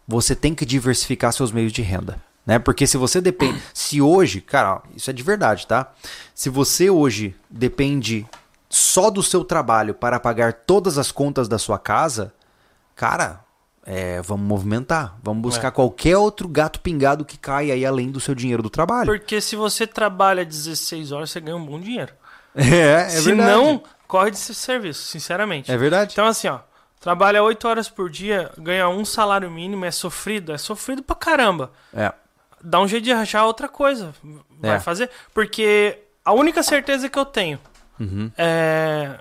você 0.06 0.36
tem 0.36 0.54
que 0.54 0.66
diversificar 0.66 1.32
seus 1.32 1.50
meios 1.50 1.72
de 1.72 1.80
renda. 1.80 2.20
Né? 2.44 2.58
Porque 2.58 2.86
se 2.86 2.98
você 2.98 3.20
depende. 3.20 3.60
se 3.72 4.02
hoje, 4.02 4.42
cara, 4.42 4.82
isso 4.94 5.08
é 5.08 5.12
de 5.12 5.22
verdade, 5.22 5.66
tá? 5.66 5.90
Se 6.34 6.50
você 6.50 6.90
hoje 6.90 7.34
depende 7.48 8.26
só 8.76 9.10
do 9.10 9.22
seu 9.22 9.42
trabalho 9.42 9.94
para 9.94 10.20
pagar 10.20 10.52
todas 10.52 10.98
as 10.98 11.10
contas 11.10 11.48
da 11.48 11.58
sua 11.58 11.78
casa, 11.78 12.34
cara, 12.94 13.40
é, 13.86 14.20
vamos 14.20 14.46
movimentar. 14.46 15.16
Vamos 15.22 15.42
buscar 15.42 15.68
é. 15.68 15.70
qualquer 15.70 16.18
outro 16.18 16.46
gato 16.46 16.80
pingado 16.80 17.24
que 17.24 17.38
caia 17.38 17.72
aí 17.72 17.86
além 17.86 18.10
do 18.10 18.20
seu 18.20 18.34
dinheiro 18.34 18.62
do 18.62 18.68
trabalho. 18.68 19.06
Porque 19.06 19.40
se 19.40 19.56
você 19.56 19.86
trabalha 19.86 20.44
16 20.44 21.10
horas, 21.10 21.30
você 21.30 21.40
ganha 21.40 21.56
um 21.56 21.64
bom 21.64 21.80
dinheiro. 21.80 22.12
É, 22.58 23.02
é 23.02 23.08
se 23.10 23.20
verdade. 23.20 23.50
Se 23.50 23.54
não, 23.54 23.82
corre 24.08 24.30
de 24.30 24.38
serviço, 24.38 25.02
sinceramente. 25.02 25.70
É 25.70 25.76
verdade. 25.76 26.12
Então, 26.12 26.26
assim, 26.26 26.48
ó. 26.48 26.60
Trabalha 26.98 27.42
8 27.42 27.68
horas 27.68 27.88
por 27.90 28.08
dia, 28.08 28.50
ganha 28.56 28.88
um 28.88 29.04
salário 29.04 29.50
mínimo, 29.50 29.84
é 29.84 29.90
sofrido. 29.90 30.52
É 30.52 30.58
sofrido 30.58 31.02
pra 31.02 31.14
caramba. 31.14 31.70
É. 31.92 32.10
Dá 32.62 32.80
um 32.80 32.88
jeito 32.88 33.04
de 33.04 33.12
achar 33.12 33.44
outra 33.44 33.68
coisa. 33.68 34.14
Vai 34.58 34.76
é. 34.76 34.80
fazer. 34.80 35.10
Porque 35.34 35.98
a 36.24 36.32
única 36.32 36.62
certeza 36.62 37.10
que 37.10 37.18
eu 37.18 37.26
tenho 37.26 37.60
uhum. 37.98 38.30
é 38.36 39.18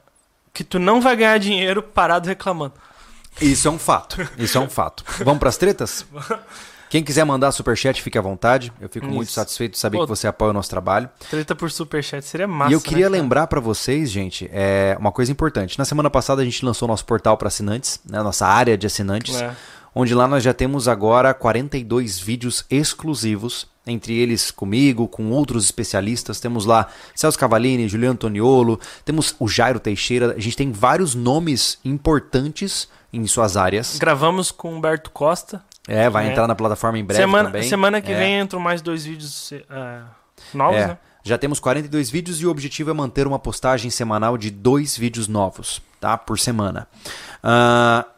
que 0.54 0.64
tu 0.64 0.80
não 0.80 1.02
vai 1.02 1.16
ganhar 1.18 1.38
dinheiro 1.38 1.84
parado 1.84 2.30
reclamando. 2.30 2.74
Isso 3.42 3.68
é 3.68 3.72
um 3.72 3.78
fato. 3.78 4.26
Isso 4.38 4.58
é 4.58 4.62
um 4.62 4.70
fato. 4.70 5.04
Vamos 5.20 5.40
para 5.40 5.50
as 5.50 5.58
tretas? 5.58 6.06
Quem 6.90 7.04
quiser 7.04 7.26
mandar 7.26 7.52
superchat, 7.52 8.02
fique 8.02 8.18
à 8.18 8.22
vontade. 8.22 8.72
Eu 8.80 8.88
fico 8.88 9.06
Isso. 9.06 9.16
muito 9.16 9.32
satisfeito 9.32 9.74
de 9.74 9.80
saber 9.80 9.98
Pô, 9.98 10.04
que 10.04 10.10
você 10.10 10.28
apoia 10.28 10.52
o 10.52 10.54
nosso 10.54 10.70
trabalho. 10.70 11.10
Treta 11.30 11.54
por 11.54 11.70
superchat 11.70 12.24
seria 12.24 12.48
massa. 12.48 12.72
E 12.72 12.74
eu 12.74 12.80
queria 12.80 13.10
né, 13.10 13.18
lembrar 13.18 13.48
para 13.48 13.60
vocês, 13.60 14.10
gente, 14.10 14.50
é 14.54 14.96
uma 14.98 15.12
coisa 15.12 15.30
importante. 15.30 15.78
Na 15.78 15.84
semana 15.84 16.10
passada 16.10 16.42
a 16.42 16.46
gente 16.46 16.64
lançou 16.64 16.88
nosso 16.88 17.04
portal 17.04 17.36
para 17.36 17.50
assinantes, 17.50 18.00
né, 18.10 18.24
nossa 18.24 18.48
área 18.48 18.78
de 18.78 18.88
assinantes, 18.88 19.36
é. 19.36 19.54
Onde 19.96 20.14
lá 20.14 20.28
nós 20.28 20.44
já 20.44 20.54
temos 20.54 20.88
agora 20.88 21.34
42 21.34 22.20
vídeos 22.20 22.66
exclusivos 22.70 23.74
entre 23.88 24.14
eles 24.18 24.52
comigo, 24.52 25.08
com 25.08 25.30
outros 25.30 25.64
especialistas. 25.64 26.40
Temos 26.40 26.66
lá 26.66 26.88
Celso 27.14 27.38
Cavalini, 27.38 27.88
Juliano 27.88 28.14
Antoniolo, 28.14 28.80
temos 29.04 29.36
o 29.40 29.48
Jairo 29.48 29.80
Teixeira. 29.80 30.34
A 30.36 30.40
gente 30.40 30.58
tem 30.58 30.72
vários 30.72 31.14
nomes 31.14 31.80
importantes 31.86 32.90
em 33.14 33.26
suas 33.28 33.56
áreas. 33.56 33.98
Gravamos 33.98 34.52
com 34.52 34.74
Humberto 34.74 35.12
Costa. 35.12 35.64
É, 35.88 36.10
vai 36.10 36.28
é. 36.28 36.32
entrar 36.32 36.48
na 36.48 36.56
plataforma 36.56 36.98
em 36.98 37.06
breve 37.06 37.22
semana, 37.22 37.50
também. 37.50 37.64
Semana 37.64 38.02
que 38.02 38.12
é. 38.12 38.18
vem 38.18 38.40
entram 38.40 38.60
mais 38.60 38.82
dois 38.82 39.06
vídeos 39.06 39.52
uh, 39.52 40.06
novos, 40.54 40.78
é. 40.78 40.88
né? 40.88 40.98
Já 41.24 41.38
temos 41.40 41.60
42 41.60 42.10
vídeos 42.12 42.40
e 42.40 42.46
o 42.46 42.52
objetivo 42.52 42.92
é 42.92 42.94
manter 42.94 43.26
uma 43.26 43.40
postagem 43.40 43.90
semanal 43.90 44.38
de 44.38 44.52
dois 44.52 44.96
vídeos 44.96 45.28
novos, 45.28 45.82
tá? 46.00 46.18
Por 46.18 46.38
semana. 46.38 46.88
Uh, 47.44 48.15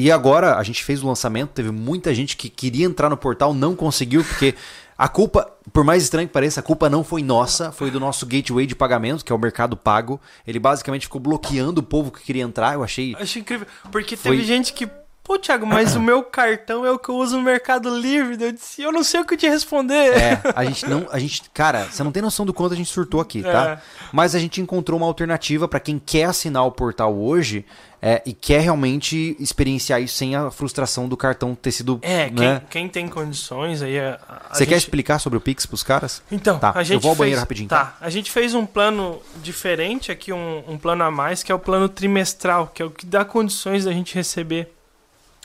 e 0.00 0.12
agora 0.12 0.56
a 0.56 0.62
gente 0.62 0.84
fez 0.84 1.02
o 1.02 1.08
lançamento, 1.08 1.50
teve 1.50 1.72
muita 1.72 2.14
gente 2.14 2.36
que 2.36 2.48
queria 2.48 2.86
entrar 2.86 3.10
no 3.10 3.16
portal, 3.16 3.52
não 3.52 3.74
conseguiu, 3.74 4.22
porque 4.22 4.54
a 4.96 5.08
culpa, 5.08 5.52
por 5.72 5.82
mais 5.82 6.04
estranho 6.04 6.28
que 6.28 6.32
pareça, 6.32 6.60
a 6.60 6.62
culpa 6.62 6.88
não 6.88 7.02
foi 7.02 7.20
nossa, 7.20 7.72
foi 7.72 7.90
do 7.90 7.98
nosso 7.98 8.24
gateway 8.24 8.64
de 8.64 8.76
pagamento, 8.76 9.24
que 9.24 9.32
é 9.32 9.34
o 9.34 9.38
Mercado 9.38 9.76
Pago. 9.76 10.20
Ele 10.46 10.60
basicamente 10.60 11.06
ficou 11.06 11.20
bloqueando 11.20 11.80
o 11.80 11.82
povo 11.82 12.12
que 12.12 12.22
queria 12.22 12.44
entrar. 12.44 12.74
Eu 12.74 12.84
achei. 12.84 13.16
Achei 13.18 13.42
incrível. 13.42 13.66
Porque 13.90 14.16
foi... 14.16 14.36
teve 14.36 14.44
gente 14.44 14.72
que 14.72 14.88
Pô, 15.28 15.38
Thiago, 15.38 15.66
mas 15.66 15.94
o 15.94 16.00
meu 16.00 16.22
cartão 16.22 16.86
é 16.86 16.90
o 16.90 16.98
que 16.98 17.10
eu 17.10 17.16
uso 17.16 17.36
no 17.36 17.42
Mercado 17.42 17.94
Livre. 17.94 18.42
Eu 18.42 18.50
disse, 18.50 18.80
eu 18.80 18.90
não 18.90 19.04
sei 19.04 19.20
o 19.20 19.26
que 19.26 19.36
te 19.36 19.46
responder. 19.46 20.16
É, 20.16 20.40
a 20.56 20.64
gente 20.64 20.88
não. 20.88 21.06
A 21.12 21.18
gente, 21.18 21.50
cara, 21.52 21.84
você 21.84 22.02
não 22.02 22.10
tem 22.10 22.22
noção 22.22 22.46
do 22.46 22.54
quanto 22.54 22.72
a 22.72 22.76
gente 22.76 22.88
surtou 22.88 23.20
aqui, 23.20 23.42
tá? 23.42 23.72
É. 23.72 23.78
Mas 24.10 24.34
a 24.34 24.38
gente 24.38 24.58
encontrou 24.58 24.98
uma 24.98 25.04
alternativa 25.04 25.68
para 25.68 25.80
quem 25.80 25.98
quer 25.98 26.24
assinar 26.24 26.64
o 26.64 26.72
portal 26.72 27.14
hoje 27.14 27.66
é, 28.00 28.22
e 28.24 28.32
quer 28.32 28.60
realmente 28.60 29.36
experienciar 29.40 30.00
isso 30.00 30.16
sem 30.16 30.36
a 30.36 30.50
frustração 30.50 31.08
do 31.08 31.16
cartão 31.16 31.54
ter 31.54 31.72
sido. 31.72 31.98
É, 32.02 32.30
né? 32.30 32.60
quem, 32.60 32.82
quem, 32.82 32.88
tem 32.88 33.08
condições 33.08 33.82
aí. 33.82 33.98
A, 33.98 34.18
a 34.28 34.54
você 34.54 34.60
gente... 34.60 34.68
quer 34.68 34.76
explicar 34.76 35.18
sobre 35.18 35.36
o 35.36 35.40
Pix 35.40 35.66
pros 35.66 35.82
caras? 35.82 36.22
Então, 36.30 36.58
tá, 36.58 36.72
a 36.74 36.82
gente. 36.82 36.94
Eu 36.94 37.00
vou 37.00 37.10
ao 37.10 37.16
fez... 37.16 37.18
banheiro 37.18 37.40
rapidinho. 37.40 37.68
Tá, 37.68 37.96
a 38.00 38.08
gente 38.08 38.30
fez 38.30 38.54
um 38.54 38.64
plano 38.64 39.20
diferente 39.42 40.12
aqui, 40.12 40.32
um, 40.32 40.62
um 40.68 40.78
plano 40.78 41.02
a 41.02 41.10
mais, 41.10 41.42
que 41.42 41.50
é 41.50 41.54
o 41.54 41.58
plano 41.58 41.88
trimestral, 41.88 42.68
que 42.68 42.82
é 42.82 42.84
o 42.84 42.90
que 42.90 43.04
dá 43.04 43.24
condições 43.24 43.84
da 43.84 43.92
gente 43.92 44.14
receber 44.14 44.72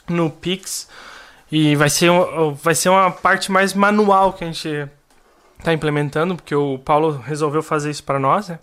no 0.08 0.30
Pix. 0.30 0.88
E 1.50 1.74
vai 1.76 1.90
ser, 1.90 2.10
vai 2.62 2.74
ser 2.74 2.88
uma 2.88 3.10
parte 3.10 3.50
mais 3.50 3.74
manual 3.74 4.32
que 4.32 4.44
a 4.44 4.46
gente 4.46 4.88
está 5.58 5.72
implementando, 5.72 6.36
porque 6.36 6.54
o 6.54 6.78
Paulo 6.78 7.20
resolveu 7.24 7.62
fazer 7.62 7.90
isso 7.90 8.02
para 8.04 8.18
nós. 8.18 8.48
Né? 8.48 8.58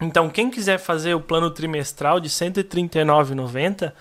Então, 0.00 0.28
quem 0.28 0.50
quiser 0.50 0.78
fazer 0.78 1.14
o 1.14 1.20
plano 1.20 1.50
trimestral 1.50 2.20
de 2.20 2.28
R$ 2.28 2.34
139,90, 2.34 3.92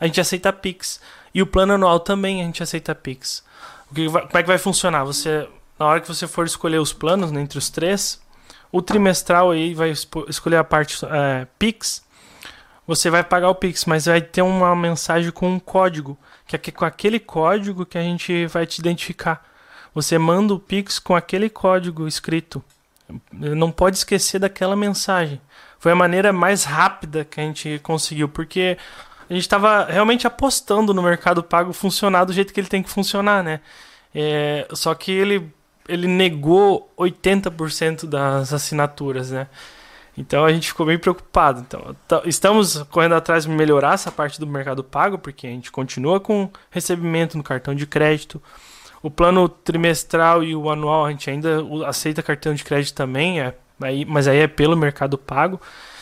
a 0.00 0.06
gente 0.06 0.20
aceita 0.20 0.52
Pix. 0.52 1.00
E 1.34 1.42
o 1.42 1.46
plano 1.46 1.74
anual 1.74 2.00
também 2.00 2.40
a 2.40 2.44
gente 2.44 2.62
aceita 2.62 2.94
Pix. 2.94 3.44
O 3.90 3.94
que 3.94 4.08
vai, 4.08 4.22
como 4.26 4.38
é 4.38 4.42
que 4.42 4.48
vai 4.48 4.58
funcionar? 4.58 5.04
Você, 5.04 5.48
na 5.78 5.86
hora 5.86 6.00
que 6.00 6.08
você 6.08 6.26
for 6.26 6.46
escolher 6.46 6.78
os 6.78 6.92
planos, 6.92 7.30
né, 7.30 7.40
entre 7.40 7.58
os 7.58 7.68
três, 7.68 8.20
o 8.72 8.82
trimestral 8.82 9.50
aí 9.50 9.74
vai 9.74 9.90
escolher 9.90 10.56
a 10.56 10.64
parte 10.64 11.04
é, 11.04 11.46
Pix. 11.58 12.02
Você 12.86 13.10
vai 13.10 13.22
pagar 13.22 13.50
o 13.50 13.54
Pix, 13.54 13.84
mas 13.84 14.06
vai 14.06 14.20
ter 14.20 14.42
uma 14.42 14.74
mensagem 14.74 15.30
com 15.30 15.48
um 15.48 15.58
código, 15.58 16.16
que 16.46 16.56
é 16.56 16.58
com 16.58 16.84
aquele 16.84 17.18
código 17.18 17.84
que 17.84 17.98
a 17.98 18.02
gente 18.02 18.46
vai 18.46 18.66
te 18.66 18.78
identificar. 18.78 19.44
Você 19.94 20.18
manda 20.18 20.54
o 20.54 20.58
Pix 20.58 20.98
com 20.98 21.16
aquele 21.16 21.50
código 21.50 22.06
escrito. 22.06 22.62
Não 23.32 23.70
pode 23.70 23.96
esquecer 23.96 24.38
daquela 24.38 24.74
mensagem. 24.74 25.40
Foi 25.78 25.92
a 25.92 25.96
maneira 25.96 26.32
mais 26.32 26.64
rápida 26.64 27.24
que 27.24 27.40
a 27.40 27.42
gente 27.42 27.78
conseguiu, 27.82 28.28
porque 28.28 28.76
a 29.28 29.32
gente 29.32 29.42
estava 29.42 29.84
realmente 29.84 30.26
apostando 30.26 30.94
no 30.94 31.02
mercado 31.02 31.42
pago 31.42 31.72
funcionar 31.72 32.24
do 32.24 32.32
jeito 32.32 32.52
que 32.52 32.60
ele 32.60 32.68
tem 32.68 32.82
que 32.82 32.90
funcionar, 32.90 33.42
né? 33.42 33.60
É, 34.14 34.66
só 34.72 34.94
que 34.94 35.12
ele, 35.12 35.52
ele 35.88 36.06
negou 36.06 36.90
80% 36.98 38.06
das 38.06 38.52
assinaturas, 38.52 39.30
né? 39.30 39.46
Então 40.16 40.44
a 40.44 40.52
gente 40.52 40.68
ficou 40.68 40.86
bem 40.86 40.98
preocupado. 40.98 41.60
Então, 41.60 41.94
estamos 42.24 42.82
correndo 42.84 43.14
atrás 43.14 43.44
de 43.44 43.50
melhorar 43.50 43.94
essa 43.94 44.10
parte 44.10 44.40
do 44.40 44.46
mercado 44.46 44.82
pago, 44.82 45.18
porque 45.18 45.46
a 45.46 45.50
gente 45.50 45.70
continua 45.70 46.18
com 46.18 46.50
recebimento 46.70 47.36
no 47.36 47.42
cartão 47.42 47.74
de 47.74 47.86
crédito. 47.86 48.40
O 49.06 49.10
plano 49.10 49.48
trimestral 49.48 50.42
e 50.42 50.56
o 50.56 50.68
anual 50.68 51.06
a 51.06 51.10
gente 51.12 51.30
ainda 51.30 51.64
aceita 51.86 52.24
cartão 52.24 52.52
de 52.52 52.64
crédito 52.64 52.92
também, 52.92 53.40
é, 53.40 53.54
mas 54.04 54.26
aí 54.26 54.38
é 54.38 54.48
pelo 54.48 54.76
mercado 54.76 55.16
pago 55.16 55.60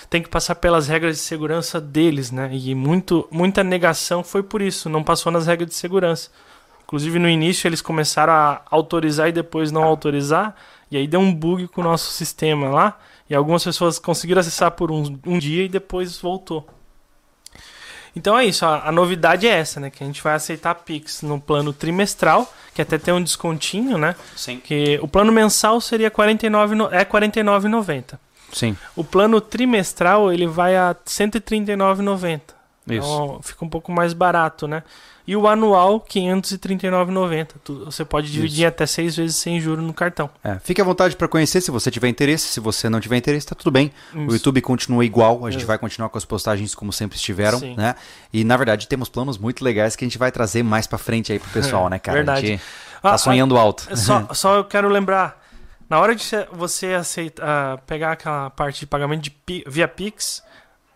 tem 0.09 0.22
que 0.22 0.28
passar 0.30 0.55
pelas 0.55 0.88
regras 0.88 1.16
de 1.16 1.20
segurança 1.20 1.78
deles, 1.78 2.30
né? 2.30 2.48
E 2.50 2.74
muito, 2.74 3.28
muita 3.30 3.62
negação 3.62 4.24
foi 4.24 4.42
por 4.42 4.62
isso, 4.62 4.88
não 4.88 5.05
passou 5.05 5.30
nas 5.30 5.46
regras 5.46 5.68
de 5.68 5.74
segurança. 5.74 6.30
Inclusive 6.84 7.18
no 7.18 7.28
início 7.28 7.68
eles 7.68 7.82
começaram 7.82 8.32
a 8.32 8.62
autorizar 8.70 9.28
e 9.28 9.32
depois 9.32 9.70
não 9.70 9.82
autorizar, 9.82 10.57
e 10.90 10.96
aí 10.96 11.07
deu 11.07 11.20
um 11.20 11.34
bug 11.34 11.68
com 11.68 11.82
o 11.82 11.84
nosso 11.84 12.11
sistema 12.11 12.70
lá, 12.70 12.98
e 13.28 13.34
algumas 13.34 13.62
pessoas 13.62 13.98
conseguiram 13.98 14.40
acessar 14.40 14.70
por 14.70 14.90
um, 14.90 15.18
um 15.26 15.38
dia 15.38 15.64
e 15.64 15.68
depois 15.68 16.18
voltou. 16.18 16.66
Então 18.16 18.38
é 18.38 18.44
isso, 18.44 18.64
a, 18.64 18.88
a, 18.88 18.92
novidade 18.92 19.46
é 19.46 19.50
essa, 19.50 19.80
né? 19.80 19.90
Que 19.90 20.04
a 20.04 20.06
gente 20.06 20.22
vai 20.22 20.34
aceitar 20.34 20.74
Pix 20.74 21.22
no 21.22 21.40
plano 21.40 21.72
trimestral, 21.72 22.52
que 22.72 22.80
até 22.80 22.96
tem 22.96 23.12
um 23.12 23.22
descontinho, 23.22 23.98
né? 23.98 24.14
Sim. 24.36 24.60
Que 24.60 24.98
o 25.02 25.08
plano 25.08 25.32
mensal 25.32 25.80
seria 25.80 26.10
49, 26.10 26.76
é 26.92 26.98
R$ 26.98 27.04
49,90. 27.06 28.18
Sim. 28.52 28.76
O 28.94 29.02
plano 29.02 29.40
trimestral 29.40 30.32
ele 30.32 30.46
vai 30.46 30.76
a 30.76 30.90
R$ 30.90 30.96
139,90. 31.06 32.40
Então 32.87 33.41
fica 33.43 33.64
um 33.64 33.68
pouco 33.68 33.91
mais 33.91 34.12
barato, 34.12 34.68
né? 34.68 34.82
E 35.26 35.35
o 35.35 35.49
anual, 35.49 35.97
R$ 35.97 36.20
539,90. 36.20 37.87
Você 37.87 38.05
pode 38.05 38.30
dividir 38.30 38.64
Isso. 38.64 38.68
até 38.68 38.85
seis 38.85 39.16
vezes 39.16 39.37
sem 39.37 39.59
juros 39.59 39.82
no 39.82 39.95
cartão. 39.95 40.28
É, 40.43 40.59
fique 40.59 40.82
à 40.82 40.85
vontade 40.85 41.16
para 41.16 41.26
conhecer 41.26 41.62
se 41.62 41.70
você 41.70 41.91
tiver 41.91 42.09
interesse. 42.09 42.49
Se 42.49 42.61
você 42.61 42.91
não 42.91 43.01
tiver 43.01 43.16
interesse, 43.16 43.47
tá 43.47 43.55
tudo 43.55 43.70
bem. 43.70 43.91
Isso. 44.11 44.18
O 44.18 44.32
YouTube 44.35 44.61
continua 44.61 45.03
igual. 45.03 45.47
A 45.47 45.51
gente 45.51 45.64
vai 45.64 45.78
continuar 45.78 46.11
com 46.11 46.18
as 46.18 46.26
postagens 46.26 46.74
como 46.74 46.93
sempre 46.93 47.16
estiveram, 47.16 47.59
Sim. 47.59 47.74
né? 47.74 47.95
E 48.35 48.45
na 48.45 48.55
verdade 48.55 48.87
temos 48.87 49.09
planos 49.09 49.39
muito 49.39 49.64
legais 49.64 49.97
que 49.97 50.05
a 50.05 50.07
gente 50.07 50.18
vai 50.18 50.30
trazer 50.30 50.62
mais 50.62 50.87
para 50.87 50.99
frente 50.99 51.32
aí 51.32 51.39
pro 51.39 51.51
pessoal, 51.51 51.89
né, 51.89 51.99
cara? 51.99 52.18
Verdade. 52.18 52.47
A 52.47 52.51
gente 52.51 52.62
tá 53.01 53.14
ah, 53.14 53.18
sonhando 53.18 53.57
alto. 53.57 53.97
Só, 53.97 54.28
só 54.35 54.57
eu 54.57 54.64
quero 54.64 54.91
lembrar 54.91 55.43
na 55.89 56.01
hora 56.01 56.14
de 56.14 56.24
você 56.53 56.89
aceitar, 56.89 57.76
uh, 57.76 57.80
pegar 57.87 58.12
aquela 58.12 58.51
parte 58.51 58.80
de 58.80 58.87
pagamento 58.87 59.22
de, 59.22 59.64
via 59.66 59.89
Pix, 59.89 60.43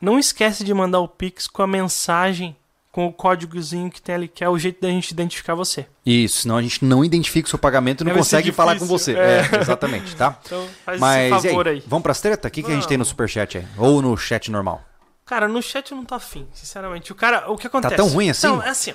não 0.00 0.18
esquece 0.18 0.64
de 0.64 0.72
mandar 0.72 1.00
o 1.00 1.08
Pix 1.08 1.46
com 1.46 1.62
a 1.62 1.66
mensagem, 1.66 2.56
com 2.90 3.06
o 3.06 3.12
códigozinho 3.12 3.90
que 3.90 4.00
tem 4.00 4.14
ali, 4.14 4.28
que 4.28 4.42
é 4.42 4.48
o 4.48 4.58
jeito 4.58 4.80
da 4.80 4.88
gente 4.88 5.10
identificar 5.10 5.54
você. 5.54 5.86
Isso, 6.04 6.42
senão 6.42 6.56
a 6.56 6.62
gente 6.62 6.84
não 6.84 7.04
identifica 7.04 7.46
o 7.46 7.50
seu 7.50 7.58
pagamento 7.58 8.02
e 8.02 8.04
não 8.04 8.14
consegue 8.14 8.50
falar 8.50 8.78
com 8.78 8.86
você. 8.86 9.14
É. 9.14 9.48
é. 9.52 9.60
exatamente, 9.60 10.16
tá? 10.16 10.38
Então 10.44 10.66
faz 10.84 11.00
Mas, 11.00 11.32
esse 11.32 11.48
favor 11.48 11.68
aí, 11.68 11.74
aí. 11.74 11.84
Vamos 11.86 12.02
pras 12.02 12.20
treta? 12.20 12.48
O 12.48 12.50
que, 12.50 12.62
que 12.62 12.70
a 12.70 12.74
gente 12.74 12.88
tem 12.88 12.98
no 12.98 13.04
superchat 13.04 13.58
aí? 13.58 13.66
Ou 13.76 14.00
no 14.02 14.16
chat 14.16 14.50
normal? 14.50 14.82
Cara, 15.24 15.46
no 15.46 15.62
chat 15.62 15.94
não 15.94 16.04
tô 16.04 16.14
afim, 16.14 16.48
sinceramente. 16.54 17.12
O 17.12 17.14
cara, 17.14 17.50
o 17.50 17.56
que 17.56 17.66
acontece? 17.66 17.94
Tá 17.94 18.02
tão 18.02 18.08
ruim 18.08 18.30
assim? 18.30 18.46
Não, 18.46 18.62
é 18.62 18.70
assim. 18.70 18.94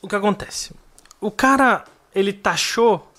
O 0.00 0.08
que 0.08 0.14
acontece? 0.14 0.72
O 1.20 1.30
cara, 1.30 1.84
ele 2.14 2.32
taxou 2.32 3.12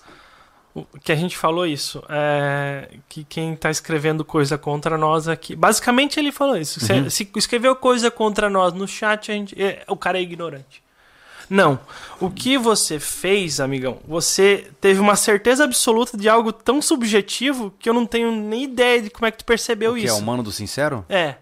que 1.02 1.12
a 1.12 1.16
gente 1.16 1.36
falou 1.36 1.66
isso, 1.66 2.02
é, 2.08 2.88
que 3.08 3.24
quem 3.24 3.54
está 3.54 3.70
escrevendo 3.70 4.24
coisa 4.24 4.58
contra 4.58 4.98
nós 4.98 5.28
aqui. 5.28 5.54
Basicamente 5.54 6.18
ele 6.18 6.32
falou 6.32 6.56
isso. 6.56 6.80
Uhum. 6.80 7.08
Se, 7.08 7.24
se, 7.24 7.30
escreveu 7.36 7.74
coisa 7.76 8.10
contra 8.10 8.50
nós 8.50 8.72
no 8.72 8.86
chat, 8.86 9.30
a 9.30 9.34
gente, 9.34 9.60
é, 9.60 9.84
o 9.88 9.96
cara 9.96 10.18
é 10.18 10.22
ignorante. 10.22 10.82
Não. 11.48 11.78
O 12.20 12.30
que 12.30 12.58
você 12.58 13.00
fez, 13.00 13.58
amigão, 13.60 13.98
você 14.06 14.70
teve 14.80 15.00
uma 15.00 15.16
certeza 15.16 15.64
absoluta 15.64 16.16
de 16.16 16.28
algo 16.28 16.52
tão 16.52 16.82
subjetivo 16.82 17.72
que 17.78 17.88
eu 17.88 17.94
não 17.94 18.04
tenho 18.04 18.30
nem 18.30 18.64
ideia 18.64 19.00
de 19.00 19.10
como 19.10 19.26
é 19.26 19.30
que 19.30 19.38
tu 19.38 19.44
percebeu 19.44 19.92
o 19.92 19.94
que 19.94 20.02
isso. 20.02 20.14
É 20.16 20.18
o 20.18 20.22
mano 20.22 20.42
do 20.42 20.52
sincero? 20.52 21.04
É. 21.08 21.36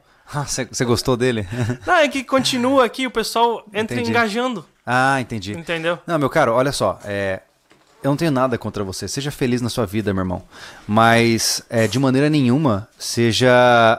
Você 0.49 0.83
ah, 0.83 0.85
gostou 0.87 1.17
dele? 1.17 1.47
Não, 1.87 1.95
é 1.95 2.09
que 2.09 2.25
continua 2.25 2.85
aqui, 2.85 3.07
o 3.07 3.11
pessoal 3.11 3.65
entra 3.73 3.95
entendi. 3.95 4.11
engajando. 4.11 4.65
Ah, 4.85 5.21
entendi. 5.21 5.53
Entendeu? 5.53 5.99
Não, 6.07 6.19
meu 6.19 6.31
caro, 6.31 6.53
olha 6.53 6.73
só. 6.73 6.99
É, 7.05 7.43
eu 8.07 8.11
não 8.11 8.17
tenho 8.17 8.31
nada 8.31 8.57
contra 8.57 8.85
você. 8.85 9.09
Seja 9.09 9.31
feliz 9.31 9.61
na 9.61 9.69
sua 9.69 9.85
vida, 9.85 10.15
meu 10.15 10.23
irmão. 10.23 10.43
Mas, 10.87 11.61
é, 11.69 11.89
de 11.89 11.99
maneira 11.99 12.31
nenhuma, 12.31 12.89
seja. 12.97 13.51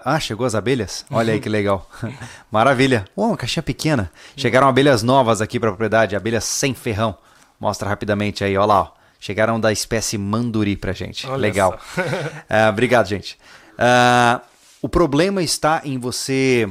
Ah, 0.05 0.20
chegou 0.20 0.45
as 0.45 0.55
abelhas? 0.55 1.05
Olha 1.12 1.34
aí 1.34 1.39
que 1.39 1.49
legal. 1.49 1.89
Maravilha. 2.49 3.05
Oh, 3.16 3.26
uma 3.26 3.38
caixinha 3.38 3.62
pequena. 3.62 4.10
Chegaram 4.36 4.68
abelhas 4.68 5.03
novas 5.03 5.41
aqui 5.41 5.60
para 5.60 5.70
a 5.70 5.72
propriedade, 5.72 6.16
abelhas 6.16 6.45
sem 6.45 6.74
ferrão. 6.74 7.18
Mostra 7.60 7.89
rapidamente 7.89 8.43
aí, 8.43 8.58
olha 8.58 8.66
lá. 8.66 8.82
Ó. 8.82 8.91
Chegaram 9.20 9.60
da 9.60 9.72
espécie 9.72 10.18
manduri 10.18 10.78
pra 10.78 10.93
gente. 10.93 11.28
Olha 11.28 11.36
legal. 11.36 11.78
uh, 11.97 12.70
obrigado, 12.70 13.08
gente. 13.08 13.38
Uh, 13.74 14.39
o 14.82 14.88
problema 14.88 15.41
está 15.41 15.82
em 15.84 15.97
você 15.97 16.70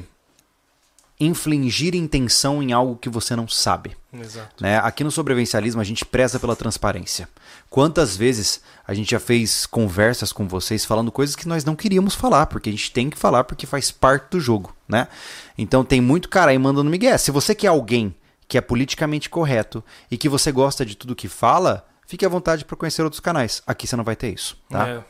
infligir 1.18 1.94
intenção 1.94 2.62
em 2.62 2.72
algo 2.72 2.96
que 2.96 3.08
você 3.08 3.34
não 3.34 3.48
sabe. 3.48 3.96
Exato. 4.12 4.62
Né? 4.62 4.78
Aqui 4.78 5.02
no 5.02 5.10
sobrevivencialismo 5.10 5.80
a 5.80 5.84
gente 5.84 6.04
preza 6.04 6.38
pela 6.38 6.54
transparência. 6.54 7.28
Quantas 7.70 8.16
vezes 8.16 8.60
a 8.86 8.94
gente 8.94 9.10
já 9.10 9.20
fez 9.20 9.66
conversas 9.66 10.32
com 10.32 10.46
vocês 10.46 10.84
falando 10.84 11.10
coisas 11.10 11.34
que 11.34 11.48
nós 11.48 11.64
não 11.64 11.74
queríamos 11.74 12.14
falar, 12.14 12.46
porque 12.46 12.68
a 12.68 12.72
gente 12.72 12.92
tem 12.92 13.10
que 13.10 13.18
falar 13.18 13.44
porque 13.44 13.66
faz 13.66 13.90
parte 13.90 14.30
do 14.30 14.40
jogo, 14.40 14.74
né? 14.88 15.08
Então 15.56 15.84
tem 15.84 16.00
muito 16.00 16.28
cara 16.28 16.50
aí 16.50 16.58
mandando 16.58 16.90
migué. 16.90 17.16
Se 17.18 17.30
você 17.30 17.54
quer 17.54 17.68
alguém 17.68 18.14
que 18.48 18.56
é 18.56 18.60
politicamente 18.60 19.28
correto 19.28 19.82
e 20.10 20.16
que 20.16 20.28
você 20.28 20.52
gosta 20.52 20.86
de 20.86 20.96
tudo 20.96 21.16
que 21.16 21.28
fala, 21.28 21.86
fique 22.06 22.24
à 22.24 22.28
vontade 22.28 22.64
para 22.64 22.76
conhecer 22.76 23.02
outros 23.02 23.20
canais. 23.20 23.62
Aqui 23.66 23.86
você 23.86 23.96
não 23.96 24.04
vai 24.04 24.16
ter 24.16 24.32
isso, 24.32 24.56
tá? 24.70 24.88
É. 24.88 25.04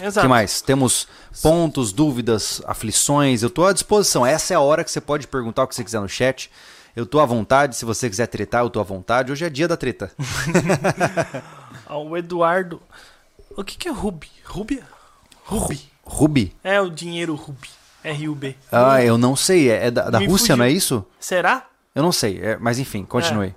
Exato. 0.00 0.24
que 0.24 0.28
mais? 0.28 0.60
Temos 0.60 1.06
pontos, 1.42 1.92
dúvidas, 1.92 2.62
aflições. 2.66 3.42
Eu 3.42 3.48
estou 3.48 3.66
à 3.66 3.72
disposição. 3.72 4.24
Essa 4.24 4.54
é 4.54 4.56
a 4.56 4.60
hora 4.60 4.84
que 4.84 4.90
você 4.90 5.00
pode 5.00 5.26
perguntar 5.26 5.64
o 5.64 5.68
que 5.68 5.74
você 5.74 5.84
quiser 5.84 6.00
no 6.00 6.08
chat. 6.08 6.50
Eu 6.94 7.04
estou 7.04 7.20
à 7.20 7.26
vontade. 7.26 7.76
Se 7.76 7.84
você 7.84 8.08
quiser 8.08 8.26
tretar, 8.26 8.62
eu 8.62 8.68
estou 8.68 8.80
à 8.80 8.84
vontade. 8.84 9.32
Hoje 9.32 9.44
é 9.44 9.50
dia 9.50 9.68
da 9.68 9.76
treta. 9.76 10.10
o 11.88 12.16
Eduardo. 12.16 12.80
O 13.56 13.62
que, 13.62 13.76
que 13.76 13.88
é 13.88 13.90
Ruby? 13.90 14.30
Ruby? 14.44 14.82
Ruby. 15.44 15.80
Ruby? 16.04 16.56
É 16.64 16.80
o 16.80 16.90
dinheiro 16.90 17.34
Ruby. 17.34 17.68
R-U-B. 18.04 18.56
Ah, 18.70 19.02
eu 19.02 19.16
não 19.16 19.36
sei. 19.36 19.70
É 19.70 19.90
da, 19.90 20.10
da 20.10 20.18
Rússia, 20.18 20.38
fugiu. 20.38 20.56
não 20.56 20.64
é 20.64 20.70
isso? 20.70 21.06
Será? 21.20 21.66
Eu 21.94 22.02
não 22.02 22.10
sei. 22.12 22.40
É, 22.42 22.56
mas 22.56 22.78
enfim, 22.78 23.04
continue. 23.04 23.48
É. 23.48 23.54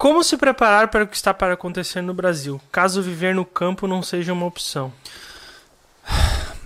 Como 0.00 0.24
se 0.24 0.38
preparar 0.38 0.88
para 0.88 1.04
o 1.04 1.06
que 1.06 1.14
está 1.14 1.34
para 1.34 1.52
acontecer 1.52 2.00
no 2.00 2.14
Brasil, 2.14 2.58
caso 2.72 3.02
viver 3.02 3.34
no 3.34 3.44
campo 3.44 3.86
não 3.86 4.02
seja 4.02 4.32
uma 4.32 4.46
opção? 4.46 4.90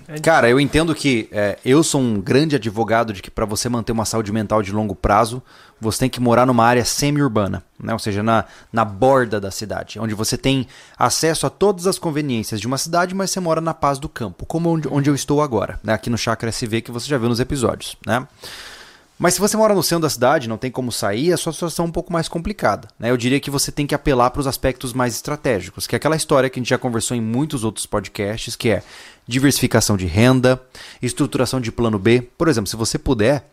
É 0.06 0.20
Cara, 0.22 0.48
eu 0.48 0.60
entendo 0.60 0.94
que 0.94 1.28
é, 1.32 1.58
eu 1.64 1.82
sou 1.82 2.00
um 2.00 2.20
grande 2.20 2.54
advogado 2.54 3.12
de 3.12 3.20
que 3.20 3.32
para 3.32 3.44
você 3.44 3.68
manter 3.68 3.90
uma 3.90 4.04
saúde 4.04 4.30
mental 4.30 4.62
de 4.62 4.70
longo 4.70 4.94
prazo, 4.94 5.42
você 5.80 5.98
tem 5.98 6.08
que 6.08 6.20
morar 6.20 6.46
numa 6.46 6.64
área 6.64 6.84
semi-urbana, 6.84 7.64
né? 7.76 7.92
ou 7.92 7.98
seja, 7.98 8.22
na, 8.22 8.44
na 8.72 8.84
borda 8.84 9.40
da 9.40 9.50
cidade, 9.50 9.98
onde 9.98 10.14
você 10.14 10.38
tem 10.38 10.68
acesso 10.96 11.44
a 11.44 11.50
todas 11.50 11.88
as 11.88 11.98
conveniências 11.98 12.60
de 12.60 12.68
uma 12.68 12.78
cidade, 12.78 13.16
mas 13.16 13.32
você 13.32 13.40
mora 13.40 13.60
na 13.60 13.74
paz 13.74 13.98
do 13.98 14.08
campo, 14.08 14.46
como 14.46 14.70
onde, 14.70 14.86
onde 14.86 15.10
eu 15.10 15.14
estou 15.14 15.42
agora, 15.42 15.80
né? 15.82 15.92
aqui 15.92 16.08
no 16.08 16.16
Chakra 16.16 16.50
SV, 16.50 16.82
que 16.82 16.92
você 16.92 17.08
já 17.08 17.18
viu 17.18 17.28
nos 17.28 17.40
episódios. 17.40 17.96
Né? 18.06 18.24
Mas 19.24 19.32
se 19.32 19.40
você 19.40 19.56
mora 19.56 19.74
no 19.74 19.82
centro 19.82 20.02
da 20.02 20.10
cidade, 20.10 20.50
não 20.50 20.58
tem 20.58 20.70
como 20.70 20.92
sair, 20.92 21.32
a 21.32 21.38
sua 21.38 21.50
situação 21.50 21.86
é 21.86 21.88
um 21.88 21.90
pouco 21.90 22.12
mais 22.12 22.28
complicada. 22.28 22.88
Né? 22.98 23.10
Eu 23.10 23.16
diria 23.16 23.40
que 23.40 23.50
você 23.50 23.72
tem 23.72 23.86
que 23.86 23.94
apelar 23.94 24.28
para 24.28 24.40
os 24.40 24.46
aspectos 24.46 24.92
mais 24.92 25.14
estratégicos, 25.14 25.86
que 25.86 25.94
é 25.94 25.96
aquela 25.96 26.14
história 26.14 26.50
que 26.50 26.60
a 26.60 26.62
gente 26.62 26.68
já 26.68 26.76
conversou 26.76 27.16
em 27.16 27.22
muitos 27.22 27.64
outros 27.64 27.86
podcasts, 27.86 28.54
que 28.54 28.68
é 28.68 28.82
diversificação 29.26 29.96
de 29.96 30.04
renda, 30.04 30.60
estruturação 31.00 31.58
de 31.58 31.72
plano 31.72 31.98
B. 31.98 32.20
Por 32.36 32.48
exemplo, 32.48 32.68
se 32.68 32.76
você 32.76 32.98
puder, 32.98 33.48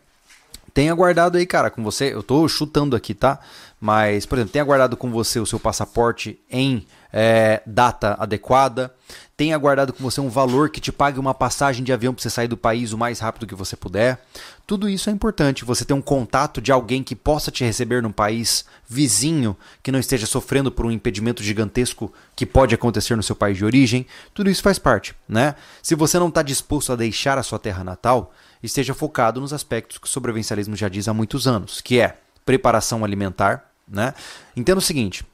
tenha 0.74 0.94
guardado 0.94 1.38
aí, 1.38 1.46
cara, 1.46 1.70
com 1.70 1.82
você. 1.82 2.12
Eu 2.12 2.22
tô 2.22 2.46
chutando 2.48 2.94
aqui, 2.94 3.14
tá? 3.14 3.38
Mas, 3.80 4.26
por 4.26 4.36
exemplo, 4.36 4.52
tenha 4.52 4.64
guardado 4.66 4.94
com 4.94 5.10
você 5.10 5.40
o 5.40 5.46
seu 5.46 5.58
passaporte 5.58 6.38
em 6.50 6.86
é, 7.12 7.62
data 7.66 8.16
adequada. 8.18 8.92
Tenha 9.36 9.58
guardado 9.58 9.92
com 9.92 10.02
você 10.02 10.20
um 10.20 10.28
valor 10.28 10.70
que 10.70 10.80
te 10.80 10.92
pague 10.92 11.18
uma 11.18 11.34
passagem 11.34 11.84
de 11.84 11.92
avião 11.92 12.14
para 12.14 12.22
você 12.22 12.30
sair 12.30 12.48
do 12.48 12.56
país 12.56 12.92
o 12.92 12.98
mais 12.98 13.18
rápido 13.18 13.46
que 13.46 13.54
você 13.54 13.76
puder. 13.76 14.24
Tudo 14.66 14.88
isso 14.88 15.10
é 15.10 15.12
importante. 15.12 15.64
Você 15.64 15.84
ter 15.84 15.94
um 15.94 16.00
contato 16.00 16.60
de 16.60 16.70
alguém 16.70 17.02
que 17.02 17.16
possa 17.16 17.50
te 17.50 17.64
receber 17.64 18.02
num 18.02 18.12
país 18.12 18.64
vizinho, 18.88 19.56
que 19.82 19.90
não 19.90 19.98
esteja 19.98 20.26
sofrendo 20.26 20.70
por 20.70 20.86
um 20.86 20.90
impedimento 20.90 21.42
gigantesco 21.42 22.12
que 22.36 22.46
pode 22.46 22.74
acontecer 22.74 23.16
no 23.16 23.22
seu 23.22 23.34
país 23.34 23.58
de 23.58 23.64
origem. 23.64 24.06
Tudo 24.32 24.48
isso 24.48 24.62
faz 24.62 24.78
parte, 24.78 25.14
né? 25.28 25.56
Se 25.82 25.94
você 25.94 26.18
não 26.18 26.28
está 26.28 26.42
disposto 26.42 26.92
a 26.92 26.96
deixar 26.96 27.36
a 27.36 27.42
sua 27.42 27.58
terra 27.58 27.82
natal, 27.82 28.32
esteja 28.62 28.94
focado 28.94 29.40
nos 29.40 29.52
aspectos 29.52 29.98
que 29.98 30.06
o 30.06 30.10
sobrevivencialismo 30.10 30.76
já 30.76 30.88
diz 30.88 31.08
há 31.08 31.14
muitos 31.14 31.48
anos, 31.48 31.80
que 31.80 32.00
é 32.00 32.16
preparação 32.46 33.04
alimentar, 33.04 33.70
né? 33.88 34.14
Entenda 34.56 34.78
o 34.78 34.82
seguinte: 34.82 35.24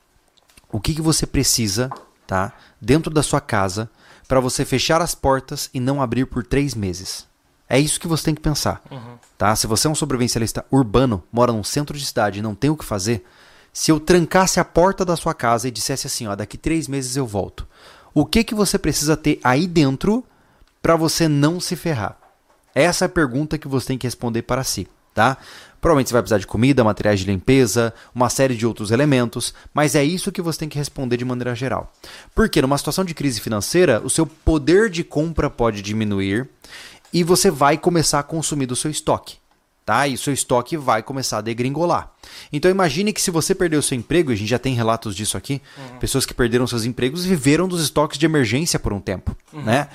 o 0.71 0.81
que, 0.81 0.95
que 0.95 1.03
você 1.03 1.27
precisa, 1.27 1.91
tá, 2.27 2.53
dentro 2.81 3.13
da 3.13 3.23
sua 3.23 3.41
casa, 3.41 3.91
para 4.27 4.41
você 4.41 4.65
fechar 4.65 5.01
as 5.01 5.15
portas 5.15 5.71
e 5.73 5.81
não 5.81 6.03
abrir 6.03 6.27
por 6.27 6.45
três 6.45 6.75
meses? 6.75 7.27
É 7.69 7.79
isso 7.79 8.01
que 8.01 8.09
você 8.09 8.25
tem 8.25 8.35
que 8.35 8.41
pensar, 8.41 8.83
Uhum. 8.91 9.19
tá? 9.37 9.55
Se 9.55 9.67
você 9.67 9.87
é 9.87 9.91
um 9.91 9.95
sobrevivencialista 9.95 10.65
urbano, 10.71 11.23
mora 11.33 11.53
num 11.53 11.65
centro 11.65 11.97
de 11.97 12.05
cidade 12.05 12.39
e 12.39 12.43
não 12.43 12.55
tem 12.55 12.71
o 12.71 12.77
que 12.77 12.85
fazer, 12.85 13.25
se 13.73 13.91
eu 13.93 14.01
trancasse 14.01 14.59
a 14.59 14.65
porta 14.65 15.05
da 15.05 15.17
sua 15.17 15.35
casa 15.35 15.69
e 15.69 15.71
dissesse 15.71 16.07
assim, 16.07 16.27
ó, 16.27 16.35
daqui 16.35 16.57
três 16.57 16.89
meses 16.89 17.17
eu 17.17 17.27
volto, 17.27 17.67
o 18.15 18.25
que 18.25 18.43
que 18.43 18.55
você 18.55 18.79
precisa 18.79 19.17
ter 19.17 19.39
aí 19.45 19.67
dentro 19.67 20.25
para 20.83 20.97
você 20.97 21.29
não 21.29 21.61
se 21.61 21.77
ferrar? 21.77 22.17
Essa 22.75 23.05
é 23.05 23.07
a 23.07 23.11
pergunta 23.11 23.59
que 23.59 23.69
você 23.69 23.89
tem 23.89 23.99
que 23.99 24.07
responder 24.07 24.43
para 24.43 24.65
si, 24.65 24.89
tá? 25.19 25.37
Provavelmente 25.81 26.09
você 26.09 26.13
vai 26.13 26.23
precisar 26.23 26.39
de 26.39 26.47
comida, 26.47 26.85
materiais 26.85 27.19
de 27.19 27.27
limpeza, 27.27 27.93
uma 28.15 28.31
série 28.31 28.55
de 28.55 28.65
outros 28.65 28.93
elementos, 28.93 29.53
mas 29.75 29.97
é 29.97 30.05
isso 30.05 30.31
que 30.31 30.41
você 30.41 30.61
tem 30.61 30.69
que 30.69 30.79
responder 30.79 31.17
de 31.17 31.25
maneira 31.25 31.57
geral. 31.57 31.93
Porque 32.37 32.63
numa 32.63 32.79
situação 32.79 33.05
de 33.05 33.15
crise 33.15 33.41
financeira, 33.41 34.01
o 34.05 34.09
seu 34.09 34.25
poder 34.25 34.89
de 34.89 35.03
compra 35.03 35.51
pode 35.51 35.83
diminuir 35.83 36.49
e 37.13 37.25
você 37.25 37.51
vai 37.51 37.77
começar 37.77 38.21
a 38.21 38.23
consumir 38.23 38.67
do 38.67 38.77
seu 38.77 38.93
estoque. 38.93 39.39
Tá? 39.85 40.07
E 40.07 40.15
o 40.15 40.19
seu 40.19 40.33
estoque 40.33 40.77
vai 40.77 41.03
começar 41.03 41.39
a 41.39 41.41
degringolar. 41.41 42.13
Então 42.53 42.71
imagine 42.71 43.13
que 43.13 43.23
se 43.23 43.31
você 43.31 43.55
perdeu 43.55 43.83
seu 43.83 43.97
emprego, 43.97 44.31
e 44.31 44.35
a 44.35 44.37
gente 44.37 44.51
já 44.51 44.59
tem 44.59 44.75
relatos 44.75 45.17
disso 45.17 45.37
aqui, 45.37 45.61
pessoas 45.99 46.27
que 46.27 46.35
perderam 46.35 46.67
seus 46.67 46.85
empregos 46.85 47.25
viveram 47.25 47.67
dos 47.67 47.83
estoques 47.83 48.19
de 48.19 48.27
emergência 48.27 48.79
por 48.79 48.93
um 48.93 49.01
tempo, 49.01 49.35
né? 49.53 49.89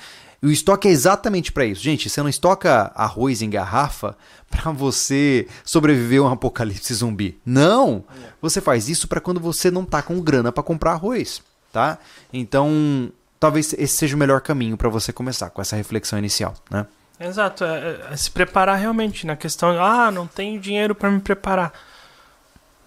E 0.44 0.46
o 0.46 0.52
estoque 0.52 0.86
é 0.86 0.90
exatamente 0.90 1.50
para 1.50 1.64
isso. 1.64 1.80
Gente, 1.82 2.10
você 2.10 2.20
não 2.20 2.28
estoca 2.28 2.92
arroz 2.94 3.40
em 3.40 3.48
garrafa 3.48 4.14
para 4.50 4.70
você 4.72 5.48
sobreviver 5.64 6.20
a 6.20 6.24
um 6.24 6.32
apocalipse 6.32 6.92
zumbi. 6.92 7.40
Não! 7.46 8.04
Você 8.42 8.60
faz 8.60 8.90
isso 8.90 9.08
para 9.08 9.22
quando 9.22 9.40
você 9.40 9.70
não 9.70 9.86
tá 9.86 10.02
com 10.02 10.20
grana 10.20 10.52
para 10.52 10.62
comprar 10.62 10.92
arroz, 10.92 11.42
tá? 11.72 11.96
Então, 12.30 13.10
talvez 13.40 13.72
esse 13.72 13.96
seja 13.96 14.14
o 14.14 14.18
melhor 14.18 14.42
caminho 14.42 14.76
para 14.76 14.90
você 14.90 15.14
começar 15.14 15.48
com 15.48 15.62
essa 15.62 15.76
reflexão 15.76 16.18
inicial, 16.18 16.52
né? 16.70 16.86
Exato, 17.18 17.64
é, 17.64 18.00
é 18.10 18.16
se 18.16 18.30
preparar 18.30 18.76
realmente 18.76 19.26
na 19.26 19.36
questão, 19.36 19.82
ah, 19.82 20.10
não 20.10 20.26
tenho 20.26 20.60
dinheiro 20.60 20.94
para 20.94 21.10
me 21.10 21.20
preparar. 21.20 21.72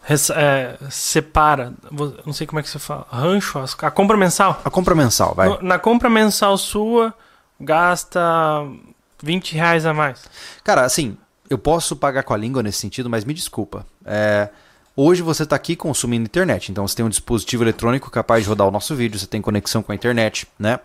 Res- 0.03 0.29
é, 0.29 0.77
separa, 0.91 1.73
não 2.23 2.33
sei 2.33 2.45
como 2.45 2.59
é 2.59 2.63
que 2.63 2.69
você 2.69 2.77
fala, 2.77 3.07
rancho, 3.09 3.57
a 3.81 3.89
compra 3.89 4.15
mensal. 4.15 4.61
A 4.63 4.69
compra 4.69 4.93
mensal, 4.93 5.33
vai. 5.33 5.57
Na 5.61 5.79
compra 5.79 6.09
mensal 6.09 6.57
sua, 6.57 7.13
gasta 7.59 8.19
20 9.21 9.55
reais 9.55 9.85
a 9.85 9.93
mais. 9.93 10.23
Cara, 10.63 10.83
assim, 10.83 11.17
eu 11.49 11.57
posso 11.57 11.95
pagar 11.95 12.23
com 12.23 12.33
a 12.33 12.37
língua 12.37 12.61
nesse 12.61 12.79
sentido, 12.79 13.09
mas 13.09 13.23
me 13.25 13.33
desculpa. 13.33 13.85
É, 14.05 14.49
hoje 14.95 15.21
você 15.21 15.43
está 15.43 15.55
aqui 15.55 15.75
consumindo 15.75 16.25
internet, 16.25 16.71
então 16.71 16.87
você 16.87 16.95
tem 16.95 17.05
um 17.05 17.09
dispositivo 17.09 17.63
eletrônico 17.63 18.11
capaz 18.11 18.43
de 18.43 18.49
rodar 18.49 18.67
o 18.67 18.71
nosso 18.71 18.95
vídeo, 18.95 19.19
você 19.19 19.27
tem 19.27 19.41
conexão 19.41 19.81
com 19.81 19.91
a 19.91 19.95
internet, 19.95 20.47
né? 20.59 20.79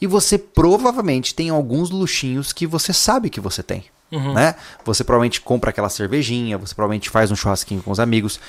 E 0.00 0.06
você 0.06 0.38
provavelmente 0.38 1.34
tem 1.34 1.50
alguns 1.50 1.90
luxinhos 1.90 2.52
que 2.52 2.66
você 2.66 2.92
sabe 2.92 3.28
que 3.30 3.40
você 3.40 3.62
tem, 3.62 3.84
né? 4.32 4.54
Você 4.84 5.04
provavelmente 5.04 5.40
compra 5.40 5.70
aquela 5.70 5.88
cervejinha, 5.88 6.56
você 6.56 6.74
provavelmente 6.74 7.10
faz 7.10 7.30
um 7.30 7.36
churrasquinho 7.36 7.82
com 7.82 7.90
os 7.90 8.00
amigos. 8.00 8.40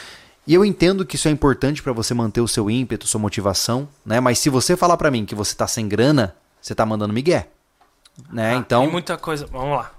E 0.48 0.54
eu 0.54 0.64
entendo 0.64 1.06
que 1.06 1.16
isso 1.16 1.28
é 1.28 1.32
importante 1.32 1.84
para 1.84 1.92
você 1.92 2.14
manter 2.14 2.42
o 2.42 2.48
seu 2.48 2.70
ímpeto, 2.70 3.06
sua 3.06 3.20
motivação, 3.20 3.88
né? 4.06 4.20
Mas 4.20 4.40
se 4.40 4.50
você 4.50 4.78
falar 4.78 4.96
para 4.96 5.12
mim 5.12 5.26
que 5.26 5.36
você 5.36 5.56
tá 5.56 5.68
sem 5.68 5.88
grana, 5.88 6.36
você 6.62 6.74
tá 6.74 6.86
mandando 6.86 7.14
migué, 7.14 7.50
né? 8.32 8.54
Ah, 8.54 8.58
então, 8.58 8.82
Tem 8.84 8.92
muita 8.92 9.18
coisa, 9.18 9.46
vamos 9.48 9.78
lá. 9.78 9.92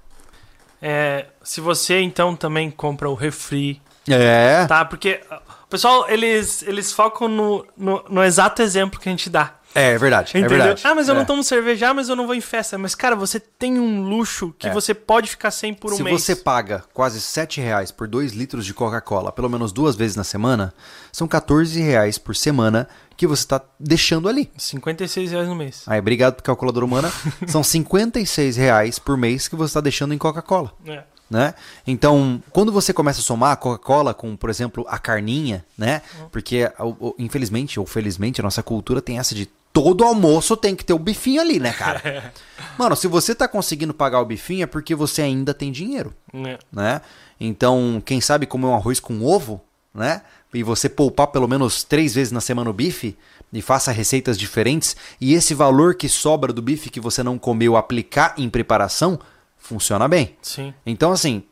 É, 0.83 1.27
se 1.43 1.61
você 1.61 2.01
então 2.01 2.35
também 2.35 2.71
compra 2.71 3.09
o 3.09 3.15
refri, 3.15 3.81
é, 4.09 4.67
tá? 4.67 4.85
Porque 4.85 5.21
ah, 5.31 5.41
o 5.65 5.67
pessoal, 5.69 6.09
eles, 6.09 6.63
eles 6.63 6.93
focam 6.93 7.29
no, 7.29 7.67
no, 7.77 8.05
no 8.09 8.25
exato 8.25 8.63
exemplo 8.63 8.99
que 8.99 9.09
a 9.09 9.13
gente 9.13 9.31
dá. 9.31 9.55
É 9.75 9.97
verdade, 9.99 10.33
é 10.35 10.41
Entendeu? 10.41 10.59
verdade. 10.59 10.83
Ah, 10.85 10.95
mas 10.95 11.09
eu 11.09 11.15
É. 11.15 11.19
não 11.19 11.25
tomo 11.25 11.43
cerveja, 11.45 11.91
ah, 11.91 11.95
mas 11.95 12.09
eu 12.09 12.17
não 12.17 12.27
vou 12.27 12.35
em 12.35 12.41
festa. 12.41 12.77
Mas, 12.77 12.95
cara, 12.95 13.15
você 13.15 13.39
tem 13.39 13.79
um 13.79 14.03
luxo 14.03 14.55
que 14.59 14.67
É. 14.69 14.73
você 14.73 14.93
pode 14.95 15.31
ficar 15.31 15.51
sem 15.51 15.73
por 15.73 15.93
um 15.93 15.97
Se 15.97 16.03
mês. 16.03 16.21
você 16.23 16.35
paga 16.37 16.83
quase 16.93 17.21
7 17.21 17.61
reais 17.61 17.91
por 17.91 18.09
2 18.09 18.33
litros 18.33 18.67
de 18.67 18.75
Coca-Cola, 18.75 19.31
pelo 19.33 19.49
menos 19.49 19.73
duas 19.73 19.95
vezes 19.97 20.17
na 20.17 20.25
semana, 20.25 20.75
são 21.13 21.29
14 21.29 21.81
reais 21.81 22.19
por 22.19 22.35
semana 22.35 22.89
que 23.17 23.27
você 23.27 23.43
está 23.43 23.61
deixando 23.79 24.29
ali. 24.29 24.51
56 24.57 25.31
reais 25.31 25.47
no 25.49 25.55
mês. 25.55 25.83
Aí, 25.87 25.99
obrigado 25.99 26.43
calculadora 26.43 26.85
humana. 26.87 27.13
são 27.47 27.63
56 27.63 28.57
reais 28.57 28.99
por 28.99 29.17
mês 29.17 29.47
que 29.47 29.55
você 29.57 29.71
está 29.71 29.81
deixando 29.81 30.15
em 30.15 30.19
Coca-Cola. 30.19 30.73
É. 30.87 31.03
Né? 31.31 31.55
Então, 31.87 32.43
quando 32.51 32.73
você 32.73 32.93
começa 32.93 33.21
a 33.21 33.23
somar 33.23 33.53
a 33.53 33.57
Coca-Cola 33.57 34.13
com, 34.13 34.35
por 34.35 34.51
exemplo, 34.51 34.85
a 34.89 34.99
carninha, 34.99 35.65
né? 35.79 36.03
Porque, 36.33 36.69
o- 36.77 37.11
o- 37.11 37.15
infelizmente 37.21 37.79
ou 37.79 37.87
felizmente, 37.87 38.41
a 38.41 38.43
nossa 38.43 38.65
cultura 38.65 39.01
tem 39.01 39.17
essa 39.21 39.33
de 39.33 39.49
todo 39.73 40.05
almoço 40.05 40.57
tem 40.57 40.75
que 40.75 40.85
ter 40.85 40.93
o 40.93 40.99
bifinho 40.99 41.41
ali, 41.41 41.59
né, 41.61 41.73
cara? 41.73 42.33
Mano, 42.79 42.97
se 42.97 43.07
você 43.07 43.35
tá 43.35 43.47
conseguindo 43.47 43.95
pagar 43.95 44.21
o 44.21 44.25
bifinho 44.25 44.65
é 44.65 44.67
porque 44.67 44.95
você 44.95 45.23
ainda 45.23 45.53
tem 45.55 45.71
dinheiro 45.71 46.15
É. 46.35 46.59
né? 46.73 47.01
Então, 47.39 48.03
quem 48.05 48.21
sabe 48.21 48.47
comer 48.47 48.67
um 48.67 48.75
arroz 48.75 49.01
com 49.01 49.23
ovo, 49.25 49.61
né? 49.95 50.23
E 50.53 50.63
você 50.63 50.89
poupar 50.89 51.29
pelo 51.29 51.47
menos 51.49 51.85
três 51.85 52.15
vezes 52.15 52.33
na 52.33 52.41
semana 52.41 52.69
o 52.69 52.73
bife 52.73 53.17
e 53.53 53.63
faça 53.63 53.93
receitas 53.93 54.39
diferentes 54.39 54.97
e 55.21 55.33
esse 55.35 55.55
valor 55.55 55.95
que 55.95 56.09
sobra 56.09 56.53
do 56.53 56.61
bife 56.61 56.91
que 56.91 57.01
você 57.01 57.23
não 57.23 57.39
comeu 57.39 57.77
aplicar 57.77 58.35
em 58.37 58.51
preparação 58.51 59.19
funciona 59.57 60.09
bem. 60.09 60.37
Sim. 60.43 60.75
Então, 60.85 61.13
assim, 61.13 61.45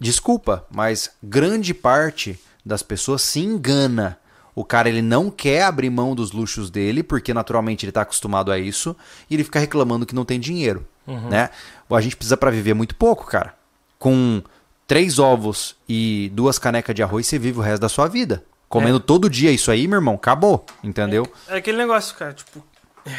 desculpa, 0.00 0.66
mas 0.70 1.10
grande 1.22 1.74
parte 1.74 2.38
das 2.64 2.82
pessoas 2.82 3.22
se 3.22 3.40
engana. 3.40 4.18
O 4.58 4.64
cara 4.64 4.88
ele 4.88 5.02
não 5.02 5.30
quer 5.30 5.62
abrir 5.62 5.88
mão 5.88 6.16
dos 6.16 6.32
luxos 6.32 6.68
dele, 6.68 7.04
porque 7.04 7.32
naturalmente 7.32 7.84
ele 7.84 7.90
está 7.90 8.02
acostumado 8.02 8.50
a 8.50 8.58
isso, 8.58 8.96
e 9.30 9.34
ele 9.34 9.44
fica 9.44 9.60
reclamando 9.60 10.04
que 10.04 10.16
não 10.16 10.24
tem 10.24 10.40
dinheiro, 10.40 10.84
né? 11.06 11.50
A 11.88 12.00
gente 12.00 12.16
precisa 12.16 12.36
para 12.36 12.50
viver 12.50 12.74
muito 12.74 12.96
pouco, 12.96 13.24
cara. 13.24 13.54
Com 14.00 14.42
três 14.84 15.20
ovos 15.20 15.76
e 15.88 16.28
duas 16.34 16.58
canecas 16.58 16.92
de 16.92 17.04
arroz, 17.04 17.26
você 17.28 17.38
vive 17.38 17.60
o 17.60 17.62
resto 17.62 17.82
da 17.82 17.88
sua 17.88 18.08
vida. 18.08 18.44
Comendo 18.68 18.98
todo 18.98 19.30
dia 19.30 19.52
isso 19.52 19.70
aí, 19.70 19.86
meu 19.86 19.98
irmão, 19.98 20.16
acabou, 20.16 20.66
entendeu? 20.82 21.24
É 21.46 21.58
aquele 21.58 21.78
negócio, 21.78 22.16
cara, 22.16 22.32
tipo. 22.32 22.60
é. 23.06 23.12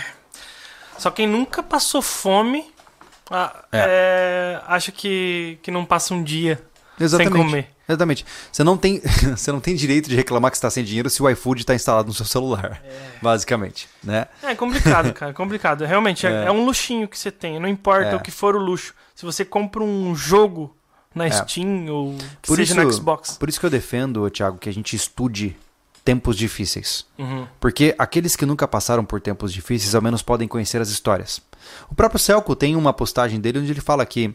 Só 0.97 1.09
quem 1.09 1.25
nunca 1.25 1.63
passou 1.63 2.01
fome 2.01 2.65
ah, 3.31 3.63
é, 3.71 4.59
acha 4.67 4.91
que, 4.91 5.57
que 5.61 5.71
não 5.71 5.85
passa 5.85 6.13
um 6.13 6.21
dia 6.21 6.61
Exatamente. 6.99 7.33
sem 7.33 7.45
comer. 7.45 7.69
Exatamente. 7.89 8.23
Você 8.51 8.63
não 8.63 8.77
tem, 8.77 9.01
você 9.35 9.51
não 9.51 9.59
tem 9.59 9.75
direito 9.75 10.07
de 10.07 10.15
reclamar 10.15 10.51
que 10.51 10.57
está 10.57 10.69
sem 10.69 10.83
dinheiro 10.83 11.09
se 11.09 11.21
o 11.23 11.29
iFood 11.29 11.61
está 11.61 11.73
instalado 11.73 12.07
no 12.07 12.13
seu 12.13 12.25
celular, 12.25 12.81
basicamente, 13.21 13.89
né? 14.03 14.27
É 14.43 14.53
complicado, 14.53 15.11
cara, 15.13 15.33
complicado. 15.33 15.83
Realmente, 15.85 16.25
é, 16.27 16.29
É. 16.45 16.45
é 16.45 16.51
um 16.51 16.63
luxinho 16.65 17.07
que 17.07 17.17
você 17.17 17.31
tem. 17.31 17.59
Não 17.59 17.67
importa 17.67 18.09
É. 18.11 18.15
o 18.15 18.19
que 18.19 18.29
for 18.31 18.55
o 18.55 18.59
luxo. 18.59 18.93
Se 19.15 19.25
você 19.25 19.43
compra 19.43 19.83
um 19.83 20.15
jogo 20.15 20.75
na 21.13 21.25
É. 21.25 21.31
Steam 21.31 21.87
ou 21.89 22.15
que 22.41 22.47
Por 22.47 22.57
seja 22.57 22.73
isso, 22.75 22.83
no 22.83 22.93
Xbox. 22.93 23.31
por 23.37 23.49
isso 23.49 23.59
que 23.59 23.65
eu 23.65 23.69
defendo, 23.69 24.29
Thiago, 24.29 24.57
que 24.59 24.69
a 24.69 24.73
gente 24.73 24.95
estude 24.95 25.57
tempos 26.05 26.37
difíceis. 26.37 27.05
Uhum. 27.17 27.45
Porque 27.59 27.93
aqueles 27.97 28.35
que 28.35 28.45
nunca 28.45 28.67
passaram 28.67 29.03
por 29.03 29.19
tempos 29.19 29.51
difíceis 29.51 29.93
ao 29.95 30.01
menos 30.01 30.21
podem 30.21 30.47
conhecer 30.47 30.79
as 30.81 30.89
histórias. 30.89 31.41
O 31.89 31.95
próprio 31.95 32.19
Celco 32.19 32.55
tem 32.55 32.75
uma 32.75 32.93
postagem 32.93 33.39
dele 33.39 33.59
onde 33.59 33.71
ele 33.71 33.81
fala 33.81 34.05
que 34.05 34.33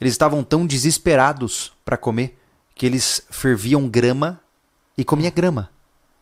eles 0.00 0.14
estavam 0.14 0.42
tão 0.42 0.64
desesperados 0.66 1.72
para 1.84 1.96
comer 1.96 2.38
que 2.74 2.86
eles 2.86 3.26
ferviam 3.30 3.88
grama 3.88 4.40
e 4.96 5.04
comia 5.04 5.30
grama. 5.30 5.70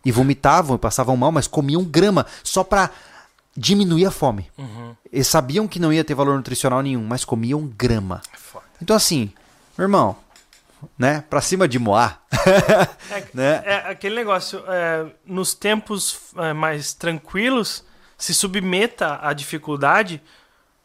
E 0.04 0.10
vomitavam 0.10 0.76
e 0.76 0.78
passavam 0.78 1.16
mal, 1.16 1.30
mas 1.30 1.46
comiam 1.46 1.84
grama 1.84 2.24
só 2.42 2.64
para 2.64 2.90
diminuir 3.56 4.06
a 4.06 4.10
fome. 4.10 4.50
Uhum. 4.56 4.94
Eles 5.12 5.26
sabiam 5.26 5.68
que 5.68 5.78
não 5.78 5.92
ia 5.92 6.04
ter 6.04 6.14
valor 6.14 6.36
nutricional 6.36 6.82
nenhum, 6.82 7.04
mas 7.04 7.24
comiam 7.24 7.66
grama. 7.66 8.22
É 8.32 8.36
foda. 8.36 8.64
Então 8.80 8.96
assim, 8.96 9.32
meu 9.76 9.84
irmão, 9.84 10.16
né? 10.98 11.24
Pra 11.28 11.40
cima 11.40 11.68
de 11.68 11.78
Moá, 11.78 12.18
É, 13.10 13.24
né? 13.34 13.62
é 13.64 13.74
aquele 13.90 14.14
negócio, 14.14 14.62
é, 14.66 15.06
nos 15.26 15.52
tempos 15.54 16.18
é, 16.36 16.52
mais 16.52 16.94
tranquilos, 16.94 17.84
se 18.16 18.34
submeta 18.34 19.18
à 19.22 19.32
dificuldade, 19.32 20.22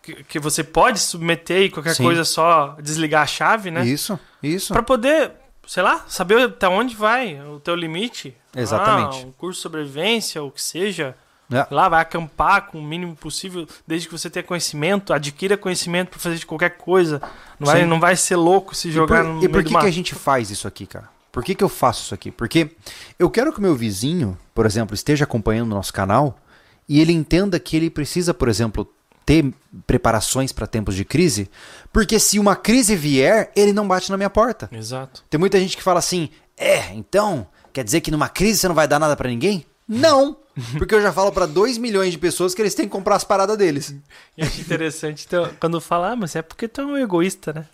que, 0.02 0.24
que 0.24 0.40
você 0.40 0.64
pode 0.64 1.00
submeter 1.00 1.64
e 1.64 1.70
qualquer 1.70 1.96
Sim. 1.96 2.04
coisa 2.04 2.24
só 2.26 2.76
desligar 2.82 3.24
a 3.24 3.28
chave, 3.28 3.72
né? 3.72 3.86
Isso, 3.86 4.20
isso. 4.42 4.74
Pra 4.74 4.84
poder 4.84 5.32
sei 5.68 5.84
lá, 5.84 6.06
saber 6.08 6.40
até 6.40 6.68
onde 6.68 6.96
vai 6.96 7.42
o 7.42 7.60
teu 7.60 7.76
limite. 7.76 8.36
Exatamente. 8.56 9.24
Ah, 9.24 9.28
um 9.28 9.32
curso 9.32 9.60
de 9.60 9.64
sobrevivência, 9.64 10.42
ou 10.42 10.50
o 10.50 10.52
que 10.52 10.62
seja. 10.62 11.16
É. 11.52 11.68
Lá 11.70 11.88
vai 11.88 12.02
acampar 12.02 12.68
com 12.68 12.80
o 12.80 12.84
mínimo 12.84 13.16
possível, 13.16 13.68
desde 13.86 14.08
que 14.08 14.18
você 14.18 14.30
tenha 14.30 14.42
conhecimento, 14.42 15.14
adquira 15.14 15.56
conhecimento 15.56 16.10
para 16.10 16.20
fazer 16.20 16.38
de 16.38 16.46
qualquer 16.46 16.72
coisa. 16.72 17.22
Não 17.60 17.68
vai, 17.68 17.86
não 17.86 18.00
vai 18.00 18.16
ser 18.16 18.36
louco 18.36 18.76
se 18.76 18.92
jogar 18.92 19.24
e 19.24 19.24
por, 19.24 19.34
no 19.34 19.44
e 19.44 19.50
por 19.50 19.64
que, 19.64 19.78
que 19.78 19.86
a 19.86 19.92
gente 19.92 20.16
faz 20.16 20.50
isso 20.50 20.68
aqui, 20.68 20.88
cara? 20.88 21.10
Por 21.32 21.44
que, 21.44 21.54
que 21.54 21.64
eu 21.64 21.70
faço 21.70 22.04
isso 22.04 22.14
aqui? 22.14 22.32
Porque 22.32 22.72
eu 23.20 23.30
quero 23.30 23.52
que 23.52 23.60
o 23.60 23.62
meu 23.62 23.76
vizinho, 23.76 24.38
por 24.54 24.66
exemplo, 24.66 24.96
esteja 24.96 25.26
acompanhando 25.26 25.72
o 25.72 25.76
nosso 25.76 25.94
canal 25.94 26.40
e 26.88 27.00
ele 27.00 27.12
entenda 27.12 27.60
que 27.60 27.76
ele 27.76 27.90
precisa, 27.90 28.34
por 28.34 28.48
exemplo, 28.48 28.90
ter 29.26 29.52
preparações 29.88 30.52
para 30.52 30.68
tempos 30.68 30.96
de 30.96 31.04
crise, 31.04 31.50
porque 31.92 32.20
se 32.20 32.38
uma 32.40 32.56
crise 32.56 32.96
vier, 32.96 33.52
ele 33.56 33.74
não 33.74 33.88
bate 33.88 34.12
na 34.12 34.18
minha 34.18 34.30
porta. 34.30 34.70
Exato. 34.72 35.24
Tem 35.30 35.40
muita 35.40 35.60
gente 35.60 35.76
que 35.76 35.84
fala 35.84 36.00
assim: 36.00 36.30
"É, 36.58 36.94
então, 36.94 37.48
quer 37.74 37.84
dizer 37.84 38.02
que 38.02 38.12
numa 38.12 38.30
crise 38.30 38.60
você 38.60 38.68
não 38.68 38.76
vai 38.76 38.88
dar 38.88 39.00
nada 39.00 39.16
para 39.16 39.30
ninguém?" 39.30 39.66
Não, 39.88 40.38
porque 40.78 40.96
eu 40.96 41.02
já 41.02 41.12
falo 41.14 41.32
para 41.32 41.46
2 41.46 41.78
milhões 41.78 42.12
de 42.12 42.18
pessoas 42.18 42.54
que 42.56 42.62
eles 42.62 42.74
têm 42.74 42.86
que 42.86 42.92
comprar 42.92 43.16
as 43.16 43.24
paradas 43.24 43.58
deles. 43.58 43.96
E 44.38 44.44
acho 44.44 44.60
interessante 44.62 45.26
então, 45.28 45.50
quando 45.60 45.80
fala, 45.80 46.12
ah, 46.12 46.16
mas 46.16 46.36
é 46.36 46.42
porque 46.42 46.68
tu 46.68 46.82
é 46.82 46.86
um 46.86 46.98
egoísta, 46.98 47.54
né? 47.54 47.66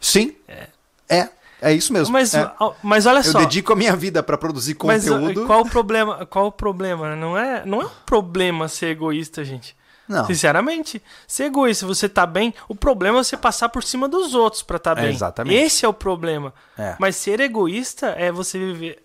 Sim. 0.00 0.34
É, 1.08 1.28
é 1.62 1.72
isso 1.72 1.92
mesmo. 1.92 2.12
Mas, 2.12 2.34
É. 2.34 2.50
mas 2.82 3.06
olha 3.06 3.18
Eu 3.18 3.22
só. 3.24 3.38
dedico 3.38 3.72
a 3.72 3.76
minha 3.76 3.94
vida 3.94 4.22
para 4.22 4.36
produzir 4.36 4.76
Mas 4.84 5.04
conteúdo. 5.08 5.44
uh, 5.44 5.46
qual 5.46 5.60
o 5.62 5.68
problema? 5.70 6.26
Qual 6.26 6.46
o 6.48 6.52
problema? 6.52 7.14
Não 7.14 7.38
é, 7.38 7.64
não 7.64 7.80
é 7.80 7.86
um 7.86 7.90
problema 8.04 8.66
ser 8.68 8.86
egoísta, 8.88 9.44
gente. 9.44 9.76
Não. 10.08 10.24
Sinceramente, 10.26 11.02
ser 11.26 11.44
egoísta, 11.44 11.86
você 11.86 12.08
tá 12.08 12.26
bem, 12.26 12.52
o 12.68 12.74
problema 12.74 13.18
é 13.20 13.24
você 13.24 13.36
passar 13.36 13.68
por 13.70 13.82
cima 13.82 14.06
dos 14.08 14.34
outros 14.34 14.62
pra 14.62 14.78
tá 14.78 14.92
É, 14.92 14.94
bem. 14.96 15.10
exatamente. 15.14 15.56
Esse 15.56 15.84
é 15.86 15.88
o 15.88 15.94
problema. 15.94 16.52
É. 16.78 16.94
Mas 16.98 17.16
ser 17.16 17.40
egoísta 17.40 18.08
é 18.08 18.30
você 18.30 18.58
viver. 18.58 19.02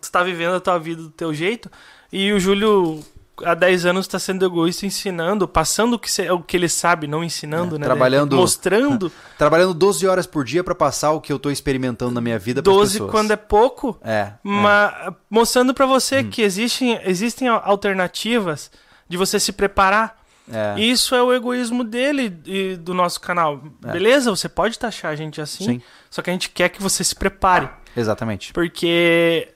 Tu 0.00 0.10
tá 0.10 0.22
vivendo 0.22 0.54
a 0.54 0.60
tua 0.60 0.78
vida 0.78 1.02
do 1.02 1.10
teu 1.10 1.34
jeito. 1.34 1.70
E 2.12 2.32
o 2.32 2.38
Júlio, 2.40 3.04
há 3.44 3.54
10 3.54 3.84
anos, 3.86 4.06
tá 4.06 4.18
sendo 4.18 4.44
egoísta 4.46 4.86
ensinando, 4.86 5.46
passando 5.48 5.94
o 5.94 5.98
que, 5.98 6.10
se- 6.10 6.30
o 6.30 6.40
que 6.40 6.56
ele 6.56 6.68
sabe, 6.68 7.06
não 7.06 7.22
ensinando, 7.24 7.74
É, 7.76 7.78
né? 7.80 7.84
trabalhando- 7.84 8.36
Mostrando. 8.36 9.10
Trabalhando 9.36 9.74
12 9.74 10.06
horas 10.06 10.26
por 10.26 10.44
dia 10.44 10.62
para 10.64 10.74
passar 10.74 11.10
o 11.12 11.20
que 11.20 11.32
eu 11.32 11.38
tô 11.38 11.50
experimentando 11.50 12.12
na 12.12 12.20
minha 12.20 12.38
vida 12.38 12.62
pras 12.62 12.74
12 12.74 12.92
pessoas. 12.94 13.10
quando 13.10 13.30
é 13.32 13.36
pouco. 13.36 13.98
É. 14.02 14.32
Mas 14.42 15.12
mostrando 15.28 15.74
pra 15.74 15.86
você 15.86 16.20
Hum. 16.20 16.30
que 16.30 16.40
existem, 16.42 17.00
existem 17.04 17.48
alternativas 17.48 18.70
de 19.08 19.16
você 19.16 19.40
se 19.40 19.52
preparar. 19.52 20.19
É. 20.52 20.80
é. 20.80 20.80
Isso 20.80 21.14
é 21.14 21.22
o 21.22 21.32
egoísmo 21.32 21.84
dele 21.84 22.38
e 22.44 22.76
do 22.76 22.94
nosso 22.94 23.20
canal. 23.20 23.62
Beleza, 23.80 24.30
você 24.30 24.48
pode 24.48 24.78
taxar 24.78 25.12
a 25.12 25.16
gente 25.16 25.40
assim, 25.40 25.64
Sim. 25.64 25.82
só 26.10 26.22
que 26.22 26.30
a 26.30 26.32
gente 26.32 26.50
quer 26.50 26.68
que 26.68 26.82
você 26.82 27.02
se 27.04 27.14
prepare. 27.14 27.68
Exatamente. 27.96 28.52
Porque 28.52 29.48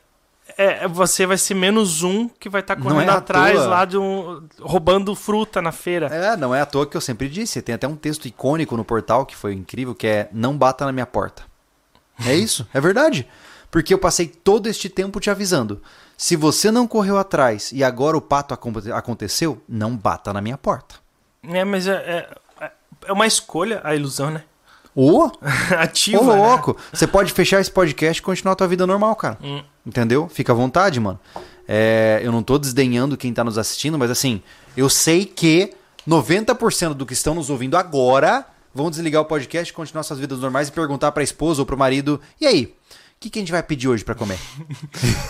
é, 0.57 0.87
você 0.87 1.27
vai 1.27 1.37
ser 1.39 1.55
menos 1.55 2.03
um 2.03 2.29
que 2.29 2.49
vai 2.49 2.61
estar 2.61 2.77
Não 2.77 2.83
correndo 2.83 3.11
é 3.11 3.15
atrás 3.15 3.59
toa. 3.59 3.67
lá 3.67 3.85
de 3.85 3.99
um. 3.99 4.47
roubando 4.61 5.15
fruta 5.15 5.61
na 5.61 5.73
feira. 5.73 6.07
É, 6.07 6.37
não 6.37 6.55
é 6.55 6.61
à 6.61 6.67
toa 6.67 6.87
que 6.87 6.97
eu 6.97 7.01
sempre 7.01 7.29
disse. 7.29 7.61
Tem 7.63 7.75
até 7.75 7.89
um 7.89 7.97
texto 7.97 8.27
icônico 8.27 8.77
no 8.77 8.85
portal 8.85 9.27
que 9.27 9.35
foi 9.35 9.55
incrível, 9.55 9.95
que 9.95 10.07
é 10.07 10.29
Não 10.33 10.57
bata 10.57 10.85
na 10.85 10.93
minha 10.93 11.07
porta. 11.07 11.43
É 12.25 12.35
isso, 12.35 12.67
é 12.73 12.81
verdade. 12.81 13.27
Porque 13.71 13.93
eu 13.93 13.99
passei 13.99 14.29
todo 14.29 14.69
este 14.69 14.89
tempo 14.89 15.19
te 15.19 15.31
avisando. 15.31 15.83
Se 16.17 16.37
você 16.37 16.71
não 16.71 16.87
correu 16.87 17.19
atrás 17.19 17.71
e 17.73 17.83
agora 17.83 18.17
o 18.17 18.21
pato 18.21 18.55
aconte- 18.55 18.93
aconteceu, 18.93 19.61
não 19.69 19.97
bata 19.97 20.33
na 20.33 20.41
minha 20.41 20.57
porta. 20.57 20.97
É, 21.43 21.65
mas 21.65 21.87
é, 21.87 22.29
é, 22.61 22.71
é 23.07 23.13
uma 23.13 23.27
escolha 23.27 23.81
a 23.85 23.95
ilusão, 23.95 24.31
né? 24.31 24.45
Ô, 24.95 25.31
Ativa. 25.79 26.21
ô 26.23 26.27
né? 26.27 26.37
louco, 26.37 26.77
você 26.93 27.07
pode 27.07 27.33
fechar 27.33 27.61
esse 27.61 27.71
podcast 27.71 28.21
e 28.21 28.23
continuar 28.25 28.53
a 28.53 28.57
tua 28.57 28.69
vida 28.69 28.87
normal, 28.87 29.17
cara. 29.17 29.39
Hum. 29.43 29.63
Entendeu? 29.85 30.29
Fica 30.29 30.53
à 30.53 30.55
vontade, 30.55 31.01
mano. 31.01 31.19
É, 31.67 32.21
eu 32.23 32.31
não 32.31 32.43
tô 32.43 32.59
desdenhando 32.59 33.17
quem 33.17 33.33
tá 33.33 33.43
nos 33.43 33.59
assistindo, 33.59 33.99
mas 33.99 34.11
assim, 34.11 34.43
eu 34.77 34.89
sei 34.89 35.25
que 35.25 35.73
90% 36.09 36.95
do 36.95 37.05
que 37.05 37.13
estão 37.13 37.35
nos 37.35 37.51
ouvindo 37.51 37.77
agora 37.77 38.47
vão 38.75 38.91
desligar 38.91 39.23
o 39.23 39.25
podcast, 39.25 39.73
continuar 39.73 40.03
suas 40.03 40.19
vidas 40.19 40.39
normais 40.41 40.69
e 40.69 40.73
perguntar 40.73 41.13
pra 41.13 41.23
esposa 41.23 41.63
ou 41.63 41.67
pro 41.67 41.77
marido: 41.77 42.21
e 42.41 42.47
aí? 42.47 42.75
O 43.25 43.27
que, 43.27 43.31
que 43.31 43.39
a 43.39 43.43
gente 43.43 43.53
vai 43.53 43.63
pedir 43.63 43.89
hoje 43.89 44.05
pra 44.05 44.15
comer? 44.15 44.39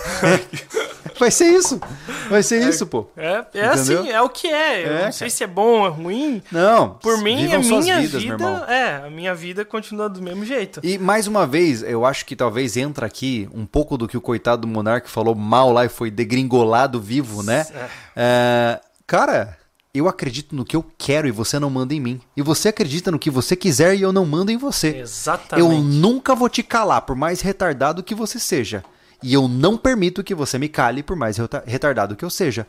vai 1.16 1.30
ser 1.30 1.44
isso. 1.44 1.80
Vai 2.28 2.42
ser 2.42 2.60
isso, 2.68 2.88
pô. 2.88 3.06
É, 3.16 3.44
é 3.54 3.66
assim, 3.66 4.08
é 4.08 4.20
o 4.20 4.28
que 4.28 4.48
é. 4.48 4.84
Eu 4.84 4.96
É, 4.96 5.04
não 5.04 5.12
sei 5.12 5.30
se 5.30 5.44
é 5.44 5.46
bom 5.46 5.80
ou 5.80 5.86
é 5.86 5.90
ruim. 5.90 6.42
Não, 6.50 6.90
Por 6.94 7.18
mim, 7.18 7.52
a 7.52 7.58
minha 7.60 8.00
vidas, 8.00 8.24
meu 8.24 8.32
irmão. 8.32 8.54
vida. 8.60 8.72
É, 8.72 9.06
a 9.06 9.10
minha 9.10 9.32
vida 9.32 9.64
continua 9.64 10.08
do 10.08 10.20
mesmo 10.20 10.44
jeito. 10.44 10.80
E 10.82 10.98
mais 10.98 11.28
uma 11.28 11.46
vez, 11.46 11.84
eu 11.84 12.04
acho 12.04 12.26
que 12.26 12.34
talvez 12.34 12.76
entra 12.76 13.06
aqui 13.06 13.48
um 13.54 13.64
pouco 13.64 13.96
do 13.96 14.08
que 14.08 14.16
o 14.16 14.20
coitado 14.20 14.62
do 14.62 14.66
Monark 14.68 15.08
falou 15.08 15.36
mal 15.36 15.70
lá 15.72 15.84
e 15.84 15.88
foi 15.88 16.10
degringolado 16.10 17.00
vivo, 17.00 17.44
né? 17.44 17.64
É, 18.16 18.80
cara, 19.06 19.56
eu 19.94 20.08
acredito 20.08 20.54
no 20.56 20.64
que 20.64 20.74
eu 20.76 20.84
quero 20.98 21.28
e 21.28 21.30
você 21.30 21.58
não 21.58 21.70
manda 21.70 21.94
em 21.94 22.00
mim. 22.00 22.20
E 22.36 22.42
você 22.42 22.68
acredita 22.68 23.10
no 23.10 23.18
que 23.18 23.30
você 23.30 23.54
quiser 23.54 23.94
e 23.96 24.02
eu 24.02 24.12
não 24.12 24.26
mando 24.26 24.50
em 24.50 24.56
você. 24.56 24.96
Exatamente. 24.98 25.60
Eu 25.60 25.80
nunca 25.80 26.34
vou 26.34 26.48
te 26.48 26.62
calar, 26.62 27.02
por 27.02 27.14
mais 27.14 27.40
retardado 27.40 28.02
que 28.02 28.14
você 28.14 28.38
seja. 28.40 28.84
E 29.22 29.32
eu 29.32 29.46
não 29.48 29.76
permito 29.78 30.24
que 30.24 30.34
você 30.34 30.58
me 30.58 30.68
cale, 30.68 31.02
por 31.02 31.16
mais 31.16 31.36
reta- 31.38 31.62
retardado 31.66 32.16
que 32.16 32.24
eu 32.24 32.30
seja. 32.30 32.66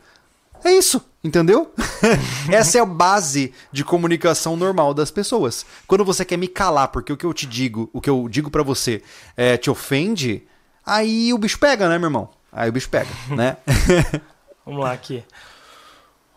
É 0.64 0.72
isso, 0.72 1.04
entendeu? 1.22 1.70
Essa 2.50 2.78
é 2.78 2.80
a 2.80 2.86
base 2.86 3.52
de 3.70 3.84
comunicação 3.84 4.56
normal 4.56 4.94
das 4.94 5.10
pessoas. 5.10 5.66
Quando 5.86 6.04
você 6.04 6.24
quer 6.24 6.36
me 6.38 6.48
calar 6.48 6.88
porque 6.88 7.12
o 7.12 7.16
que 7.16 7.26
eu 7.26 7.34
te 7.34 7.44
digo, 7.46 7.90
o 7.92 8.00
que 8.00 8.08
eu 8.08 8.26
digo 8.28 8.50
pra 8.50 8.62
você, 8.62 9.02
é, 9.36 9.56
te 9.58 9.68
ofende, 9.68 10.44
aí 10.84 11.32
o 11.34 11.38
bicho 11.38 11.58
pega, 11.58 11.88
né, 11.88 11.98
meu 11.98 12.06
irmão? 12.06 12.30
Aí 12.50 12.70
o 12.70 12.72
bicho 12.72 12.88
pega, 12.88 13.10
né? 13.28 13.58
Vamos 14.64 14.80
lá 14.82 14.92
aqui. 14.92 15.22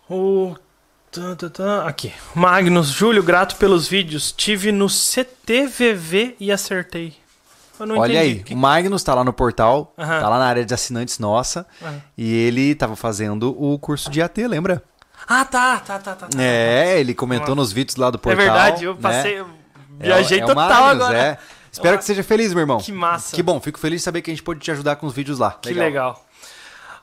O. 0.10 0.54
Aqui. 1.86 2.14
Magnus, 2.36 2.88
Júlio, 2.90 3.24
grato 3.24 3.56
pelos 3.56 3.88
vídeos. 3.88 4.32
Tive 4.32 4.72
no 4.72 4.88
CTVV 4.90 6.36
e 6.40 6.52
acertei. 6.52 7.16
Olha 7.80 7.94
entendi. 7.98 8.18
aí, 8.18 8.44
Que- 8.44 8.54
o 8.54 8.58
Magnus 8.58 9.02
tá 9.04 9.16
lá 9.16 9.24
no 9.24 9.32
portal, 9.32 9.94
Aham. 9.98 10.20
tá 10.20 10.28
lá 10.30 10.38
na 10.38 10.46
área 10.46 10.66
de 10.66 10.74
assinantes 10.74 11.18
nossa, 11.18 11.66
Aham. 11.82 12.02
e 12.18 12.34
ele 12.36 12.76
tava 12.76 12.96
fazendo 12.98 13.56
o 13.58 13.80
curso 13.80 14.10
de 14.10 14.22
AT, 14.22 14.46
lembra? 14.48 14.84
Ah, 15.26 15.46
tá, 15.46 15.78
tá, 15.80 15.98
tá, 15.98 16.14
tá. 16.16 16.28
tá. 16.28 16.42
É, 16.42 17.00
ele 17.00 17.14
comentou 17.14 17.56
nos 17.56 17.72
vídeos 17.72 17.96
lá 17.96 18.10
do 18.10 18.18
É 18.18 18.20
portal. 18.20 18.44
verdade, 18.44 18.84
eu 18.84 18.94
né? 18.96 19.00
passei. 19.02 19.40
eu 19.40 19.46
É 19.46 19.46
o- 19.46 20.16
Viajei 20.16 20.40
é 20.42 20.44
o 20.44 20.48
total 20.48 20.68
Magnus, 20.84 21.06
agora. 21.06 21.18
é. 21.18 21.38
Espero 21.72 21.98
que 21.98 22.04
seja 22.04 22.24
feliz, 22.24 22.52
meu 22.54 22.62
irmão. 22.62 22.80
Que 22.80 22.92
massa. 22.92 23.36
Que 23.36 23.44
bom, 23.44 23.60
fico 23.62 23.80
feliz 23.80 24.02
de 24.02 24.06
saber 24.06 24.22
que 24.24 24.30
a 24.32 24.34
gente 24.34 24.44
pôde 24.44 24.60
te 24.60 24.72
ajudar 24.72 24.96
com 24.98 25.06
os 25.08 25.14
vídeos 25.14 25.40
lá. 25.40 25.52
Que 25.52 25.74
legal. 25.74 26.26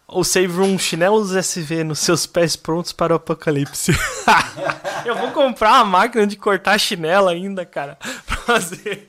O 0.08 0.22
Save 0.22 0.46
Room 0.46 0.78
chinelos 0.78 1.32
SV 1.34 1.82
nos 1.82 1.98
seus 1.98 2.26
pés 2.26 2.54
prontos 2.54 2.92
para 2.92 3.12
o 3.12 3.16
apocalipse. 3.16 3.90
eu 5.04 5.16
vou 5.16 5.32
comprar 5.32 5.72
uma 5.74 5.84
máquina 5.84 6.26
de 6.26 6.36
cortar 6.36 6.78
chinela 6.78 7.32
ainda, 7.32 7.66
cara. 7.66 7.98
Pra 8.24 8.36
fazer. 8.36 9.08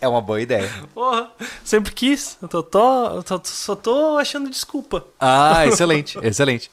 É 0.00 0.06
uma 0.06 0.20
boa 0.20 0.40
ideia. 0.40 0.70
Porra, 0.94 1.28
sempre 1.64 1.90
quis. 1.92 2.38
Eu 2.40 2.46
tô, 2.46 2.62
tô- 2.62 3.22
tô- 3.24 3.40
só 3.44 3.74
tô 3.74 4.16
achando 4.16 4.48
desculpa. 4.48 5.04
Ah, 5.18 5.66
excelente, 5.66 6.18
excelente. 6.22 6.70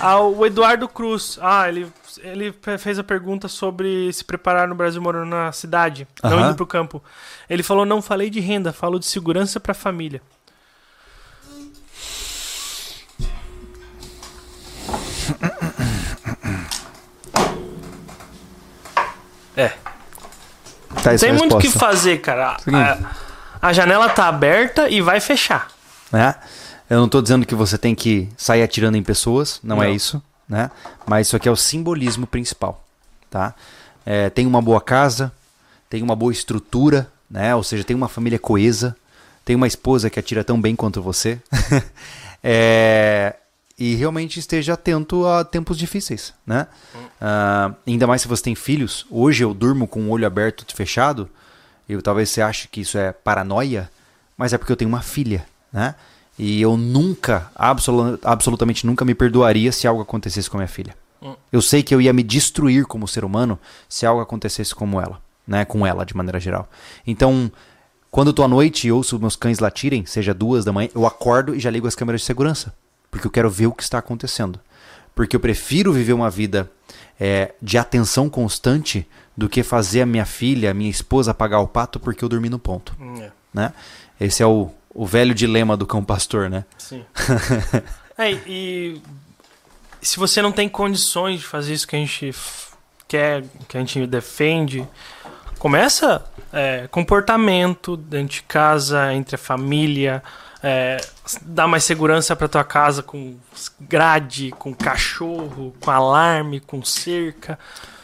Ah, 0.00 0.20
o 0.20 0.46
Eduardo 0.46 0.86
Cruz. 0.88 1.36
Ah, 1.42 1.68
ele, 1.68 1.90
ele 2.18 2.54
fez 2.78 2.96
a 2.96 3.02
pergunta 3.02 3.48
sobre 3.48 4.12
se 4.12 4.24
preparar 4.24 4.68
no 4.68 4.74
Brasil 4.76 5.02
morando 5.02 5.30
na 5.30 5.50
cidade, 5.50 6.06
não 6.22 6.30
Aham. 6.38 6.46
indo 6.48 6.54
pro 6.56 6.66
campo. 6.66 7.02
Ele 7.50 7.62
falou: 7.64 7.84
não 7.84 8.00
falei 8.00 8.30
de 8.30 8.38
renda, 8.38 8.72
falo 8.72 9.00
de 9.00 9.06
segurança 9.06 9.58
pra 9.58 9.74
família. 9.74 10.22
É. 19.56 19.68
Tá, 21.02 21.16
Tem 21.18 21.32
muito 21.32 21.56
o 21.56 21.58
que 21.58 21.70
fazer, 21.70 22.18
cara. 22.20 22.56
A, 23.60 23.68
a 23.68 23.72
janela 23.72 24.08
tá 24.08 24.28
aberta 24.28 24.88
e 24.88 25.00
vai 25.00 25.20
fechar. 25.20 25.68
né? 26.10 26.34
Eu 26.90 26.98
não 27.00 27.08
tô 27.08 27.22
dizendo 27.22 27.46
que 27.46 27.54
você 27.54 27.78
tem 27.78 27.94
que 27.94 28.28
sair 28.36 28.62
atirando 28.62 28.96
em 28.98 29.02
pessoas, 29.02 29.58
não, 29.62 29.82
é 29.82 29.86
Não. 29.86 29.94
isso, 29.94 30.22
né? 30.46 30.70
Mas 31.06 31.26
isso 31.26 31.36
aqui 31.36 31.48
é 31.48 31.50
o 31.52 31.56
simbolismo 31.56 32.26
principal, 32.26 32.84
tá? 33.30 33.54
É, 34.04 34.28
tem 34.28 34.46
uma 34.46 34.60
boa 34.60 34.80
casa, 34.80 35.32
tem 35.88 36.02
uma 36.02 36.14
boa 36.14 36.32
estrutura, 36.32 37.10
né? 37.30 37.54
Ou 37.54 37.62
seja, 37.64 37.82
tem 37.82 37.96
uma 37.96 38.08
família 38.08 38.38
coesa, 38.38 38.94
tem 39.42 39.56
uma 39.56 39.66
esposa 39.66 40.10
que 40.10 40.18
atira 40.18 40.44
tão 40.44 40.60
bem 40.60 40.76
quanto 40.76 41.00
você, 41.00 41.40
É, 42.44 43.36
e 43.84 43.94
realmente 43.96 44.38
esteja 44.38 44.74
atento 44.74 45.26
a 45.26 45.44
tempos 45.44 45.76
difíceis, 45.76 46.32
né? 46.46 46.66
Ah, 47.20 47.72
ainda 47.86 48.06
mais 48.06 48.22
se 48.22 48.28
você 48.28 48.42
tem 48.44 48.54
filhos. 48.54 49.04
Hoje 49.10 49.42
eu 49.42 49.52
durmo 49.52 49.88
com 49.88 50.02
o 50.02 50.10
olho 50.10 50.26
aberto 50.26 50.64
e 50.68 50.72
fechado. 50.76 51.28
Eu 51.88 52.00
talvez 52.00 52.30
você 52.30 52.40
ache 52.40 52.68
que 52.68 52.80
isso 52.82 52.96
é 52.96 53.10
paranoia, 53.12 53.90
mas 54.36 54.52
é 54.52 54.58
porque 54.58 54.70
eu 54.72 54.76
tenho 54.76 54.88
uma 54.88 55.02
filha, 55.02 55.44
né? 55.72 55.94
E 56.38 56.62
eu 56.62 56.76
nunca, 56.76 57.50
absolu- 57.54 58.18
absolutamente 58.22 58.86
nunca 58.86 59.04
me 59.04 59.14
perdoaria 59.14 59.72
se 59.72 59.86
algo 59.86 60.00
acontecesse 60.02 60.48
com 60.48 60.56
a 60.56 60.60
minha 60.60 60.68
filha. 60.68 60.94
Eu 61.52 61.60
sei 61.62 61.82
que 61.82 61.94
eu 61.94 62.00
ia 62.00 62.12
me 62.12 62.22
destruir 62.22 62.84
como 62.86 63.06
ser 63.08 63.24
humano 63.24 63.58
se 63.88 64.06
algo 64.06 64.20
acontecesse 64.20 64.74
como 64.74 65.00
ela, 65.00 65.20
né? 65.46 65.64
Com 65.64 65.84
ela 65.86 66.04
de 66.06 66.16
maneira 66.16 66.38
geral. 66.40 66.68
Então, 67.06 67.50
Quando 68.12 68.28
eu 68.28 68.34
tô 68.34 68.42
à 68.44 68.48
noite 68.48 68.86
e 68.86 68.92
ouço 68.92 69.18
meus 69.18 69.36
cães 69.36 69.58
latirem, 69.58 70.04
seja 70.04 70.34
duas 70.34 70.66
da 70.66 70.72
manhã, 70.72 70.90
eu 70.94 71.06
acordo 71.06 71.54
e 71.54 71.58
já 71.58 71.70
ligo 71.70 71.86
as 71.88 71.94
câmeras 71.94 72.20
de 72.20 72.26
segurança. 72.26 72.74
Porque 73.12 73.26
eu 73.26 73.30
quero 73.30 73.50
ver 73.50 73.66
o 73.66 73.72
que 73.72 73.82
está 73.82 73.98
acontecendo. 73.98 74.58
Porque 75.14 75.36
eu 75.36 75.40
prefiro 75.40 75.92
viver 75.92 76.14
uma 76.14 76.30
vida 76.30 76.68
é, 77.20 77.54
de 77.60 77.76
atenção 77.76 78.28
constante 78.28 79.06
do 79.36 79.48
que 79.48 79.62
fazer 79.62 80.00
a 80.00 80.06
minha 80.06 80.24
filha, 80.24 80.70
a 80.70 80.74
minha 80.74 80.90
esposa 80.90 81.32
pagar 81.34 81.60
o 81.60 81.68
pato 81.68 82.00
porque 82.00 82.24
eu 82.24 82.28
dormi 82.28 82.48
no 82.48 82.58
ponto. 82.58 82.96
É. 83.20 83.30
Né? 83.52 83.72
Esse 84.18 84.42
é 84.42 84.46
o, 84.46 84.70
o 84.94 85.06
velho 85.06 85.34
dilema 85.34 85.76
do 85.76 85.86
cão 85.86 86.02
pastor, 86.02 86.48
né? 86.48 86.64
Sim. 86.78 87.04
é, 88.16 88.32
e 88.46 89.00
se 90.00 90.18
você 90.18 90.40
não 90.40 90.50
tem 90.50 90.68
condições 90.68 91.40
de 91.40 91.46
fazer 91.46 91.74
isso 91.74 91.86
que 91.86 91.94
a 91.94 91.98
gente 91.98 92.34
quer, 93.06 93.44
que 93.68 93.76
a 93.76 93.80
gente 93.80 94.06
defende, 94.06 94.88
começa 95.58 96.24
é, 96.52 96.88
comportamento 96.90 97.96
dentro 97.96 98.34
de 98.34 98.42
casa, 98.42 99.12
entre 99.12 99.36
a 99.36 99.38
família, 99.38 100.22
é, 100.62 100.96
dá 101.42 101.66
mais 101.66 101.84
segurança 101.84 102.34
para 102.36 102.48
tua 102.48 102.64
casa 102.64 103.02
com 103.02 103.36
grade, 103.80 104.50
com 104.58 104.74
cachorro, 104.74 105.74
com 105.80 105.90
alarme, 105.90 106.60
com 106.60 106.82
cerca. 106.84 107.58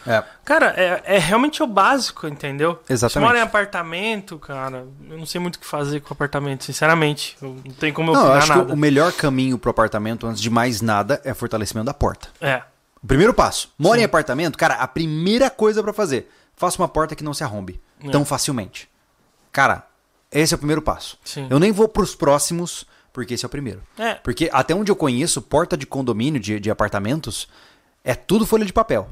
É. 0.07 0.25
Cara, 0.45 0.73
é, 0.77 1.03
é 1.05 1.19
realmente 1.19 1.63
o 1.63 1.67
básico, 1.67 2.27
entendeu? 2.27 2.81
Exatamente. 2.89 3.13
Se 3.13 3.19
mora 3.21 3.39
em 3.39 3.43
apartamento, 3.43 4.39
cara, 4.39 4.87
eu 5.11 5.19
não 5.19 5.27
sei 5.27 5.39
muito 5.41 5.57
o 5.57 5.59
que 5.59 5.67
fazer 5.67 6.01
com 6.01 6.15
apartamento, 6.15 6.65
sinceramente. 6.65 7.37
Eu 7.43 7.57
não 7.65 7.75
tem 7.75 7.93
como 7.93 8.11
eu 8.11 8.15
Não, 8.15 8.27
eu 8.27 8.33
acho 8.33 8.49
nada. 8.49 8.65
que 8.67 8.73
o 8.73 8.77
melhor 8.77 9.13
caminho 9.13 9.59
pro 9.59 9.71
apartamento, 9.71 10.27
antes 10.27 10.41
de 10.41 10.49
mais 10.49 10.81
nada, 10.81 11.21
é 11.25 11.35
fortalecimento 11.35 11.85
da 11.87 11.93
porta. 11.95 12.29
É, 12.41 12.63
O 13.03 13.07
primeiro 13.07 13.35
passo. 13.35 13.71
Mora 13.79 13.97
Sim. 13.97 14.03
em 14.03 14.05
apartamento, 14.07 14.57
cara, 14.57 14.75
a 14.77 14.89
primeira 14.89 15.51
coisa 15.51 15.83
pra 15.83 15.93
fazer, 15.93 16.31
faça 16.57 16.81
uma 16.81 16.89
porta 16.89 17.15
que 17.15 17.23
não 17.23 17.35
se 17.35 17.45
arrombe 17.45 17.79
É. 18.03 18.09
tão 18.11 18.25
facilmente. 18.25 18.89
Cara, 19.53 19.85
esse 20.33 20.55
é 20.55 20.57
o 20.57 20.59
primeiro 20.59 20.83
passo. 20.83 21.19
Sim. 21.25 21.47
Eu 21.51 21.59
nem 21.59 21.73
vou 21.73 21.89
pros 21.89 22.15
próximos, 22.15 22.87
porque 23.13 23.35
esse 23.35 23.45
é 23.45 23.49
o 23.49 23.51
primeiro. 23.51 23.83
é. 23.99 24.15
Porque 24.15 24.51
até 24.53 24.75
onde 24.75 24.91
eu 24.91 24.97
conheço, 24.97 25.41
porta 25.43 25.77
de 25.77 25.87
condomínio, 25.87 26.41
de, 26.41 26.61
de 26.61 26.71
apartamentos, 26.71 27.49
é 28.05 28.15
tudo 28.15 28.47
folha 28.47 28.65
de 28.65 28.73
papel. 28.73 29.09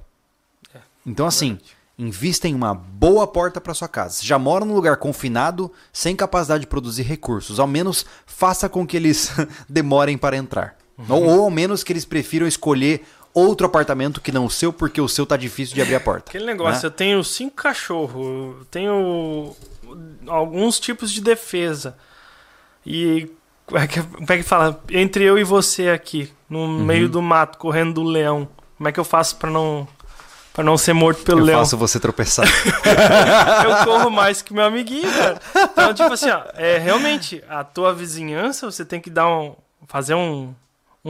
É, 0.75 0.79
Então, 1.07 1.27
assim, 1.27 1.59
invista 1.99 2.47
em 2.47 2.55
uma 2.55 2.75
boa 2.75 3.27
porta 3.27 3.61
para 3.61 3.73
sua 3.75 3.89
casa. 3.89 4.17
Você 4.17 4.27
já 4.27 4.39
mora 4.39 4.65
num 4.65 4.75
lugar 4.75 4.97
confinado, 4.99 5.73
sem 5.93 6.15
capacidade 6.15 6.63
de 6.63 6.67
produzir 6.67 7.03
recursos. 7.03 7.59
Ao 7.59 7.67
menos 7.67 8.05
faça 8.27 8.69
com 8.69 8.87
que 8.87 8.97
eles 8.97 9.31
demorem 9.69 10.19
para 10.19 10.37
entrar. 10.37 10.77
Uhum. 10.99 11.07
Ou, 11.11 11.25
ou 11.25 11.45
ao 11.45 11.51
menos 11.51 11.83
que 11.83 11.93
eles 11.93 12.05
prefiram 12.05 12.47
escolher 12.47 13.07
outro 13.39 13.67
apartamento 13.67 14.21
que 14.21 14.33
não 14.33 14.47
o 14.47 14.51
seu, 14.51 14.73
porque 14.73 15.01
o 15.01 15.09
seu 15.09 15.27
tá 15.27 15.37
difícil 15.37 15.75
de 15.75 15.83
abrir 15.83 15.95
a 15.97 16.01
porta. 16.01 16.31
Aquele 16.31 16.47
negócio, 16.47 16.83
né? 16.83 16.87
eu 16.87 16.91
tenho 16.91 17.23
cinco 17.23 17.57
cachorros, 17.57 18.17
eu 18.59 18.67
tenho 18.71 19.55
alguns 20.27 20.81
tipos 20.81 21.11
de 21.13 21.21
defesa. 21.21 21.97
E 22.85 23.29
como 23.67 23.79
é 23.81 23.87
que, 23.87 23.99
é 23.99 24.37
que 24.39 24.43
fala? 24.43 24.83
Entre 24.91 25.25
eu 25.25 25.39
e 25.39 25.45
você 25.45 25.89
aqui, 25.91 26.33
no 26.49 26.61
Uhum. 26.61 26.85
meio 26.85 27.09
do 27.09 27.21
mato, 27.21 27.59
correndo 27.59 27.95
do 27.95 28.03
leão, 28.05 28.49
como 28.79 28.89
é 28.89 28.93
que 28.93 29.01
eu 29.01 29.05
faço 29.05 29.37
pra 29.37 29.51
não 29.51 29.87
para 30.55 30.65
não 30.65 30.79
ser 30.79 30.95
morto 30.95 31.23
pelo 31.23 31.41
Eu 31.41 31.45
leão? 31.45 31.59
faço 31.59 31.77
você 31.77 32.01
tropeçar. 32.01 32.47
eu 33.63 33.85
corro 33.85 34.09
mais 34.11 34.41
que 34.41 34.55
meu 34.55 34.65
amiguinho, 34.65 35.13
cara. 35.13 35.39
Então, 35.55 35.93
tipo 35.93 36.11
assim, 36.11 36.31
ó, 36.31 36.45
é, 36.55 36.79
realmente, 36.79 37.45
a 37.47 37.63
tua 37.63 37.93
vizinhança, 37.93 38.65
você 38.71 38.83
tem 38.83 38.99
que 38.99 39.11
dar 39.11 39.29
um. 39.29 39.55
fazer 39.87 40.15
um, 40.15 40.55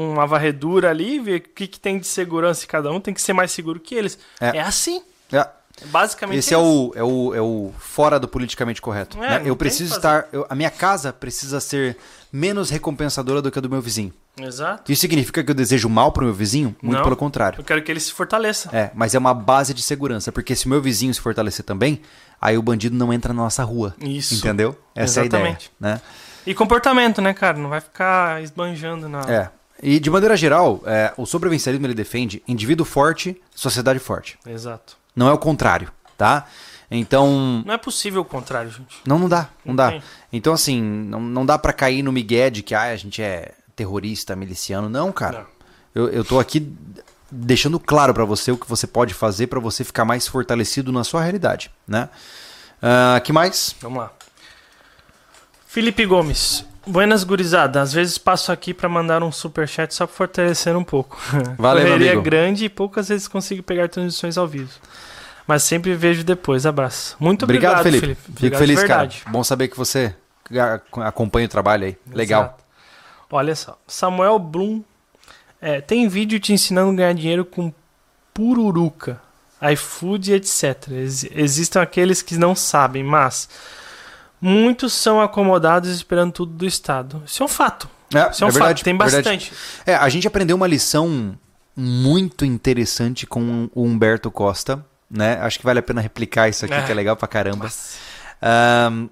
uma 0.03 0.27
varredura 0.27 0.91
ali, 0.91 1.19
ver 1.19 1.37
o 1.39 1.41
que, 1.41 1.67
que 1.67 1.81
tem 1.81 1.99
de 1.99 2.07
segurança 2.07 2.65
em 2.65 2.69
cada 2.69 2.91
um, 2.93 3.01
tem 3.01 3.15
que 3.15 3.21
ser 3.23 3.33
mais 3.33 3.51
seguro 3.51 3.81
que 3.81 3.95
eles. 3.95 4.19
É. 4.41 4.59
É, 4.59 4.61
assim. 4.61 5.03
É. 5.33 5.47
Basicamente 5.87 6.39
Esse 6.39 6.55
é 6.55 6.59
isso. 6.59 6.67
o, 6.67 6.93
é, 6.97 7.03
o, 7.03 7.35
é 7.35 7.41
o 7.41 7.71
fora 7.79 8.19
do 8.19 8.27
politicamente 8.27 8.81
correto. 8.81 9.23
É, 9.23 9.41
né? 9.41 9.43
Eu 9.45 9.55
preciso 9.55 9.93
o 9.93 9.97
estar. 9.97 10.27
eu- 10.33 10.47
a 10.49 10.55
minha 10.55 10.71
casa 10.71 11.13
precisa 11.13 11.61
ser 11.61 11.99
menos 12.33 12.71
recompensadora 12.71 13.43
do 13.43 13.51
que 13.51 13.59
a 13.59 13.63
do 13.63 13.69
meu 13.69 13.81
vizinho. 13.83 14.11
Exato. 14.41 14.91
Isso 14.91 15.01
significa 15.03 15.45
que 15.45 15.51
eu 15.51 15.55
desejo 15.55 15.89
mal 15.89 16.13
pro 16.13 16.25
meu 16.25 16.33
vizinho? 16.33 16.75
Muito 16.83 16.97
Não. 16.97 17.05
pelo 17.05 17.17
contrário. 17.17 17.61
Eu 17.61 17.65
quero 17.65 17.83
que 17.83 17.91
ele 17.91 18.01
se 18.01 18.13
fortaleça. 18.13 18.71
É, 18.73 18.91
mas 18.95 19.15
é 19.15 19.19
uma 19.19 19.35
base 19.35 19.75
de 19.75 19.83
segurança, 19.83 20.33
porque 20.33 20.57
se 20.57 20.65
o 20.67 20.69
meu 20.71 20.81
vizinho 20.81 21.13
se 21.13 21.21
fortalecer 21.21 21.65
também, 21.65 22.01
aí 22.41 22.57
o 22.57 22.63
bandido 22.63 22.97
não 22.97 23.13
entra 23.13 23.35
na 23.35 23.43
nossa 23.43 23.63
rua. 23.63 23.95
Isso. 24.01 24.35
Entendeu? 24.35 24.77
Essa 24.95 25.21
Exatamente. 25.21 25.71
é 25.83 25.85
a 25.85 25.89
ideia, 25.89 25.95
né? 25.97 26.01
E 26.47 26.55
comportamento, 26.55 27.21
né, 27.21 27.35
cara? 27.35 27.59
Não 27.59 27.69
vai 27.69 27.81
ficar 27.83 28.43
esbanjando 28.43 29.09
na. 29.11 29.21
É. 29.23 29.51
E 29.83 30.01
de 30.01 30.09
maneira 30.11 30.37
geral, 30.37 30.83
é, 30.87 31.13
o 31.17 31.27
sobrevivencialismo 31.27 31.87
ele 31.87 31.95
defende 31.95 32.43
indivíduo 32.49 32.85
forte, 32.87 33.41
sociedade 33.55 33.99
forte. 33.99 34.39
Exato. 34.47 34.97
Não 35.15 35.29
é 35.29 35.33
o 35.33 35.39
contrário, 35.39 35.91
tá? 36.17 36.47
Então, 36.91 37.63
Não 37.67 37.75
é 37.75 37.79
possível 37.79 38.23
o 38.23 38.25
contrário, 38.25 38.71
gente. 38.71 38.97
não, 39.05 39.19
não 39.19 39.29
dá, 39.29 39.49
não, 39.65 39.73
Não 39.73 39.77
dá. 39.77 39.91
tem. 39.91 40.03
Então, 40.33 40.53
assim, 40.53 40.81
não, 40.81 41.21
não 41.21 41.45
dá 41.45 41.59
pra 41.59 41.73
cair 41.73 42.03
no 42.03 42.13
migué 42.13 42.49
de 42.49 42.63
que 42.63 42.75
ah, 42.75 42.83
a 42.85 42.97
gente 42.97 43.21
é 43.21 43.53
terrorista, 43.75 44.37
miliciano. 44.37 44.89
Não, 44.89 45.11
cara. 45.13 45.41
Não. 45.41 45.47
Eu, 46.05 46.09
eu 46.11 46.25
tô 46.25 46.39
aqui 46.39 46.73
deixando 47.31 47.81
claro 47.81 48.15
pra 48.15 48.25
você 48.25 48.53
o 48.53 48.57
que 48.57 48.69
você 48.69 48.87
pode 48.87 49.13
fazer 49.15 49.49
pra 49.49 49.59
você 49.59 49.83
ficar 49.83 50.05
mais 50.05 50.29
fortalecido 50.29 50.93
na 50.93 51.03
sua 51.03 51.23
realidade, 51.23 51.71
né? 51.89 52.09
Ah, 52.81 53.21
que 53.23 53.33
mais? 53.33 53.75
Vamos 53.81 53.99
lá. 53.99 54.13
Felipe 55.67 56.07
Gomes. 56.07 56.65
Buenas 56.87 57.25
gurizada, 57.25 57.81
às 57.83 57.93
vezes 57.93 58.17
passo 58.17 58.53
aqui 58.53 58.73
pra 58.73 58.89
mandar 58.89 59.23
um 59.23 59.33
superchat 59.33 59.93
só 59.93 60.07
pra 60.07 60.15
fortalecer 60.15 60.77
um 60.77 60.85
pouco. 60.85 61.19
Valeu, 61.59 61.85
Correria 61.85 62.13
amigo. 62.13 62.23
grande 62.23 62.65
e 62.67 62.69
poucas 62.69 63.09
vezes 63.09 63.27
consigo 63.27 63.63
pegar 63.63 63.89
transmissões 63.89 64.39
ao 64.39 64.47
vivo. 64.47 64.71
Mas 65.47 65.63
sempre 65.65 65.95
vejo 65.95 66.23
depois. 66.25 66.65
Abraço. 66.67 67.17
Muito 67.19 67.43
obrigado, 67.45 67.83
Felipe. 67.83 68.01
Felipe. 68.01 68.21
Fico 68.23 68.37
Obrigado 68.39 68.59
feliz, 68.61 68.83
cara. 68.85 69.09
Bom 69.29 69.43
saber 69.45 69.69
que 69.69 69.77
você 69.77 70.15
acompanha 71.05 71.47
o 71.47 71.51
trabalho 71.51 71.87
aí. 71.87 71.97
Legal. 72.13 72.43
Exato. 72.43 72.65
Olha 73.31 73.55
só. 73.57 73.79
Samuel 73.87 74.39
Blum. 74.39 74.83
é, 75.61 75.81
tem 75.81 76.09
vídeo 76.09 76.39
te 76.41 76.53
ensinando 76.53 76.91
a 76.93 76.95
ganhar 76.95 77.13
dinheiro 77.15 77.45
com 77.45 77.73
pururuca, 78.33 79.21
iFood, 79.73 80.33
etc. 80.35 80.89
Ex- 80.91 81.25
existem 81.33 81.81
aqueles 81.83 82.23
que 82.23 82.37
não 82.37 82.55
sabem, 82.55 83.03
mas 83.03 83.49
muitos 84.41 84.93
são 84.93 85.21
acomodados 85.21 85.91
esperando 85.91 86.33
tudo 86.33 86.53
do 86.53 86.67
Estado. 86.67 87.23
Isso 87.27 87.43
é 87.43 87.47
um 87.47 87.49
fato. 87.49 87.89
É, 88.15 88.31
Isso 88.31 88.45
é 88.45 88.47
um 88.47 88.51
é 88.51 88.53
verdade, 88.53 88.81
fato. 88.81 88.85
Tem 88.85 88.95
é 88.95 88.99
verdade. 88.99 89.17
bastante. 89.17 89.53
É, 89.85 89.95
a 89.95 90.09
gente 90.09 90.27
aprendeu 90.29 90.57
uma 90.57 90.67
lição 90.67 91.37
muito 91.77 92.45
interessante 92.45 93.27
com 93.27 93.69
o 93.75 93.85
Humberto 93.85 94.31
Costa, 94.31 94.85
né? 95.11 95.39
Acho 95.41 95.59
que 95.59 95.65
vale 95.65 95.81
a 95.81 95.83
pena 95.83 96.01
replicar 96.01 96.49
isso 96.49 96.65
aqui, 96.65 96.75
É. 96.75 96.83
que 96.83 96.91
é 96.93 96.95
legal 96.95 97.17
pra 97.17 97.27
caramba. 97.29 97.71
Ahn, 98.41 99.09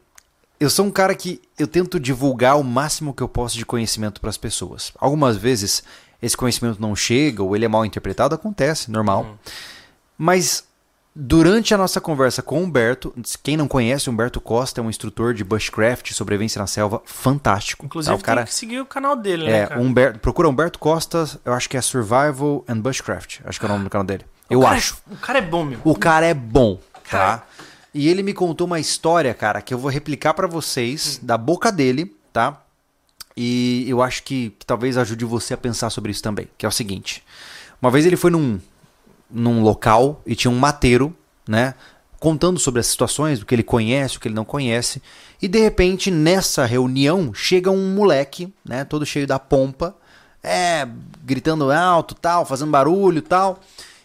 eu 0.61 0.71
sou 0.71 0.87
um 0.87 0.91
cara 0.91 1.15
que 1.15 1.43
eu 1.59 1.67
tento 1.67 1.99
divulgar 1.99 2.59
o 2.59 2.63
máximo 2.65 3.13
que 3.13 3.23
eu 3.23 3.29
posso 3.29 3.57
de 3.59 3.67
conhecimento 3.67 4.21
para 4.21 4.31
as 4.31 4.37
pessoas. 4.39 4.93
Algumas 4.99 5.37
vezes 5.37 5.83
esse 6.23 6.37
conhecimento 6.37 6.81
não 6.81 6.95
chega 6.97 7.43
ou 7.43 7.55
ele 7.55 7.65
é 7.65 7.69
mal 7.69 7.85
interpretado, 7.85 8.35
acontece, 8.35 8.91
normal. 8.91 9.25
Hum. 9.25 9.35
Mas 10.17 10.65
durante 11.15 11.73
a 11.73 11.79
nossa 11.79 12.01
conversa 12.01 12.43
com 12.43 12.61
o 12.61 12.65
Humberto, 12.65 13.15
quem 13.43 13.57
não 13.57 13.69
conhece, 13.69 14.11
Humberto 14.11 14.41
Costa 14.41 14.81
é 14.81 14.85
um 14.85 14.91
instrutor 14.91 15.33
de 15.35 15.45
bushcraft, 15.45 16.13
sobrevivência 16.13 16.59
na 16.59 16.67
selva, 16.67 17.01
fantástico. 17.05 17.87
Inclusive, 17.87 18.15
tá? 18.17 18.21
o 18.21 18.25
cara 18.25 18.41
tem 18.43 18.47
que 18.47 18.55
seguir 18.55 18.81
o 18.81 18.87
canal 18.87 19.15
dele, 19.17 19.45
né, 19.45 19.69
é? 19.71 19.79
Humberto, 19.79 20.19
procura 20.19 20.49
Humberto 20.49 20.79
Costa, 20.79 21.29
eu 21.45 21.53
acho 21.53 21.69
que 21.69 21.77
é 21.77 21.81
Survival 21.81 22.65
and 22.69 22.81
Bushcraft, 22.81 23.41
acho 23.45 23.61
que 23.61 23.65
é 23.67 23.69
o 23.69 23.73
nome 23.73 23.85
do 23.85 23.91
canal 23.91 24.05
dele. 24.07 24.25
Eu 24.51 24.61
O 24.61 24.65
é- 24.65 24.69
acho. 24.69 24.97
o 25.11 25.17
cara 25.17 25.39
é 25.39 25.43
bom, 25.43 25.65
meu. 25.65 25.79
O 25.85 25.95
cara 25.97 26.27
é 26.27 26.35
bom, 26.35 26.79
Cara. 27.05 27.39
tá? 27.39 27.47
E 27.95 28.09
ele 28.09 28.23
me 28.25 28.35
contou 28.35 28.67
uma 28.67 28.81
história, 28.81 29.33
cara, 29.33 29.63
que 29.63 29.73
eu 29.73 29.79
vou 29.79 29.91
replicar 29.91 30.35
pra 30.35 30.49
vocês 30.49 31.19
da 31.23 31.39
boca 31.39 31.71
dele, 31.71 32.15
tá? 32.33 32.61
E 33.37 33.85
eu 33.89 34.03
acho 34.03 34.23
que, 34.25 34.51
que 34.59 34.67
talvez 34.67 34.97
ajude 34.99 35.25
você 35.25 35.55
a 35.55 35.57
pensar 35.57 35.91
sobre 35.91 36.11
isso 36.11 36.23
também, 36.23 36.49
que 36.59 36.67
é 36.67 36.69
o 36.69 36.73
seguinte. 36.73 37.23
Uma 37.81 37.91
vez 37.91 38.05
ele 38.05 38.17
foi 38.17 38.31
num, 38.33 38.61
num 39.35 39.63
local 39.63 40.23
e 40.25 40.37
tinha 40.37 40.51
um 40.51 40.59
mateiro, 40.59 41.15
né? 41.47 41.75
Contando 42.21 42.59
sobre 42.59 42.81
as 42.81 42.87
situações, 42.87 43.43
o 43.43 43.47
que 43.47 43.55
ele 43.55 43.63
conhece, 43.63 44.17
o 44.17 44.21
que 44.21 44.29
ele 44.29 44.35
não 44.35 44.45
conhece. 44.45 45.03
E 45.43 45.49
de 45.49 45.59
repente, 45.59 46.11
nessa 46.11 46.65
reunião, 46.65 47.35
chega 47.35 47.71
um 47.71 47.95
moleque, 47.95 48.55
né? 48.65 48.85
Todo 48.85 49.05
cheio 49.05 49.27
da 49.27 49.39
pompa, 49.39 49.95
é, 50.43 50.89
gritando 51.23 51.71
alto, 51.71 52.15
tal, 52.15 52.47
fazendo 52.47 52.71
barulho, 52.71 53.21
tal. 53.21 53.61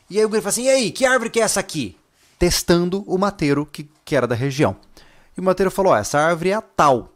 E 0.09 0.17
aí 0.17 0.25
o 0.25 0.29
guri 0.29 0.41
fala 0.41 0.49
assim: 0.49 0.65
e 0.65 0.69
aí, 0.69 0.91
que 0.91 1.05
árvore 1.05 1.29
que 1.29 1.39
é 1.39 1.43
essa 1.43 1.59
aqui? 1.59 1.95
Testando 2.37 3.03
o 3.05 3.17
mateiro 3.17 3.65
que, 3.65 3.87
que 4.03 4.15
era 4.15 4.27
da 4.27 4.35
região. 4.35 4.75
E 5.37 5.39
o 5.39 5.43
mateiro 5.43 5.71
falou: 5.71 5.93
ó, 5.93 5.97
essa 5.97 6.19
árvore 6.19 6.49
é 6.49 6.55
a 6.55 6.61
tal. 6.61 7.13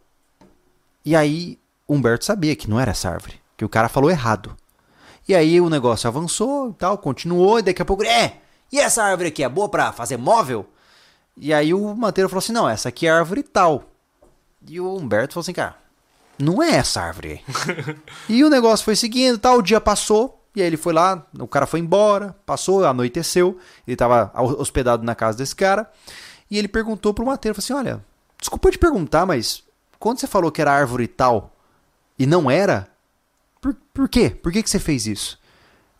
E 1.04 1.16
aí 1.16 1.60
Humberto 1.90 2.24
sabia 2.24 2.56
que 2.56 2.70
não 2.70 2.80
era 2.80 2.92
essa 2.92 3.10
árvore, 3.10 3.42
que 3.58 3.66
o 3.66 3.70
cara 3.70 3.90
falou 3.90 4.10
errado. 4.10 4.56
E 5.28 5.34
aí 5.34 5.62
o 5.62 5.70
negócio 5.70 6.08
avançou 6.08 6.70
e 6.70 6.74
tal, 6.74 6.98
continuou, 6.98 7.60
e 7.60 7.62
daqui 7.62 7.82
a 7.82 7.86
pouco, 7.86 8.04
é, 8.04 8.38
e 8.72 8.80
essa 8.80 9.04
árvore 9.04 9.30
aqui 9.30 9.44
é 9.44 9.50
boa 9.50 9.70
pra 9.70 9.92
fazer 9.92 10.18
móvel? 10.18 10.66
E 11.38 11.54
aí 11.54 11.74
o 11.74 11.96
mateiro 11.96 12.30
falou 12.30 12.40
assim: 12.40 12.54
não, 12.54 12.68
essa 12.68 12.90
aqui 12.90 13.08
é 13.08 13.12
a 13.12 13.18
árvore 13.18 13.44
tal. 13.44 13.84
E 14.68 14.80
o 14.80 14.96
Humberto 14.96 15.34
falou 15.34 15.42
assim, 15.42 15.54
cara, 15.54 15.76
não 16.40 16.64
é 16.64 16.76
essa 16.76 17.02
árvore 17.02 17.44
e 18.30 18.44
o 18.44 18.50
negócio 18.50 18.86
foi 18.86 18.96
seguindo, 18.96 19.38
tal, 19.38 19.58
o 19.58 19.62
dia 19.62 19.82
passou, 19.82 20.42
e 20.56 20.62
aí 20.62 20.68
ele 20.68 20.78
foi 20.78 20.94
lá, 20.94 21.26
o 21.38 21.48
cara 21.48 21.66
foi 21.66 21.80
embora, 21.80 22.36
passou, 22.46 22.86
anoiteceu, 22.86 23.58
ele 23.86 23.98
tava 23.98 24.32
hospedado 24.58 25.04
na 25.04 25.16
casa 25.16 25.38
desse 25.38 25.56
cara, 25.56 25.92
e 26.50 26.58
ele 26.58 26.68
perguntou 26.68 27.14
pro 27.14 27.26
mateiro, 27.26 27.56
falou 27.56 27.82
assim, 27.82 27.88
olha, 27.90 28.06
desculpa 28.40 28.72
te 28.72 28.78
perguntar, 28.78 29.26
mas 29.26 29.64
quando 30.00 30.20
você 30.20 30.28
falou 30.28 30.52
que 30.52 30.62
era 30.62 30.72
árvore 30.72 31.08
tal 31.08 31.54
e 32.18 32.26
não 32.26 32.50
era, 32.50 32.88
por, 33.94 34.10
quê? 34.10 34.30
Por 34.30 34.52
que, 34.52 34.64
que 34.64 34.70
você 34.70 34.80
fez 34.80 35.08
isso? 35.08 35.40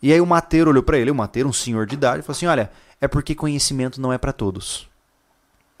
E 0.02 0.12
aí 0.12 0.20
o 0.20 0.26
mateiro 0.26 0.70
olhou 0.70 0.82
para 0.82 0.98
ele, 0.98 1.10
o 1.10 1.14
mateiro, 1.14 1.48
um 1.48 1.52
senhor 1.52 1.86
de 1.86 1.94
idade, 1.94 2.22
falou 2.22 2.36
assim: 2.36 2.46
olha, 2.46 2.70
é 3.00 3.08
porque 3.08 3.34
conhecimento 3.34 4.00
não 4.00 4.12
é 4.12 4.18
para 4.18 4.32
todos. 4.32 4.88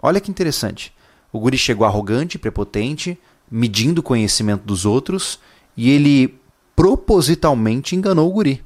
Olha 0.00 0.20
que 0.20 0.30
interessante. 0.30 0.94
O 1.32 1.40
guri 1.40 1.58
chegou 1.58 1.86
arrogante, 1.86 2.38
prepotente, 2.38 3.18
medindo 3.50 4.00
o 4.00 4.04
conhecimento 4.04 4.62
dos 4.62 4.84
outros, 4.84 5.40
e 5.76 5.90
ele 5.90 6.38
propositalmente 6.76 7.96
enganou 7.96 8.28
o 8.28 8.32
guri. 8.32 8.64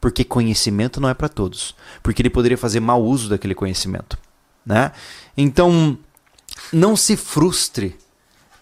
Porque 0.00 0.22
conhecimento 0.22 1.00
não 1.00 1.08
é 1.08 1.14
para 1.14 1.28
todos. 1.28 1.74
Porque 2.02 2.20
ele 2.20 2.30
poderia 2.30 2.58
fazer 2.58 2.80
mau 2.80 3.02
uso 3.02 3.28
daquele 3.28 3.54
conhecimento. 3.54 4.18
Né? 4.64 4.92
Então, 5.36 5.98
não 6.72 6.94
se 6.94 7.16
frustre 7.16 7.96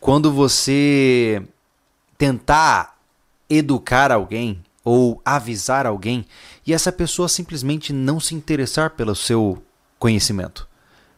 quando 0.00 0.32
você 0.32 1.42
tentar 2.16 2.96
educar 3.57 4.11
alguém 4.12 4.62
ou 4.85 5.20
avisar 5.24 5.87
alguém 5.87 6.24
e 6.66 6.73
essa 6.73 6.91
pessoa 6.91 7.29
simplesmente 7.29 7.93
não 7.93 8.19
se 8.19 8.35
interessar 8.35 8.91
pelo 8.91 9.15
seu 9.15 9.62
conhecimento. 9.99 10.69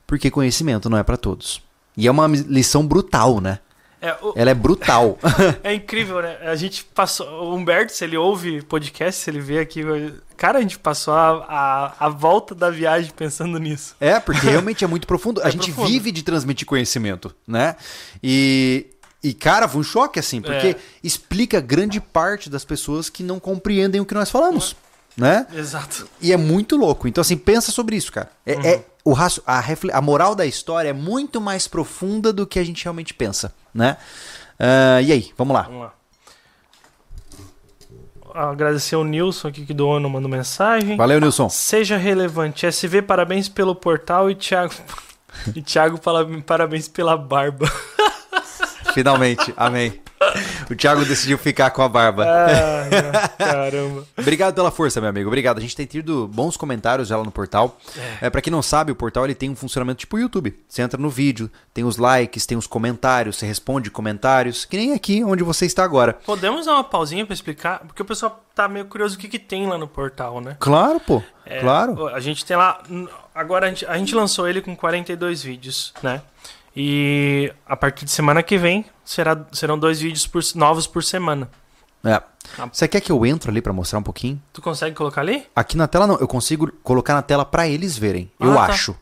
Porque 0.07 0.31
conhecimento 0.31 0.91
não 0.91 0.99
é 0.99 1.03
para 1.03 1.17
todos. 1.17 1.63
E 1.97 2.07
é 2.07 2.11
uma 2.11 2.27
lição 2.27 2.87
brutal, 2.87 3.41
né? 3.41 3.59
É, 4.03 4.13
o- 4.21 4.35
Ela 4.37 4.51
é 4.51 4.55
brutal. 4.55 5.19
É 5.65 5.73
incrível, 5.75 6.21
né? 6.21 6.37
A 6.43 6.55
gente 6.57 6.85
passou. 6.85 7.27
O 7.27 7.55
Humberto, 7.55 7.91
se 7.91 8.05
ele 8.05 8.19
ouve 8.19 8.61
podcast, 8.63 9.23
se 9.23 9.31
ele 9.31 9.41
vê 9.41 9.59
aqui. 9.61 9.83
Cara, 10.37 10.59
a 10.59 10.61
gente 10.61 10.79
passou 10.79 11.15
a, 11.15 11.47
a, 11.49 12.07
a 12.07 12.09
volta 12.11 12.55
da 12.55 12.69
viagem 12.69 13.11
pensando 13.17 13.59
nisso. 13.59 13.97
É, 13.99 14.21
porque 14.21 14.47
realmente 14.47 14.85
é 14.85 14.87
muito 14.87 15.07
profundo. 15.07 15.41
A 15.43 15.49
É 15.49 15.51
gente 15.51 15.67
profundo. 15.73 15.87
vive 15.89 16.13
de 16.13 16.23
transmitir 16.23 16.67
conhecimento, 16.67 17.35
né? 17.47 17.77
E, 18.23 18.89
e 19.25 19.35
cara, 19.35 19.67
foi 19.67 19.81
um 19.81 19.85
choque, 19.85 20.19
assim, 20.21 20.41
porque 20.41 20.69
É. 20.69 20.77
explica 21.03 21.61
grande 21.61 22.01
parte 22.01 22.49
das 22.49 22.65
pessoas 22.65 23.09
que 23.11 23.23
não 23.23 23.41
compreendem 23.41 24.01
o 24.01 24.05
que 24.07 24.15
nós 24.15 24.31
falamos, 24.31 24.77
né? 25.17 25.47
Exato. 25.53 26.09
E 26.21 26.33
é 26.33 26.37
muito 26.37 26.77
louco. 26.77 27.09
Então, 27.09 27.23
assim, 27.23 27.37
pensa 27.37 27.73
sobre 27.73 27.97
isso, 27.97 28.13
cara. 28.13 28.31
É, 28.47 28.55
Uhum. 28.55 28.65
é 28.67 28.85
o 29.05 29.13
raço, 29.13 29.43
a, 29.47 29.63
a 29.93 30.01
moral 30.01 30.35
da 30.35 30.47
história 30.47 30.89
é 30.91 30.93
muito 30.93 31.41
mais 31.41 31.67
profunda 31.69 32.33
do 32.33 32.47
que 32.47 32.59
a 32.59 32.65
gente 32.65 32.83
realmente 32.85 33.13
pensa, 33.13 33.53
né? 33.75 33.97
Ah, 34.59 35.03
e 35.03 35.11
aí, 35.13 35.33
vamos 35.37 35.55
lá. 35.55 35.63
Vamos 35.63 35.81
lá. 35.83 35.95
Agradecer 38.35 38.97
o 38.97 39.05
Nilson 39.05 39.47
aqui 39.49 39.65
que 39.65 39.73
do 39.73 39.87
ONU 39.87 40.11
mandou 40.11 40.29
mensagem. 40.29 40.97
Valeu, 40.97 41.21
Nilson. 41.21 41.49
Seja 41.49 41.97
relevante. 41.97 42.67
SV, 42.67 43.03
parabéns 43.03 43.49
pelo 43.49 43.75
portal 43.75 44.31
e 44.31 44.35
Thiago. 44.35 44.75
E 45.55 45.61
Thiago, 45.61 45.99
parabéns 46.47 46.87
pela 46.87 47.17
barba. 47.17 47.67
Finalmente, 48.95 49.53
amém. 49.57 50.01
O 50.71 50.75
Thiago 50.75 51.05
decidiu 51.05 51.37
ficar 51.37 51.71
com 51.71 51.83
a 51.83 51.89
barba. 51.89 52.25
Ah, 52.25 53.29
caramba. 53.37 54.05
Obrigado 54.17 54.55
pela 54.55 54.71
força, 54.71 55.01
meu 55.01 55.11
amigo. 55.11 55.29
Obrigado. 55.29 55.59
A 55.59 55.61
gente 55.61 55.77
tem 55.77 55.85
tido 55.85 56.29
bons 56.29 56.57
comentários 56.57 57.09
já 57.09 57.17
lá 57.17 57.25
no 57.25 57.31
portal. 57.31 57.79
É. 58.21 58.31
para 58.31 58.41
quem 58.41 58.51
não 58.51 58.63
sabe, 58.63 58.93
o 58.93 58.95
portal 58.95 59.25
ele 59.25 59.35
tem 59.35 59.51
um 59.51 59.57
funcionamento 59.57 59.99
tipo 59.99 60.17
o 60.17 60.21
YouTube. 60.21 60.57
Você 60.69 60.83
entra 60.83 60.99
no 60.99 61.11
vídeo, 61.11 61.51
tem 61.73 61.85
os 61.85 61.97
likes, 61.97 62.47
tem 62.47 62.57
os 62.57 62.67
comentários, 62.67 63.37
você 63.37 63.47
responde 63.47 63.91
comentários, 63.91 64.65
que 64.65 64.77
nem 64.77 64.93
aqui 64.95 65.23
onde 65.25 65.43
você 65.43 65.67
está 65.67 65.85
agora. 65.85 66.15
Podemos 66.25 66.67
dar 66.67 66.75
uma 66.75 66.85
pausinha 66.85 67.27
pra 67.27 67.35
explicar? 67.35 67.81
Porque 67.81 68.01
o 68.01 68.05
pessoal 68.05 68.45
tá 68.55 68.69
meio 68.69 68.87
curioso 68.87 69.17
o 69.17 69.19
que, 69.19 69.29
que 69.29 69.39
tem 69.39 69.67
lá 69.67 69.77
no 69.77 69.89
portal, 69.89 70.41
né? 70.41 70.57
Claro, 70.61 71.01
pô. 71.01 71.23
É, 71.45 71.61
claro. 71.61 72.09
A 72.09 72.21
gente 72.21 72.45
tem 72.45 72.57
lá. 72.57 72.81
Agora 73.35 73.67
a 73.67 73.69
gente, 73.69 73.85
a 73.87 73.99
gente 73.99 74.15
lançou 74.15 74.49
ele 74.49 74.63
com 74.63 74.75
42 74.77 75.43
vídeos, 75.43 75.93
né? 76.03 76.23
E 76.77 77.53
a 77.67 77.77
partir 77.77 78.05
de 78.05 78.11
semana 78.11 78.43
que 78.43 78.59
vem 78.59 78.85
será, 79.05 79.37
serão 79.53 79.79
dois 79.79 80.01
vídeos 80.01 80.27
por- 80.27 80.43
novos 80.55 80.87
por 80.87 81.05
semana. 81.05 81.49
É. 82.05 82.21
Você 82.73 82.87
quer 82.89 83.01
que 83.01 83.11
eu 83.11 83.25
entre 83.25 83.51
ali 83.51 83.63
para 83.63 83.73
mostrar 83.73 83.99
um 83.99 84.03
pouquinho? 84.03 84.43
Tu 84.53 84.61
consegue 84.61 84.95
colocar 84.95 85.21
ali? 85.23 85.47
Aqui 85.57 85.77
na 85.77 85.87
tela 85.89 86.07
não, 86.07 86.17
eu 86.19 86.29
consigo 86.29 86.71
colocar 86.83 87.15
na 87.15 87.23
tela 87.23 87.45
para 87.45 87.67
eles 87.67 87.97
verem. 87.97 88.31
eu 88.41 88.53
Ah, 88.59 88.67
tá. 88.67 88.73
acho. 88.73 88.97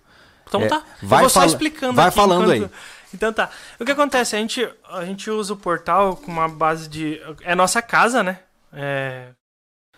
Então 0.47 0.61
É, 0.63 0.69
tá. 0.69 0.83
vai 1.03 1.19
eu 1.19 1.23
vou 1.23 1.31
só 1.31 1.45
explicando 1.45 1.95
vai 1.95 2.07
aqui 2.09 2.17
falando 2.17 2.55
enquanto- 2.55 2.73
Então 3.15 3.33
tá. 3.33 3.51
O 3.81 3.85
que 3.85 3.93
acontece? 3.93 4.37
A 4.37 4.39
gente, 4.39 4.69
a 4.91 5.05
gente 5.05 5.31
usa 5.31 5.53
o 5.55 5.57
portal 5.57 6.17
com 6.17 6.31
uma 6.31 6.49
base 6.49 6.89
de. 6.89 7.21
É 7.43 7.55
nossa 7.55 7.81
casa, 7.83 8.23
né? 8.23 8.39
É... 8.73 9.29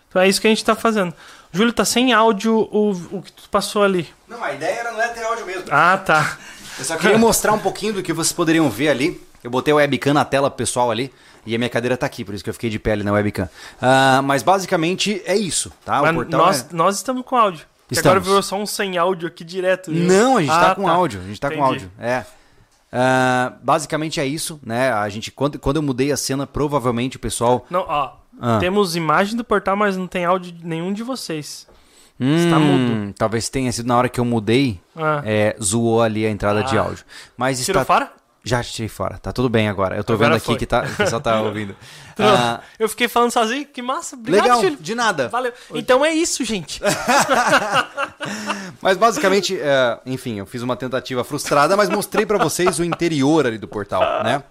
Então 0.09 0.21
é 0.21 0.27
isso 0.27 0.39
que 0.41 0.47
a 0.47 0.49
gente 0.49 0.63
tá 0.65 0.75
fazendo. 0.75 1.13
Júlio, 1.51 1.71
tá 1.73 1.85
sem 1.85 2.11
áudio 2.13 2.53
o, 2.71 2.91
o 3.17 3.21
que 3.21 3.31
tu 3.31 3.49
passou 3.49 3.83
ali. 3.83 4.09
Não, 4.27 4.41
a 4.43 4.53
ideia 4.53 4.79
era 4.79 4.91
não 4.91 5.01
é 5.01 5.09
ter 5.09 5.23
áudio 5.23 5.45
mesmo. 5.45 5.65
Ah, 5.71 5.97
tá. 5.97 6.37
Eu 6.77 6.85
só 6.85 6.97
queria 6.97 7.17
mostrar 7.17 7.53
um 7.53 7.59
pouquinho 7.59 7.93
do 7.93 8.03
que 8.03 8.11
vocês 8.13 8.33
poderiam 8.33 8.69
ver 8.69 8.89
ali. 8.89 9.21
Eu 9.43 9.49
botei 9.51 9.73
o 9.73 9.77
webcam 9.77 10.13
na 10.13 10.25
tela 10.25 10.49
pessoal 10.49 10.91
ali. 10.91 11.11
E 11.45 11.53
a 11.53 11.57
minha 11.57 11.69
cadeira 11.69 11.95
tá 11.95 12.05
aqui, 12.07 12.25
por 12.25 12.33
isso 12.33 12.43
que 12.43 12.49
eu 12.49 12.53
fiquei 12.53 12.69
de 12.69 12.79
pele 12.79 13.03
na 13.03 13.11
webcam. 13.11 13.47
Ah, 13.81 14.21
mas 14.23 14.41
basicamente 14.41 15.21
é 15.25 15.37
isso, 15.37 15.71
tá? 15.85 16.01
Mas 16.01 16.11
o 16.11 16.15
portal 16.15 16.39
nós, 16.45 16.61
é... 16.61 16.73
nós 16.75 16.95
estamos 16.95 17.23
com 17.23 17.35
áudio. 17.35 17.65
Agora 17.97 18.19
virou 18.19 18.41
só 18.41 18.55
um 18.57 18.65
sem 18.65 18.97
áudio 18.97 19.27
aqui 19.27 19.43
direto. 19.43 19.91
viu? 19.91 20.03
Não, 20.07 20.37
a 20.37 20.41
gente 20.41 20.51
Ah, 20.51 20.69
tá 20.69 20.75
com 20.75 20.87
áudio. 20.87 21.21
A 21.21 21.27
gente 21.27 21.39
tá 21.39 21.49
com 21.49 21.53
Entendi. 21.55 21.67
áudio. 21.69 21.91
É. 21.99 22.25
Ah, 22.91 23.53
basicamente 23.61 24.19
é 24.19 24.25
isso, 24.25 24.59
né? 24.65 24.91
A 24.91 25.07
gente, 25.09 25.29
quando, 25.29 25.59
quando 25.59 25.75
eu 25.75 25.83
mudei 25.83 26.11
a 26.11 26.17
cena, 26.17 26.47
provavelmente 26.47 27.17
o 27.17 27.19
pessoal. 27.19 27.65
Não, 27.69 27.85
ó. 27.87 28.13
Ah. 28.41 28.57
Temos 28.59 28.95
imagem 28.95 29.37
do 29.37 29.43
portal, 29.43 29.75
mas 29.75 29.95
não 29.95 30.07
tem 30.07 30.25
áudio 30.25 30.51
de 30.51 30.65
nenhum 30.65 30.91
de 30.91 31.03
vocês. 31.03 31.67
Hum, 32.19 32.35
Está 32.45 32.59
mudo. 32.59 33.13
Talvez 33.17 33.49
tenha 33.49 33.71
sido 33.71 33.87
na 33.87 33.97
hora 33.97 34.07
que 34.09 34.19
eu 34.19 34.25
mudei, 34.25 34.79
Ah. 34.95 35.21
é, 35.25 35.55
zoou 35.61 36.01
ali 36.01 36.25
a 36.25 36.29
entrada 36.29 36.63
de 36.63 36.77
Ah. 36.77 36.81
áudio. 36.83 37.03
Mas 37.35 37.63
Tirou 37.65 37.81
está. 37.81 37.93
fora? 37.93 38.11
Já 38.47 38.63
tirei 38.63 38.87
fora. 38.87 39.17
Tá 39.17 39.33
tudo 39.33 39.49
bem 39.49 39.67
agora. 39.67 39.95
Eu 39.97 40.03
tô 40.03 40.13
Agora 40.13 40.29
vendo 40.29 40.37
aqui 40.37 40.45
foi. 40.45 40.55
que 40.57 40.67
tá, 40.67 40.83
o 40.83 40.95
pessoal 40.95 41.19
tá 41.19 41.41
ouvindo. 41.41 41.75
Ah, 42.19 42.59
Eu 42.77 42.87
fiquei 42.87 43.07
falando 43.07 43.31
sozinho, 43.31 43.65
que 43.65 43.81
massa. 43.81 44.15
Obrigado, 44.15 44.61
legal, 44.61 44.77
de 44.79 44.93
nada. 44.95 45.27
Valeu. 45.29 45.51
Então 45.73 46.05
é 46.05 46.13
isso, 46.13 46.45
gente. 46.45 46.79
Mas 48.81 48.97
basicamente, 48.97 49.57
é, 49.59 49.99
enfim, 50.05 50.37
eu 50.39 50.45
fiz 50.45 50.61
uma 50.61 50.75
tentativa 50.75 51.23
frustrada, 51.23 51.75
mas 51.75 51.89
mostrei 51.89 52.25
pra 52.25 52.37
vocês 52.37 52.79
o 52.79 52.83
interior 52.83 53.45
ali 53.47 53.57
do 53.57 53.67
portal, 53.67 54.23
né? 54.23 54.43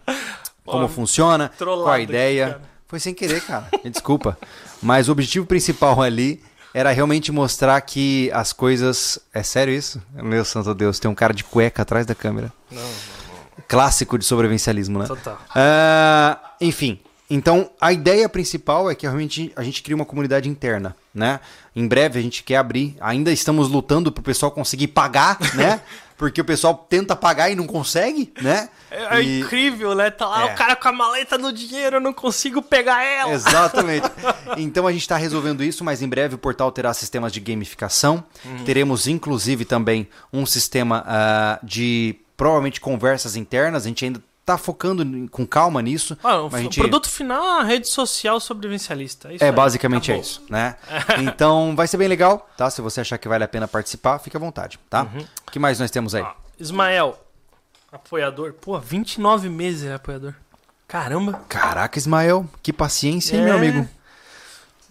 Como 0.64 0.84
Ó, 0.84 0.88
funciona, 0.88 1.50
qual 1.58 1.86
a 1.88 1.94
aqui, 1.94 2.04
ideia. 2.04 2.46
cara. 2.48 2.60
Foi 2.86 2.98
sem 3.00 3.14
querer, 3.14 3.40
cara. 3.42 3.66
Me 3.82 3.90
desculpa. 3.90 4.36
Mas 4.82 5.08
o 5.08 5.12
objetivo 5.12 5.46
principal 5.46 6.00
ali 6.02 6.42
era 6.74 6.90
realmente 6.90 7.30
mostrar 7.30 7.80
que 7.80 8.28
as 8.32 8.52
coisas. 8.52 9.20
É 9.32 9.44
sério 9.44 9.72
isso? 9.72 10.02
Meu 10.12 10.44
santo 10.44 10.74
Deus, 10.74 10.98
tem 10.98 11.08
um 11.08 11.14
cara 11.14 11.32
de 11.32 11.44
cueca 11.44 11.82
atrás 11.82 12.04
da 12.04 12.14
câmera. 12.16 12.52
Não, 12.70 12.82
não, 12.82 12.88
Clássico 13.68 14.18
de 14.18 14.24
sobrevivencialismo, 14.24 14.98
né? 14.98 15.06
Total. 15.06 15.38
Ah, 15.54 16.54
enfim, 16.60 16.98
então 17.30 17.70
a 17.80 17.92
ideia 17.92 18.28
principal 18.28 18.90
é 18.90 18.94
que 18.94 19.06
realmente 19.06 19.52
a 19.54 19.62
gente 19.62 19.82
cria 19.82 19.94
uma 19.94 20.04
comunidade 20.04 20.48
interna, 20.48 20.96
né? 21.14 21.38
Em 21.74 21.86
breve 21.86 22.18
a 22.18 22.22
gente 22.22 22.42
quer 22.42 22.56
abrir, 22.56 22.96
ainda 23.00 23.32
estamos 23.32 23.68
lutando 23.70 24.10
pro 24.10 24.22
pessoal 24.22 24.50
conseguir 24.50 24.88
pagar, 24.88 25.38
né? 25.54 25.80
Porque 26.16 26.40
o 26.40 26.44
pessoal 26.44 26.74
tenta 26.88 27.16
pagar 27.16 27.50
e 27.50 27.56
não 27.56 27.66
consegue, 27.66 28.32
né? 28.40 28.68
É, 28.90 29.16
é 29.16 29.22
E- 29.22 29.40
incrível, 29.40 29.94
né? 29.94 30.10
Tá 30.10 30.26
lá 30.28 30.42
É. 30.48 30.52
o 30.52 30.56
cara 30.56 30.76
com 30.76 30.88
a 30.88 30.92
maleta 30.92 31.36
no 31.36 31.52
dinheiro, 31.52 31.96
eu 31.96 32.00
não 32.00 32.12
consigo 32.12 32.62
pegar 32.62 33.02
ela. 33.02 33.32
Exatamente. 33.32 34.08
Então 34.56 34.86
a 34.86 34.92
gente 34.92 35.00
está 35.02 35.16
resolvendo 35.16 35.64
isso, 35.64 35.82
mas 35.82 36.00
em 36.02 36.08
breve 36.08 36.34
o 36.36 36.38
portal 36.38 36.70
terá 36.70 36.92
sistemas 36.94 37.32
de 37.32 37.40
gamificação. 37.40 38.22
Uhum. 38.44 38.64
Teremos 38.64 39.06
inclusive 39.08 39.64
também 39.64 40.08
um 40.32 40.46
sistema 40.46 41.02
ah, 41.06 41.58
de 41.62 42.16
provavelmente 42.36 42.80
conversas 42.80 43.34
internas. 43.36 43.84
A 43.84 43.88
gente 43.88 44.04
ainda 44.04 44.22
está 44.44 44.58
focando 44.58 45.04
com 45.30 45.46
calma 45.46 45.80
nisso. 45.80 46.18
Ah, 46.22 46.42
o 46.42 46.50
gente- 46.50 46.78
produto 46.78 47.08
final 47.08 47.42
é 47.42 47.50
uma 47.54 47.64
rede 47.64 47.88
social 47.88 48.38
sobrevivencialista. 48.38 49.32
Isso 49.32 49.42
É, 49.42 49.46
aí, 49.48 49.52
basicamente 49.52 50.10
é 50.10 50.14
acabou. 50.16 50.30
isso, 50.30 50.42
né? 50.50 50.76
Então 51.18 51.74
vai 51.74 51.86
ser 51.88 51.96
bem 51.96 52.08
legal, 52.08 52.46
tá? 52.56 52.68
Se 52.70 52.82
você 52.82 53.00
achar 53.00 53.16
que 53.16 53.26
vale 53.26 53.42
a 53.42 53.48
pena 53.48 53.66
participar, 53.66 54.18
fique 54.18 54.36
à 54.36 54.40
vontade, 54.40 54.78
tá? 54.90 55.04
Uhum. 55.04 55.26
O 55.46 55.50
que 55.50 55.58
mais 55.58 55.80
nós 55.80 55.90
temos 55.90 56.14
aí? 56.14 56.22
Ó, 56.22 56.32
Ismael, 56.60 57.18
apoiador. 57.90 58.52
Pô, 58.52 58.78
29 58.78 59.48
meses 59.48 59.84
é 59.88 59.94
apoiador. 59.94 60.34
Caramba. 60.86 61.40
Caraca, 61.48 61.98
Ismael, 61.98 62.46
que 62.62 62.72
paciência, 62.72 63.36
hein, 63.36 63.44
meu 63.44 63.54
É. 63.54 63.56
amigo? 63.56 63.88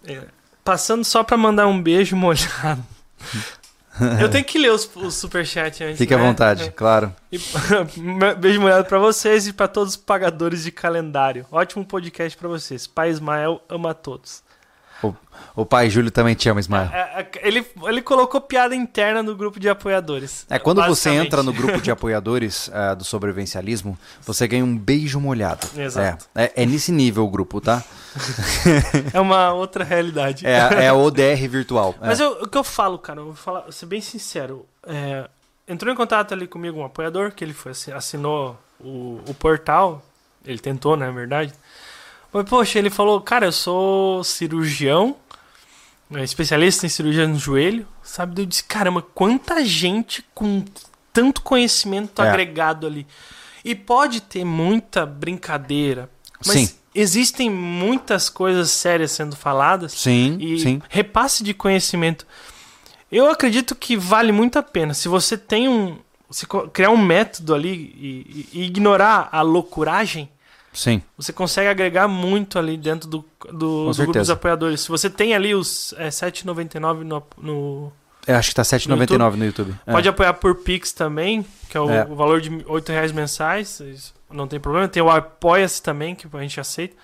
É, 0.05 0.23
Passando 0.63 1.03
só 1.03 1.23
pra 1.23 1.38
mandar 1.38 1.67
um 1.67 1.80
beijo 1.81 2.15
molhado. 2.15 2.84
Eu 4.22 4.30
tenho 4.30 4.44
que 4.44 4.57
ler 4.57 4.72
os, 4.72 4.90
os 4.95 5.15
superchats 5.15 5.82
antes. 5.82 5.98
Fique 5.98 6.14
à 6.14 6.18
né? 6.18 6.24
vontade, 6.24 6.72
claro. 6.72 7.14
E, 7.32 7.40
beijo 8.40 8.61
molhado 8.61 8.86
pra 8.86 8.99
vocês 8.99 9.48
e 9.48 9.53
pra 9.53 9.68
todos 9.68 9.94
os 9.94 9.98
pagadores 9.98 10.64
de 10.64 10.72
calendário. 10.72 11.45
Ótimo 11.52 11.86
podcast 11.86 12.38
pra 12.38 12.49
vocês. 12.49 12.86
Pai 12.88 13.10
Ismael 13.10 13.61
ama 13.70 13.91
a 13.91 13.94
todos. 13.94 14.43
O, 15.03 15.15
o 15.55 15.65
pai 15.65 15.89
Júlio 15.89 16.09
também 16.09 16.34
te 16.35 16.49
ama, 16.49 16.59
Ismael. 16.59 16.89
É, 16.93 17.21
é, 17.21 17.47
ele, 17.47 17.65
ele 17.84 18.01
colocou 18.01 18.39
piada 18.41 18.73
interna 18.75 19.21
no 19.21 19.35
grupo 19.35 19.59
de 19.59 19.69
apoiadores. 19.69 20.45
É, 20.49 20.57
quando 20.57 20.84
você 20.85 21.09
entra 21.11 21.43
no 21.43 21.53
grupo 21.53 21.80
de 21.81 21.89
apoiadores 21.91 22.69
ah, 22.73 22.93
do 22.93 23.03
sobrevivencialismo, 23.03 23.97
você 24.21 24.47
ganha 24.47 24.63
um 24.65 24.77
beijo 24.77 25.19
molhado. 25.19 25.67
Exato. 25.77 26.25
É, 26.34 26.45
é, 26.45 26.63
é 26.63 26.65
nesse 26.65 26.91
nível 26.91 27.25
o 27.25 27.30
grupo, 27.30 27.59
tá? 27.61 27.84
É 29.13 29.19
uma 29.19 29.53
outra 29.53 29.84
realidade. 29.84 30.45
É, 30.45 30.57
é 30.85 30.88
a 30.88 30.93
ODR 30.93 31.47
virtual. 31.49 31.95
É. 32.01 32.07
Mas 32.07 32.19
eu- 32.19 32.43
o 32.43 32.47
que 32.47 32.57
eu 32.57 32.63
falo, 32.63 32.97
cara, 32.97 33.19
eu 33.19 33.25
vou 33.25 33.35
falar, 33.35 33.61
vou 33.61 33.71
ser 33.71 33.85
bem 33.85 34.01
sincero. 34.01 34.65
é, 34.88 35.27
entrou 35.67 35.91
em 35.93 35.95
contato 35.95 36.34
ali 36.34 36.45
comigo 36.47 36.80
um 36.80 36.85
apoiador, 36.85 37.31
que 37.31 37.43
ele 37.43 37.53
foi, 37.53 37.71
assi- 37.71 37.91
assinou 37.91 38.59
o, 38.80 39.19
o 39.27 39.34
portal. 39.34 40.03
Ele 40.45 40.59
tentou, 40.59 40.97
na 40.97 41.09
verdade. 41.09 41.53
Mas, 42.34 42.45
poxa, 42.49 42.80
ele 42.80 42.89
falou, 42.89 43.22
cara, 43.22 43.45
eu 43.45 43.51
sou 43.51 44.23
cirurgião, 44.23 45.15
é, 46.15 46.23
especialista 46.23 46.85
em 46.85 46.89
cirurgia 46.89 47.27
no 47.27 47.38
joelho, 47.38 47.88
sabe? 48.01 48.41
Eu 48.41 48.45
disse, 48.45 48.64
caramba, 48.64 49.01
quanta 49.01 49.64
gente 49.64 50.26
com 50.34 50.64
tanto 51.11 51.41
conhecimento 51.41 52.22
É. 52.22 52.30
agregado 52.30 52.88
ali. 52.88 53.05
E 53.64 53.76
pode 53.76 54.19
ter 54.22 54.43
muita 54.43 55.05
brincadeira, 55.05 56.10
mas 56.45 56.69
Sim. 56.69 56.76
existem 56.93 57.49
muitas 57.49 58.30
coisas 58.30 58.72
sérias 58.72 59.11
sendo 59.11 59.35
faladas 59.35 59.93
Sim, 59.93 60.38
e 60.39 60.60
sim. 60.60 60.81
repasse 60.89 61.43
de 61.43 61.53
conhecimento. 61.53 62.26
Eu 63.11 63.30
acredito 63.30 63.76
que 63.76 63.95
vale 63.95 64.31
muito 64.31 64.57
a 64.57 64.64
pena. 64.64 64.93
Se 64.95 65.07
você 65.07 65.38
tem 65.38 65.69
um. 65.69 65.97
Se 66.31 66.47
criar 66.73 66.89
um 66.89 66.97
método 66.97 67.53
ali 67.53 67.69
e, 67.72 68.47
e- 68.53 68.60
e 68.60 68.64
ignorar 68.65 69.30
a 69.31 69.43
loucuragem, 69.43 70.27
Sim. 70.73 71.01
você 71.17 71.31
consegue 71.31 71.69
agregar 71.69 72.07
muito 72.07 72.57
ali 72.57 72.75
dentro 72.77 73.07
do, 73.07 73.25
do, 73.51 73.91
do 73.91 73.95
grupo 73.95 74.13
dos 74.13 74.29
apoiadores. 74.29 74.81
Se 74.81 74.89
você 74.89 75.09
tem 75.09 75.33
ali 75.35 75.53
os 75.53 75.93
é, 75.97 76.09
7,99 76.09 77.03
no, 77.03 77.23
no. 77.37 77.93
Eu 78.25 78.35
acho 78.37 78.49
que 78.49 78.55
tá 78.55 78.61
7,99 78.63 79.35
no 79.35 79.45
YouTube. 79.45 79.75
É. 79.85 79.91
Pode 79.91 80.07
apoiar 80.09 80.33
por 80.33 80.55
Pix 80.55 80.91
também, 80.91 81.45
que 81.69 81.77
é 81.77 81.79
o, 81.79 81.89
É. 81.89 82.05
o 82.09 82.15
valor 82.15 82.41
de 82.41 82.63
8 82.65 82.91
reais 82.91 83.11
mensais. 83.11 83.81
Não 84.31 84.47
tem 84.47 84.59
problema. 84.59 84.87
Tem 84.87 85.03
o 85.03 85.09
Apoia-se 85.09 85.81
também, 85.81 86.15
que 86.15 86.25
a 86.31 86.41
gente 86.41 86.59
aceita. 86.59 86.95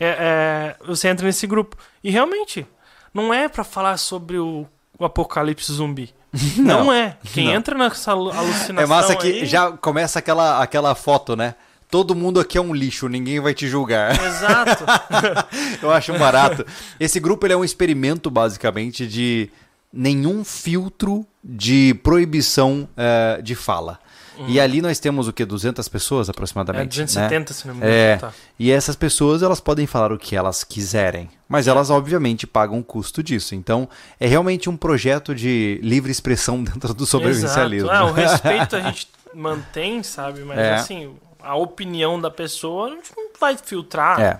É, 0.00 0.06
é, 0.08 0.76
você 0.86 1.08
entra 1.08 1.26
nesse 1.26 1.46
grupo. 1.46 1.76
E 2.04 2.10
realmente, 2.10 2.66
não 3.14 3.32
é 3.32 3.48
pra 3.48 3.64
falar 3.64 3.96
sobre 3.96 4.38
o, 4.38 4.66
o 4.98 5.04
apocalipse 5.04 5.72
zumbi. 5.72 6.12
Não, 6.58 6.92
é. 6.92 7.16
Quem 7.32 7.46
Não. 7.46 7.54
entra 7.54 7.76
nessa 7.76 8.10
alu- 8.12 8.30
alucinação. 8.30 8.78
É 8.82 8.86
massa 8.86 9.16
que 9.16 9.26
aí- 9.26 9.46
já 9.46 9.72
começa 9.72 10.18
aquela, 10.18 10.62
aquela 10.62 10.94
foto, 10.94 11.34
né? 11.34 11.54
Todo 11.90 12.14
mundo 12.14 12.38
aqui 12.38 12.58
é 12.58 12.60
um 12.60 12.74
lixo, 12.74 13.08
ninguém 13.08 13.40
vai 13.40 13.54
te 13.54 13.66
julgar. 13.66 14.12
Exato. 14.22 14.84
Eu 15.82 15.90
acho 15.90 16.12
barato. 16.18 16.66
Esse 17.00 17.18
grupo 17.18 17.46
ele 17.46 17.54
é 17.54 17.56
um 17.56 17.64
experimento, 17.64 18.30
basicamente, 18.30 19.06
de 19.06 19.48
nenhum 19.92 20.44
filtro 20.44 21.26
de 21.42 21.94
proibição 22.02 22.86
eh, 22.96 23.40
de 23.42 23.54
fala. 23.54 23.98
E 24.46 24.60
ali 24.60 24.80
nós 24.80 25.00
temos 25.00 25.26
o 25.26 25.32
que? 25.32 25.44
200 25.44 25.88
pessoas 25.88 26.28
É 26.28 26.30
aproximadamente. 26.30 26.96
né? 27.00 27.04
270, 27.06 27.52
se 27.52 27.66
não 27.66 27.74
me 27.74 27.80
engano. 27.80 27.92
É. 27.92 28.16
Tá. 28.18 28.32
E 28.56 28.70
essas 28.70 28.94
pessoas 28.94 29.42
elas 29.42 29.58
podem 29.58 29.84
falar 29.84 30.12
o 30.12 30.18
que 30.18 30.36
elas 30.36 30.62
quiserem, 30.62 31.28
mas 31.48 31.66
elas 31.66 31.90
obviamente 31.90 32.46
pagam 32.46 32.78
o 32.78 32.84
custo 32.84 33.20
disso. 33.20 33.56
Então 33.56 33.88
é 34.20 34.28
realmente 34.28 34.70
um 34.70 34.76
projeto 34.76 35.34
de 35.34 35.80
livre 35.82 36.12
expressão 36.12 36.62
dentro 36.62 36.94
do 36.94 37.04
sobrevivencialismo. 37.04 37.90
Exato. 37.90 38.06
É, 38.06 38.10
o 38.10 38.12
respeito 38.14 38.76
a 38.76 38.80
gente 38.82 39.08
mantém, 39.34 40.04
sabe? 40.04 40.42
Mas 40.42 40.56
É. 40.58 40.74
assim, 40.76 41.10
a 41.42 41.56
opinião 41.56 42.20
da 42.20 42.30
pessoa 42.30 42.88
a 42.88 42.90
gente 42.90 43.10
não 43.16 43.28
vai 43.38 43.56
filtrar. 43.56 44.20
É. 44.20 44.38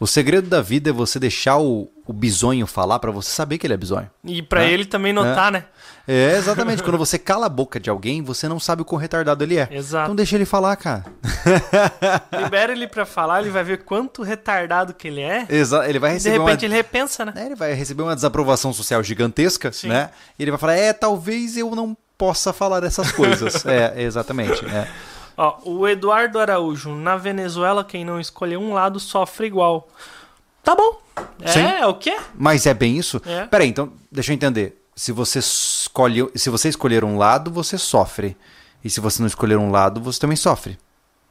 O 0.00 0.06
segredo 0.06 0.48
da 0.48 0.62
vida 0.62 0.90
é 0.90 0.92
você 0.92 1.18
deixar 1.18 1.58
o, 1.58 1.90
o 2.06 2.12
bisonho 2.12 2.68
falar 2.68 3.00
pra 3.00 3.10
você 3.10 3.30
saber 3.30 3.58
que 3.58 3.66
ele 3.66 3.74
é 3.74 3.76
bisonho. 3.76 4.08
E 4.24 4.40
pra 4.40 4.62
É. 4.62 4.70
ele 4.70 4.84
também 4.84 5.12
notar, 5.12 5.50
né? 5.50 5.64
É, 6.06 6.36
exatamente. 6.36 6.84
Quando 6.84 6.96
você 6.96 7.18
cala 7.18 7.46
a 7.46 7.48
boca 7.48 7.80
de 7.80 7.90
alguém, 7.90 8.22
você 8.22 8.48
não 8.48 8.60
sabe 8.60 8.82
o 8.82 8.84
quão 8.84 8.98
retardado 8.98 9.42
ele 9.42 9.58
é. 9.58 9.68
Exato. 9.70 10.04
Então 10.04 10.14
deixa 10.14 10.36
ele 10.36 10.44
falar, 10.44 10.76
cara. 10.76 11.04
Libera 12.42 12.72
ele 12.72 12.86
pra 12.86 13.04
falar, 13.04 13.40
ele 13.40 13.50
vai 13.50 13.64
ver 13.64 13.78
quanto 13.84 14.22
retardado 14.22 14.94
que 14.94 15.08
ele 15.08 15.20
é. 15.20 15.46
Exa 15.48 15.86
ele 15.88 15.98
vai 15.98 16.10
E 16.10 16.12
de 16.12 16.18
receber 16.18 16.38
repente 16.44 16.60
uma... 16.64 16.66
ele 16.66 16.74
repensa, 16.76 17.24
né? 17.24 17.32
né, 17.34 17.46
ele 17.46 17.54
vai 17.56 17.72
receber 17.74 18.02
uma 18.02 18.14
desaprovação 18.14 18.72
social 18.72 19.02
gigantesca, 19.02 19.72
Sim. 19.72 19.88
né? 19.88 20.10
E 20.38 20.42
ele 20.44 20.50
vai 20.52 20.60
falar, 20.60 20.74
é, 20.74 20.92
talvez 20.92 21.56
eu 21.56 21.74
não 21.74 21.96
possa 22.16 22.52
falar 22.52 22.80
dessas 22.80 23.10
coisas. 23.12 23.64
é, 23.66 24.00
exatamente. 24.02 24.64
É. 24.64 24.88
Ó, 25.38 25.58
o 25.64 25.86
Eduardo 25.86 26.38
Araújo, 26.40 26.94
na 26.96 27.16
Venezuela, 27.16 27.84
quem 27.84 28.04
não 28.04 28.18
escolher 28.20 28.56
um 28.58 28.72
lado 28.74 28.98
sofre 28.98 29.46
igual. 29.46 29.88
Tá 30.64 30.74
bom. 30.74 31.00
É, 31.40 31.48
Sim. 31.52 31.60
é 31.60 31.86
o 31.86 31.94
quê? 31.94 32.16
Mas 32.34 32.66
é 32.66 32.74
bem 32.74 32.96
isso? 32.98 33.22
É. 33.24 33.46
Peraí, 33.46 33.68
então, 33.68 33.92
deixa 34.10 34.32
eu 34.32 34.34
entender. 34.34 34.82
Se 34.96 35.12
você 35.12 35.38
escolhe, 35.38 36.28
se 36.34 36.50
você 36.50 36.68
escolher 36.68 37.04
um 37.04 37.16
lado, 37.16 37.50
você 37.52 37.78
sofre. 37.78 38.36
E 38.84 38.90
se 38.90 39.00
você 39.00 39.22
não 39.22 39.28
escolher 39.28 39.56
um 39.56 39.70
lado, 39.70 40.00
você 40.00 40.18
também 40.18 40.36
sofre. 40.36 40.76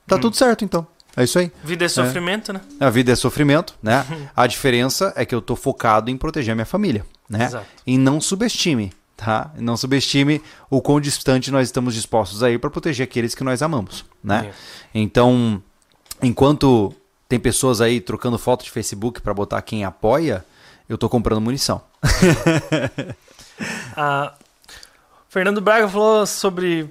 Tá 0.08 0.16
Hum. 0.16 0.20
tudo 0.22 0.36
certo, 0.38 0.64
então. 0.64 0.88
É 1.16 1.24
isso 1.24 1.38
aí. 1.40 1.52
Vida 1.64 1.84
é 1.84 1.88
sofrimento, 1.90 2.54
né? 2.54 2.62
A 2.80 2.90
vida 2.90 3.12
é 3.12 3.16
sofrimento, 3.16 3.74
né? 3.84 4.06
A 4.36 4.48
diferença 4.48 5.12
é 5.18 5.26
que 5.26 5.34
eu 5.36 5.42
tô 5.42 5.56
focado 5.56 6.10
em 6.10 6.16
proteger 6.18 6.52
a 6.54 6.56
minha 6.56 6.66
família, 6.66 7.06
né? 7.30 7.46
Exato. 7.46 7.66
E 7.86 7.98
não 7.98 8.22
subestime, 8.22 8.94
tá? 9.18 9.52
Não 9.58 9.76
subestime 9.76 10.42
o 10.70 10.80
quão 10.80 11.02
distante 11.02 11.52
nós 11.52 11.68
estamos 11.68 11.96
dispostos 11.96 12.44
aí 12.44 12.58
para 12.60 12.70
proteger 12.70 13.04
aqueles 13.04 13.34
que 13.34 13.44
nós 13.44 13.64
amamos, 13.64 14.06
né? 14.24 14.52
É. 14.52 14.54
Então, 14.94 15.62
enquanto 16.22 16.94
tem 17.28 17.40
pessoas 17.40 17.82
aí 17.82 18.00
trocando 18.00 18.38
foto 18.38 18.64
de 18.64 18.72
Facebook 18.72 19.20
para 19.20 19.34
botar 19.34 19.62
quem 19.64 19.84
apoia, 19.84 20.46
eu 20.88 20.98
tô 20.98 21.10
comprando 21.10 21.42
munição. 21.42 21.82
Ah, 24.00 24.36
Fernando 25.30 25.60
Braga 25.60 25.90
falou 25.90 26.28
sobre 26.28 26.88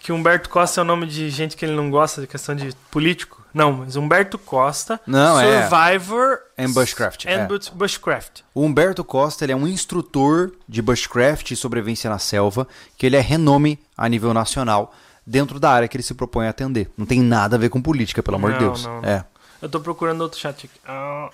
que 0.00 0.12
Humberto 0.12 0.48
Costa 0.48 0.80
é 0.80 0.82
o 0.82 0.84
nome 0.84 1.06
de 1.06 1.28
gente 1.28 1.54
que 1.54 1.62
ele 1.66 1.74
não 1.74 1.90
gosta, 1.90 2.22
de 2.22 2.26
questão 2.26 2.54
de 2.54 2.74
político. 2.90 3.35
Não, 3.56 3.72
mas 3.72 3.96
Humberto 3.96 4.36
Costa, 4.36 5.00
Não, 5.06 5.40
é. 5.40 5.62
Survivor 5.66 6.38
And 6.58 6.72
Bushcraft, 6.72 7.24
and 7.24 7.30
é. 7.30 7.46
Bush- 7.46 7.70
Bushcraft. 7.70 8.42
O 8.54 8.62
Humberto 8.62 9.02
Costa 9.02 9.44
ele 9.46 9.52
é 9.52 9.56
um 9.56 9.66
instrutor 9.66 10.52
de 10.68 10.82
bushcraft 10.82 11.50
e 11.52 11.56
sobrevivência 11.56 12.10
na 12.10 12.18
selva, 12.18 12.68
que 12.98 13.06
ele 13.06 13.16
é 13.16 13.20
renome 13.20 13.78
a 13.96 14.06
nível 14.10 14.34
nacional 14.34 14.94
dentro 15.26 15.58
da 15.58 15.70
área 15.70 15.88
que 15.88 15.96
ele 15.96 16.02
se 16.02 16.12
propõe 16.12 16.46
a 16.46 16.50
atender. 16.50 16.90
Não 16.98 17.06
tem 17.06 17.20
nada 17.22 17.56
a 17.56 17.58
ver 17.58 17.70
com 17.70 17.80
política, 17.80 18.22
pelo 18.22 18.36
amor 18.36 18.52
de 18.52 18.60
Não, 18.60 18.66
Deus. 18.66 18.84
não, 18.84 19.00
não. 19.00 19.08
É. 19.08 19.24
Eu 19.62 19.68
tô 19.70 19.80
procurando 19.80 20.20
outro 20.20 20.38
chat 20.38 20.66
aqui. 20.66 20.80
Ah, 20.86 21.30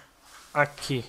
aqui. 0.54 1.04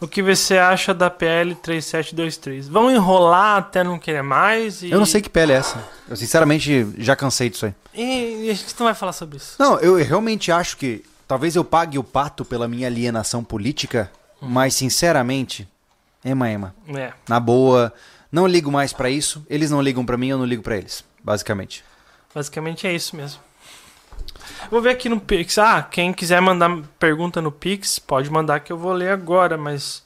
O 0.00 0.08
que 0.08 0.22
você 0.22 0.56
acha 0.56 0.94
da 0.94 1.10
PL 1.10 1.54
3723? 1.54 2.68
Vão 2.68 2.90
enrolar 2.90 3.58
até 3.58 3.84
não 3.84 3.98
querer 3.98 4.22
mais? 4.22 4.82
E... 4.82 4.90
Eu 4.90 4.98
não 4.98 5.04
sei 5.04 5.20
que 5.20 5.28
pele 5.28 5.52
é 5.52 5.56
essa. 5.56 5.84
Eu 6.08 6.16
sinceramente 6.16 6.86
já 6.96 7.14
cansei 7.14 7.50
disso 7.50 7.66
aí. 7.66 7.74
E, 7.92 8.46
e 8.46 8.50
a 8.50 8.54
gente 8.54 8.74
não 8.78 8.86
vai 8.86 8.94
falar 8.94 9.12
sobre 9.12 9.36
isso. 9.36 9.56
Não, 9.58 9.78
eu 9.78 9.96
realmente 9.96 10.50
acho 10.50 10.78
que 10.78 11.04
talvez 11.28 11.54
eu 11.54 11.62
pague 11.62 11.98
o 11.98 12.04
pato 12.04 12.46
pela 12.46 12.66
minha 12.66 12.86
alienação 12.86 13.44
política, 13.44 14.10
mas 14.40 14.74
sinceramente, 14.74 15.68
ema 16.24 16.48
ema. 16.48 16.74
É. 16.88 17.12
Na 17.28 17.38
boa, 17.38 17.92
não 18.32 18.46
ligo 18.46 18.72
mais 18.72 18.94
pra 18.94 19.10
isso, 19.10 19.44
eles 19.50 19.70
não 19.70 19.82
ligam 19.82 20.06
pra 20.06 20.16
mim, 20.16 20.28
eu 20.28 20.38
não 20.38 20.46
ligo 20.46 20.62
pra 20.62 20.78
eles, 20.78 21.04
basicamente. 21.22 21.84
Basicamente 22.34 22.86
é 22.86 22.92
isso 22.94 23.14
mesmo. 23.14 23.40
Vou 24.70 24.80
ver 24.82 24.90
aqui 24.90 25.08
no 25.08 25.18
Pix. 25.20 25.58
Ah, 25.58 25.82
quem 25.82 26.12
quiser 26.12 26.40
mandar 26.40 26.76
pergunta 26.98 27.40
no 27.40 27.50
Pix, 27.52 27.98
pode 27.98 28.30
mandar 28.30 28.60
que 28.60 28.72
eu 28.72 28.76
vou 28.78 28.92
ler 28.92 29.10
agora, 29.10 29.56
mas 29.56 30.02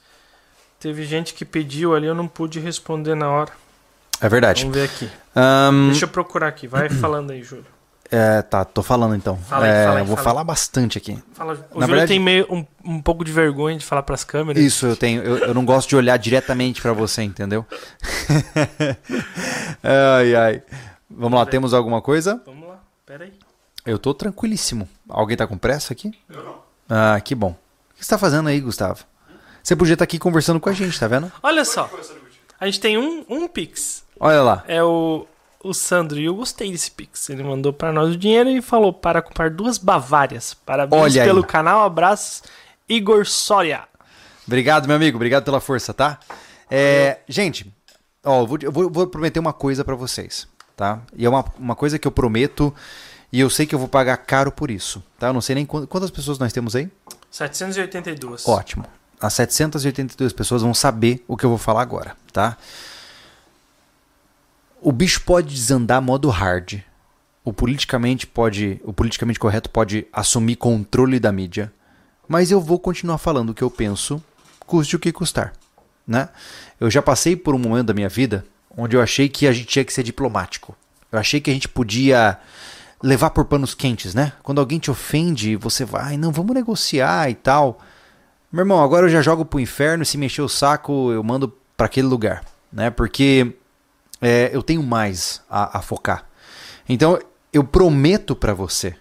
teve 0.79 1.03
gente 1.05 1.33
que 1.33 1.43
pediu 1.45 1.93
ali, 1.95 2.07
eu 2.07 2.15
não 2.15 2.27
pude 2.27 2.59
responder 2.59 3.15
na 3.15 3.29
hora. 3.29 3.51
É 4.21 4.29
verdade. 4.29 4.61
Vamos 4.63 4.77
ver 4.77 4.85
aqui. 4.85 5.09
Ahn, 5.35 5.87
Deixa 5.89 6.05
eu 6.05 6.09
procurar 6.09 6.47
aqui. 6.47 6.67
Vai 6.67 6.87
falando 6.89 7.31
aí, 7.31 7.43
Júlio. 7.43 7.65
é, 8.09 8.41
tá, 8.41 8.63
tô 8.63 8.81
falando 8.81 9.13
então. 9.15 9.35
Fala 9.37 9.65
aí, 9.65 9.71
É, 9.71 9.85
fala 9.85 9.99
aí, 9.99 10.05
vou 10.05 10.15
fala. 10.15 10.23
falar 10.29 10.43
bastante 10.45 10.97
aqui. 10.97 11.21
Fala, 11.33 11.53
o 11.53 11.57
Na 11.79 11.85
Júlio 11.85 11.87
verdade- 11.87 12.07
tem 12.07 12.19
meio 12.19 12.45
um, 12.49 12.65
um 12.83 13.01
pouco 13.01 13.25
de 13.25 13.31
vergonha 13.31 13.77
de 13.77 13.85
falar 13.85 14.03
pras 14.03 14.23
câmeras. 14.23 14.63
Isso, 14.63 14.85
eu 14.85 14.95
tenho. 14.95 15.21
Eu, 15.21 15.37
eu 15.39 15.53
não 15.53 15.65
gosto 15.65 15.89
de 15.89 15.95
olhar 15.97 16.15
diretamente 16.17 16.81
pra 16.81 16.93
você, 16.93 17.23
entendeu? 17.23 17.65
ai, 19.83 20.35
ai. 20.35 20.63
Vamos 21.09 21.37
lá, 21.37 21.45
temos 21.45 21.73
alguma 21.73 22.01
coisa? 22.01 22.41
Vamos 22.45 22.67
lá, 22.67 22.79
pera 23.05 23.25
aí. 23.25 23.33
Eu 23.85 23.99
tô 23.99 24.13
tranquilíssimo. 24.13 24.87
Alguém 25.07 25.37
tá 25.37 25.45
com 25.45 25.57
pressa 25.57 25.93
aqui? 25.93 26.11
Eu 26.29 26.43
não. 26.43 26.55
Ah, 26.89 27.19
que 27.21 27.35
bom. 27.35 27.51
O 27.51 27.97
que 27.97 28.03
você 28.05 28.09
tá 28.09 28.17
fazendo 28.17 28.49
aí, 28.49 28.59
Gustavo? 28.59 29.03
Você 29.63 29.75
podia 29.75 29.93
estar 29.93 30.03
aqui 30.03 30.19
conversando 30.19 30.59
com 30.59 30.69
a 30.69 30.73
gente, 30.73 30.99
tá 30.99 31.07
vendo? 31.07 31.31
Olha 31.41 31.65
só, 31.65 31.89
a 32.59 32.65
gente 32.65 32.79
tem 32.79 32.97
um, 32.97 33.25
um 33.29 33.47
Pix. 33.47 34.03
Olha 34.19 34.41
lá. 34.41 34.63
É 34.67 34.83
o, 34.83 35.25
o 35.63 35.73
Sandro, 35.73 36.19
e 36.19 36.25
eu 36.25 36.35
gostei 36.35 36.71
desse 36.71 36.91
Pix. 36.91 37.29
Ele 37.29 37.43
mandou 37.43 37.73
pra 37.73 37.91
nós 37.91 38.13
o 38.13 38.17
dinheiro 38.17 38.49
e 38.49 38.61
falou 38.61 38.93
para 38.93 39.21
comprar 39.21 39.49
duas 39.49 39.77
Bavárias. 39.77 40.53
Parabéns 40.53 41.01
Olha 41.01 41.21
aí. 41.23 41.27
pelo 41.27 41.43
canal, 41.43 41.83
abraços, 41.83 42.43
Igor 42.87 43.25
Soria. 43.25 43.83
Obrigado, 44.45 44.87
meu 44.87 44.95
amigo. 44.95 45.17
Obrigado 45.17 45.43
pela 45.43 45.59
força, 45.59 45.93
tá? 45.93 46.19
É, 46.69 47.19
gente, 47.27 47.71
ó, 48.23 48.41
eu 48.41 48.47
vou, 48.47 48.57
eu 48.61 48.71
vou- 48.71 48.89
vou 48.91 49.07
prometer 49.07 49.39
uma 49.39 49.53
coisa 49.53 49.83
pra 49.83 49.95
vocês, 49.95 50.47
tá? 50.75 51.01
E 51.15 51.25
é 51.25 51.29
uma, 51.29 51.43
uma 51.57 51.75
coisa 51.75 51.97
que 51.97 52.07
eu 52.07 52.11
prometo 52.11 52.73
e 53.35 53.39
eu 53.41 53.49
sei 53.49 53.65
que 53.65 53.75
eu 53.75 53.79
vou 53.79 53.87
pagar 53.87 54.17
caro 54.17 54.51
por 54.51 54.71
isso, 54.71 55.03
tá? 55.19 55.27
Eu 55.27 55.33
não 55.33 55.41
sei 55.41 55.55
nem 55.55 55.65
quant- 55.65 55.87
quantas 55.87 56.09
pessoas 56.11 56.39
nós 56.39 56.53
temos 56.53 56.75
aí. 56.75 56.89
782. 57.29 58.47
Ótimo. 58.47 58.85
As 59.19 59.33
782 59.33 60.31
pessoas 60.33 60.61
vão 60.61 60.73
saber 60.73 61.23
o 61.27 61.35
que 61.35 61.45
eu 61.45 61.49
vou 61.49 61.57
falar 61.57 61.81
agora, 61.81 62.15
tá? 62.31 62.57
O 64.81 64.91
bicho 64.91 65.21
pode 65.21 65.53
desandar 65.53 66.01
modo 66.01 66.29
hard. 66.29 66.79
O 67.43 67.53
politicamente 67.53 68.25
pode, 68.25 68.79
o 68.83 68.91
politicamente 68.93 69.39
correto 69.39 69.69
pode 69.69 70.07
assumir 70.11 70.55
controle 70.55 71.19
da 71.19 71.31
mídia, 71.31 71.71
mas 72.27 72.49
eu 72.51 72.59
vou 72.59 72.79
continuar 72.79 73.17
falando 73.19 73.51
o 73.51 73.53
que 73.53 73.63
eu 73.63 73.69
penso, 73.69 74.23
custe 74.65 74.95
o 74.95 74.99
que 74.99 75.11
custar, 75.11 75.53
né? 76.07 76.29
Eu 76.79 76.89
já 76.89 77.01
passei 77.01 77.35
por 77.35 77.53
um 77.53 77.59
momento 77.59 77.87
da 77.87 77.93
minha 77.93 78.09
vida 78.09 78.45
onde 78.75 78.95
eu 78.95 79.01
achei 79.01 79.29
que 79.29 79.47
a 79.47 79.51
gente 79.51 79.67
tinha 79.67 79.85
que 79.85 79.93
ser 79.93 80.03
diplomático. 80.03 80.75
Eu 81.11 81.19
achei 81.19 81.39
que 81.39 81.49
a 81.51 81.53
gente 81.53 81.67
podia 81.69 82.37
levar 83.05 83.29
por 83.29 83.45
panos 83.45 83.75
quentes, 83.75 84.15
né? 84.15 84.33
Quando 84.41 84.59
alguém 84.59 84.79
te 84.79 84.89
ofende, 84.89 85.55
você 85.55 85.85
vai, 85.85 86.17
não, 86.17 86.31
vamos 86.31 86.55
negociar 86.55 87.29
e 87.29 87.35
tal. 87.35 87.79
Meu 88.51 88.63
irmão, 88.63 88.81
agora 88.81 89.05
eu 89.05 89.11
já 89.11 89.21
jogo 89.21 89.45
pro 89.45 89.59
inferno 89.59 90.01
e 90.01 90.05
se 90.07 90.17
mexer 90.17 90.41
o 90.41 90.49
saco, 90.49 91.11
eu 91.11 91.23
mando 91.23 91.53
para 91.77 91.85
aquele 91.85 92.07
lugar, 92.07 92.43
né? 92.73 92.89
Porque 92.89 93.53
é, 94.19 94.49
eu 94.51 94.63
tenho 94.63 94.81
mais 94.81 95.39
a, 95.47 95.77
a 95.77 95.81
focar. 95.83 96.25
Então, 96.89 97.19
eu 97.53 97.63
prometo 97.63 98.35
para 98.35 98.55
você 98.55 98.95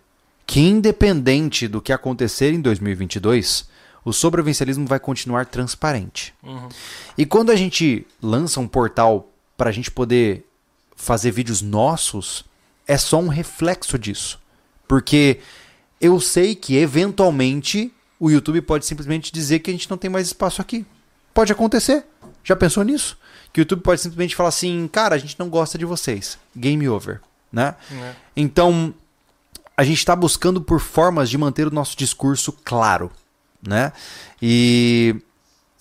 que, 0.47 0.61
independente 0.61 1.67
do 1.67 1.81
que 1.81 1.93
acontecer 1.93 2.53
em 2.53 2.61
2022, 2.61 3.67
o 4.05 4.13
sobrevivencialismo 4.13 4.87
vai 4.87 5.01
continuar 5.01 5.47
transparente. 5.47 6.35
Uhum. 6.43 6.69
E 7.17 7.25
quando 7.25 7.51
a 7.51 7.57
gente 7.57 8.07
lança 8.21 8.61
um 8.61 8.69
portal 8.69 9.31
para 9.57 9.71
a 9.71 9.73
gente 9.73 9.91
poder 9.91 10.47
fazer 10.95 11.31
vídeos 11.31 11.63
nossos, 11.63 12.45
é 12.87 12.97
só 12.97 13.19
um 13.19 13.29
reflexo 13.29 13.99
disso. 13.99 14.39
Porque 14.87 15.41
eu 16.01 16.21
sei 16.21 16.55
que, 16.55 16.77
eventualmente, 16.77 17.93
o 18.19 18.31
YouTube 18.31 18.61
pode 18.63 18.87
simplesmente 18.87 19.33
dizer 19.33 19.61
que 19.61 19.71
a 19.71 19.75
gente 19.75 19.91
não 19.91 19.97
tem 19.97 20.11
mais 20.11 20.27
espaço 20.27 20.61
aqui. 20.61 20.85
Pode 21.33 21.53
acontecer. 21.53 22.05
Já 22.43 22.55
pensou 22.55 22.85
nisso? 22.85 23.19
Que 23.53 23.61
o 23.61 23.63
YouTube 23.63 23.81
pode 23.81 24.01
simplesmente 24.01 24.37
falar 24.37 24.51
assim, 24.51 24.89
cara, 24.93 25.15
a 25.15 25.19
gente 25.19 25.39
não 25.39 25.49
gosta 25.49 25.79
de 25.79 25.85
vocês. 25.85 26.39
Game 26.55 26.89
over. 26.89 27.21
Né? 27.53 27.75
É. 27.91 28.15
Então, 28.37 28.95
a 29.77 29.85
gente 29.85 29.99
está 29.99 30.15
buscando 30.15 30.61
por 30.61 30.81
formas 30.81 31.31
de 31.31 31.39
manter 31.39 31.67
o 31.67 31.71
nosso 31.71 31.97
discurso 31.97 32.53
claro. 32.53 33.11
Né? 33.67 33.93
E 34.43 35.17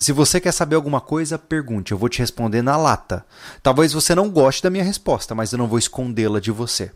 se 0.04 0.12
você 0.12 0.38
quer 0.38 0.52
saber 0.52 0.76
alguma 0.76 1.00
coisa, 1.00 1.38
pergunte. 1.38 1.92
Eu 1.92 1.96
vou 1.96 2.10
te 2.10 2.18
responder 2.18 2.60
na 2.60 2.76
lata. 2.76 3.24
Talvez 3.62 3.94
você 3.94 4.14
não 4.14 4.28
goste 4.28 4.62
da 4.62 4.68
minha 4.68 4.84
resposta, 4.84 5.34
mas 5.34 5.50
eu 5.50 5.58
não 5.58 5.66
vou 5.66 5.78
escondê-la 5.78 6.40
de 6.40 6.50
você. 6.50 6.92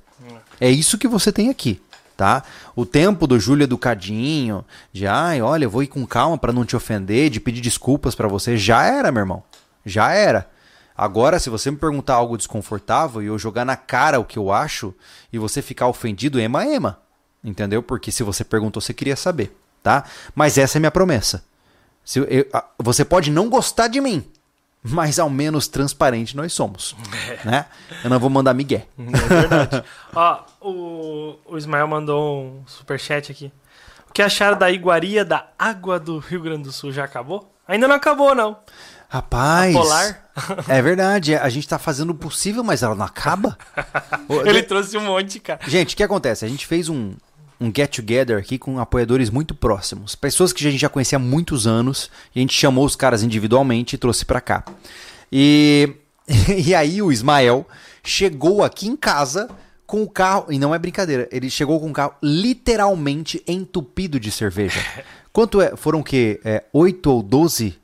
É 0.61 0.69
isso 0.69 0.99
que 0.99 1.09
você 1.09 1.33
tem 1.33 1.49
aqui. 1.49 1.81
Tá? 2.15 2.43
O 2.77 2.85
tempo 2.85 3.27
do 3.27 3.41
Júlio 3.41 3.65
Educadinho, 3.65 4.63
de 4.93 5.07
ai, 5.07 5.41
olha, 5.41 5.65
eu 5.65 5.71
vou 5.71 5.83
ir 5.83 5.87
com 5.87 6.07
calma 6.07 6.37
para 6.37 6.53
não 6.53 6.67
te 6.67 6.77
ofender, 6.77 7.31
de 7.31 7.41
pedir 7.41 7.63
desculpas 7.63 8.15
para 8.15 8.29
você, 8.29 8.59
já 8.59 8.85
era, 8.85 9.11
meu 9.11 9.23
irmão. 9.23 9.43
Já 9.87 10.13
era. 10.13 10.47
Agora, 10.95 11.39
se 11.39 11.49
você 11.49 11.71
me 11.71 11.79
perguntar 11.79 12.13
algo 12.13 12.37
desconfortável 12.37 13.23
e 13.23 13.27
eu 13.27 13.39
jogar 13.39 13.65
na 13.65 13.77
cara 13.77 14.21
o 14.21 14.25
que 14.25 14.39
eu 14.39 14.53
acho 14.53 14.95
e 15.33 15.39
você 15.39 15.63
ficar 15.63 15.89
ofendido, 15.89 16.39
ema 16.39 16.67
ema. 16.67 16.99
Entendeu? 17.43 17.83
Porque 17.83 18.13
se 18.13 18.23
você 18.23 18.45
perguntou, 18.45 18.83
você 18.83 18.93
queria 18.93 19.17
saber, 19.17 19.57
tá? 19.83 20.05
Mas 20.35 20.59
essa 20.59 20.77
é 20.77 20.79
minha 20.79 20.91
promessa. 20.91 21.48
Se 22.09 22.21
eu- 22.21 22.47
você 22.79 23.05
pode 23.05 23.31
não 23.31 23.51
gostar 23.51 23.87
de 23.87 24.01
mim, 24.01 24.25
mas 24.83 25.19
ao 25.19 25.29
menos 25.29 25.69
transparente 25.69 26.35
nós 26.35 26.55
somos, 26.55 26.97
né? 27.45 27.67
Eu 28.03 28.09
não 28.09 28.19
vou 28.19 28.31
mandar 28.31 28.55
migué. 28.55 28.87
É 28.99 29.29
verdade. 29.29 29.85
Ó, 30.15 30.41
o, 30.59 31.35
o 31.45 31.59
Ismael 31.59 31.87
mandou 31.87 32.45
um 32.45 32.63
superchat 32.67 33.31
aqui. 33.31 33.53
O 34.09 34.13
que 34.15 34.23
acharam 34.23 34.57
da 34.57 34.71
iguaria 34.71 35.23
da 35.23 35.49
água 35.59 36.01
do 36.01 36.19
Rio 36.19 36.41
Grande 36.41 36.63
do 36.63 36.73
Sul? 36.73 36.93
Já 36.93 37.05
acabou? 37.05 37.53
Ainda 37.69 37.87
não 37.87 37.97
acabou, 37.97 38.35
não. 38.35 38.57
Rapaz, 39.11 39.77
A 39.77 39.79
Polar? 39.79 40.31
é 40.67 40.81
verdade, 40.81 41.35
a 41.35 41.49
gente 41.51 41.69
tá 41.69 41.79
fazendo 41.79 42.09
o 42.11 42.15
possível, 42.15 42.65
mas 42.65 42.83
ela 42.83 42.95
não 42.95 43.05
acaba. 43.05 43.59
Ele 44.47 44.63
trouxe 44.63 44.97
um 44.97 45.03
monte, 45.05 45.41
cara. 45.41 45.61
Gente, 45.69 45.93
o 45.93 45.97
que 45.99 46.03
acontece? 46.03 46.47
A 46.47 46.49
gente 46.49 46.67
fez 46.67 46.89
um, 46.89 47.13
um 47.61 47.73
get 47.75 47.95
together 47.95 48.39
aqui 48.39 48.59
com 48.59 48.79
apoiadores 48.79 49.31
muito 49.31 49.55
próximos. 49.55 50.15
Pessoas 50.15 50.53
que 50.53 50.67
a 50.67 50.71
gente 50.71 50.81
já 50.81 50.89
conhecia 50.89 51.17
há 51.17 51.19
muitos 51.19 51.67
anos. 51.67 52.11
E 52.35 52.39
a 52.39 52.41
gente 52.41 52.55
chamou 52.55 52.85
os 52.85 52.95
caras 52.95 53.23
individualmente 53.23 53.95
e 53.95 53.99
trouxe 53.99 54.25
pra 54.25 54.41
cá. 54.41 54.65
E, 55.31 55.93
e 56.65 56.75
aí 56.75 57.03
o 57.03 57.11
Ismael 57.11 57.67
chegou 58.03 58.63
aqui 58.63 58.87
em 58.87 58.97
casa 58.97 59.49
com 59.87 60.03
o 60.03 60.09
carro. 60.09 60.53
E 60.53 60.59
não 60.59 60.75
é 60.75 60.79
brincadeira, 60.79 61.29
ele 61.33 61.51
chegou 61.51 61.81
com 61.81 61.91
o 61.91 61.93
carro 61.93 62.15
literalmente 62.23 63.43
entupido 63.47 64.21
de 64.21 64.31
cerveja. 64.31 64.81
Quanto 65.33 65.61
é? 65.61 65.77
Foram 65.77 66.01
o 66.01 66.05
quê? 66.05 66.41
É, 66.45 66.65
8 66.73 67.11
ou 67.11 67.23
12 67.23 67.79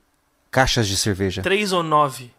caixas 0.51 0.87
de 0.87 0.97
cerveja? 0.97 1.43
Três 1.43 1.73
ou 1.73 1.83
nove? 1.83 2.31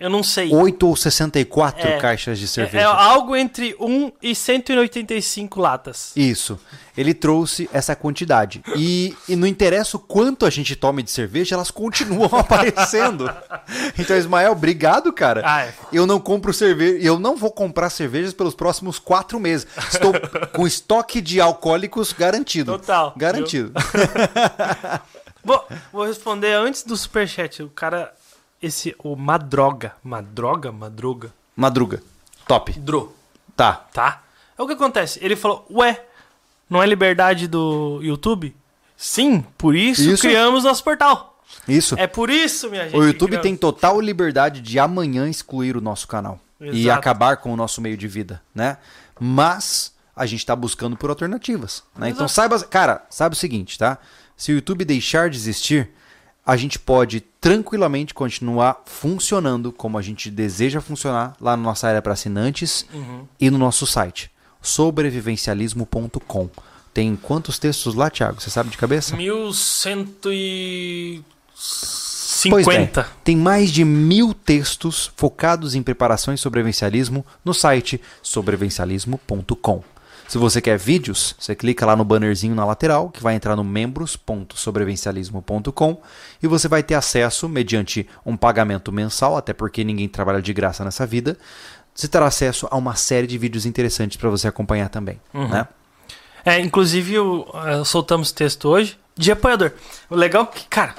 Eu 0.00 0.08
não 0.08 0.22
sei. 0.22 0.50
8 0.52 0.86
ou 0.88 0.96
64 0.96 1.86
É. 1.86 1.98
caixas 1.98 2.38
de 2.38 2.46
É, 2.46 2.48
cerveja. 2.48 2.80
é 2.80 2.84
algo 2.84 3.36
entre 3.36 3.76
1 3.78 4.10
e 4.22 4.34
185 4.34 5.60
latas. 5.60 6.12
Isso. 6.16 6.58
Ele 6.96 7.12
trouxe 7.14 7.68
essa 7.72 7.94
quantidade. 7.94 8.62
E, 8.76 9.14
e 9.28 9.36
não 9.36 9.46
interessa 9.46 9.96
o 9.96 10.00
quanto 10.00 10.46
a 10.46 10.50
gente 10.50 10.74
tome 10.74 11.02
de 11.02 11.10
cerveja, 11.10 11.54
elas 11.54 11.70
continuam 11.70 12.30
aparecendo. 12.34 13.30
Então, 13.98 14.16
Ismael, 14.16 14.52
obrigado, 14.52 15.12
cara. 15.12 15.42
Ah, 15.44 15.64
é. 15.66 15.74
Eu 15.92 16.06
não 16.06 16.18
compro 16.18 16.52
cerveja. 16.52 16.98
Eu 17.00 17.18
não 17.18 17.36
vou 17.36 17.50
comprar 17.50 17.90
cervejas 17.90 18.32
pelos 18.32 18.54
próximos 18.54 18.98
quatro 18.98 19.38
meses. 19.38 19.66
Estou 19.92 20.12
com 20.54 20.66
estoque 20.66 21.20
de 21.20 21.40
alcoólicos 21.42 22.12
garantido. 22.14 22.72
Total. 22.78 23.12
Garantido. 23.16 23.72
Vou, 25.42 25.64
vou 25.90 26.04
responder 26.04 26.52
antes 26.52 26.82
do 26.82 26.94
superchat. 26.96 27.62
O 27.62 27.70
cara, 27.70 28.12
esse, 28.62 28.94
o 28.98 29.16
Madroga. 29.16 29.94
Madroga? 30.02 30.70
Madruga? 30.72 31.32
Madruga. 31.56 32.02
Top. 32.46 32.72
Dro, 32.80 33.14
Tá. 33.56 33.74
tá? 33.92 34.22
É 34.58 34.62
o 34.62 34.66
que 34.66 34.72
acontece. 34.72 35.18
Ele 35.22 35.36
falou, 35.36 35.66
ué, 35.70 36.02
não 36.68 36.82
é 36.82 36.86
liberdade 36.86 37.46
do 37.46 38.00
YouTube? 38.02 38.54
Sim, 38.96 39.44
por 39.56 39.74
isso, 39.74 40.02
Isso. 40.10 40.22
criamos 40.22 40.64
nosso 40.64 40.82
portal. 40.84 41.38
Isso. 41.66 41.94
É 41.98 42.06
por 42.06 42.30
isso, 42.30 42.70
minha 42.70 42.84
gente. 42.84 42.96
O 42.96 43.02
YouTube 43.04 43.28
criamos. 43.30 43.42
tem 43.42 43.56
total 43.56 44.00
liberdade 44.00 44.60
de 44.60 44.78
amanhã 44.78 45.28
excluir 45.28 45.76
o 45.76 45.80
nosso 45.80 46.06
canal 46.06 46.38
e 46.60 46.82
Exato. 46.82 46.98
acabar 46.98 47.36
com 47.38 47.52
o 47.52 47.56
nosso 47.56 47.80
meio 47.80 47.96
de 47.96 48.06
vida, 48.06 48.40
né? 48.54 48.76
Mas 49.18 49.92
a 50.14 50.26
gente 50.26 50.40
está 50.40 50.54
buscando 50.54 50.96
por 50.96 51.10
alternativas, 51.10 51.82
né? 51.96 52.10
Então 52.10 52.28
saiba, 52.28 52.58
cara, 52.64 53.04
sabe 53.10 53.34
o 53.34 53.38
seguinte, 53.38 53.78
tá? 53.78 53.98
Se 54.36 54.52
o 54.52 54.54
YouTube 54.56 54.84
deixar 54.84 55.28
de 55.30 55.36
existir, 55.36 55.90
a 56.44 56.56
gente 56.56 56.78
pode 56.78 57.20
tranquilamente 57.40 58.12
continuar 58.14 58.82
funcionando 58.86 59.72
como 59.72 59.98
a 59.98 60.02
gente 60.02 60.30
deseja 60.30 60.80
funcionar 60.80 61.34
lá 61.40 61.56
na 61.56 61.62
nossa 61.62 61.88
área 61.88 62.02
para 62.02 62.12
assinantes 62.12 62.86
Uhum. 62.92 63.26
e 63.38 63.50
no 63.50 63.58
nosso 63.58 63.86
site 63.86 64.30
sobrevivencialismo.com. 64.62 66.50
Tem 66.92 67.14
quantos 67.16 67.58
textos 67.58 67.94
lá, 67.94 68.10
Thiago? 68.10 68.40
Você 68.40 68.50
sabe 68.50 68.68
de 68.70 68.76
cabeça? 68.76 69.16
1150. 69.16 71.24
Pois 72.50 72.66
bem, 72.66 72.90
tem 73.22 73.36
mais 73.36 73.70
de 73.70 73.84
mil 73.84 74.32
textos 74.34 75.12
focados 75.16 75.74
em 75.74 75.82
preparações 75.82 76.40
de 76.40 76.42
sobrevivencialismo 76.42 77.24
no 77.44 77.52
site 77.52 78.00
sobrevivencialismo.com. 78.22 79.82
Se 80.30 80.38
você 80.38 80.60
quer 80.60 80.78
vídeos, 80.78 81.34
você 81.36 81.56
clica 81.56 81.84
lá 81.84 81.96
no 81.96 82.04
bannerzinho 82.04 82.54
na 82.54 82.64
lateral, 82.64 83.10
que 83.10 83.20
vai 83.20 83.34
entrar 83.34 83.56
no 83.56 83.64
membros.sobrevivencialismo.com 83.64 86.00
e 86.40 86.46
você 86.46 86.68
vai 86.68 86.84
ter 86.84 86.94
acesso, 86.94 87.48
mediante 87.48 88.08
um 88.24 88.36
pagamento 88.36 88.92
mensal, 88.92 89.36
até 89.36 89.52
porque 89.52 89.82
ninguém 89.82 90.08
trabalha 90.08 90.40
de 90.40 90.52
graça 90.52 90.84
nessa 90.84 91.04
vida, 91.04 91.36
você 91.92 92.06
terá 92.06 92.26
acesso 92.26 92.68
a 92.70 92.76
uma 92.76 92.94
série 92.94 93.26
de 93.26 93.36
vídeos 93.36 93.66
interessantes 93.66 94.16
para 94.16 94.30
você 94.30 94.46
acompanhar 94.46 94.88
também. 94.88 95.20
Né? 95.34 95.66
É, 96.44 96.60
inclusive, 96.60 97.18
o- 97.18 97.44
eh, 97.66 97.82
soltamos 97.84 98.30
texto 98.30 98.68
hoje 98.68 98.96
de 99.16 99.32
apoiador. 99.32 99.72
O 100.08 100.14
legal 100.14 100.44
é 100.44 100.46
que, 100.58 100.64
cara, 100.68 100.94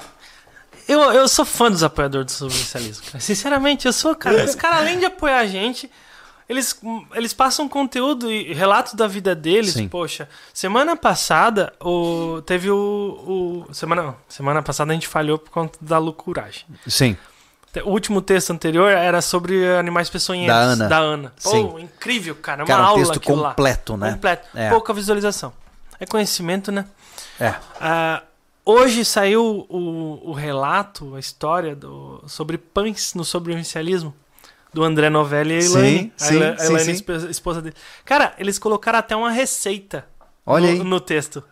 eu, 0.86 1.00
eu 1.10 1.26
sou 1.26 1.46
fã 1.46 1.70
dos 1.70 1.82
apoiadores 1.82 2.26
do 2.26 2.32
sobrevivencialismo. 2.32 3.18
Sinceramente, 3.18 3.86
eu 3.86 3.94
sou, 3.94 4.14
cara. 4.14 4.44
Os 4.44 4.54
caras, 4.54 4.80
além 4.80 4.98
de 4.98 5.06
apoiar 5.06 5.38
a 5.38 5.46
gente, 5.46 5.90
eles, 6.52 6.78
eles 7.14 7.32
passam 7.32 7.68
conteúdo 7.68 8.30
e 8.30 8.52
relatos 8.52 8.94
da 8.94 9.06
vida 9.06 9.34
deles. 9.34 9.72
Sim. 9.72 9.88
Poxa, 9.88 10.28
semana 10.52 10.94
passada, 10.94 11.72
o, 11.80 12.42
teve 12.44 12.70
o. 12.70 13.66
o 13.68 13.74
semana, 13.74 14.02
não, 14.02 14.16
semana 14.28 14.62
passada 14.62 14.92
a 14.92 14.94
gente 14.94 15.08
falhou 15.08 15.38
por 15.38 15.50
conta 15.50 15.78
da 15.80 15.98
loucuragem. 15.98 16.66
Sim. 16.86 17.16
O 17.86 17.90
último 17.90 18.20
texto 18.20 18.50
anterior 18.50 18.90
era 18.90 19.22
sobre 19.22 19.66
animais 19.78 20.10
peçonhentos. 20.10 20.54
Da 20.54 20.60
Ana. 20.60 20.88
Da 20.88 20.98
Ana. 20.98 21.32
Pô, 21.42 21.50
Sim. 21.50 21.80
incrível, 21.80 22.34
cara. 22.34 22.62
Uma 22.62 22.66
Cara, 22.66 22.82
um 22.82 22.86
aula 22.86 22.98
texto 22.98 23.16
aquilo 23.16 23.36
lá. 23.40 23.48
completo, 23.50 23.96
né? 23.96 24.12
Completo. 24.12 24.48
É. 24.54 24.68
Pouca 24.68 24.92
visualização. 24.92 25.54
É 25.98 26.04
conhecimento, 26.04 26.70
né? 26.70 26.84
É. 27.40 27.54
Ah, 27.80 28.22
hoje 28.62 29.06
saiu 29.06 29.66
o, 29.70 30.20
o 30.22 30.32
relato, 30.34 31.14
a 31.14 31.20
história 31.20 31.74
do, 31.74 32.22
sobre 32.26 32.58
pães 32.58 33.14
no 33.14 33.24
sobrevivencialismo 33.24 34.14
do 34.72 34.82
André 34.82 35.10
Novelli 35.10 35.54
e 35.54 35.58
a 35.58 35.62
Sim, 35.62 35.78
Elaine. 35.78 36.12
sim, 36.16 36.36
Ela- 36.36 36.52
a 36.54 36.58
sim, 36.58 36.64
Elaine, 36.66 36.84
sim. 36.84 36.90
esp- 36.92 37.30
esposa 37.30 37.60
dele. 37.62 37.74
Cara, 38.04 38.32
eles 38.38 38.58
colocaram 38.58 38.98
até 38.98 39.14
uma 39.14 39.30
receita 39.30 40.06
Olha 40.46 40.66
no, 40.72 40.72
aí. 40.72 40.84
no 40.84 41.00
texto. 41.00 41.42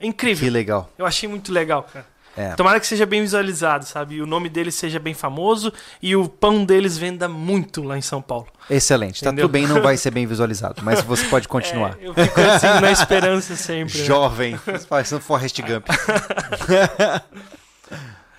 Incrível. 0.00 0.44
Que 0.44 0.50
legal. 0.50 0.90
Eu 0.98 1.06
achei 1.06 1.28
muito 1.28 1.52
legal, 1.52 1.82
cara. 1.84 2.10
É. 2.34 2.54
Tomara 2.54 2.80
que 2.80 2.86
seja 2.86 3.04
bem 3.04 3.20
visualizado, 3.20 3.84
sabe? 3.84 4.14
E 4.14 4.22
o 4.22 4.26
nome 4.26 4.48
deles 4.48 4.74
seja 4.74 4.98
bem 4.98 5.12
famoso 5.12 5.70
e 6.00 6.16
o 6.16 6.26
pão 6.26 6.64
deles 6.64 6.96
venda 6.96 7.28
muito 7.28 7.82
lá 7.82 7.98
em 7.98 8.00
São 8.00 8.22
Paulo. 8.22 8.46
Excelente. 8.70 9.20
Tá 9.22 9.26
Entendeu? 9.28 9.44
tudo 9.44 9.52
bem, 9.52 9.66
não 9.66 9.82
vai 9.82 9.98
ser 9.98 10.10
bem 10.10 10.24
visualizado, 10.26 10.82
mas 10.82 11.02
você 11.02 11.26
pode 11.26 11.46
continuar. 11.46 11.94
É, 12.00 12.06
eu 12.08 12.14
fico 12.14 12.40
assim 12.40 12.80
na 12.80 12.90
esperança 12.90 13.54
sempre. 13.54 13.98
né? 13.98 14.04
Jovem, 14.06 14.58
parecendo 14.88 15.20
Forrest 15.20 15.60
Gump. 15.60 15.86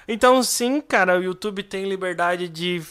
Então, 0.08 0.44
sim, 0.44 0.82
cara, 0.82 1.18
o 1.18 1.24
YouTube 1.24 1.64
tem 1.64 1.88
liberdade 1.88 2.50
de 2.50 2.82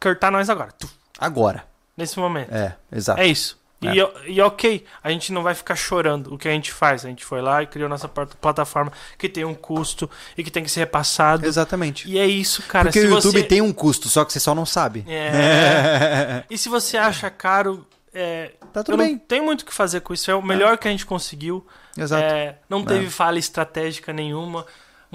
cortar 0.00 0.30
nós 0.30 0.48
agora. 0.50 0.70
Tu, 0.78 0.88
Agora. 1.18 1.64
Nesse 1.96 2.18
momento. 2.18 2.52
É, 2.52 2.76
exato. 2.92 3.20
É 3.20 3.26
isso. 3.26 3.62
E, 3.82 4.32
e 4.32 4.40
ok, 4.40 4.82
a 5.02 5.10
gente 5.10 5.30
não 5.30 5.42
vai 5.42 5.54
ficar 5.54 5.76
chorando 5.76 6.32
o 6.32 6.38
que 6.38 6.48
a 6.48 6.50
gente 6.50 6.72
faz. 6.72 7.04
A 7.04 7.08
gente 7.08 7.22
foi 7.22 7.42
lá 7.42 7.62
e 7.62 7.66
criou 7.66 7.86
nossa 7.88 8.08
plat- 8.08 8.34
plataforma 8.40 8.90
que 9.18 9.28
tem 9.28 9.44
um 9.44 9.54
custo 9.54 10.08
e 10.38 10.42
que 10.42 10.50
tem 10.50 10.62
que 10.64 10.70
ser 10.70 10.80
repassado. 10.80 11.44
Exatamente. 11.46 12.08
E 12.08 12.18
é 12.18 12.26
isso, 12.26 12.62
cara. 12.62 12.86
Porque 12.86 13.00
se 13.00 13.06
o 13.06 13.10
YouTube 13.10 13.40
você... 13.40 13.44
tem 13.44 13.60
um 13.60 13.72
custo, 13.74 14.08
só 14.08 14.24
que 14.24 14.32
você 14.32 14.40
só 14.40 14.54
não 14.54 14.64
sabe. 14.64 15.04
É. 15.06 16.44
E 16.48 16.56
se 16.56 16.68
você 16.70 16.96
acha 16.96 17.28
caro, 17.30 17.86
é, 18.14 18.52
Tá 18.72 18.82
tudo 18.82 18.96
bem. 18.96 19.12
não 19.12 19.18
tenho 19.18 19.44
muito 19.44 19.62
o 19.62 19.66
que 19.66 19.74
fazer 19.74 20.00
com 20.00 20.14
isso. 20.14 20.30
É 20.30 20.34
o 20.34 20.42
melhor 20.42 20.78
que 20.78 20.88
a 20.88 20.90
gente 20.90 21.04
conseguiu. 21.04 21.66
Exato. 21.96 22.22
É, 22.24 22.56
não 22.68 22.84
teve 22.84 23.10
falha 23.10 23.38
estratégica 23.38 24.12
nenhuma. 24.12 24.64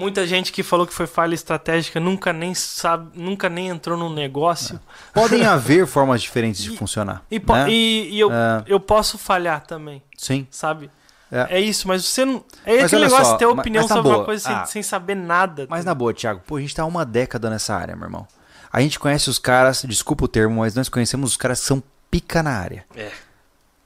Muita 0.00 0.26
gente 0.26 0.50
que 0.50 0.62
falou 0.62 0.86
que 0.86 0.94
foi 0.94 1.06
falha 1.06 1.34
estratégica 1.34 2.00
nunca 2.00 2.32
nem 2.32 2.54
sabe, 2.54 3.10
nunca 3.20 3.48
nem 3.50 3.68
entrou 3.68 3.98
num 3.98 4.12
negócio. 4.12 4.80
Podem 5.12 5.44
haver 5.46 5.86
formas 5.86 6.22
diferentes 6.22 6.62
de 6.62 6.70
funcionar. 6.76 7.22
E, 7.30 7.38
né? 7.38 7.70
e- 7.70 8.08
e 8.14 8.18
eu, 8.20 8.32
É. 8.32 8.62
eu 8.66 8.80
posso 8.80 9.18
falhar 9.18 9.60
também, 9.66 10.02
Sim. 10.16 10.46
sabe? 10.50 10.90
É. 11.30 11.58
É, 11.58 11.60
isso, 11.60 11.86
mas 11.86 12.04
você 12.04 12.24
não. 12.24 12.42
É 12.64 12.76
Mas 12.76 12.84
aquele 12.86 13.02
negócio 13.04 13.24
só, 13.26 13.32
de 13.34 13.38
ter 13.38 13.46
opinião 13.46 13.86
sobre 13.86 14.02
boa. 14.02 14.16
uma 14.16 14.24
coisa 14.24 14.42
sem, 14.44 14.54
Ah. 14.56 14.64
sem 14.66 14.82
saber 14.82 15.14
nada. 15.14 15.66
Mas 15.68 15.84
na 15.84 15.94
boa, 15.94 16.12
Thiago, 16.14 16.40
pô, 16.46 16.56
a 16.56 16.60
gente 16.60 16.74
tá 16.74 16.82
há 16.82 16.86
uma 16.86 17.04
década 17.04 17.48
nessa 17.50 17.74
área, 17.76 17.94
meu 17.94 18.06
irmão. 18.06 18.26
A 18.72 18.80
gente 18.80 18.98
conhece 18.98 19.28
os 19.28 19.38
caras, 19.38 19.84
desculpa 19.86 20.24
o 20.24 20.28
termo, 20.28 20.60
mas 20.60 20.74
nós 20.74 20.88
conhecemos 20.88 21.30
os 21.32 21.36
caras 21.36 21.60
que 21.60 21.66
são 21.66 21.82
pica 22.10 22.42
na 22.42 22.52
área. 22.52 22.84
É. 22.96 23.10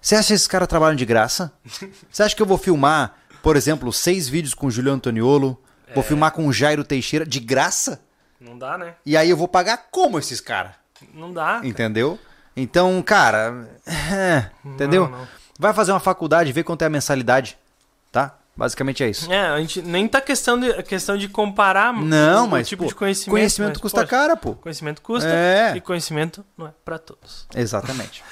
Você 0.00 0.14
acha 0.14 0.28
que 0.28 0.34
esses 0.34 0.46
caras 0.46 0.68
trabalham 0.68 0.94
de 0.96 1.04
graça? 1.04 1.52
Você 2.10 2.22
acha 2.22 2.36
que 2.36 2.40
eu 2.40 2.46
vou 2.46 2.56
filmar, 2.58 3.14
por 3.42 3.56
exemplo, 3.56 3.92
seis 3.92 4.28
vídeos 4.28 4.54
com 4.54 4.66
o 4.68 4.70
Juliano 4.70 4.96
Antoniolo? 4.96 5.58
Vou 5.94 6.02
É. 6.02 6.06
filmar 6.06 6.32
com 6.32 6.46
o 6.46 6.52
Jairo 6.52 6.84
Teixeira 6.84 7.24
de 7.26 7.40
graça? 7.40 8.00
Não 8.40 8.58
dá, 8.58 8.76
né? 8.76 8.94
E 9.06 9.16
aí 9.16 9.30
eu 9.30 9.36
vou 9.36 9.48
pagar 9.48 9.86
como 9.90 10.18
esses 10.18 10.40
caras? 10.40 10.72
Não 11.12 11.32
dá. 11.32 11.60
Entendeu? 11.62 12.18
Então, 12.56 13.02
cara, 13.02 13.68
é, 13.86 14.46
entendeu? 14.64 15.08
Não, 15.08 15.18
não. 15.18 15.28
Vai 15.58 15.72
fazer 15.72 15.92
uma 15.92 16.00
faculdade, 16.00 16.52
vê 16.52 16.62
quanto 16.62 16.82
é 16.82 16.86
a 16.86 16.90
mensalidade, 16.90 17.56
tá? 18.12 18.34
Basicamente 18.56 19.02
é 19.02 19.08
isso. 19.10 19.32
É, 19.32 19.46
a 19.48 19.58
gente 19.58 19.82
nem 19.82 20.06
tá 20.06 20.20
questão 20.20 20.58
de, 20.58 20.82
questão 20.84 21.16
de 21.16 21.28
comparar 21.28 21.92
Não, 21.92 22.46
mas 22.46 22.68
tipo 22.68 22.84
pô, 22.84 22.88
de 22.88 22.94
conhecimento. 22.94 23.30
conhecimento 23.30 23.72
mas, 23.74 23.80
custa 23.80 24.00
poxa, 24.02 24.10
caro, 24.10 24.36
pô. 24.36 24.54
Conhecimento 24.54 25.02
custa 25.02 25.28
É. 25.28 25.72
e 25.76 25.80
conhecimento 25.80 26.44
não 26.56 26.68
é 26.68 26.70
pra 26.84 26.96
todos. 26.98 27.46
Exatamente. 27.54 28.22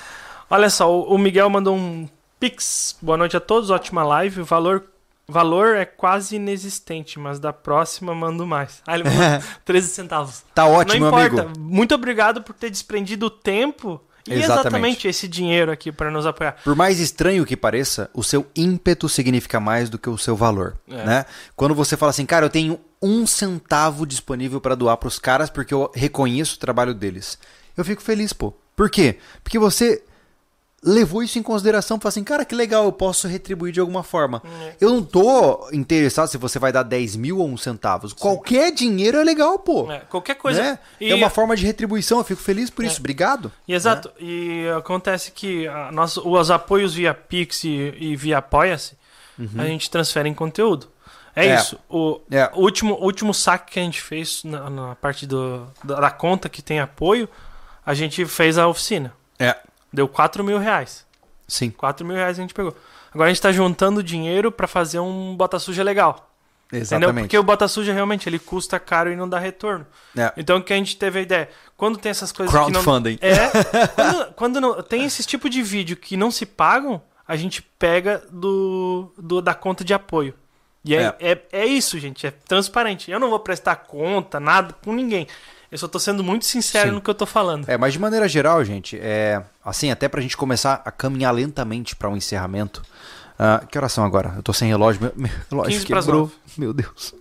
Olha 0.49 0.71
só, 0.71 0.89
o 0.93 1.15
o 1.15 1.19
Miguel 1.19 1.51
mandou 1.51 1.75
um 1.77 2.09
pix. 2.39 2.97
Boa 3.03 3.17
noite 3.19 3.37
a 3.37 3.41
todos, 3.41 3.71
ótima 3.71 4.05
live. 4.05 4.43
O 4.43 4.45
valor, 4.45 4.85
valor 5.29 5.77
é 5.77 5.85
quase 5.85 6.37
inexistente, 6.37 7.19
mas 7.19 7.39
da 7.39 7.53
próxima 7.53 8.15
mando 8.15 8.47
mais. 8.47 8.83
Ah, 8.87 8.95
ele 8.95 9.05
mandou 9.05 9.49
13 9.65 9.89
centavos. 9.89 10.43
Tá 10.55 10.67
ótimo, 10.67 11.01
não 11.01 11.09
importa. 11.09 11.43
amigo. 11.43 11.61
Muito 11.61 11.95
obrigado 11.95 12.43
por 12.43 12.55
ter 12.55 12.71
desprendido 12.71 13.27
o 13.27 13.31
tempo 13.31 14.01
e 14.27 14.35
Exatamente. 14.35 14.61
exatamente 14.69 15.09
esse 15.09 15.27
dinheiro 15.27 15.73
aqui 15.73 15.91
para 15.91 16.11
nos 16.11 16.25
apoiar. 16.27 16.57
Por 16.63 16.77
mais 16.77 17.01
estranho 17.01 17.45
que 17.45 17.57
pareça, 17.57 18.09
o 18.15 18.23
seu 18.23 18.47
ímpeto 18.55 19.09
significa 19.09 19.59
mais 19.59 19.91
do 19.91 19.99
que 19.99 20.09
o 20.09 20.17
seu 20.19 20.37
valor, 20.37 20.77
É. 20.89 21.05
né? 21.05 21.27
Quando 21.57 21.75
você 21.75 21.97
fala 21.97 22.11
assim, 22.11 22.25
cara, 22.27 22.47
eu 22.47 22.51
tenho 22.51 22.79
um 23.01 23.27
centavo 23.27 24.07
disponível 24.07 24.61
para 24.61 24.77
doar 24.77 24.97
pros 24.97 25.19
caras 25.19 25.51
porque 25.51 25.75
eu 25.75 25.91
reconheço 25.95 26.55
o 26.57 26.59
trabalho 26.61 26.95
deles. 26.95 27.37
Eu 27.77 27.85
fico 27.85 28.01
feliz, 28.03 28.33
pô. 28.33 28.55
Por 28.77 28.89
quê? 28.89 29.19
Porque 29.43 29.59
você 29.59 30.03
levou 30.85 31.23
isso 31.23 31.39
em 31.39 31.43
consideração, 31.43 31.99
falou 32.01 32.09
assim, 32.09 32.25
cara, 32.25 32.45
que 32.45 32.55
legal, 32.55 32.85
eu 32.85 32.93
posso 32.93 33.29
retribuir 33.29 33.73
de 33.73 33.79
alguma 33.81 34.03
forma. 34.03 34.43
É. 34.63 34.75
Eu 34.81 34.91
não 34.91 35.03
tô 35.03 35.69
interessado 35.73 36.27
se 36.29 36.37
você 36.37 36.59
vai 36.59 36.73
dar 36.73 36.83
10 36.83 37.15
mil 37.17 37.39
ou 37.39 37.49
um 37.49 37.57
centavos. 37.57 38.13
Qualquer 38.13 38.73
dinheiro 38.73 39.17
é 39.19 39.23
legal, 39.23 39.59
pô. 39.61 39.91
É, 39.93 40.01
qualquer 40.01 40.35
coisa. 40.35 40.61
Né? 40.63 40.79
E- 41.01 41.11
É 41.11 41.15
uma 41.15 41.31
forma 41.31 41.55
de 41.55 41.65
retribuição, 41.65 42.19
eu 42.19 42.25
fico 42.25 42.43
feliz 42.43 42.69
por 42.71 42.85
É. 42.85 42.89
isso. 42.89 42.99
Obrigado. 42.99 43.53
E 43.69 43.75
exato. 43.75 44.11
E 44.19 44.67
acontece 44.77 45.31
que 45.31 45.69
a 45.69 45.93
nossa, 45.93 46.21
os 46.21 46.51
apoios 46.51 46.95
via 46.95 47.15
Pix 47.15 47.63
e, 47.65 47.95
e 47.99 48.17
via 48.17 48.39
Apoia-se, 48.39 48.97
a 49.57 49.65
gente 49.65 49.91
transfere 49.91 50.29
em 50.29 50.35
conteúdo. 50.35 50.89
É, 51.35 51.47
É. 51.47 51.55
isso. 51.55 51.79
O, 51.89 52.21
É. 52.31 52.51
último, 52.55 52.95
último 53.01 53.33
saque 53.33 53.73
que 53.73 53.81
a 53.81 53.83
gente 53.83 54.03
fez 54.03 54.43
na, 54.45 54.69
na 54.69 54.95
parte 54.97 55.27
do, 55.27 55.67
da, 55.83 56.01
da 56.01 56.11
conta 56.11 56.49
que 56.49 56.61
tem 56.61 56.81
apoio, 56.81 57.29
a 57.87 57.95
gente 57.95 58.27
fez 58.27 58.59
a 58.59 58.67
oficina. 58.69 59.13
É. 59.39 59.57
Deu 59.93 60.09
4 60.09 60.43
mil 60.43 60.59
reais. 60.59 61.05
Sim. 61.47 61.71
4 61.71 62.07
mil 62.07 62.17
reais 62.17 62.39
a 62.39 62.43
gente 62.43 62.55
pegou. 62.55 62.75
Agora 63.13 63.29
a 63.29 63.33
gente 63.33 63.43
tá 63.43 63.53
juntando 63.53 64.03
dinheiro 64.03 64.51
pra 64.51 64.67
fazer 64.67 64.99
um 65.01 65.37
bota 65.37 65.59
suja 65.59 65.83
legal. 65.83 66.31
Entendeu? 66.69 66.81
Exatamente. 66.83 67.25
Porque 67.25 67.37
o 67.39 67.43
bota 67.43 67.69
suja 67.69 67.93
realmente 67.93 68.27
ele 68.27 68.39
custa 68.39 68.81
caro 68.81 69.13
e 69.13 69.17
não 69.17 69.29
dá 69.29 69.39
retorno. 69.39 69.87
É. 70.17 70.33
Então 70.39 70.57
o 70.59 70.63
que 70.63 70.73
a 70.73 70.77
gente 70.77 70.97
teve 70.97 71.19
a 71.19 71.23
ideia? 71.23 71.51
Quando 71.77 71.99
tem 71.99 72.09
essas 72.09 72.33
coisas 72.33 72.51
que 72.55 72.59
não. 72.73 72.83
Crowdfunding. 72.83 73.19
É. 73.21 73.87
Quando, 73.95 74.33
quando 74.35 74.61
não, 74.61 74.83
tem 74.83 75.05
esse 75.05 75.23
tipo 75.25 75.51
de 75.51 75.63
vídeo 75.63 75.97
que 75.97 76.17
não 76.17 76.31
se 76.31 76.47
pagam, 76.47 77.03
a 77.29 77.37
gente 77.37 77.61
pega 77.61 78.23
do, 78.31 79.13
do- 79.19 79.43
da 79.43 79.55
conta 79.55 79.85
de 79.85 79.93
apoio. 79.93 80.33
E 80.83 80.97
é, 80.97 81.15
é. 81.21 81.39
É, 81.53 81.67
isso, 81.67 81.99
gente. 81.99 82.27
É 82.27 82.31
transparente. 82.31 83.11
Eu 83.11 83.21
não 83.21 83.29
vou 83.29 83.39
prestar 83.41 83.77
conta, 83.77 84.41
nada 84.41 84.75
com 84.83 84.95
ninguém. 84.95 85.27
Eu 85.73 85.79
só 85.79 85.89
tô 85.89 85.99
sendo 85.99 86.23
muito 86.23 86.45
sincero 86.45 86.91
Sim. 86.91 86.95
no 86.97 87.01
que 87.01 87.09
eu 87.09 87.15
tô 87.15 87.25
falando. 87.25 87.67
É, 87.69 87.79
mas 87.79 87.95
de 87.95 87.99
maneira 87.99 88.29
geral, 88.29 88.63
gente, 88.63 88.99
é 89.01 89.43
assim, 89.65 89.91
até 89.91 90.07
pra 90.07 90.21
gente 90.21 90.37
começar 90.37 90.83
a 90.85 90.91
caminhar 90.93 91.33
lentamente 91.35 91.97
pra 91.97 92.11
um 92.11 92.17
encerramento. 92.17 92.83
Ah, 93.39 93.65
que 93.69 93.79
horas 93.79 93.91
são 93.91 94.05
agora? 94.05 94.35
Eu 94.37 94.43
tô 94.43 94.53
sem 94.53 94.69
relógio, 94.69 95.01
meu, 95.01 95.13
meu 95.17 95.31
relógio 95.51 95.73
15 95.73 95.87
pras 95.87 96.05
quebrou. 96.05 96.21
nove. 96.21 96.35
Meu 96.59 96.75
Deus. 96.75 97.15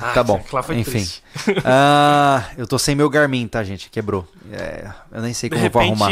Ah, 0.00 0.12
tá 0.14 0.24
bom. 0.24 0.42
Enfim. 0.74 1.06
Ah, 1.62 2.48
eu 2.56 2.66
tô 2.66 2.78
sem 2.78 2.94
meu 2.96 3.10
Garmin, 3.10 3.46
tá, 3.46 3.62
gente? 3.62 3.90
Quebrou. 3.90 4.26
É, 4.50 4.90
eu 5.12 5.20
nem 5.20 5.34
sei 5.34 5.50
como 5.50 5.62
eu 5.62 5.70
vou 5.70 5.82
arrumar. 5.82 6.10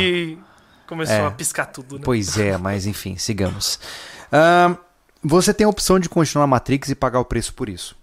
começou 0.87 1.15
É. 1.17 1.27
a 1.27 1.31
piscar 1.31 1.65
tudo, 1.67 1.97
né? 1.97 2.03
Pois 2.05 2.37
é, 2.39 2.59
mas 2.59 2.85
enfim, 2.87 3.17
sigamos. 3.17 3.81
Ah, 4.31 4.77
você 5.25 5.55
tem 5.55 5.65
a 5.65 5.71
opção 5.71 5.99
de 5.99 6.09
continuar 6.11 6.45
a 6.45 6.47
Matrix 6.47 6.91
e 6.91 6.95
pagar 6.95 7.19
o 7.19 7.25
preço 7.25 7.55
por 7.55 7.71
isso. 7.71 7.97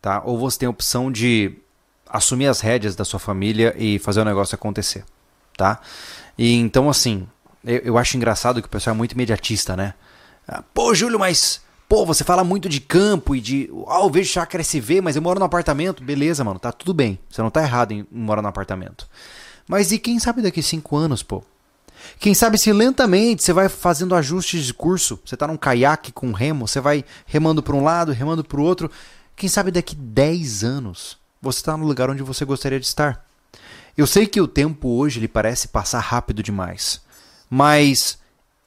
Tá? 0.00 0.22
Ou 0.24 0.38
você 0.38 0.60
tem 0.60 0.66
a 0.68 0.70
opção 0.70 1.10
de 1.10 1.58
assumir 2.08 2.46
as 2.46 2.60
rédeas 2.60 2.96
da 2.96 3.04
sua 3.04 3.20
família 3.20 3.74
e 3.76 3.98
fazer 3.98 4.20
o 4.20 4.24
negócio 4.24 4.54
acontecer. 4.54 5.04
Tá? 5.56 5.80
E 6.36 6.54
então, 6.54 6.88
assim, 6.88 7.26
eu, 7.64 7.78
eu 7.78 7.98
acho 7.98 8.16
engraçado 8.16 8.60
que 8.60 8.68
o 8.68 8.70
pessoal 8.70 8.94
é 8.94 8.96
muito 8.96 9.12
imediatista, 9.12 9.76
né? 9.76 9.94
Ah, 10.46 10.62
Pô, 10.72 10.94
Júlio, 10.94 11.18
mas. 11.18 11.60
Pô, 11.88 12.04
você 12.04 12.22
fala 12.22 12.44
muito 12.44 12.68
de 12.68 12.80
campo 12.80 13.34
e 13.34 13.40
de. 13.40 13.70
Ah, 13.88 14.00
eu 14.00 14.10
vejo 14.10 14.30
chácara 14.30 14.62
SV, 14.62 15.00
mas 15.00 15.16
eu 15.16 15.22
moro 15.22 15.38
no 15.38 15.44
apartamento. 15.44 16.02
Beleza, 16.02 16.44
mano, 16.44 16.58
tá 16.58 16.70
tudo 16.70 16.94
bem. 16.94 17.18
Você 17.30 17.42
não 17.42 17.50
tá 17.50 17.62
errado 17.62 17.92
em 17.92 18.06
morar 18.10 18.42
no 18.42 18.48
apartamento. 18.48 19.08
Mas 19.66 19.90
e 19.92 19.98
quem 19.98 20.18
sabe 20.18 20.42
daqui 20.42 20.62
cinco 20.62 20.96
anos, 20.96 21.22
pô? 21.22 21.42
Quem 22.18 22.32
sabe 22.34 22.56
se 22.58 22.72
lentamente 22.72 23.42
você 23.42 23.52
vai 23.52 23.68
fazendo 23.68 24.14
ajustes 24.14 24.64
de 24.64 24.72
curso, 24.72 25.18
você 25.24 25.36
tá 25.36 25.46
num 25.46 25.56
caiaque 25.56 26.12
com 26.12 26.32
remo, 26.32 26.66
você 26.66 26.80
vai 26.80 27.04
remando 27.26 27.62
para 27.62 27.74
um 27.74 27.82
lado, 27.82 28.12
remando 28.12 28.44
para 28.44 28.60
o 28.60 28.62
outro. 28.62 28.90
Quem 29.34 29.48
sabe 29.48 29.70
daqui 29.70 29.94
10 29.94 30.64
anos 30.64 31.18
você 31.40 31.58
está 31.58 31.76
no 31.76 31.86
lugar 31.86 32.10
onde 32.10 32.22
você 32.22 32.44
gostaria 32.44 32.80
de 32.80 32.86
estar. 32.86 33.24
Eu 33.96 34.06
sei 34.06 34.26
que 34.26 34.40
o 34.40 34.48
tempo 34.48 34.88
hoje 34.88 35.20
lhe 35.20 35.28
parece 35.28 35.68
passar 35.68 36.00
rápido 36.00 36.42
demais, 36.42 37.00
mas 37.50 38.18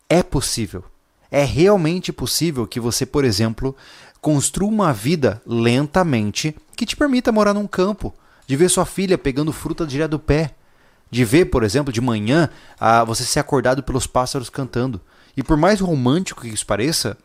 é 0.10 0.22
possível. 0.22 0.84
É 1.30 1.44
realmente 1.44 2.12
possível 2.12 2.68
que 2.68 2.80
você, 2.80 3.06
por 3.06 3.24
exemplo, 3.24 3.76
construa 4.20 4.70
uma 4.70 4.92
vida 4.92 5.42
lentamente 5.46 6.56
que 6.76 6.86
te 6.86 6.96
permita 6.96 7.32
morar 7.32 7.54
num 7.54 7.66
campo, 7.66 8.14
de 8.46 8.56
ver 8.58 8.70
sua 8.70 8.86
filha 8.86 9.18
pegando 9.18 9.54
fruta 9.54 9.88
direto 9.88 10.12
do 10.12 10.20
pé, 10.20 10.54
de 11.10 11.24
ver, 11.24 11.46
por 11.46 11.64
exemplo, 11.64 11.92
de 11.92 12.02
manhã 12.02 12.50
ah, 12.80 13.04
você 13.04 13.24
ser 13.24 13.40
acordado 13.40 13.84
pelos 13.84 14.06
pássaros 14.06 14.50
cantando. 14.50 15.00
E 15.36 15.42
por 15.42 15.56
mais 15.56 15.80
romântico 15.80 16.42
que 16.42 16.50
isso 16.50 16.66
pareça, 16.66 17.18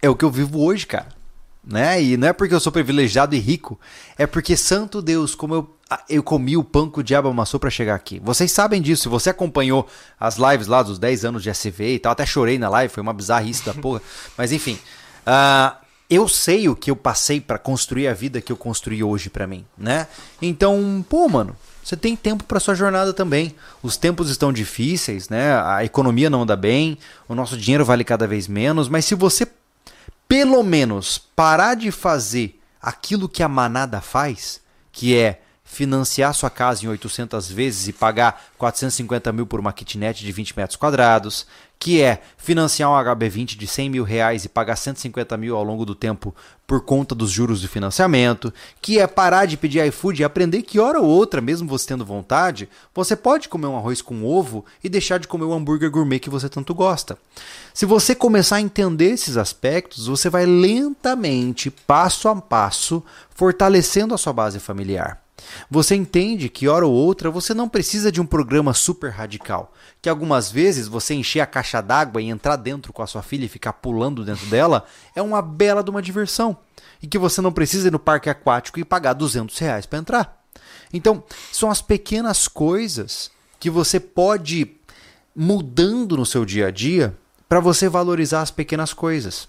é 0.00 0.08
o 0.08 0.16
que 0.16 0.24
eu 0.24 0.30
vivo 0.30 0.60
hoje, 0.60 0.86
cara. 0.86 1.19
Né? 1.62 2.02
E 2.02 2.16
não 2.16 2.28
é 2.28 2.32
porque 2.32 2.54
eu 2.54 2.60
sou 2.60 2.72
privilegiado 2.72 3.34
e 3.34 3.38
rico, 3.38 3.78
é 4.16 4.26
porque, 4.26 4.56
santo 4.56 5.02
Deus, 5.02 5.34
como 5.34 5.54
eu, 5.54 5.76
eu 6.08 6.22
comi 6.22 6.56
o 6.56 6.64
pão 6.64 6.88
que 6.88 7.00
o 7.00 7.02
diabo 7.02 7.28
amassou 7.28 7.60
para 7.60 7.68
chegar 7.68 7.94
aqui. 7.94 8.18
Vocês 8.24 8.50
sabem 8.50 8.80
disso, 8.80 9.02
se 9.02 9.08
você 9.08 9.30
acompanhou 9.30 9.86
as 10.18 10.36
lives 10.36 10.66
lá 10.66 10.82
dos 10.82 10.98
10 10.98 11.24
anos 11.26 11.42
de 11.42 11.50
SV 11.50 11.94
e 11.94 11.98
tal, 11.98 12.12
até 12.12 12.24
chorei 12.24 12.58
na 12.58 12.68
live, 12.68 12.92
foi 12.92 13.02
uma 13.02 13.12
bizarrice 13.12 13.64
da 13.64 13.74
porra. 13.74 14.00
Mas 14.38 14.52
enfim, 14.52 14.78
ah, 15.26 15.76
eu 16.08 16.26
sei 16.26 16.68
o 16.68 16.74
que 16.74 16.90
eu 16.90 16.96
passei 16.96 17.40
para 17.40 17.58
construir 17.58 18.08
a 18.08 18.14
vida 18.14 18.40
que 18.40 18.50
eu 18.50 18.56
construí 18.56 19.04
hoje 19.04 19.30
para 19.30 19.46
mim, 19.46 19.64
né? 19.78 20.08
Então, 20.42 21.04
pô, 21.08 21.28
mano, 21.28 21.54
você 21.84 21.96
tem 21.96 22.16
tempo 22.16 22.44
para 22.44 22.58
sua 22.58 22.74
jornada 22.74 23.12
também. 23.12 23.54
Os 23.82 23.96
tempos 23.96 24.28
estão 24.28 24.52
difíceis, 24.52 25.28
né? 25.28 25.60
A 25.62 25.84
economia 25.84 26.28
não 26.28 26.42
anda 26.42 26.56
bem, 26.56 26.98
o 27.28 27.34
nosso 27.34 27.56
dinheiro 27.56 27.84
vale 27.84 28.02
cada 28.02 28.26
vez 28.26 28.48
menos, 28.48 28.88
mas 28.88 29.04
se 29.04 29.14
você 29.14 29.46
pelo 30.30 30.62
menos 30.62 31.18
parar 31.18 31.74
de 31.74 31.90
fazer 31.90 32.56
aquilo 32.80 33.28
que 33.28 33.42
a 33.42 33.48
manada 33.48 34.00
faz, 34.00 34.60
que 34.92 35.16
é 35.16 35.42
financiar 35.64 36.32
sua 36.34 36.48
casa 36.48 36.84
em 36.84 36.88
800 36.88 37.50
vezes 37.50 37.88
e 37.88 37.92
pagar 37.92 38.44
450 38.56 39.32
mil 39.32 39.44
por 39.44 39.58
uma 39.58 39.72
kitnet 39.72 40.24
de 40.24 40.30
20 40.30 40.56
metros 40.56 40.76
quadrados, 40.76 41.48
que 41.80 42.02
é 42.02 42.20
financiar 42.36 42.90
um 42.90 42.92
HB20 42.92 43.56
de 43.56 43.66
100 43.66 43.88
mil 43.88 44.04
reais 44.04 44.44
e 44.44 44.50
pagar 44.50 44.76
150 44.76 45.34
mil 45.38 45.56
ao 45.56 45.64
longo 45.64 45.86
do 45.86 45.94
tempo 45.94 46.36
por 46.66 46.82
conta 46.82 47.14
dos 47.14 47.30
juros 47.30 47.62
do 47.62 47.68
financiamento, 47.68 48.52
que 48.82 48.98
é 48.98 49.06
parar 49.06 49.46
de 49.46 49.56
pedir 49.56 49.84
iFood 49.86 50.20
e 50.20 50.24
aprender 50.24 50.60
que 50.60 50.78
hora 50.78 51.00
ou 51.00 51.06
outra, 51.06 51.40
mesmo 51.40 51.66
você 51.66 51.88
tendo 51.88 52.04
vontade, 52.04 52.68
você 52.94 53.16
pode 53.16 53.48
comer 53.48 53.66
um 53.66 53.78
arroz 53.78 54.02
com 54.02 54.22
ovo 54.26 54.62
e 54.84 54.90
deixar 54.90 55.18
de 55.18 55.26
comer 55.26 55.46
o 55.46 55.54
hambúrguer 55.54 55.90
gourmet 55.90 56.20
que 56.20 56.28
você 56.28 56.50
tanto 56.50 56.74
gosta. 56.74 57.16
Se 57.72 57.86
você 57.86 58.14
começar 58.14 58.56
a 58.56 58.60
entender 58.60 59.12
esses 59.12 59.38
aspectos, 59.38 60.06
você 60.06 60.28
vai 60.28 60.44
lentamente, 60.44 61.70
passo 61.70 62.28
a 62.28 62.36
passo, 62.36 63.02
fortalecendo 63.30 64.12
a 64.12 64.18
sua 64.18 64.34
base 64.34 64.60
familiar. 64.60 65.19
Você 65.70 65.94
entende 65.94 66.48
que, 66.48 66.68
hora 66.68 66.86
ou 66.86 66.92
outra, 66.92 67.30
você 67.30 67.54
não 67.54 67.68
precisa 67.68 68.10
de 68.10 68.20
um 68.20 68.26
programa 68.26 68.74
super 68.74 69.10
radical. 69.10 69.72
Que 70.00 70.08
algumas 70.08 70.50
vezes 70.50 70.88
você 70.88 71.14
encher 71.14 71.40
a 71.40 71.46
caixa 71.46 71.80
d'água 71.80 72.20
e 72.20 72.28
entrar 72.28 72.56
dentro 72.56 72.92
com 72.92 73.02
a 73.02 73.06
sua 73.06 73.22
filha 73.22 73.44
e 73.44 73.48
ficar 73.48 73.74
pulando 73.74 74.24
dentro 74.24 74.46
dela 74.46 74.84
é 75.14 75.22
uma 75.22 75.42
bela 75.42 75.82
de 75.82 75.90
uma 75.90 76.02
diversão. 76.02 76.56
E 77.02 77.06
que 77.06 77.18
você 77.18 77.40
não 77.40 77.52
precisa 77.52 77.88
ir 77.88 77.92
no 77.92 77.98
parque 77.98 78.30
aquático 78.30 78.78
e 78.78 78.84
pagar 78.84 79.14
200 79.14 79.56
reais 79.58 79.86
para 79.86 79.98
entrar. 79.98 80.44
Então, 80.92 81.22
são 81.52 81.70
as 81.70 81.80
pequenas 81.80 82.48
coisas 82.48 83.30
que 83.58 83.70
você 83.70 84.00
pode 84.00 84.60
ir 84.60 84.80
mudando 85.34 86.16
no 86.16 86.26
seu 86.26 86.44
dia 86.44 86.66
a 86.66 86.70
dia 86.70 87.16
para 87.48 87.60
você 87.60 87.88
valorizar 87.88 88.42
as 88.42 88.50
pequenas 88.50 88.92
coisas. 88.92 89.48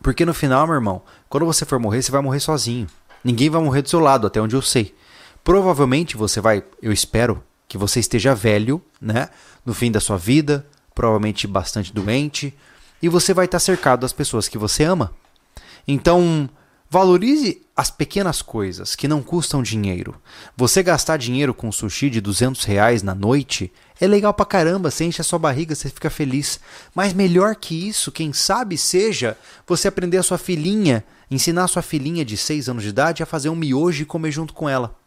Porque 0.00 0.24
no 0.24 0.32
final, 0.32 0.66
meu 0.66 0.74
irmão, 0.74 1.02
quando 1.28 1.46
você 1.46 1.64
for 1.64 1.78
morrer, 1.78 2.02
você 2.02 2.10
vai 2.10 2.22
morrer 2.22 2.40
sozinho. 2.40 2.86
Ninguém 3.22 3.50
vai 3.50 3.62
morrer 3.62 3.82
do 3.82 3.88
seu 3.88 4.00
lado, 4.00 4.26
até 4.26 4.40
onde 4.40 4.56
eu 4.56 4.62
sei. 4.62 4.94
Provavelmente 5.44 6.16
você 6.16 6.40
vai, 6.40 6.62
eu 6.80 6.92
espero 6.92 7.42
que 7.66 7.76
você 7.76 8.00
esteja 8.00 8.34
velho, 8.34 8.82
né? 9.00 9.28
No 9.64 9.74
fim 9.74 9.90
da 9.90 10.00
sua 10.00 10.16
vida, 10.16 10.66
provavelmente 10.94 11.46
bastante 11.46 11.92
doente, 11.92 12.54
e 13.02 13.08
você 13.08 13.34
vai 13.34 13.46
estar 13.46 13.58
cercado 13.58 14.00
das 14.00 14.12
pessoas 14.12 14.46
que 14.46 14.58
você 14.58 14.84
ama. 14.84 15.12
Então, 15.86 16.48
valorize 16.88 17.62
as 17.74 17.90
pequenas 17.90 18.42
coisas 18.42 18.94
que 18.94 19.08
não 19.08 19.22
custam 19.22 19.62
dinheiro. 19.62 20.14
Você 20.56 20.82
gastar 20.82 21.16
dinheiro 21.16 21.52
com 21.52 21.72
sushi 21.72 22.08
de 22.10 22.20
200 22.20 22.62
reais 22.64 23.02
na 23.02 23.14
noite 23.14 23.72
é 24.00 24.06
legal 24.06 24.32
pra 24.32 24.46
caramba, 24.46 24.90
você 24.90 25.04
enche 25.04 25.20
a 25.20 25.24
sua 25.24 25.38
barriga, 25.38 25.74
você 25.74 25.88
fica 25.88 26.10
feliz. 26.10 26.60
Mas 26.94 27.12
melhor 27.12 27.56
que 27.56 27.88
isso, 27.88 28.12
quem 28.12 28.32
sabe 28.32 28.76
seja 28.76 29.36
você 29.66 29.88
aprender 29.88 30.18
a 30.18 30.22
sua 30.22 30.38
filhinha, 30.38 31.04
ensinar 31.30 31.64
a 31.64 31.68
sua 31.68 31.82
filhinha 31.82 32.24
de 32.24 32.36
6 32.36 32.68
anos 32.68 32.82
de 32.82 32.90
idade 32.90 33.22
a 33.22 33.26
fazer 33.26 33.48
um 33.48 33.56
miojo 33.56 34.02
e 34.02 34.06
comer 34.06 34.30
junto 34.30 34.52
com 34.52 34.68
ela. 34.68 35.01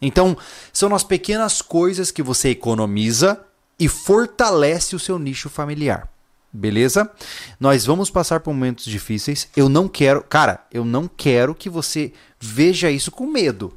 Então, 0.00 0.36
são 0.72 0.88
nas 0.88 1.04
pequenas 1.04 1.60
coisas 1.60 2.10
que 2.10 2.22
você 2.22 2.50
economiza 2.50 3.40
e 3.78 3.88
fortalece 3.88 4.96
o 4.96 4.98
seu 4.98 5.18
nicho 5.18 5.48
familiar. 5.48 6.08
Beleza? 6.52 7.08
Nós 7.58 7.86
vamos 7.86 8.10
passar 8.10 8.40
por 8.40 8.52
momentos 8.52 8.84
difíceis. 8.84 9.48
Eu 9.54 9.68
não 9.68 9.86
quero, 9.88 10.22
cara, 10.22 10.66
eu 10.72 10.84
não 10.84 11.06
quero 11.06 11.54
que 11.54 11.70
você 11.70 12.12
veja 12.40 12.90
isso 12.90 13.10
com 13.10 13.26
medo. 13.26 13.72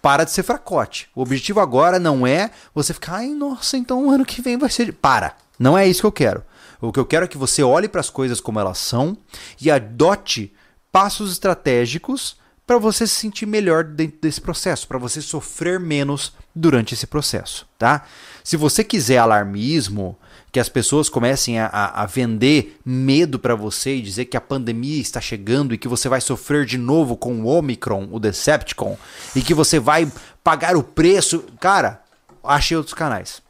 Para 0.00 0.24
de 0.24 0.30
ser 0.30 0.44
fracote. 0.44 1.08
O 1.14 1.22
objetivo 1.22 1.58
agora 1.58 1.98
não 1.98 2.26
é 2.26 2.50
você 2.72 2.94
ficar, 2.94 3.16
ai, 3.16 3.28
nossa, 3.28 3.76
então 3.76 4.08
ano 4.10 4.24
que 4.24 4.40
vem 4.40 4.56
vai 4.56 4.70
ser. 4.70 4.92
Para. 4.92 5.36
Não 5.58 5.76
é 5.76 5.88
isso 5.88 6.02
que 6.02 6.06
eu 6.06 6.12
quero. 6.12 6.44
O 6.80 6.92
que 6.92 7.00
eu 7.00 7.06
quero 7.06 7.24
é 7.24 7.28
que 7.28 7.38
você 7.38 7.62
olhe 7.62 7.88
para 7.88 8.00
as 8.00 8.10
coisas 8.10 8.40
como 8.40 8.60
elas 8.60 8.78
são 8.78 9.16
e 9.60 9.70
adote 9.70 10.52
passos 10.92 11.32
estratégicos 11.32 12.36
para 12.66 12.78
você 12.78 13.06
se 13.06 13.14
sentir 13.14 13.46
melhor 13.46 13.84
dentro 13.84 14.18
desse 14.20 14.40
processo, 14.40 14.88
para 14.88 14.98
você 14.98 15.22
sofrer 15.22 15.78
menos 15.78 16.32
durante 16.54 16.94
esse 16.94 17.06
processo, 17.06 17.66
tá? 17.78 18.04
Se 18.42 18.56
você 18.56 18.82
quiser 18.82 19.18
alarmismo, 19.18 20.18
que 20.50 20.58
as 20.58 20.68
pessoas 20.68 21.08
comecem 21.08 21.60
a, 21.60 21.68
a 21.68 22.06
vender 22.06 22.78
medo 22.84 23.38
para 23.38 23.54
você 23.54 23.96
e 23.96 24.02
dizer 24.02 24.24
que 24.24 24.36
a 24.36 24.40
pandemia 24.40 25.00
está 25.00 25.20
chegando 25.20 25.74
e 25.74 25.78
que 25.78 25.86
você 25.86 26.08
vai 26.08 26.20
sofrer 26.20 26.64
de 26.64 26.78
novo 26.78 27.16
com 27.16 27.42
o 27.42 27.46
Omicron, 27.46 28.08
o 28.10 28.18
Decepticon, 28.18 28.96
e 29.34 29.42
que 29.42 29.52
você 29.52 29.78
vai 29.78 30.10
pagar 30.42 30.74
o 30.74 30.82
preço, 30.82 31.44
cara, 31.60 32.02
achei 32.42 32.76
outros 32.76 32.94
canais. 32.94 33.42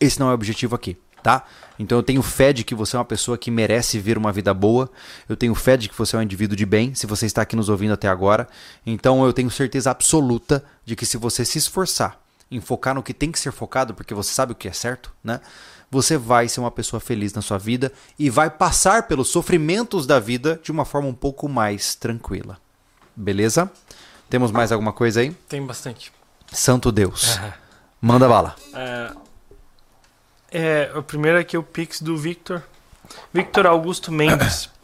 Esse 0.00 0.18
não 0.18 0.28
é 0.28 0.30
o 0.30 0.34
objetivo 0.34 0.74
aqui, 0.74 0.96
tá? 1.22 1.44
Então 1.82 1.98
eu 1.98 2.02
tenho 2.02 2.22
fé 2.22 2.52
de 2.52 2.62
que 2.62 2.74
você 2.74 2.94
é 2.94 2.98
uma 2.98 3.04
pessoa 3.04 3.36
que 3.36 3.50
merece 3.50 3.98
ver 3.98 4.16
uma 4.16 4.30
vida 4.32 4.54
boa. 4.54 4.88
Eu 5.28 5.36
tenho 5.36 5.54
fé 5.54 5.76
de 5.76 5.88
que 5.88 5.98
você 5.98 6.14
é 6.14 6.18
um 6.18 6.22
indivíduo 6.22 6.56
de 6.56 6.64
bem, 6.64 6.94
se 6.94 7.06
você 7.06 7.26
está 7.26 7.42
aqui 7.42 7.56
nos 7.56 7.68
ouvindo 7.68 7.92
até 7.92 8.06
agora. 8.08 8.48
Então 8.86 9.24
eu 9.24 9.32
tenho 9.32 9.50
certeza 9.50 9.90
absoluta 9.90 10.64
de 10.84 10.94
que 10.94 11.04
se 11.04 11.16
você 11.16 11.44
se 11.44 11.58
esforçar 11.58 12.18
em 12.50 12.60
focar 12.60 12.94
no 12.94 13.02
que 13.02 13.12
tem 13.12 13.32
que 13.32 13.38
ser 13.38 13.50
focado, 13.50 13.94
porque 13.94 14.14
você 14.14 14.32
sabe 14.32 14.52
o 14.52 14.54
que 14.54 14.68
é 14.68 14.72
certo, 14.72 15.12
né? 15.24 15.40
Você 15.90 16.16
vai 16.16 16.48
ser 16.48 16.60
uma 16.60 16.70
pessoa 16.70 17.00
feliz 17.00 17.34
na 17.34 17.42
sua 17.42 17.58
vida 17.58 17.92
e 18.18 18.30
vai 18.30 18.48
passar 18.48 19.08
pelos 19.08 19.28
sofrimentos 19.28 20.06
da 20.06 20.20
vida 20.20 20.60
de 20.62 20.70
uma 20.70 20.84
forma 20.84 21.08
um 21.08 21.14
pouco 21.14 21.48
mais 21.48 21.94
tranquila. 21.94 22.58
Beleza? 23.16 23.70
Temos 24.30 24.50
mais 24.50 24.70
alguma 24.70 24.92
coisa 24.92 25.20
aí? 25.20 25.32
Tem 25.48 25.64
bastante. 25.64 26.12
Santo 26.50 26.92
Deus. 26.92 27.38
Manda 28.00 28.28
bala. 28.28 28.56
É, 28.74 29.12
é, 30.52 30.90
o 30.94 31.02
primeiro 31.02 31.38
aqui 31.38 31.56
é 31.56 31.58
o 31.58 31.62
Pix 31.62 32.00
do 32.00 32.16
Victor. 32.16 32.62
Victor 33.32 33.66
Augusto 33.66 34.12
Mendes. 34.12 34.70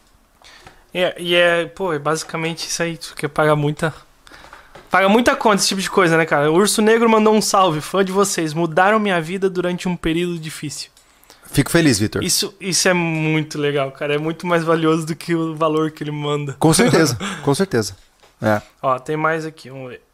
É, 0.95 1.15
e 1.21 1.35
é, 1.35 1.67
pô, 1.67 1.93
é 1.93 1.99
basicamente 1.99 2.67
isso 2.67 2.83
aí. 2.83 2.97
Tu 2.97 3.15
quer 3.15 3.29
pagar 3.29 3.55
muita. 3.55 3.95
Paga 4.91 5.07
muita 5.07 5.37
conta 5.37 5.57
esse 5.57 5.69
tipo 5.69 5.83
de 5.83 5.91
coisa, 5.91 6.17
né, 6.17 6.25
cara? 6.25 6.51
O 6.51 6.55
Urso 6.55 6.81
Negro 6.81 7.09
mandou 7.11 7.35
um 7.35 7.43
salve. 7.43 7.83
Fã 7.83 8.03
de 8.03 8.11
vocês. 8.11 8.55
Mudaram 8.55 8.99
minha 8.99 9.21
vida 9.21 9.51
durante 9.51 9.87
um 9.87 9.95
período 9.95 10.39
difícil. 10.39 10.89
Fico 11.51 11.71
feliz, 11.71 11.99
Vitor. 11.99 12.25
Isso, 12.25 12.55
isso 12.59 12.89
é 12.89 12.95
muito 12.95 13.59
legal, 13.59 13.93
cara. 13.93 14.15
É 14.15 14.19
muito 14.19 14.47
mais 14.47 14.65
valioso 14.65 15.07
do 15.07 15.15
que 15.15 15.35
o 15.35 15.55
valor 15.55 15.91
que 15.91 16.03
ele 16.03 16.11
manda. 16.11 16.57
Com 16.59 16.73
certeza, 16.73 17.19
com 17.45 17.55
certeza. 17.55 17.95
É. 18.41 18.63
Ó, 18.81 18.99
tem 18.99 19.17
mais 19.17 19.45
aqui. 19.45 19.69
Vamos 19.69 19.91
ver. 19.91 20.08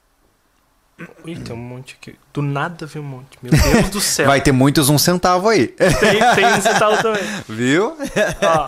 Ih, 1.26 1.36
tem 1.40 1.54
um 1.54 1.58
monte 1.58 1.96
aqui. 2.00 2.16
Do 2.32 2.40
nada 2.40 2.86
veio 2.86 3.04
um 3.04 3.08
monte. 3.08 3.38
Meu 3.42 3.50
Deus 3.52 3.90
do 3.90 4.00
céu. 4.00 4.26
Vai 4.28 4.40
ter 4.40 4.52
muitos 4.52 4.88
um 4.88 4.98
centavo 4.98 5.48
aí. 5.48 5.66
Tem, 5.68 6.34
tem 6.36 6.46
um 6.46 6.60
centavo 6.60 7.02
também. 7.02 7.22
Viu? 7.48 7.96
Ó, 8.42 8.66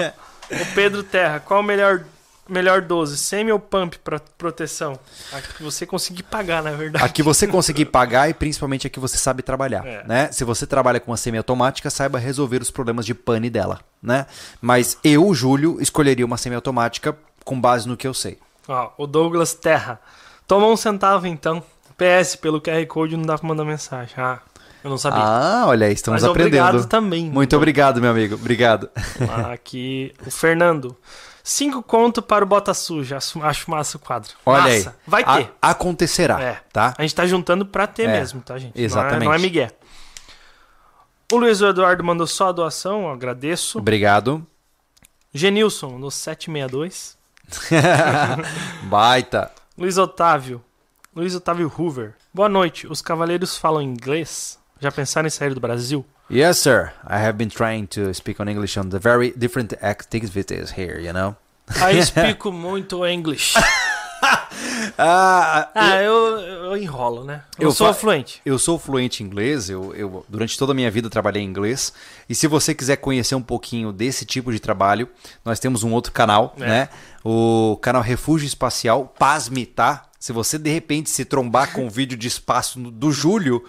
o 0.61 0.67
Pedro 0.75 1.03
Terra, 1.05 1.39
qual 1.39 1.61
o 1.61 1.63
melhor, 1.63 2.03
melhor 2.49 2.81
dose? 2.83 3.17
Semi 3.17 3.53
ou 3.53 3.61
pump 3.61 3.99
para 4.01 4.19
proteção? 4.37 4.99
A 5.33 5.41
que 5.41 5.63
você 5.63 5.87
conseguir 5.87 6.25
pagar, 6.25 6.63
na 6.65 6.73
verdade. 6.73 7.05
A 7.05 7.09
que 7.09 7.23
você 7.23 7.47
conseguir 7.47 7.85
pagar 7.87 8.29
e 8.29 8.35
principalmente 8.35 8.89
a 8.89 8.91
que 8.91 8.99
você 8.99 9.17
sabe 9.17 9.41
trabalhar, 9.43 9.87
É. 9.87 10.03
né? 10.05 10.29
Se 10.33 10.43
você 10.43 10.67
trabalha 10.67 10.99
com 10.99 11.13
uma 11.13 11.17
semiautomática, 11.17 11.89
saiba 11.91 12.19
resolver 12.19 12.61
os 12.61 12.73
problemas 12.73 13.07
de 13.07 13.15
pane 13.15 13.49
dela, 13.49 13.81
né? 14.03 14.27
Mas 14.61 14.99
eu, 15.05 15.33
Júlio, 15.33 15.81
escolheria 15.81 16.27
uma 16.27 16.37
semiautomática 16.37 17.17
com 17.45 17.61
base 17.61 17.87
no 17.89 17.97
que 17.97 18.07
eu 18.07 18.15
sei. 18.15 18.37
Ó, 18.67 18.91
o 18.99 19.07
Douglas 19.07 19.55
Terra. 19.55 20.01
Toma 20.49 20.67
um 20.67 20.77
centavo 20.77 21.27
então. 21.29 21.63
PS, 21.97 22.37
pelo 22.37 22.61
QR 22.61 22.85
Code 22.87 23.17
não 23.17 23.25
dá 23.25 23.39
pra 23.39 23.49
mandar 23.49 23.65
mensagem. 23.65 24.15
Ah, 24.19 24.39
eu 24.85 24.91
não 24.91 24.99
sabia. 24.99 25.21
Ah, 25.23 25.65
olha 25.67 25.87
aí, 25.87 25.93
estamos 25.93 26.21
Mas 26.23 26.31
aprendendo. 26.31 26.63
obrigado 26.65 26.89
também. 26.89 27.31
Muito 27.31 27.57
obrigado, 27.57 28.01
meu 28.01 28.11
amigo. 28.11 28.35
Obrigado. 28.35 28.89
Ah, 29.31 29.53
Aqui, 29.53 30.13
o 30.27 30.31
Fernando. 30.31 30.97
Cinco 31.43 31.81
conto 31.83 32.21
para 32.21 32.45
o 32.45 32.47
Bota 32.47 32.75
Suja. 32.75 33.19
Acho, 33.19 33.71
massa 33.71 33.97
o 33.97 34.01
quadro. 34.01 34.33
Olha 34.45 34.63
massa. 34.65 34.91
aí. 34.91 34.95
Vai 35.07 35.23
A- 35.25 35.37
ter. 35.37 35.53
acontecerá, 35.63 36.41
É. 36.43 36.61
tá? 36.73 36.93
A 36.99 37.03
gente 37.03 37.15
tá 37.15 37.25
juntando 37.25 37.65
pra 37.65 37.87
ter 37.87 38.09
É, 38.09 38.19
mesmo, 38.19 38.41
tá, 38.41 38.59
gente? 38.59 38.75
Não 38.77 38.83
é- 38.83 38.85
exatamente. 38.85 39.25
Não 39.27 39.33
é, 39.33 39.39
Miguel. 39.39 39.71
O 41.33 41.37
Luiz 41.37 41.61
Eduardo 41.61 42.03
mandou 42.05 42.27
só 42.27 42.49
a 42.49 42.53
doação, 42.53 43.03
eu 43.05 43.11
agradeço. 43.11 43.79
Obrigado. 43.79 44.45
Genilson 45.33 45.91
mandou 45.91 46.11
762. 46.13 47.17
Baita. 48.85 49.51
Luiz 49.79 49.99
Otávio. 49.99 50.63
Luiz 51.17 51.35
Otávio 51.35 51.73
Hoover. 51.79 52.13
Boa 52.33 52.47
noite. 52.49 52.87
Os 52.87 53.01
cavaleiros 53.01 53.57
falam 53.57 53.81
inglês? 53.81 54.59
Já 54.79 54.93
pensaram 54.93 55.27
em 55.27 55.31
sair 55.31 55.55
do 55.55 55.61
Brasil? 55.61 56.05
Yes, 56.31 56.59
sir. 56.59 56.93
I 57.09 57.15
have 57.15 57.33
been 57.39 57.49
trying 57.49 57.87
to 57.87 58.13
speak 58.13 58.41
on 58.43 58.47
English 58.51 58.79
on 58.79 58.91
the 58.91 58.99
very 58.99 59.33
different 59.35 59.73
activities 59.83 60.71
here, 60.77 61.01
you 61.01 61.15
know? 61.15 61.35
Aí 61.81 61.97
explico 61.99 62.53
muito 62.53 63.07
English. 63.07 63.55
Ah, 64.99 65.69
Ah, 65.75 65.97
eu, 66.03 66.15
eu 66.39 66.77
enrolo, 66.77 67.23
né? 67.23 67.43
Eu, 67.59 67.69
Eu 67.69 67.73
sou 67.73 67.93
fluente. 67.93 68.41
Eu 68.47 68.59
sou 68.59 68.79
fluente 68.79 69.23
em 69.23 69.27
inglês, 69.27 69.69
eu, 69.69 69.95
eu 69.95 70.25
durante 70.29 70.57
toda 70.59 70.73
a 70.73 70.75
minha 70.75 70.91
vida 70.91 71.11
trabalhei 71.11 71.43
em 71.43 71.47
inglês. 71.47 71.93
E 72.29 72.35
se 72.35 72.47
você 72.47 72.75
quiser 72.75 72.97
conhecer 72.97 73.35
um 73.35 73.43
pouquinho 73.43 73.93
desse 73.93 74.25
tipo 74.25 74.51
de 74.51 74.59
trabalho, 74.59 75.09
nós 75.45 75.59
temos 75.61 75.83
um 75.83 75.93
outro 75.93 76.13
canal, 76.13 76.55
É. 76.59 76.67
né? 76.67 76.89
O 77.25 77.79
canal 77.83 78.01
Refúgio 78.01 78.47
Espacial. 78.47 79.13
Pasme, 79.19 79.67
tá? 79.67 80.06
Se 80.19 80.33
você 80.33 80.59
de 80.59 80.71
repente 80.71 81.11
se 81.11 81.25
trombar 81.25 81.73
com 81.73 81.87
um 81.87 81.91
vídeo 81.91 82.17
de 82.17 82.29
espaço 82.29 82.79
do 82.79 83.13
Júlio, 83.13 83.65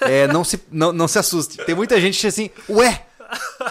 é, 0.00 0.26
não, 0.28 0.44
se, 0.44 0.60
não, 0.70 0.92
não 0.92 1.08
se 1.08 1.18
assuste. 1.18 1.58
Tem 1.58 1.74
muita 1.74 2.00
gente 2.00 2.26
assim, 2.26 2.50
ué, 2.68 3.06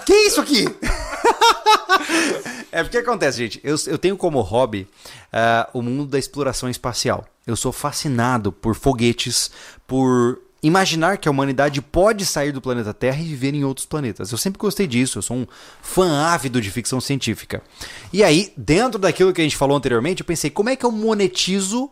que 0.05 0.13
é 0.13 0.27
isso 0.27 0.41
aqui? 0.41 0.65
É 2.71 2.83
porque 2.83 2.97
acontece, 2.97 3.37
gente. 3.37 3.59
Eu, 3.63 3.75
eu 3.85 3.97
tenho 3.97 4.15
como 4.15 4.39
hobby 4.39 4.87
ah, 5.31 5.69
o 5.73 5.81
mundo 5.81 6.05
da 6.05 6.17
exploração 6.17 6.69
espacial. 6.69 7.27
Eu 7.45 7.55
sou 7.57 7.71
fascinado 7.71 8.51
por 8.51 8.75
foguetes, 8.75 9.51
por 9.85 10.39
imaginar 10.63 11.17
que 11.17 11.27
a 11.27 11.31
humanidade 11.31 11.81
pode 11.81 12.25
sair 12.25 12.51
do 12.51 12.61
planeta 12.61 12.93
Terra 12.93 13.19
e 13.19 13.25
viver 13.25 13.53
em 13.53 13.65
outros 13.65 13.85
planetas. 13.85 14.31
Eu 14.31 14.37
sempre 14.37 14.59
gostei 14.59 14.87
disso, 14.87 15.17
eu 15.17 15.21
sou 15.21 15.37
um 15.37 15.47
fã 15.81 16.27
ávido 16.27 16.61
de 16.61 16.71
ficção 16.71 17.01
científica. 17.01 17.61
E 18.13 18.23
aí, 18.23 18.53
dentro 18.55 18.99
daquilo 18.99 19.33
que 19.33 19.41
a 19.41 19.43
gente 19.43 19.57
falou 19.57 19.75
anteriormente, 19.75 20.21
eu 20.21 20.25
pensei, 20.25 20.49
como 20.49 20.69
é 20.69 20.75
que 20.75 20.85
eu 20.85 20.91
monetizo 20.91 21.91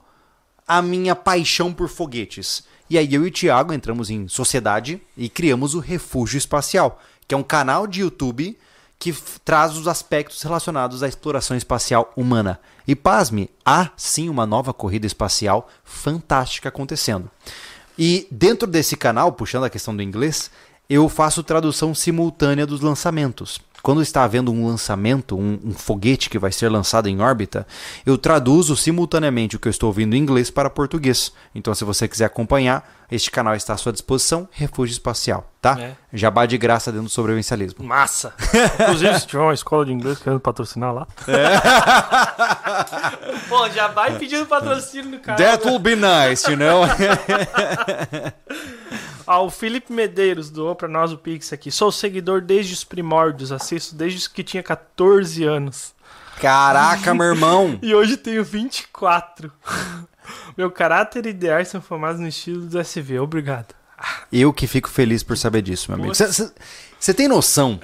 a 0.70 0.84
minha 0.84 1.16
paixão 1.16 1.74
por 1.74 1.90
foguetes? 1.90 2.64
E 2.88 2.96
aí 2.96 3.12
eu 3.12 3.26
e 3.26 3.30
o 3.30 3.32
Thiago 3.32 3.74
entramos 3.74 4.12
em 4.12 4.28
sociedade 4.28 5.02
e 5.18 5.28
criamos 5.28 5.74
o 5.74 5.80
Refúgio 5.80 6.38
Espacial, 6.38 7.02
que 7.28 7.34
é 7.34 7.38
um 7.38 7.44
canal 7.44 7.88
de 7.88 8.02
YouTube 8.02 8.56
que 9.00 9.12
traz 9.44 9.76
os 9.76 9.88
aspectos 9.88 10.44
relacionados 10.44 11.02
à 11.02 11.08
exploração 11.08 11.58
espacial 11.58 12.14
humana. 12.16 12.60
E 12.88 12.96
pasme, 12.96 13.50
há 13.66 13.90
sim 13.98 14.30
uma 14.30 14.46
nova 14.46 14.72
corrida 14.74 15.08
espacial 15.08 15.68
fantástica 15.84 16.70
acontecendo. 16.70 17.32
E 17.98 18.28
dentro 18.30 18.68
desse 18.68 18.96
canal, 18.96 19.32
puxando 19.32 19.64
a 19.64 19.70
questão 19.70 19.96
do 19.96 20.04
inglês, 20.04 20.52
eu 20.90 21.10
faço 21.10 21.44
tradução 21.44 21.96
simultânea 21.96 22.68
dos 22.68 22.82
lançamentos 22.82 23.60
quando 23.82 24.02
está 24.02 24.24
havendo 24.24 24.52
um 24.52 24.68
lançamento, 24.68 25.38
um, 25.38 25.60
um, 25.64 25.72
foguete 25.72 26.30
que 26.30 26.38
vai 26.40 26.52
ser 26.52 26.70
lançado 26.70 27.08
em 27.08 27.22
órbita, 27.22 27.66
eu 28.06 28.18
traduzo 28.18 28.76
simultaneamente 28.76 29.56
o 29.56 29.60
que 29.60 29.68
eu 29.68 29.72
estou 29.72 29.88
ouvindo 29.88 30.16
em 30.16 30.20
inglês 30.20 30.50
para 30.52 30.70
português. 30.70 31.32
Então, 31.56 31.74
se 31.74 31.84
você 31.84 32.08
quiser 32.08 32.26
acompanhar, 32.26 32.88
este 33.12 33.32
canal 33.32 33.56
está 33.56 33.74
à 33.74 33.78
sua 33.78 33.92
disposição, 33.92 34.48
Refúgio 34.52 34.94
Espacial, 34.94 35.52
tá? 35.62 35.80
É. 35.80 35.96
Jabá 36.14 36.46
de 36.46 36.58
graça 36.58 36.92
dentro 36.92 37.06
do 37.06 37.10
sobrevivencialismo. 37.10 37.84
Massa! 37.84 38.34
Inclusive, 38.82 39.20
se 39.20 39.28
tiver 39.28 39.42
uma 39.42 39.54
escola 39.54 39.86
de 39.86 39.94
inglês 39.94 40.20
querendo 40.20 40.40
patrocinar 40.40 40.94
lá. 40.94 41.08
É. 41.28 41.60
Pô, 43.50 43.68
já 43.70 43.88
vai 43.88 44.18
pedindo 44.18 44.46
patrocínio 44.46 45.12
no 45.12 45.20
canal. 45.20 45.40
That 45.40 45.68
will 45.68 45.80
be 45.80 45.96
nice, 45.96 46.50
you 46.50 46.58
know? 46.58 46.84
Ah, 49.32 49.42
o 49.42 49.52
Felipe 49.52 49.94
Medeiros 49.94 50.50
doou 50.50 50.74
pra 50.74 50.88
nós 50.88 51.12
o 51.12 51.18
Pix 51.20 51.54
aqui. 51.54 51.70
Sou 51.70 51.92
seguidor 51.92 52.42
desde 52.42 52.74
os 52.74 52.84
primórdios, 52.84 53.52
assisto 53.52 53.94
desde 53.94 54.28
que 54.28 54.44
tinha 54.44 54.64
14 54.64 55.44
anos. 55.44 55.94
Caraca, 56.42 57.14
meu 57.14 57.28
irmão! 57.28 57.78
e 57.84 57.94
hoje 57.94 58.18
tenho 58.18 58.44
24. 58.44 59.54
Meu 60.58 60.72
caráter 60.72 61.28
e 61.28 61.30
ideais 61.30 61.68
são 61.68 61.80
formados 61.80 62.20
no 62.20 62.28
estilo 62.28 62.66
do 62.66 62.80
SV. 62.80 63.20
Obrigado. 63.20 63.76
Eu 64.32 64.52
que 64.52 64.66
fico 64.66 64.90
feliz 64.90 65.22
por 65.22 65.38
saber 65.38 65.62
disso, 65.62 65.92
meu 65.92 66.00
amigo. 66.00 66.14
Você 66.14 67.14
tem 67.14 67.28
noção? 67.28 67.80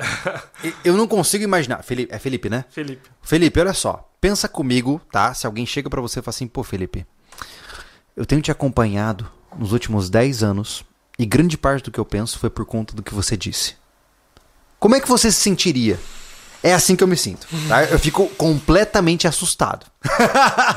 Eu 0.84 0.96
não 0.96 1.08
consigo 1.08 1.44
imaginar. 1.44 1.84
Felipe, 1.84 2.14
é 2.14 2.20
Felipe, 2.20 2.50
né? 2.50 2.66
Felipe. 2.70 3.10
Felipe, 3.22 3.60
olha 3.60 3.74
só. 3.74 4.10
Pensa 4.22 4.48
comigo, 4.48 5.02
tá? 5.12 5.34
Se 5.34 5.46
alguém 5.46 5.66
chega 5.66 5.90
para 5.90 6.02
você 6.02 6.20
e 6.20 6.22
fala 6.22 6.36
assim, 6.36 6.48
pô, 6.48 6.64
Felipe, 6.64 7.06
eu 8.16 8.26
tenho 8.26 8.42
te 8.42 8.52
acompanhado 8.52 9.30
nos 9.58 9.74
últimos 9.74 10.10
10 10.10 10.44
anos 10.44 10.86
e 11.18 11.26
grande 11.26 11.58
parte 11.58 11.86
do 11.86 11.92
que 11.92 12.00
eu 12.00 12.06
penso 12.06 12.40
foi 12.40 12.50
por 12.50 12.66
conta 12.66 12.96
do 12.96 13.04
que 13.04 13.14
você 13.14 13.38
disse. 13.38 13.76
Como 14.80 14.96
é 14.96 15.00
que 15.00 15.08
você 15.08 15.32
se 15.32 15.40
sentiria? 15.40 16.00
É 16.62 16.74
assim 16.74 16.96
que 16.96 17.04
eu 17.04 17.08
me 17.08 17.16
sinto, 17.16 17.48
tá? 17.68 17.84
Eu 17.84 18.00
fico 18.00 18.28
completamente 18.30 19.28
assustado. 19.28 19.86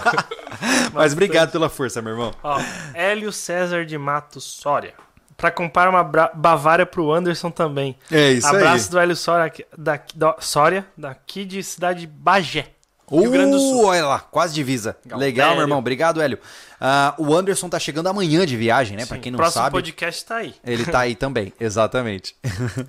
Mas 0.93 1.15
obrigado 1.15 1.51
pela 1.51 1.71
força, 1.71 2.03
meu 2.03 2.13
irmão. 2.13 2.35
Ó, 2.43 2.61
Hélio 2.93 3.33
César 3.33 3.87
de 3.87 3.97
Matos 3.97 4.45
Soria. 4.45 4.93
Pra 5.35 5.51
comprar 5.51 5.89
uma 5.89 6.03
Bavária 6.03 6.85
pro 6.85 7.11
Anderson 7.13 7.51
também. 7.51 7.97
É 8.11 8.33
isso 8.33 8.47
Abraço 8.47 8.57
aí. 8.57 8.69
Abraço 8.69 8.91
do 8.91 8.99
Hélio 8.99 9.17
Soria, 9.17 9.53
da, 9.79 10.01
da, 10.15 10.37
Soria, 10.41 10.87
daqui 10.97 11.45
de 11.45 11.63
cidade 11.63 12.07
Bagé. 12.07 12.67
Rio 13.11 13.31
Grande 13.31 13.53
do 13.53 13.59
Sul. 13.59 13.87
Olha 13.87 14.05
lá, 14.05 14.21
quase 14.21 14.55
divisa. 14.55 14.97
Legal, 15.05 15.19
Legal 15.19 15.53
meu 15.53 15.63
irmão. 15.63 15.79
Obrigado, 15.79 16.21
Hélio. 16.21 16.39
Uh, 16.81 17.27
o 17.27 17.35
Anderson 17.35 17.69
tá 17.69 17.79
chegando 17.79 18.09
amanhã 18.09 18.45
de 18.45 18.57
viagem, 18.57 18.97
né? 18.97 19.07
Para 19.07 19.19
quem 19.19 19.33
não 19.33 19.39
próximo 19.39 19.63
sabe. 19.63 19.75
O 19.75 19.79
podcast 19.79 20.25
tá 20.25 20.37
aí. 20.37 20.55
Ele 20.65 20.85
tá 20.85 21.01
aí 21.01 21.15
também, 21.15 21.53
exatamente. 21.59 22.37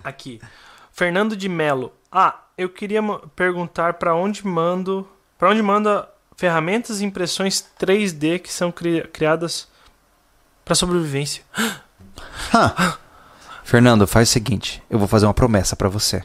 Aqui. 0.04 0.41
Fernando 0.91 1.36
de 1.36 1.48
Melo. 1.48 1.94
Ah, 2.12 2.40
eu 2.58 2.68
queria 2.70 3.02
perguntar 3.36 3.94
para 3.94 4.14
onde 4.14 4.46
mando, 4.46 5.08
para 5.38 5.50
onde 5.50 5.62
manda 5.62 6.10
ferramentas 6.36 7.00
e 7.00 7.06
impressões 7.06 7.66
3D 7.80 8.40
que 8.40 8.52
são 8.52 8.72
cri 8.72 9.02
criadas 9.14 9.68
para 10.66 10.76
sobrevivência. 10.76 11.44
Fernando, 13.64 14.08
faz 14.08 14.30
o 14.30 14.32
seguinte, 14.32 14.82
eu 14.90 14.98
vou 14.98 15.08
fazer 15.08 15.26
uma 15.26 15.34
promessa 15.34 15.76
para 15.76 15.90
você. 15.90 16.24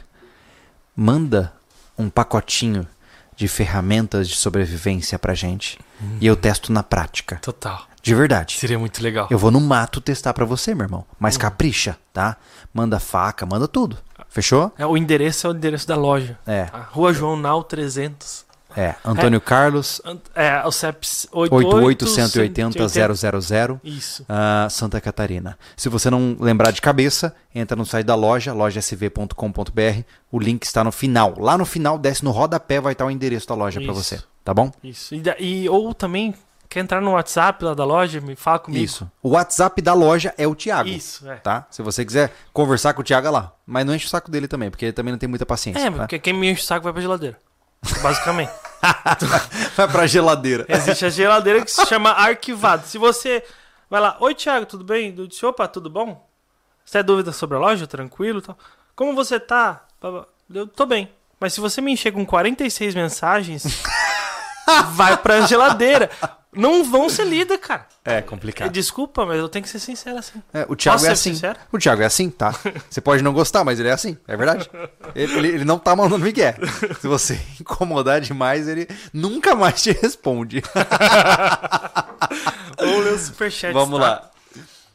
Manda 0.95 1.53
um 1.97 2.09
pacotinho 2.09 2.87
de 3.35 3.47
ferramentas 3.47 4.29
de 4.29 4.35
sobrevivência 4.35 5.19
pra 5.19 5.33
gente. 5.33 5.77
Hum. 6.01 6.17
E 6.21 6.27
eu 6.27 6.35
testo 6.35 6.71
na 6.71 6.83
prática. 6.83 7.37
Total. 7.37 7.85
De 8.01 8.13
verdade. 8.13 8.57
Seria 8.57 8.77
muito 8.77 9.01
legal. 9.01 9.27
Eu 9.31 9.37
vou 9.37 9.49
no 9.51 9.59
mato 9.59 9.99
testar 9.99 10.33
para 10.33 10.45
você, 10.45 10.75
meu 10.75 10.85
irmão. 10.85 11.05
Mas 11.19 11.35
hum. 11.35 11.39
capricha, 11.39 11.97
tá? 12.13 12.37
Manda 12.73 12.99
faca, 12.99 13.45
manda 13.45 13.67
tudo. 13.67 13.97
Fechou? 14.29 14.71
É, 14.77 14.85
o 14.85 14.97
endereço 14.97 15.47
é 15.47 15.49
o 15.49 15.53
endereço 15.53 15.87
da 15.87 15.95
loja. 15.95 16.37
É. 16.45 16.67
A 16.73 16.79
Rua 16.79 17.13
João 17.13 17.37
Nau 17.37 17.63
300. 17.63 18.44
É, 18.75 18.95
Antônio 19.03 19.37
é, 19.37 19.39
Carlos. 19.39 20.01
É, 20.33 20.63
o 20.65 20.71
CEPS 20.71 21.27
88-180-000. 21.33 23.79
Isso. 23.83 24.23
Uh, 24.23 24.69
Santa 24.69 24.99
Catarina. 24.99 25.55
Se 25.77 25.87
você 25.89 26.09
não 26.09 26.35
lembrar 26.39 26.71
de 26.71 26.81
cabeça, 26.81 27.35
entra 27.53 27.75
no 27.75 27.85
site 27.85 28.05
da 28.05 28.15
loja, 28.15 28.53
lojasv.com.br. 28.53 30.01
O 30.31 30.39
link 30.39 30.63
está 30.63 30.83
no 30.83 30.91
final. 30.91 31.35
Lá 31.37 31.55
no 31.57 31.65
final, 31.65 31.97
desce 31.97 32.23
no 32.23 32.31
rodapé, 32.31 32.81
vai 32.81 32.93
estar 32.93 33.05
o 33.05 33.11
endereço 33.11 33.47
da 33.47 33.55
loja 33.55 33.79
para 33.79 33.93
você. 33.93 34.19
Tá 34.43 34.53
bom? 34.53 34.71
Isso. 34.83 35.15
E, 35.15 35.23
e, 35.39 35.69
ou 35.69 35.93
também 35.93 36.35
quer 36.69 36.81
entrar 36.81 37.01
no 37.01 37.11
WhatsApp 37.11 37.63
lá 37.63 37.73
da 37.73 37.85
loja, 37.85 38.19
me 38.19 38.35
fala 38.35 38.59
comigo. 38.59 38.83
Isso. 38.83 39.09
O 39.23 39.29
WhatsApp 39.29 39.81
da 39.81 39.93
loja 39.93 40.33
é 40.37 40.45
o 40.45 40.53
Thiago. 40.53 40.89
Isso, 40.89 41.29
é. 41.29 41.37
Tá? 41.37 41.65
Se 41.71 41.81
você 41.81 42.03
quiser 42.03 42.33
conversar 42.51 42.93
com 42.93 43.01
o 43.01 43.03
Thiago 43.03 43.27
é 43.27 43.29
lá. 43.29 43.53
Mas 43.65 43.85
não 43.85 43.95
enche 43.95 44.05
o 44.05 44.09
saco 44.09 44.29
dele 44.29 44.47
também, 44.47 44.69
porque 44.69 44.85
ele 44.85 44.93
também 44.93 45.11
não 45.11 45.17
tem 45.17 45.29
muita 45.29 45.45
paciência. 45.45 45.79
É, 45.79 45.89
tá? 45.89 45.97
porque 45.99 46.19
quem 46.19 46.33
me 46.33 46.51
enche 46.51 46.61
o 46.61 46.65
saco 46.65 46.83
vai 46.83 46.93
pra 46.93 47.01
geladeira. 47.01 47.37
Basicamente. 48.01 48.51
vai 49.75 49.87
pra 49.87 50.07
geladeira. 50.07 50.65
Existe 50.67 51.05
a 51.05 51.09
geladeira 51.09 51.63
que 51.63 51.71
se 51.71 51.85
chama 51.85 52.11
arquivado. 52.11 52.85
Se 52.85 52.97
você 52.97 53.43
vai 53.89 53.99
lá, 54.01 54.17
oi 54.19 54.35
Thiago, 54.35 54.65
tudo 54.65 54.83
bem? 54.83 55.13
Eu 55.17 55.27
disse, 55.27 55.45
opa, 55.45 55.67
tudo 55.67 55.89
bom? 55.89 56.27
Você 56.83 56.99
tem 56.99 57.03
dúvida 57.03 57.31
sobre 57.31 57.57
a 57.57 57.59
loja? 57.59 57.87
Tranquilo 57.87 58.41
tal. 58.41 58.57
Como 58.95 59.15
você 59.15 59.39
tá? 59.39 59.85
Eu 60.53 60.67
tô 60.67 60.85
bem. 60.85 61.11
Mas 61.39 61.53
se 61.53 61.59
você 61.59 61.81
me 61.81 61.91
encher 61.91 62.11
com 62.11 62.25
46 62.25 62.95
mensagens, 62.95 63.83
vai 64.93 65.17
pra 65.17 65.41
geladeira 65.41 66.09
não 66.55 66.83
vão 66.83 67.09
ser 67.09 67.25
lidas, 67.25 67.59
cara. 67.59 67.85
É 68.03 68.21
complicado. 68.21 68.71
Desculpa, 68.71 69.25
mas 69.25 69.37
eu 69.37 69.49
tenho 69.49 69.63
que 69.63 69.69
ser 69.69 69.79
sincero 69.79 70.17
assim. 70.17 70.41
É, 70.53 70.65
o 70.69 70.75
Thiago 70.75 70.97
Posso 70.97 71.07
é 71.07 71.11
assim. 71.11 71.33
Sincero? 71.33 71.59
O 71.71 71.77
Thiago 71.77 72.01
é 72.01 72.05
assim, 72.05 72.29
tá? 72.29 72.53
Você 72.89 73.01
pode 73.01 73.23
não 73.23 73.33
gostar, 73.33 73.63
mas 73.63 73.79
ele 73.79 73.89
é 73.89 73.91
assim, 73.91 74.17
é 74.27 74.37
verdade. 74.37 74.69
Ele, 75.15 75.33
ele, 75.37 75.47
ele 75.49 75.65
não 75.65 75.77
tá 75.77 75.95
mandando 75.95 76.23
Miguel. 76.23 76.55
Se 76.99 77.07
você 77.07 77.39
incomodar 77.59 78.21
demais, 78.21 78.67
ele 78.67 78.87
nunca 79.13 79.55
mais 79.55 79.81
te 79.81 79.91
responde. 79.91 80.61
Ou 82.77 82.99
ler 82.99 83.13
o 83.13 83.19
superchat. 83.19 83.73
Vamos 83.73 83.99
tá? 83.99 84.05
lá. 84.05 84.31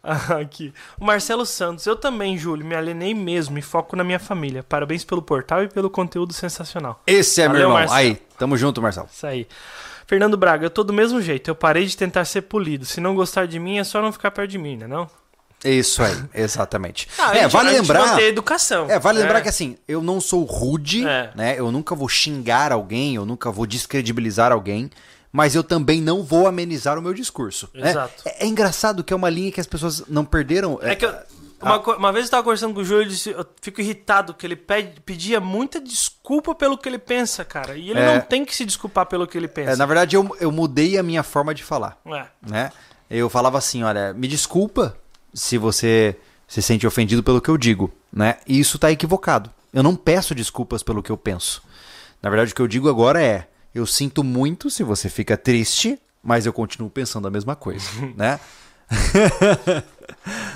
Aqui. 0.41 0.73
O 0.99 1.05
Marcelo 1.05 1.45
Santos. 1.45 1.87
Eu 1.87 1.97
também, 1.97 2.37
Júlio, 2.37 2.65
me 2.65 2.75
alienei 2.75 3.15
mesmo 3.15 3.59
e 3.59 3.63
foco 3.63 3.97
na 3.97 4.05
minha 4.05 4.19
família. 4.19 4.63
Parabéns 4.63 5.05
pelo 5.05 5.23
portal 5.23 5.63
e 5.63 5.69
pelo 5.69 5.91
conteúdo 5.91 6.33
sensacional. 6.33 7.03
Esse 7.07 7.43
é 7.43 7.47
Valeu, 7.47 7.61
meu 7.61 7.69
irmão. 7.69 7.79
Marcelo. 7.79 7.99
Aí, 7.99 8.23
tamo 8.39 8.57
junto, 8.57 8.81
Marcelo. 8.81 9.09
Isso 9.13 9.27
aí. 9.27 9.47
Fernando 10.11 10.37
Braga, 10.37 10.67
eu 10.67 10.71
tô 10.71 10.83
do 10.83 10.93
mesmo 10.93 11.23
jeito. 11.23 11.49
Eu 11.49 11.55
parei 11.55 11.87
de 11.87 11.97
tentar 11.97 12.25
ser 12.25 12.43
polido. 12.43 12.85
Se 12.85 13.01
não 13.01 13.15
gostar 13.15 13.47
de 13.47 13.61
mim, 13.61 13.79
é 13.79 13.85
só 13.85 14.03
não 14.03 14.11
ficar 14.11 14.33
perto 14.33 14.51
de 14.51 14.59
mim, 14.59 14.77
né 14.77 14.89
não? 14.89 15.09
Isso 15.65 16.03
aí, 16.03 16.17
exatamente. 16.35 17.07
Ah, 17.17 17.31
é, 17.37 17.43
gente, 17.43 17.53
vale 17.53 17.71
lembrar. 17.71 18.17
ter 18.17 18.25
educação. 18.25 18.91
É, 18.91 18.99
vale 18.99 19.21
é. 19.21 19.23
lembrar 19.23 19.41
que 19.41 19.49
assim, 19.49 19.79
eu 19.87 20.03
não 20.03 20.21
sou 20.21 20.43
rude, 20.43 21.07
é. 21.07 21.31
né? 21.37 21.55
Eu 21.57 21.71
nunca 21.71 21.95
vou 21.95 22.09
xingar 22.09 22.73
alguém, 22.73 23.15
eu 23.15 23.25
nunca 23.25 23.53
vou 23.53 23.65
descredibilizar 23.67 24.51
alguém, 24.51 24.91
mas 25.31 25.55
eu 25.55 25.63
também 25.63 26.01
não 26.03 26.25
vou 26.25 26.49
amenizar 26.49 26.99
o 26.99 27.03
meu 27.03 27.15
discurso. 27.15 27.71
Né? 27.73 27.91
Exato. 27.91 28.25
É, 28.25 28.47
é 28.47 28.49
engraçado 28.49 29.05
que 29.05 29.13
é 29.13 29.17
uma 29.17 29.31
linha 29.31 29.53
que 29.53 29.61
as 29.61 29.67
pessoas 29.69 30.03
não 30.09 30.25
perderam. 30.25 30.77
É, 30.83 30.97
que 30.97 31.07
eu, 31.07 31.15
uma, 31.61 31.77
ah. 31.77 31.97
uma 31.97 32.13
vez 32.13 32.25
eu 32.25 32.27
estava 32.27 32.43
conversando 32.43 32.75
com 32.75 32.81
o 32.81 32.85
Júlio 32.85 33.03
e 33.03 33.09
disse, 33.09 33.31
eu 33.31 33.47
fico 33.61 33.81
irritado 33.81 34.33
que 34.35 34.47
ele 34.47 34.57
pede, 34.57 35.01
pedia 35.01 35.41
muita 35.41 35.81
desculpa 35.81 36.55
pelo 36.55 36.79
que 36.79 36.89
ele 36.89 36.99
pensa, 36.99 37.45
cara. 37.45 37.77
E 37.77 37.91
ele 37.91 38.01
é, 38.01 38.15
não 38.15 38.21
tem 38.21 38.45
que 38.45 38.55
se 38.55 38.65
desculpar 38.65 39.07
pelo 39.07 39.27
que 39.27 39.37
ele 39.37 39.49
pensa. 39.49 39.73
É, 39.73 39.77
na 39.77 39.87
verdade, 39.87 40.17
eu, 40.17 40.37
eu 40.41 40.51
mudei 40.51 40.99
a 40.99 41.03
minha 41.03 41.23
forma 41.23 41.55
de 41.55 41.63
falar. 41.63 41.99
É. 42.07 42.27
Né? 42.43 42.73
Eu 43.11 43.29
falava 43.29 43.59
assim, 43.59 43.83
olha, 43.83 44.15
me 44.15 44.27
desculpa 44.27 44.97
se 45.35 45.59
você 45.59 46.17
se 46.47 46.63
sente 46.63 46.87
ofendido 46.87 47.23
pelo 47.23 47.41
que 47.41 47.49
eu 47.49 47.57
digo, 47.57 47.93
né? 48.13 48.39
E 48.47 48.59
isso 48.59 48.77
está 48.77 48.91
equivocado. 48.91 49.51
Eu 49.73 49.83
não 49.83 49.95
peço 49.95 50.35
desculpas 50.35 50.83
pelo 50.83 51.03
que 51.03 51.11
eu 51.11 51.17
penso. 51.17 51.63
Na 52.23 52.29
verdade, 52.29 52.53
o 52.53 52.55
que 52.55 52.63
eu 52.63 52.67
digo 52.69 52.89
agora 52.89 53.23
é: 53.23 53.49
eu 53.75 53.87
sinto 53.87 54.25
muito 54.25 54.69
se 54.69 54.83
você 54.83 55.09
fica 55.09 55.37
triste, 55.37 55.99
mas 56.23 56.47
eu 56.47 56.53
continuo 56.53 56.91
pensando 56.91 57.29
a 57.29 57.31
mesma 57.31 57.55
coisa, 57.55 57.87
né? 58.17 58.41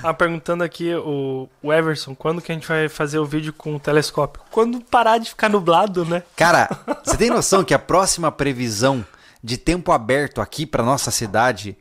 Ah, 0.03 0.13
perguntando 0.13 0.65
aqui 0.65 0.95
o, 0.95 1.49
o 1.63 1.73
Everson, 1.73 2.15
quando 2.15 2.43
que 2.43 2.51
a 2.51 2.55
gente 2.55 2.67
vai 2.67 2.89
fazer 2.89 3.19
o 3.19 3.25
vídeo 3.25 3.53
com 3.53 3.77
o 3.77 3.81
telescópio? 3.81 4.43
Quando 4.51 4.81
parar 4.81 5.19
de 5.19 5.31
ficar 5.31 5.49
nublado, 5.49 6.05
né? 6.05 6.23
Cara, 6.37 6.69
você 7.05 7.17
tem 7.17 7.31
noção 7.31 7.65
que 7.65 7.75
a 7.75 7.79
próxima 7.79 8.31
previsão 8.33 9.05
de 9.43 9.57
tempo 9.57 9.93
aberto 9.93 10.41
aqui 10.41 10.65
para 10.67 10.83
nossa 10.83 11.11
cidade 11.11 11.77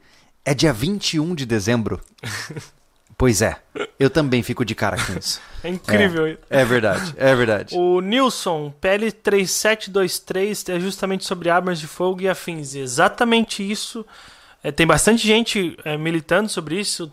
É 0.45 0.53
dia 0.53 0.73
21 0.73 1.33
de 1.33 1.45
dezembro. 1.45 2.01
pois 3.17 3.41
é, 3.41 3.57
eu 3.97 4.09
também 4.09 4.43
fico 4.43 4.65
de 4.65 4.75
cara 4.75 4.97
com 4.97 5.13
isso. 5.17 5.41
É 5.63 5.69
incrível. 5.69 6.27
É, 6.27 6.37
é 6.49 6.65
verdade, 6.65 7.13
é 7.17 7.33
verdade. 7.33 7.75
O 7.75 8.01
Nilson, 8.01 8.73
PL3723, 8.81 10.75
é 10.75 10.79
justamente 10.79 11.25
sobre 11.25 11.49
armas 11.49 11.79
de 11.79 11.87
fogo 11.87 12.21
e 12.21 12.29
afins. 12.29 12.75
Exatamente 12.75 13.63
isso. 13.63 14.05
É, 14.63 14.71
tem 14.71 14.87
bastante 14.87 15.27
gente 15.27 15.77
é, 15.83 15.97
militando 15.97 16.47
sobre 16.47 16.79
isso. 16.79 17.11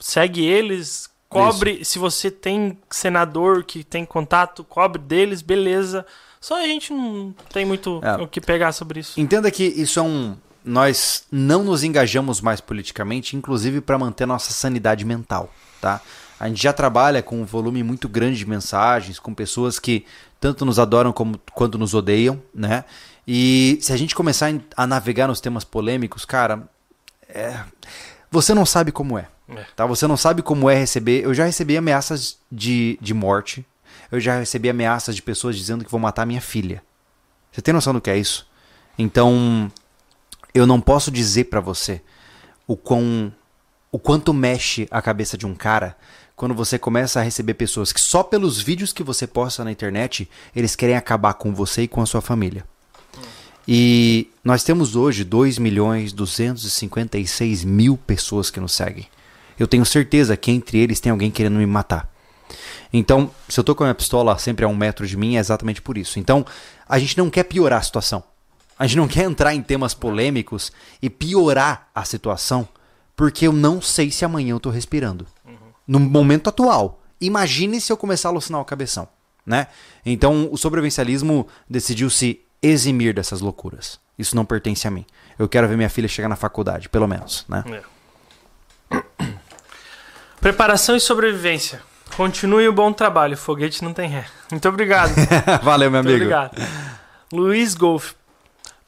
Segue 0.00 0.44
eles, 0.44 1.08
cobre. 1.28 1.78
Isso. 1.80 1.92
Se 1.92 1.98
você 1.98 2.30
tem 2.30 2.76
senador 2.90 3.62
que 3.62 3.84
tem 3.84 4.04
contato, 4.04 4.64
cobre 4.64 5.00
deles, 5.00 5.40
beleza. 5.40 6.04
Só 6.40 6.62
a 6.62 6.66
gente 6.66 6.92
não 6.92 7.34
tem 7.52 7.64
muito 7.64 8.00
é. 8.02 8.20
o 8.20 8.26
que 8.26 8.40
pegar 8.40 8.72
sobre 8.72 9.00
isso. 9.00 9.18
Entenda 9.18 9.50
que 9.50 9.64
isso 9.64 9.98
é 9.98 10.02
um. 10.02 10.36
Nós 10.64 11.24
não 11.30 11.62
nos 11.62 11.84
engajamos 11.84 12.40
mais 12.40 12.60
politicamente, 12.60 13.36
inclusive 13.36 13.80
para 13.80 13.98
manter 13.98 14.26
nossa 14.26 14.52
sanidade 14.52 15.04
mental, 15.04 15.52
tá? 15.80 16.00
A 16.40 16.48
gente 16.48 16.62
já 16.62 16.72
trabalha 16.72 17.22
com 17.22 17.40
um 17.40 17.44
volume 17.44 17.82
muito 17.82 18.08
grande 18.08 18.38
de 18.38 18.46
mensagens, 18.46 19.18
com 19.18 19.32
pessoas 19.32 19.78
que 19.78 20.04
tanto 20.40 20.64
nos 20.64 20.78
adoram 20.78 21.12
como 21.12 21.38
quanto 21.52 21.78
nos 21.78 21.94
odeiam, 21.94 22.42
né? 22.54 22.84
E 23.26 23.78
se 23.80 23.92
a 23.92 23.96
gente 23.96 24.14
começar 24.14 24.52
a 24.76 24.86
navegar 24.86 25.28
nos 25.28 25.40
temas 25.40 25.64
polêmicos, 25.64 26.24
cara, 26.24 26.68
é... 27.28 27.58
você 28.30 28.54
não 28.54 28.66
sabe 28.66 28.92
como 28.92 29.18
é, 29.18 29.28
é. 29.48 29.64
Tá? 29.76 29.86
Você 29.86 30.06
não 30.06 30.16
sabe 30.16 30.42
como 30.42 30.68
é 30.68 30.74
receber. 30.74 31.24
Eu 31.24 31.34
já 31.34 31.44
recebi 31.44 31.76
ameaças 31.76 32.38
de, 32.50 32.98
de 33.00 33.14
morte. 33.14 33.64
Eu 34.10 34.20
já 34.20 34.38
recebi 34.38 34.68
ameaças 34.68 35.14
de 35.14 35.22
pessoas 35.22 35.56
dizendo 35.56 35.84
que 35.84 35.90
vão 35.90 36.00
matar 36.00 36.26
minha 36.26 36.40
filha. 36.40 36.82
Você 37.52 37.62
tem 37.62 37.74
noção 37.74 37.92
do 37.92 38.00
que 38.00 38.10
é 38.10 38.16
isso? 38.16 38.46
Então, 38.98 39.70
eu 40.52 40.66
não 40.66 40.80
posso 40.80 41.10
dizer 41.10 41.44
para 41.44 41.60
você 41.60 42.00
o 42.66 42.76
quão 42.76 43.32
o 43.90 43.98
quanto 43.98 44.34
mexe 44.34 44.88
a 44.90 45.00
cabeça 45.00 45.38
de 45.38 45.46
um 45.46 45.54
cara 45.54 45.96
quando 46.34 46.52
você 46.52 46.76
começa 46.76 47.20
a 47.20 47.22
receber 47.22 47.54
pessoas 47.54 47.92
que 47.92 48.00
só 48.00 48.24
pelos 48.24 48.60
vídeos 48.60 48.92
que 48.92 49.04
você 49.04 49.24
posta 49.24 49.62
na 49.62 49.70
internet, 49.70 50.28
eles 50.54 50.74
querem 50.74 50.96
acabar 50.96 51.34
com 51.34 51.54
você 51.54 51.82
e 51.82 51.88
com 51.88 52.02
a 52.02 52.06
sua 52.06 52.20
família. 52.20 52.64
E 53.66 54.30
nós 54.42 54.62
temos 54.62 54.94
hoje 54.94 55.24
2 55.24 55.58
milhões 55.58 56.12
256 56.12 57.64
mil 57.64 57.96
pessoas 57.96 58.50
que 58.50 58.60
nos 58.60 58.72
seguem. 58.72 59.06
Eu 59.58 59.66
tenho 59.66 59.84
certeza 59.84 60.36
que 60.36 60.50
entre 60.50 60.78
eles 60.78 61.00
tem 61.00 61.10
alguém 61.10 61.30
querendo 61.30 61.56
me 61.56 61.66
matar. 61.66 62.12
Então, 62.92 63.30
se 63.48 63.58
eu 63.58 63.64
tô 63.64 63.74
com 63.74 63.82
a 63.82 63.86
minha 63.86 63.94
pistola 63.94 64.38
sempre 64.38 64.64
a 64.64 64.68
um 64.68 64.76
metro 64.76 65.06
de 65.06 65.16
mim, 65.16 65.36
é 65.36 65.40
exatamente 65.40 65.82
por 65.82 65.98
isso. 65.98 66.18
Então, 66.18 66.44
a 66.88 66.98
gente 66.98 67.16
não 67.18 67.30
quer 67.30 67.44
piorar 67.44 67.80
a 67.80 67.82
situação. 67.82 68.22
A 68.78 68.86
gente 68.86 68.98
não 68.98 69.08
quer 69.08 69.24
entrar 69.24 69.54
em 69.54 69.62
temas 69.62 69.94
polêmicos 69.94 70.70
e 71.00 71.08
piorar 71.08 71.88
a 71.94 72.04
situação, 72.04 72.68
porque 73.16 73.46
eu 73.46 73.52
não 73.52 73.80
sei 73.80 74.10
se 74.10 74.24
amanhã 74.24 74.52
eu 74.52 74.60
tô 74.60 74.70
respirando 74.70 75.26
no 75.86 75.98
momento 76.00 76.48
atual. 76.48 77.02
Imagine 77.20 77.80
se 77.80 77.92
eu 77.92 77.96
começar 77.96 78.28
a 78.28 78.32
alucinar 78.32 78.60
o 78.60 78.64
cabeção, 78.64 79.08
né? 79.46 79.68
Então, 80.04 80.48
o 80.50 80.56
sobrevivencialismo 80.56 81.46
decidiu 81.68 82.10
se 82.10 82.43
eximir 82.64 83.14
dessas 83.14 83.40
loucuras. 83.40 84.00
Isso 84.18 84.34
não 84.34 84.44
pertence 84.44 84.86
a 84.86 84.90
mim. 84.90 85.04
Eu 85.38 85.48
quero 85.48 85.68
ver 85.68 85.76
minha 85.76 85.90
filha 85.90 86.08
chegar 86.08 86.28
na 86.28 86.36
faculdade, 86.36 86.88
pelo 86.88 87.06
menos, 87.06 87.44
né? 87.48 87.64
É. 88.90 89.24
Preparação 90.40 90.96
e 90.96 91.00
sobrevivência. 91.00 91.82
Continue 92.16 92.68
o 92.68 92.72
bom 92.72 92.92
trabalho. 92.92 93.36
Foguete 93.36 93.82
não 93.82 93.92
tem 93.92 94.08
ré. 94.08 94.26
Muito 94.50 94.68
obrigado. 94.68 95.12
Valeu, 95.62 95.90
meu 95.90 96.02
Muito 96.02 96.14
amigo. 96.14 96.32
Obrigado. 96.32 96.68
Luiz 97.32 97.74
Golf. 97.74 98.12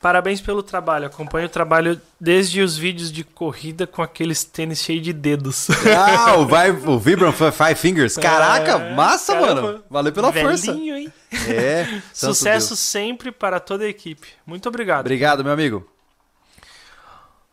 Parabéns 0.06 0.40
pelo 0.40 0.62
trabalho. 0.62 1.06
Acompanho 1.06 1.46
o 1.46 1.48
trabalho 1.48 2.00
desde 2.20 2.60
os 2.62 2.78
vídeos 2.78 3.10
de 3.10 3.24
corrida 3.24 3.88
com 3.88 4.00
aqueles 4.00 4.44
tênis 4.44 4.78
cheios 4.78 5.02
de 5.02 5.12
dedos. 5.12 5.66
Ah, 5.96 6.36
o, 6.36 6.92
o 6.92 6.98
Vibram 7.00 7.32
Five 7.32 7.74
Fingers. 7.74 8.14
Caraca, 8.16 8.74
é, 8.74 8.94
massa, 8.94 9.32
caramba. 9.32 9.62
mano. 9.62 9.84
Valeu 9.90 10.12
pela 10.12 10.30
Velhinho, 10.30 10.50
força. 10.50 10.70
Hein? 10.70 11.12
É. 11.48 12.00
Sucesso 12.14 12.68
Deus. 12.68 12.78
sempre 12.78 13.32
para 13.32 13.58
toda 13.58 13.82
a 13.82 13.88
equipe. 13.88 14.28
Muito 14.46 14.68
obrigado. 14.68 15.00
Obrigado, 15.00 15.42
meu 15.42 15.52
amigo. 15.52 15.84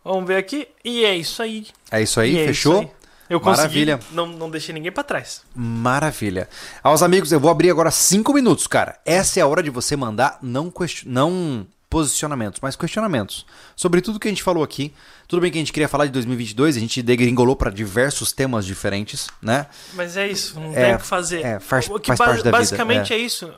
Vamos 0.03 0.27
ver 0.27 0.37
aqui. 0.37 0.67
E 0.85 1.03
é 1.03 1.15
isso 1.15 1.41
aí. 1.41 1.65
É 1.89 2.03
isso 2.03 2.19
aí, 2.19 2.37
e 2.37 2.45
fechou? 2.45 2.81
É 2.81 2.83
isso 2.83 2.91
aí. 2.91 3.03
Eu 3.31 3.41
Maravilha. 3.41 3.97
consegui, 3.97 4.15
não, 4.15 4.27
não 4.27 4.51
deixei 4.51 4.75
ninguém 4.75 4.91
para 4.91 5.01
trás. 5.01 5.41
Maravilha. 5.55 6.47
Aos 6.83 7.01
amigos, 7.01 7.31
eu 7.31 7.39
vou 7.39 7.49
abrir 7.49 7.71
agora 7.71 7.89
cinco 7.89 8.31
minutos, 8.31 8.67
cara. 8.67 8.99
Essa 9.03 9.39
é 9.39 9.41
a 9.41 9.47
hora 9.47 9.63
de 9.63 9.71
você 9.71 9.95
mandar 9.95 10.37
não, 10.39 10.69
question... 10.69 11.09
não 11.09 11.65
posicionamentos, 11.93 12.59
mas 12.59 12.75
questionamentos 12.75 13.45
sobre 13.75 14.01
tudo 14.01 14.19
que 14.19 14.27
a 14.27 14.31
gente 14.31 14.41
falou 14.41 14.63
aqui. 14.63 14.91
Tudo 15.27 15.41
bem 15.41 15.51
que 15.51 15.59
a 15.59 15.61
gente 15.61 15.71
queria 15.71 15.87
falar 15.87 16.07
de 16.07 16.11
2022, 16.11 16.75
a 16.75 16.79
gente 16.79 17.03
degringolou 17.03 17.55
para 17.55 17.69
diversos 17.69 18.31
temas 18.31 18.65
diferentes, 18.65 19.27
né? 19.39 19.67
Mas 19.93 20.17
é 20.17 20.27
isso, 20.27 20.59
não 20.59 20.71
é, 20.71 20.85
tem 20.85 20.95
o 20.95 20.97
que 20.97 21.05
fazer. 21.05 21.45
É, 21.45 21.59
faz, 21.59 21.87
o 21.87 21.99
que 21.99 22.07
faz 22.07 22.17
parte 22.17 22.43
da 22.43 22.49
basicamente 22.49 23.09
vida. 23.09 23.15
é. 23.15 23.17
é 23.19 23.21
isso. 23.21 23.53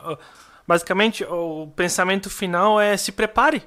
Basicamente, 0.68 1.24
o 1.24 1.72
pensamento 1.74 2.28
final 2.28 2.78
é 2.78 2.94
se 2.98 3.10
prepare. 3.10 3.62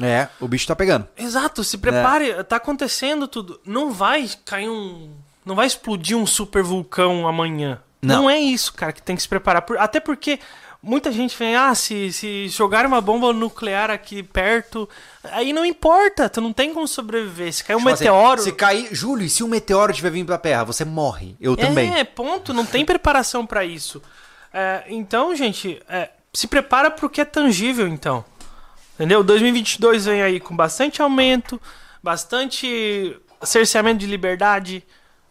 É, 0.00 0.28
o 0.38 0.46
bicho 0.46 0.68
tá 0.68 0.76
pegando. 0.76 1.08
Exato, 1.16 1.64
se 1.64 1.76
prepare, 1.76 2.30
é. 2.30 2.42
tá 2.44 2.56
acontecendo 2.56 3.26
tudo. 3.26 3.60
Não 3.66 3.90
vai 3.90 4.30
cair 4.44 4.68
um. 4.68 5.10
Não 5.44 5.56
vai 5.56 5.66
explodir 5.66 6.16
um 6.16 6.26
super 6.26 6.62
vulcão 6.62 7.26
amanhã. 7.26 7.80
Não, 8.00 8.22
não 8.22 8.30
é 8.30 8.38
isso, 8.38 8.72
cara, 8.72 8.92
que 8.92 9.02
tem 9.02 9.16
que 9.16 9.22
se 9.22 9.28
preparar. 9.28 9.64
Até 9.78 9.98
porque 9.98 10.38
muita 10.82 11.12
gente 11.12 11.38
vem, 11.38 11.54
ah, 11.54 11.74
se, 11.74 12.12
se 12.12 12.48
jogar 12.48 12.84
uma 12.84 13.00
bomba 13.00 13.32
nuclear 13.32 13.90
aqui 13.90 14.22
perto, 14.22 14.88
aí 15.24 15.52
não 15.52 15.64
importa, 15.64 16.28
tu 16.28 16.40
não 16.40 16.52
tem 16.52 16.74
como 16.74 16.88
sobreviver. 16.88 17.52
Se 17.52 17.62
cair 17.62 17.76
um 17.76 17.78
tipo 17.78 17.90
assim, 17.90 18.04
meteoro. 18.04 18.40
Assim, 18.40 18.50
se 18.50 18.56
cair. 18.56 18.88
Júlio, 18.92 19.24
e 19.24 19.30
se 19.30 19.44
um 19.44 19.48
meteoro 19.48 19.92
tiver 19.92 20.10
vindo 20.10 20.26
pra 20.26 20.38
Terra, 20.38 20.64
você 20.64 20.84
morre. 20.84 21.36
Eu 21.40 21.56
também. 21.56 21.94
É, 21.94 22.02
ponto, 22.02 22.52
não 22.52 22.66
tem 22.66 22.84
preparação 22.84 23.46
para 23.46 23.64
isso. 23.64 24.02
É, 24.52 24.82
então, 24.88 25.34
gente, 25.36 25.80
é, 25.88 26.10
se 26.34 26.48
prepara 26.48 26.90
pro 26.90 27.08
que 27.08 27.20
é 27.20 27.24
tangível, 27.24 27.86
então. 27.86 28.24
Entendeu? 28.94 29.22
2022 29.22 30.04
vem 30.06 30.22
aí 30.22 30.40
com 30.40 30.54
bastante 30.54 31.00
aumento, 31.00 31.60
bastante 32.02 33.16
cerceamento 33.42 33.98
de 33.98 34.06
liberdade. 34.06 34.84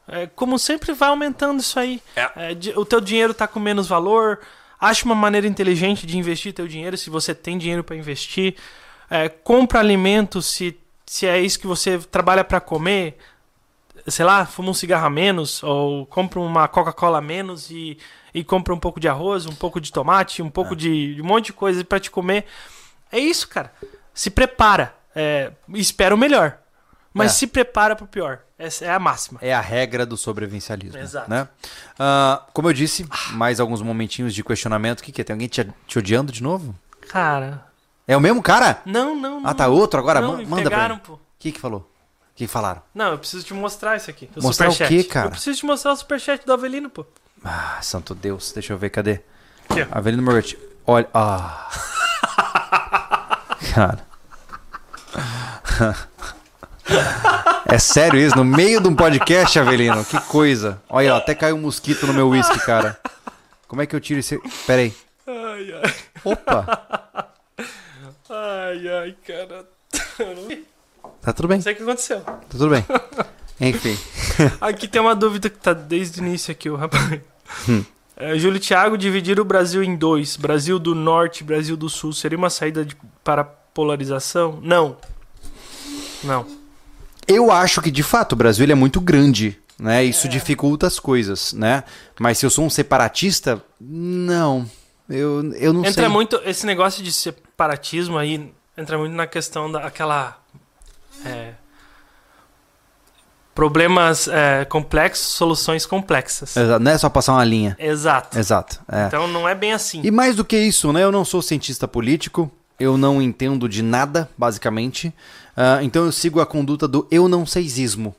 É, 0.08 0.28
como 0.28 0.58
sempre, 0.58 0.94
vai 0.94 1.10
aumentando 1.10 1.60
isso 1.60 1.80
aí. 1.80 2.02
É. 2.16 2.22
É, 2.36 2.80
o 2.80 2.86
teu 2.86 3.00
dinheiro 3.00 3.34
tá 3.34 3.48
com 3.48 3.60
menos 3.60 3.88
valor. 3.88 4.40
Ache 4.82 5.06
uma 5.06 5.14
maneira 5.14 5.46
inteligente 5.46 6.08
de 6.08 6.18
investir 6.18 6.54
teu 6.54 6.68
dinheiro, 6.68 6.98
se 6.98 7.12
você 7.12 7.36
tem 7.36 7.56
dinheiro 7.56 7.84
para 7.84 7.96
investir. 7.96 8.56
É, 9.08 9.30
compra 9.30 9.80
alimentos 9.80 10.48
se, 10.48 10.76
se 11.06 11.28
é 11.28 11.40
isso 11.40 11.60
que 11.60 11.68
você 11.68 12.00
trabalha 12.00 12.44
para 12.44 12.60
comer. 12.60 13.16
Sei 14.08 14.26
lá, 14.26 14.44
fuma 14.44 14.72
um 14.72 14.74
cigarro 14.74 15.06
a 15.06 15.10
menos, 15.10 15.62
ou 15.62 16.08
compra 16.08 16.40
uma 16.40 16.68
Coca-Cola 16.68 17.20
a 17.20 17.22
menos 17.22 17.70
e, 17.70 17.96
e 18.34 18.44
compra 18.44 18.74
um 18.74 18.80
pouco 18.80 19.00
de 19.00 19.08
arroz, 19.08 19.46
um 19.46 19.54
pouco 19.54 19.80
de 19.80 19.92
tomate, 19.92 20.42
um 20.42 20.50
pouco 20.50 20.74
é. 20.74 20.78
de, 20.78 21.16
de 21.16 21.22
um 21.22 21.26
monte 21.26 21.48
de 21.48 21.54
coisa 21.54 21.86
para 21.86 22.00
te 22.00 22.10
comer. 22.10 22.46
É 23.12 23.20
isso, 23.20 23.48
cara. 23.48 23.72
Se 24.16 24.32
prepara. 24.32 24.96
É, 25.16 25.52
espera 25.76 26.16
o 26.16 26.18
melhor. 26.18 26.61
Mas 27.14 27.32
é. 27.32 27.36
se 27.36 27.48
prepara 27.48 27.96
para 27.96 28.06
o 28.06 28.08
pior. 28.08 28.40
Essa 28.58 28.86
é 28.86 28.90
a 28.92 29.00
máxima. 29.00 29.40
É 29.42 29.54
a 29.54 29.60
regra 29.60 30.06
do 30.06 30.16
sobrevivencialismo. 30.16 30.98
Exato. 30.98 31.30
Né? 31.30 31.48
Uh, 32.00 32.42
como 32.54 32.70
eu 32.70 32.74
disse, 32.74 33.06
mais 33.32 33.60
alguns 33.60 33.82
momentinhos 33.82 34.34
de 34.34 34.44
questionamento. 34.44 35.02
O 35.02 35.04
que, 35.04 35.12
que 35.12 35.22
é? 35.22 35.24
Tem 35.24 35.34
alguém 35.34 35.48
te, 35.48 35.68
te 35.88 36.00
odiando 36.00 36.32
de 36.32 36.42
novo? 36.42 36.74
Cara. 37.10 37.66
É 38.08 38.16
o 38.16 38.22
mesmo 38.22 38.42
cara? 38.42 38.82
Não, 38.86 39.16
não, 39.16 39.42
não. 39.42 39.50
Ah, 39.50 39.54
tá 39.54 39.68
outro 39.68 40.00
agora? 40.00 40.22
Não, 40.22 40.44
manda 40.46 40.70
pegaram, 40.70 40.98
pra 41.00 41.14
mim. 41.14 41.18
O 41.18 41.20
que, 41.40 41.52
que 41.52 41.60
falou? 41.60 41.80
O 41.80 42.36
que, 42.36 42.46
que 42.46 42.52
falaram? 42.52 42.82
Não, 42.94 43.12
eu 43.12 43.18
preciso 43.18 43.46
te 43.46 43.54
mostrar 43.54 43.98
isso 43.98 44.10
aqui. 44.10 44.30
O 44.36 44.42
mostrar 44.42 44.72
superchat. 44.72 44.94
o 44.94 45.04
quê, 45.04 45.10
cara? 45.10 45.28
Eu 45.28 45.32
preciso 45.32 45.60
te 45.60 45.66
mostrar 45.66 45.92
o 45.92 45.96
superchat 45.96 46.46
do 46.46 46.54
Avelino, 46.54 46.90
pô. 46.90 47.06
Ah, 47.44 47.80
santo 47.82 48.16
Deus. 48.16 48.52
Deixa 48.52 48.74
eu 48.74 48.78
ver, 48.78 48.90
cadê? 48.90 49.22
Aqui, 49.70 49.88
Avelino 49.92 50.24
Morgatti. 50.24 50.58
Olha. 50.86 51.10
Ah. 51.14 51.70
cara. 53.74 54.08
É 57.66 57.78
sério 57.80 58.20
isso? 58.20 58.36
No 58.36 58.44
meio 58.44 58.82
de 58.82 58.88
um 58.88 58.96
podcast, 58.96 59.58
Avelino? 59.58 60.04
Que 60.04 60.20
coisa. 60.22 60.82
Olha, 60.90 61.16
até 61.16 61.34
caiu 61.34 61.56
um 61.56 61.62
mosquito 61.62 62.06
no 62.06 62.14
meu 62.14 62.30
uísque, 62.30 62.60
cara. 62.60 63.00
Como 63.68 63.82
é 63.82 63.86
que 63.86 63.96
eu 63.96 64.00
tiro 64.02 64.20
esse. 64.20 64.38
Pera 64.68 64.82
aí. 64.82 64.94
Ai, 65.26 65.74
ai. 65.82 65.94
Opa! 66.26 67.28
Ai, 68.30 68.88
ai, 68.88 69.16
cara. 69.26 69.66
Tá 71.22 71.34
tudo 71.34 71.48
bem. 71.48 71.58
Não 71.58 71.64
sei 71.64 71.74
o 71.74 71.76
que 71.76 71.84
aconteceu. 71.84 72.22
Tá 72.22 72.40
tudo 72.50 72.70
bem. 72.70 72.86
Enfim. 73.60 73.98
Aqui 74.60 74.88
tem 74.88 75.02
uma 75.02 75.16
dúvida 75.16 75.50
que 75.50 75.58
tá 75.58 75.74
desde 75.74 76.20
o 76.20 76.26
início 76.26 76.52
aqui, 76.52 76.70
o 76.70 76.76
rapaz. 76.76 77.20
Hum. 77.70 77.84
É, 78.18 78.38
Júlio 78.38 78.60
Thiago, 78.60 78.98
dividir 78.98 79.40
o 79.40 79.46
Brasil 79.46 79.84
em 79.84 79.96
dois. 79.96 80.36
Brasil 80.36 80.78
do 80.78 80.94
Norte 80.94 81.44
Brasil 81.44 81.76
do 81.76 81.90
Sul. 81.90 82.14
Seria 82.14 82.38
uma 82.38 82.50
saída 82.50 82.84
de, 82.86 82.96
para 83.24 83.44
polarização? 83.44 84.60
Não. 84.62 84.98
Não. 86.24 86.46
Eu 87.28 87.52
acho 87.52 87.82
que, 87.82 87.92
de 87.92 88.04
fato, 88.04 88.34
o 88.34 88.36
Brasil 88.36 88.66
é 88.70 88.76
muito 88.76 89.00
grande. 89.00 89.58
Né? 89.80 90.04
Isso 90.04 90.28
é. 90.28 90.30
dificulta 90.30 90.86
as 90.86 91.00
coisas, 91.00 91.54
né? 91.54 91.84
Mas 92.20 92.38
se 92.38 92.46
eu 92.46 92.52
sou 92.52 92.66
um 92.66 92.70
separatista, 92.70 93.64
não. 93.80 94.70
Eu, 95.10 95.44
eu 95.56 95.74
não 95.74 95.80
entra 95.80 95.94
sei. 95.94 96.04
Entra 96.04 96.10
muito. 96.10 96.42
Esse 96.46 96.66
negócio 96.66 97.04
de 97.04 97.12
separatismo 97.12 98.18
aí 98.18 98.54
entra 98.78 98.98
muito 98.98 99.14
na 99.14 99.26
questão 99.26 99.72
daquela. 99.72 100.38
É, 101.26 101.54
Problemas 103.54 104.30
é, 104.30 104.64
complexos, 104.66 105.28
soluções 105.28 105.86
complexas. 105.86 106.56
Exato, 106.56 106.84
Não 106.84 106.92
é 106.92 106.98
só 106.98 107.10
passar 107.10 107.34
uma 107.34 107.44
linha. 107.44 107.76
Exato. 107.78 108.40
Exato. 108.40 108.80
é. 108.90 109.08
Então 109.08 109.28
não 109.28 109.48
é 109.48 109.54
bem 109.54 109.74
assim. 109.74 110.02
E 110.04 110.10
mais 110.10 110.38
do 110.38 110.46
que 110.46 110.58
isso, 110.58 110.94
né? 110.94 111.04
Eu 111.04 111.12
não 111.12 111.26
sou 111.26 111.42
cientista 111.42 111.86
político, 111.86 112.50
eu 112.82 112.98
não 112.98 113.22
entendo 113.22 113.70
de 113.70 113.82
nada, 113.82 114.30
basicamente. 114.38 115.14
Ah, 115.56 115.80
então 115.82 116.06
eu 116.06 116.12
sigo 116.12 116.40
a 116.40 116.46
conduta 116.46 116.88
do 116.88 117.08
eu 117.12 117.28
não 117.28 117.46
seisismo, 117.46 118.16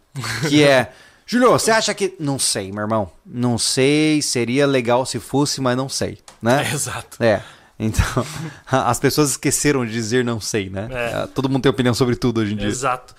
que 0.48 0.62
é. 0.64 0.92
Júlio, 1.26 1.50
você 1.50 1.70
acha 1.70 1.94
que. 1.94 2.14
Não 2.18 2.38
sei, 2.38 2.70
meu 2.70 2.82
irmão. 2.82 3.10
Não 3.24 3.56
sei, 3.56 4.20
seria 4.20 4.66
legal 4.66 5.06
se 5.06 5.18
fosse, 5.18 5.60
mas 5.60 5.76
não 5.76 5.88
sei, 5.88 6.18
né? 6.40 6.68
Exato. 6.72 7.22
É. 7.22 7.42
Então, 7.78 8.04
as 8.70 9.00
pessoas 9.00 9.30
esqueceram 9.30 9.84
de 9.84 9.92
dizer 9.92 10.24
não 10.24 10.40
sei, 10.40 10.68
né? 10.68 10.88
É. 10.90 11.14
Ah, 11.14 11.28
Todo 11.32 11.48
mundo 11.48 11.62
tem 11.62 11.70
opinião 11.70 11.94
sobre 11.94 12.16
tudo 12.16 12.40
hoje 12.40 12.52
em 12.54 12.56
dia. 12.56 12.68
Exato. 12.68 13.14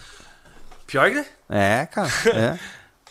Pior 0.86 1.10
que 1.10 1.26
É, 1.50 1.88
cara. 1.88 2.10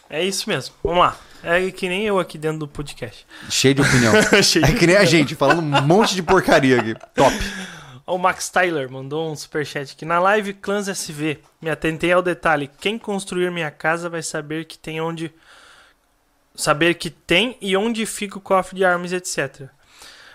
É. 0.09 0.19
é 0.19 0.25
isso 0.25 0.49
mesmo. 0.49 0.75
Vamos 0.85 1.01
lá. 1.01 1.17
É 1.43 1.69
que 1.73 1.89
nem 1.89 2.05
eu 2.05 2.21
aqui 2.21 2.39
dentro 2.39 2.61
do 2.61 2.69
podcast. 2.69 3.27
Cheio 3.51 3.75
de 3.75 3.83
opinião. 3.83 4.13
Cheio 4.43 4.65
É 4.65 4.73
que 4.73 4.87
nem 4.87 4.97
a 4.97 5.05
gente, 5.05 5.35
falando 5.35 5.59
um 5.61 5.83
monte 5.83 6.15
de 6.15 6.23
porcaria 6.23 6.79
aqui. 6.81 6.95
Top. 7.15 7.35
O 8.07 8.19
Max 8.19 8.49
Tyler 8.49 8.91
mandou 8.91 9.31
um 9.31 9.37
superchat 9.37 9.93
aqui. 9.93 10.05
Na 10.05 10.19
live 10.19 10.55
Clans 10.55 10.89
SV, 10.89 11.41
me 11.61 11.71
atentei 11.71 12.13
ao 12.13 12.23
detalhe. 12.23 12.71
Quem 12.81 12.99
construir 12.99 13.51
minha 13.51 13.71
casa 13.71 14.09
vai 14.09 14.23
saber 14.23 14.65
que 14.65 14.79
tem 14.79 15.01
onde. 15.01 15.33
Saber 16.55 16.95
que 16.95 17.09
tem 17.09 17.57
e 17.61 17.77
onde 17.77 18.05
fica 18.05 18.37
o 18.37 18.41
cofre 18.41 18.77
de 18.77 18.85
armas, 18.85 19.13
etc. 19.13 19.69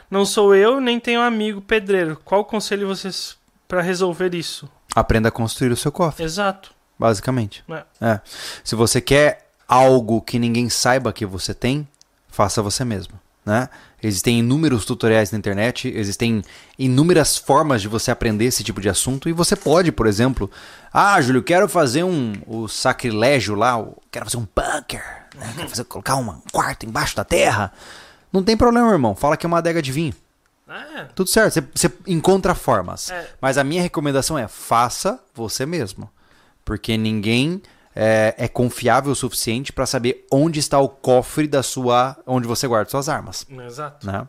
Não 0.09 0.25
sou 0.25 0.55
eu, 0.55 0.79
nem 0.79 0.99
tenho 0.99 1.21
amigo 1.21 1.61
pedreiro. 1.61 2.19
Qual 2.23 2.45
conselho 2.45 2.87
vocês 2.87 3.37
para 3.67 3.81
resolver 3.81 4.33
isso? 4.33 4.69
Aprenda 4.95 5.29
a 5.29 5.31
construir 5.31 5.71
o 5.71 5.77
seu 5.77 5.91
cofre, 5.91 6.23
Exato. 6.23 6.73
basicamente. 6.97 7.63
É. 7.69 7.83
É. 8.01 8.21
Se 8.63 8.73
você 8.73 8.99
quer 9.01 9.47
algo 9.67 10.21
que 10.21 10.39
ninguém 10.39 10.69
saiba 10.69 11.13
que 11.13 11.25
você 11.25 11.53
tem, 11.53 11.87
faça 12.29 12.61
você 12.61 12.85
mesmo. 12.85 13.19
Né? 13.45 13.69
Existem 14.01 14.39
inúmeros 14.39 14.85
tutoriais 14.85 15.31
na 15.31 15.39
internet, 15.39 15.87
existem 15.87 16.43
inúmeras 16.77 17.35
formas 17.35 17.81
de 17.81 17.87
você 17.87 18.11
aprender 18.11 18.45
esse 18.45 18.63
tipo 18.63 18.79
de 18.79 18.87
assunto 18.87 19.27
e 19.27 19.33
você 19.33 19.55
pode, 19.55 19.91
por 19.91 20.05
exemplo, 20.05 20.51
ah, 20.93 21.19
Júlio, 21.19 21.41
quero 21.41 21.67
fazer 21.67 22.03
um 22.03 22.33
o 22.45 22.67
sacrilégio 22.67 23.55
lá, 23.55 23.83
quero 24.11 24.25
fazer 24.25 24.37
um 24.37 24.47
bunker, 24.55 25.03
né? 25.35 25.51
quero 25.55 25.69
fazer, 25.69 25.83
colocar 25.85 26.15
um 26.15 26.41
quarto 26.51 26.85
embaixo 26.85 27.15
da 27.15 27.23
terra. 27.23 27.73
Não 28.31 28.43
tem 28.43 28.55
problema, 28.55 28.91
irmão. 28.91 29.15
Fala 29.15 29.35
que 29.35 29.45
é 29.45 29.49
uma 29.49 29.57
adega 29.57 29.81
de 29.81 29.91
vinho. 29.91 30.13
É, 30.69 31.05
Tudo 31.15 31.29
certo, 31.29 31.53
você, 31.53 31.63
você 31.73 31.91
encontra 32.05 32.53
formas. 32.53 33.09
É. 33.09 33.29
Mas 33.41 33.57
a 33.57 33.63
minha 33.63 33.81
recomendação 33.81 34.37
é 34.37 34.47
faça 34.47 35.19
você 35.33 35.65
mesmo. 35.65 36.09
Porque 36.63 36.97
ninguém 36.97 37.61
é, 37.99 38.35
é 38.37 38.47
confiável 38.47 39.11
o 39.11 39.15
suficiente 39.15 39.73
para 39.73 39.87
saber 39.87 40.27
onde 40.31 40.59
está 40.59 40.79
o 40.79 40.87
cofre 40.87 41.47
da 41.47 41.63
sua. 41.63 42.15
onde 42.27 42.47
você 42.47 42.67
guarda 42.67 42.91
suas 42.91 43.09
armas. 43.09 43.45
exato. 43.65 44.05
Né? 44.05 44.27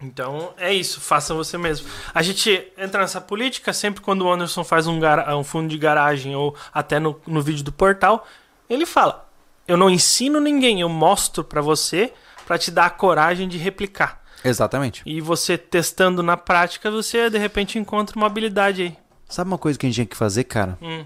Então 0.00 0.52
é 0.56 0.72
isso, 0.72 1.00
faça 1.00 1.32
você 1.32 1.56
mesmo. 1.56 1.88
A 2.12 2.22
gente 2.22 2.72
entra 2.76 3.00
nessa 3.00 3.20
política 3.20 3.72
sempre 3.72 4.00
quando 4.00 4.22
o 4.22 4.32
Anderson 4.32 4.64
faz 4.64 4.86
um, 4.88 4.98
um 5.36 5.44
fundo 5.44 5.68
de 5.68 5.78
garagem 5.78 6.34
ou 6.34 6.56
até 6.74 6.98
no, 6.98 7.20
no 7.26 7.40
vídeo 7.40 7.64
do 7.64 7.72
portal, 7.72 8.26
ele 8.68 8.84
fala: 8.84 9.28
Eu 9.66 9.76
não 9.76 9.88
ensino 9.88 10.40
ninguém, 10.40 10.80
eu 10.80 10.88
mostro 10.88 11.44
pra 11.44 11.60
você 11.60 12.12
pra 12.46 12.58
te 12.58 12.70
dar 12.70 12.86
a 12.86 12.90
coragem 12.90 13.48
de 13.48 13.58
replicar. 13.58 14.22
Exatamente. 14.44 15.02
E 15.04 15.20
você 15.20 15.58
testando 15.58 16.22
na 16.22 16.36
prática, 16.36 16.90
você 16.90 17.28
de 17.30 17.38
repente 17.38 17.78
encontra 17.78 18.16
uma 18.16 18.26
habilidade 18.26 18.82
aí. 18.82 18.98
Sabe 19.28 19.50
uma 19.50 19.58
coisa 19.58 19.78
que 19.78 19.84
a 19.84 19.88
gente 19.88 19.96
tinha 19.96 20.06
que 20.06 20.16
fazer, 20.16 20.44
cara? 20.44 20.78
Hum, 20.80 21.04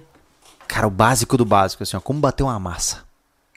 Cara, 0.68 0.86
o 0.86 0.90
básico 0.90 1.36
do 1.36 1.44
básico, 1.44 1.82
assim, 1.82 1.97
ó. 1.97 2.01
Como 2.01 2.20
bater 2.20 2.43
uma 2.43 2.59
massa. 2.59 3.05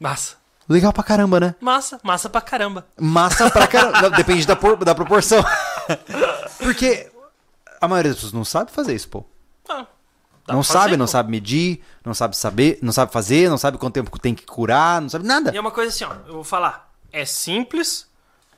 massa. 0.02 0.36
Legal 0.68 0.91
pra 0.91 1.03
caramba, 1.03 1.40
né? 1.40 1.56
Massa, 1.61 1.99
massa 2.03 2.27
pra 2.30 2.41
caramba. 2.41 2.88
Massa 2.99 3.49
pra 3.52 3.68
caramba. 3.68 4.10
Depende 4.10 4.48
da, 4.48 4.56
por- 4.56 4.84
da 4.84 4.95
proporção. 4.95 5.44
Porque 6.57 7.11
a 7.80 7.88
maioria 7.88 8.11
das 8.11 8.18
pessoas 8.18 8.34
não 8.34 8.44
sabe 8.45 8.72
fazer 8.72 8.95
isso, 8.95 9.07
pô. 9.10 9.23
Ah, 9.69 9.86
não 10.48 10.61
sabe, 10.64 10.84
fazer, 10.86 10.98
não 10.98 11.06
pô. 11.06 11.11
sabe 11.11 11.32
medir, 11.32 11.84
não 12.03 12.14
sabe 12.14 12.36
saber, 12.38 12.80
não 12.82 12.91
sabe 12.91 13.11
fazer, 13.11 13.49
não 13.49 13.57
sabe 13.57 13.77
quanto 13.77 13.94
tempo 13.94 14.18
tem 14.19 14.34
que 14.36 14.45
curar, 14.45 15.02
não 15.02 15.10
sabe 15.10 15.26
nada. 15.26 15.52
E 15.53 15.57
é 15.57 15.61
uma 15.61 15.72
coisa 15.72 15.90
assim, 15.90 16.03
ó, 16.03 16.14
eu 16.27 16.34
vou 16.36 16.44
falar, 16.44 16.91
é 17.11 17.26
simples, 17.26 18.07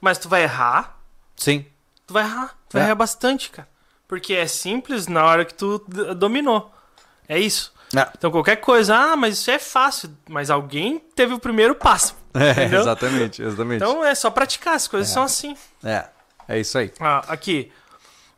mas 0.02 0.18
tu 0.18 0.28
vai 0.28 0.44
errar, 0.44 0.98
Sim. 1.38 1.66
tu 2.06 2.14
vai 2.14 2.24
errar, 2.24 2.58
tu 2.68 2.74
vai 2.74 2.82
É. 2.82 2.86
errar 2.86 2.96
bastante, 2.96 3.50
cara. 3.50 3.68
Porque 4.08 4.34
é 4.34 4.48
simples 4.48 5.08
na 5.08 5.24
hora 5.26 5.46
que 5.46 5.54
tu 5.54 5.80
dominou. 6.18 6.74
É 7.28 7.40
isso. 7.40 7.74
É, 7.96 8.08
Então 8.18 8.30
qualquer 8.32 8.58
coisa, 8.58 8.96
ah, 8.96 9.16
mas 9.16 9.36
isso 9.38 9.50
é 9.52 9.58
fácil, 9.60 10.10
mas 10.30 10.50
alguém 10.50 11.00
teve 11.16 11.34
o 11.34 11.40
primeiro 11.40 11.74
passo. 11.76 12.16
entendeu? 12.36 12.82
exatamente, 12.82 13.42
exatamente. 13.42 13.84
Então 13.84 14.04
é 14.04 14.14
só 14.14 14.30
praticar, 14.30 14.76
as 14.76 14.88
coisas 14.88 15.10
são 15.10 15.24
assim. 15.24 15.56
é, 15.84 16.06
é 16.48 16.60
isso 16.60 16.78
aí. 16.78 16.92
Ah, 17.00 17.24
aqui. 17.28 17.72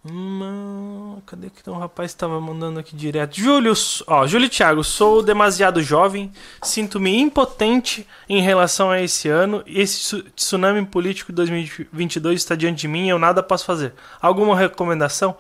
Hum, 0.06 1.22
cadê 1.26 1.50
que 1.50 1.62
tem 1.62 1.74
um 1.74 1.78
rapaz 1.78 2.14
que 2.14 2.20
tava 2.20 2.40
mandando 2.40 2.80
aqui 2.80 2.96
direto? 2.96 3.36
Júlio, 3.36 3.74
ó, 4.08 4.26
Júlio 4.26 4.48
Thiago, 4.50 4.82
sou 4.84 5.22
demasiado 5.22 5.82
jovem, 5.84 6.32
sinto-me 6.64 7.20
impotente 7.20 8.08
em 8.30 8.42
relação 8.42 8.90
a 8.90 9.02
esse 9.02 9.28
ano. 9.28 9.62
Esse 9.68 10.00
tsu- 10.00 10.24
tsunami 10.36 10.86
político 10.86 11.32
de 11.34 11.36
2022 11.36 12.40
está 12.40 12.56
diante 12.56 12.80
de 12.82 12.88
mim 12.88 13.08
e 13.08 13.10
eu 13.10 13.20
nada 13.20 13.44
posso 13.44 13.66
fazer. 13.66 13.94
Alguma 14.22 14.56
recomendação? 14.58 15.36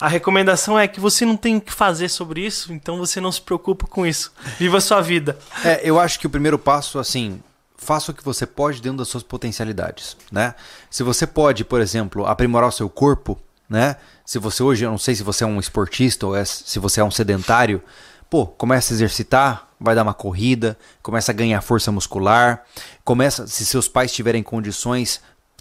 A 0.00 0.08
recomendação 0.08 0.78
é 0.78 0.88
que 0.88 0.98
você 0.98 1.26
não 1.26 1.36
tem 1.36 1.56
o 1.56 1.60
que 1.60 1.72
fazer 1.72 2.08
sobre 2.08 2.44
isso, 2.44 2.72
então 2.72 2.96
você 2.96 3.20
não 3.20 3.30
se 3.30 3.40
preocupa 3.40 3.86
com 3.86 4.06
isso. 4.06 4.32
Viva 4.58 4.78
a 4.78 4.80
sua 4.80 5.00
vida. 5.00 5.38
É, 5.64 5.80
eu 5.82 6.00
acho 6.00 6.18
que 6.18 6.26
o 6.26 6.30
primeiro 6.30 6.58
passo, 6.58 6.98
assim, 6.98 7.42
faça 7.76 8.10
o 8.10 8.14
que 8.14 8.24
você 8.24 8.46
pode 8.46 8.80
dentro 8.80 8.98
das 8.98 9.08
suas 9.08 9.22
potencialidades, 9.22 10.16
né? 10.32 10.54
Se 10.90 11.02
você 11.02 11.26
pode, 11.26 11.64
por 11.64 11.80
exemplo, 11.80 12.24
aprimorar 12.26 12.68
o 12.68 12.72
seu 12.72 12.88
corpo, 12.88 13.38
né? 13.68 13.96
Se 14.24 14.38
você 14.38 14.62
hoje, 14.62 14.84
eu 14.84 14.90
não 14.90 14.98
sei 14.98 15.14
se 15.14 15.22
você 15.22 15.44
é 15.44 15.46
um 15.46 15.60
esportista 15.60 16.26
ou 16.26 16.36
é- 16.36 16.44
se 16.44 16.78
você 16.78 17.00
é 17.00 17.04
um 17.04 17.10
sedentário, 17.10 17.82
pô, 18.30 18.46
começa 18.46 18.92
a 18.92 18.94
exercitar, 18.94 19.68
vai 19.78 19.94
dar 19.94 20.02
uma 20.02 20.14
corrida, 20.14 20.78
começa 21.02 21.30
a 21.32 21.34
ganhar 21.34 21.60
força 21.62 21.90
muscular, 21.92 22.64
começa, 23.04 23.46
se 23.46 23.66
seus 23.66 23.88
pais 23.88 24.12
tiverem 24.12 24.42
condições, 24.42 25.20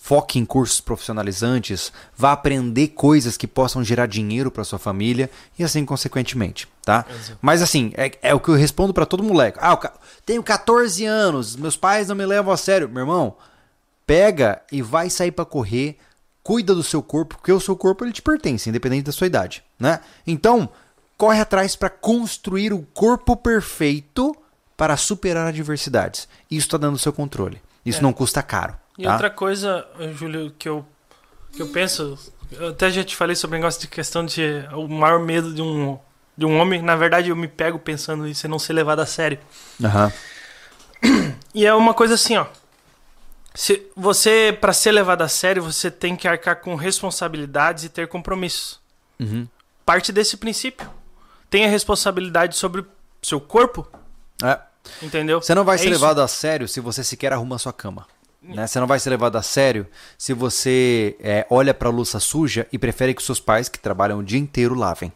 foque 0.10 0.40
em 0.40 0.44
cursos 0.44 0.82
profissionalizantes, 0.82 1.94
vá 2.18 2.32
aprender 2.32 2.88
coisas 2.88 3.38
que 3.38 3.46
possam 3.46 3.84
gerar 3.84 4.08
dinheiro 4.08 4.50
para 4.50 4.64
sua 4.64 4.80
família 4.80 5.30
e 5.58 5.64
assim 5.64 5.86
consequentemente, 5.86 6.68
tá? 6.84 7.06
Mas 7.40 7.62
assim, 7.62 7.94
é, 7.96 8.12
é 8.24 8.34
o 8.34 8.40
que 8.40 8.50
eu 8.50 8.56
respondo 8.56 8.92
para 8.92 9.06
todo 9.06 9.24
moleque. 9.24 9.60
Ah, 9.62 9.78
eu 9.84 9.92
tenho 10.26 10.42
14 10.42 11.06
anos, 11.06 11.56
meus 11.56 11.78
pais 11.78 12.08
não 12.08 12.16
me 12.16 12.26
levam 12.26 12.52
a 12.52 12.58
sério. 12.58 12.90
Meu 12.90 13.02
irmão, 13.04 13.36
pega 14.08 14.64
e 14.72 14.82
vai 14.82 15.12
sair 15.12 15.30
para 15.32 15.46
correr, 15.46 16.00
cuida 16.42 16.74
do 16.74 16.82
seu 16.82 17.04
corpo, 17.04 17.36
porque 17.36 17.52
o 17.52 17.60
seu 17.60 17.76
corpo 17.76 18.04
ele 18.04 18.12
te 18.12 18.24
pertence, 18.24 18.68
independente 18.68 19.04
da 19.04 19.12
sua 19.12 19.28
idade, 19.28 19.64
né? 19.78 20.00
Então, 20.26 20.68
corre 21.20 21.40
atrás 21.40 21.76
para 21.76 21.88
construir 21.92 22.74
o 22.74 22.82
corpo 22.96 23.36
perfeito 23.36 24.36
para 24.76 24.98
superar 24.98 25.46
adversidades. 25.46 26.28
Isso 26.50 26.66
está 26.66 26.80
dando 26.80 26.98
seu 26.98 27.14
controle. 27.14 27.62
Isso 27.86 28.00
É. 28.00 28.02
não 28.02 28.12
custa 28.12 28.42
caro. 28.42 28.76
E 29.00 29.04
tá? 29.04 29.14
outra 29.14 29.30
coisa, 29.30 29.88
Júlio, 30.14 30.52
que 30.60 30.68
eu, 30.68 30.86
que 31.54 31.62
eu 31.62 31.70
penso, 31.70 32.18
eu 32.52 32.70
até 32.70 32.92
já 32.92 33.04
te 33.04 33.16
falei 33.16 33.34
sobre 33.36 33.56
o 33.56 33.60
negócio 33.60 33.80
de 33.80 33.88
questão 33.88 34.26
de 34.26 34.44
o 34.74 34.88
maior 34.90 35.20
medo 35.20 35.54
de 35.54 35.62
um, 35.62 35.98
de 36.38 36.46
um 36.46 36.60
homem. 36.60 36.82
Na 36.82 36.96
verdade, 36.98 37.30
eu 37.30 37.36
me 37.36 37.48
pego 37.48 37.80
pensando 37.80 38.28
isso 38.28 38.46
e 38.46 38.50
não 38.50 38.60
ser 38.60 38.74
levado 38.74 39.00
a 39.00 39.06
sério. 39.06 39.40
Aham. 39.82 40.12
E 41.54 41.66
é 41.66 41.74
uma 41.74 41.94
coisa 41.94 42.16
assim, 42.16 42.36
ó. 42.36 42.46
Se 43.56 43.88
você, 43.96 44.56
para 44.60 44.74
ser 44.74 44.92
levado 44.92 45.22
a 45.22 45.28
sério, 45.30 45.64
você 45.64 45.90
tem 45.90 46.16
que 46.16 46.28
arcar 46.28 46.58
com 46.58 46.76
responsabilidades 46.76 47.86
e 47.86 47.90
ter 47.90 48.08
compromissos. 48.08 48.80
Uhum. 49.20 49.48
Parte 49.86 50.12
desse 50.12 50.38
princípio. 50.38 50.90
Tenha 51.50 51.68
responsabilidade 51.70 52.56
sobre 52.58 52.82
o 52.82 52.88
seu 53.24 53.40
corpo, 53.42 53.88
É. 54.44 54.60
entendeu? 55.02 55.42
Você 55.42 55.56
não 55.56 55.64
vai 55.66 55.76
É 55.76 55.78
ser 55.80 55.86
isso. 55.90 55.94
levado 56.00 56.22
a 56.22 56.28
sério 56.28 56.68
se 56.68 56.80
você 56.80 57.04
sequer 57.04 57.34
arruma 57.34 57.56
a 57.56 57.60
sua 57.60 57.74
cama. 57.74 58.06
Né? 58.42 58.66
Você 58.66 58.80
não 58.80 58.88
vai 58.88 59.00
ser 59.00 59.10
levado 59.10 59.36
a 59.38 59.42
sério 59.42 59.86
se 60.18 60.34
você 60.34 61.16
é, 61.20 61.46
olha 61.50 61.74
pra 61.74 61.90
louça 61.90 62.20
suja 62.20 62.66
e 62.72 62.78
prefere 62.80 63.14
que 63.14 63.22
seus 63.22 63.40
pais, 63.40 63.68
que 63.70 63.78
trabalham 63.78 64.20
o 64.20 64.24
dia 64.24 64.40
inteiro, 64.40 64.74
lavem. 64.76 65.12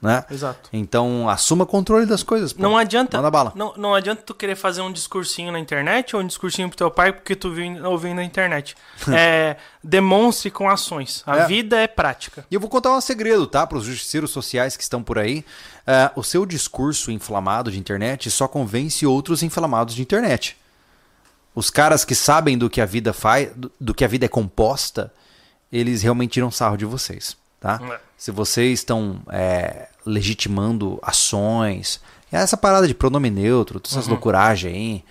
Né? 0.00 0.24
Exato. 0.30 0.70
Então, 0.72 1.28
assuma 1.28 1.66
controle 1.66 2.06
das 2.06 2.22
coisas. 2.22 2.54
pô. 2.54 2.62
Não 2.62 2.74
adianta. 2.74 3.18
Manda 3.18 3.30
bala. 3.30 3.52
Não, 3.54 3.74
não 3.76 3.94
adianta 3.94 4.22
tu 4.24 4.32
querer 4.34 4.56
fazer 4.56 4.80
um 4.80 4.90
discursinho 4.90 5.52
na 5.52 5.58
internet 5.58 6.16
ou 6.16 6.22
um 6.22 6.26
discursinho 6.26 6.70
pro 6.70 6.78
teu 6.78 6.90
pai 6.90 7.12
porque 7.12 7.36
tu 7.36 7.52
viu, 7.52 7.84
ouviu 7.86 8.14
na 8.14 8.24
internet. 8.24 8.74
é, 9.14 9.56
demonstre 9.84 10.50
com 10.50 10.70
ações. 10.70 11.22
A 11.26 11.40
É. 11.40 11.46
vida 11.46 11.76
é 11.76 11.86
prática. 11.86 12.46
E 12.50 12.54
eu 12.54 12.60
vou 12.60 12.70
contar 12.70 12.96
um 12.96 13.00
segredo, 13.02 13.46
tá? 13.46 13.66
Para 13.66 13.76
os 13.76 13.84
justiceiros 13.84 14.30
sociais 14.30 14.74
que 14.74 14.82
estão 14.82 15.02
por 15.02 15.18
aí. 15.18 15.44
É, 15.86 16.10
o 16.16 16.22
seu 16.22 16.46
discurso 16.46 17.10
inflamado 17.10 17.70
de 17.70 17.78
internet 17.78 18.30
só 18.30 18.48
convence 18.48 19.04
outros 19.04 19.42
inflamados 19.42 19.94
de 19.94 20.00
internet. 20.00 20.56
Os 21.60 21.68
caras 21.68 22.06
que 22.06 22.14
sabem 22.14 22.56
do 22.56 22.70
que 22.70 22.80
a 22.80 22.86
vida 22.86 23.12
faz, 23.12 23.50
do, 23.54 23.70
do 23.78 23.92
que 23.92 24.02
a 24.02 24.08
vida 24.08 24.24
é 24.24 24.28
composta, 24.28 25.12
eles 25.70 26.00
realmente 26.00 26.32
tiram 26.32 26.50
sarro 26.50 26.74
de 26.78 26.86
vocês, 26.86 27.36
tá? 27.60 27.78
É. 27.92 28.00
Se 28.16 28.30
vocês 28.30 28.78
estão 28.78 29.20
é, 29.30 29.88
legitimando 30.06 30.98
ações 31.02 32.00
essa 32.32 32.56
parada 32.56 32.88
de 32.88 32.94
pronome 32.94 33.28
neutro, 33.28 33.78
todas 33.78 33.92
essas 33.92 34.06
Uhum. 34.06 34.12
loucuragens 34.14 34.72
aí. 34.74 35.04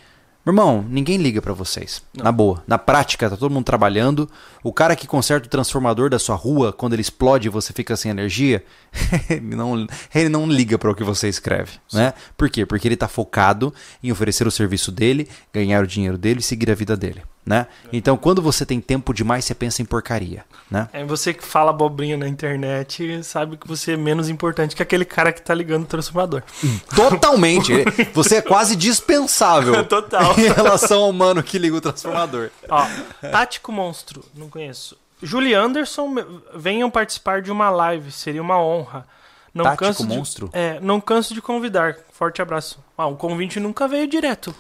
Irmão, 0.50 0.86
ninguém 0.90 1.18
liga 1.18 1.42
pra 1.42 1.54
vocês. 1.54 2.02
Na 2.14 2.32
boa. 2.32 2.64
Na 2.68 2.78
prática, 2.78 3.30
tá 3.30 3.38
todo 3.38 3.52
mundo 3.52 3.66
trabalhando. 3.66 4.30
O 4.64 4.74
cara 4.74 4.96
que 4.96 5.08
conserta 5.08 5.48
o 5.48 5.50
transformador 5.50 6.10
da 6.10 6.18
sua 6.18 6.36
rua, 6.36 6.74
quando 6.74 6.94
ele 6.94 7.02
explode 7.02 7.48
e 7.48 7.52
você 7.52 7.72
fica 7.72 7.96
sem 7.96 8.10
energia, 8.10 8.64
ele 9.30 9.56
não, 9.56 9.88
ele 10.14 10.30
não 10.30 10.48
liga 10.48 10.78
para 10.78 10.90
o 10.90 10.96
que 10.96 11.04
você 11.04 11.30
escreve, 11.30 11.74
né? 11.94 12.14
Por 12.36 12.50
quê? 12.50 12.66
Porque 12.66 12.88
ele 12.88 12.98
tá 12.98 13.08
focado 13.08 13.74
em 14.04 14.12
oferecer 14.12 14.48
o 14.48 14.52
serviço 14.52 14.92
dele, 14.92 15.28
ganhar 15.54 15.84
o 15.84 15.88
dinheiro 15.88 16.18
dele 16.18 16.40
e 16.40 16.44
seguir 16.44 16.72
a 16.72 16.76
vida 16.76 16.98
dele, 16.98 17.22
né? 17.50 17.66
Então, 17.92 18.16
quando 18.16 18.44
você 18.44 18.64
tem 18.64 18.80
tempo 18.80 19.12
demais, 19.12 19.44
você 19.44 19.56
pensa 19.56 19.82
em 19.82 19.86
porcaria, 19.86 20.46
né? 20.70 20.88
É 20.94 21.04
você 21.04 21.34
que 21.34 21.44
fala 21.44 21.72
abobrinha 21.72 22.16
na 22.16 22.28
internet 22.28 23.24
sabe 23.24 23.58
que 23.58 23.68
você 23.68 23.94
é 23.94 23.98
menos 23.98 24.30
importante 24.30 24.76
que 24.76 24.84
aquele 24.84 25.04
cara 25.04 25.34
que 25.34 25.42
tá 25.42 25.52
ligando 25.52 25.82
o 25.84 25.88
transformador. 25.88 26.44
Totalmente. 26.96 27.74
Você 28.14 28.36
é 28.36 28.42
quase 28.44 28.76
dispensável. 28.76 29.84
Total. 29.90 30.38
Em 30.40 30.48
relação 30.54 31.02
ao 31.02 31.12
mano 31.12 31.42
que 31.42 31.58
liga 31.58 31.76
o 31.76 31.82
transformador. 31.82 32.52
Ó, 32.70 32.86
Tático 33.32 33.72
Monstro, 33.72 34.24
não 34.36 34.48
conheço. 34.48 34.96
Julie 35.22 35.56
Anderson, 35.56 36.14
venham 36.56 36.90
participar 36.92 37.42
de 37.42 37.52
uma 37.52 37.72
live, 37.72 38.12
seria 38.12 38.42
uma 38.44 38.62
honra. 38.62 39.08
Não 39.52 39.64
Tático 39.64 39.84
canso 39.86 40.08
de- 40.08 40.16
Monstro? 40.16 40.50
é, 40.54 40.80
não 40.82 41.02
canso 41.02 41.34
de 41.34 41.42
convidar. 41.42 41.98
Forte 42.14 42.44
abraço. 42.44 42.78
Ah, 42.96 43.08
o 43.08 43.16
convite 43.16 43.60
nunca 43.60 43.88
veio 43.88 44.08
direto. 44.08 44.54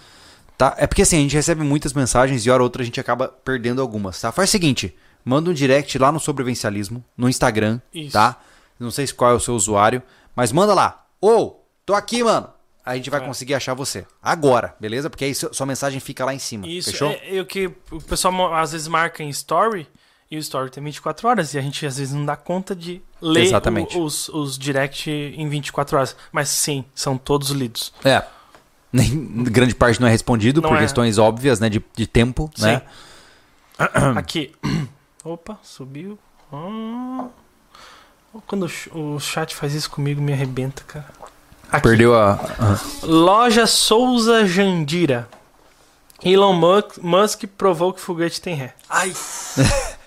Tá? 0.60 0.76
É 0.78 0.86
porque 0.86 1.04
assim, 1.04 1.16
a 1.18 1.22
gente 1.22 1.36
recebe 1.38 1.64
muitas 1.64 1.94
mensagens 1.94 2.46
e 2.46 2.50
hora 2.52 2.62
ou 2.62 2.66
outra 2.66 2.82
a 2.82 2.86
gente 2.86 3.00
acaba 3.00 3.30
perdendo 3.30 3.82
algumas, 3.82 4.20
tá? 4.20 4.30
Faz 4.30 4.50
o 4.50 4.52
seguinte, 4.52 4.94
manda 5.24 5.50
um 5.50 5.54
direct 5.54 5.98
lá 5.98 6.12
no 6.12 6.20
Sobrevivencialismo, 6.20 7.02
no 7.18 7.30
Instagram, 7.30 7.80
Isso. 7.94 8.12
tá? 8.12 8.36
Não 8.78 8.92
sei 8.92 9.08
qual 9.08 9.32
é 9.32 9.34
o 9.36 9.40
seu 9.40 9.56
usuário, 9.56 10.04
mas 10.36 10.52
manda 10.52 10.74
lá. 10.74 11.06
Ô, 11.22 11.56
tô 11.86 11.94
aqui, 11.94 12.22
mano. 12.24 12.50
A 12.86 12.96
gente 12.98 13.10
vai 13.10 13.22
É. 13.22 13.26
conseguir 13.26 13.54
achar 13.54 13.74
você. 13.74 14.06
Agora, 14.22 14.76
beleza? 14.82 15.10
Porque 15.10 15.24
aí 15.24 15.34
su- 15.34 15.50
sua 15.54 15.66
mensagem 15.66 16.00
fica 16.02 16.26
lá 16.26 16.34
em 16.34 16.40
cima. 16.40 16.68
Isso 16.68 16.92
fechou? 16.92 17.10
é, 17.12 17.38
é 17.38 17.42
o 17.42 17.46
que 17.46 17.72
o 17.90 18.02
pessoal 18.02 18.54
às 18.54 18.74
vezes 18.74 18.88
marca 18.90 19.24
em 19.24 19.30
story 19.30 19.88
e 20.30 20.36
o 20.36 20.40
story 20.40 20.70
tem 20.72 20.84
24 20.84 21.26
horas 21.28 21.54
e 21.54 21.58
a 21.58 21.62
gente 21.62 21.86
às 21.86 21.98
vezes 21.98 22.14
não 22.14 22.26
dá 22.26 22.36
conta 22.36 22.76
de 22.76 23.02
ler 23.22 23.50
o- 23.96 24.04
os, 24.04 24.28
os 24.30 24.58
direct 24.58 25.10
em 25.10 25.48
24 25.48 25.98
horas. 25.98 26.16
Mas 26.34 26.50
sim, 26.50 26.84
são 26.94 27.18
todos 27.18 27.50
lidos. 27.52 27.94
É. 28.04 28.24
Nem, 28.92 29.10
grande 29.46 29.76
parte 29.76 30.00
não 30.02 30.08
é 30.08 30.12
respondido 30.12 30.62
Não 30.62 30.70
por 30.70 30.78
é. 30.78 30.82
questões 30.82 31.18
óbvias, 31.18 31.60
né? 31.60 31.70
De, 31.70 31.84
de 31.96 32.08
tempo, 32.08 32.50
Sim. 32.56 32.64
né? 32.66 32.82
Aqui. 34.18 34.52
Opa, 35.24 35.58
subiu. 35.64 36.18
Ah. 36.52 37.26
Quando 38.48 38.64
o 38.64 38.70
ch- 38.70 38.90
o 38.94 39.20
chat 39.20 39.56
faz 39.56 39.74
isso 39.74 39.90
comigo, 39.90 40.22
me 40.22 40.34
arrebenta, 40.34 40.84
cara. 40.88 41.06
Aqui. 41.72 41.84
Perdeu 41.84 42.16
a. 42.18 42.40
Loja 43.04 43.66
Souza 43.68 44.46
Jandira. 44.46 45.28
Elon 46.24 46.54
Musk, 46.54 46.98
Musk 46.98 47.44
provou 47.58 47.94
que 47.94 48.02
foguete 48.02 48.42
tem 48.42 48.54
ré. 48.56 48.74
Ai, 48.90 49.14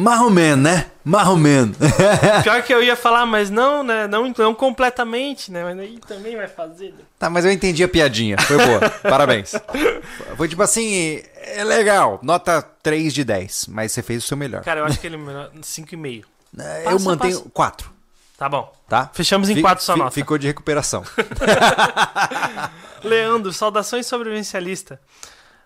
Marromen, 0.00 0.56
né? 0.56 0.86
Marromen. 1.04 1.72
pior 2.42 2.62
que 2.62 2.72
eu 2.72 2.82
ia 2.82 2.96
falar, 2.96 3.26
mas 3.26 3.50
não, 3.50 3.82
né? 3.82 4.06
Não, 4.06 4.32
não 4.36 4.54
completamente, 4.54 5.50
né? 5.52 5.62
Mas 5.62 5.78
aí 5.78 5.98
também 6.06 6.36
vai 6.36 6.48
fazer. 6.48 6.94
Tá, 7.18 7.28
mas 7.28 7.44
eu 7.44 7.50
entendi 7.50 7.84
a 7.84 7.88
piadinha. 7.88 8.36
Foi 8.38 8.56
boa. 8.56 8.88
Parabéns. 9.02 9.52
Foi 10.36 10.48
tipo 10.48 10.62
assim, 10.62 11.22
é 11.36 11.62
legal. 11.64 12.18
Nota 12.22 12.62
3 12.82 13.12
de 13.12 13.24
10. 13.24 13.66
Mas 13.68 13.92
você 13.92 14.02
fez 14.02 14.24
o 14.24 14.26
seu 14.26 14.36
melhor. 14.36 14.62
Cara, 14.62 14.80
eu 14.80 14.84
acho 14.84 14.98
que 14.98 15.06
ele 15.06 15.16
melhor 15.16 15.50
5,5. 15.60 16.24
É, 16.58 16.84
eu 16.86 16.98
mantenho 17.00 17.38
passa. 17.38 17.50
4, 17.52 17.90
Tá 18.36 18.48
bom. 18.48 18.72
tá? 18.88 19.10
Fechamos 19.12 19.48
em 19.50 19.54
Fi- 19.56 19.60
4 19.62 19.84
sua 19.84 19.96
nota. 19.96 20.10
Ficou 20.10 20.38
de 20.38 20.46
recuperação. 20.46 21.04
Leandro, 23.04 23.52
saudações 23.52 24.06
sobrevivencialista. 24.06 25.00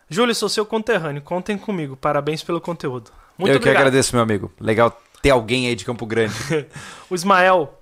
Júlio, 0.08 0.34
sou 0.34 0.48
seu 0.48 0.66
conterrâneo. 0.66 1.22
Contem 1.22 1.56
comigo. 1.56 1.96
Parabéns 1.96 2.42
pelo 2.42 2.60
conteúdo. 2.60 3.10
Muito 3.38 3.50
eu 3.52 3.54
que 3.54 3.64
obrigado. 3.68 3.82
agradeço, 3.82 4.14
meu 4.14 4.22
amigo. 4.22 4.52
Legal 4.60 4.90
ter 5.22 5.30
alguém 5.30 5.66
aí 5.66 5.74
de 5.74 5.84
Campo 5.84 6.06
Grande. 6.06 6.34
O 7.10 7.14
Ismael. 7.14 7.78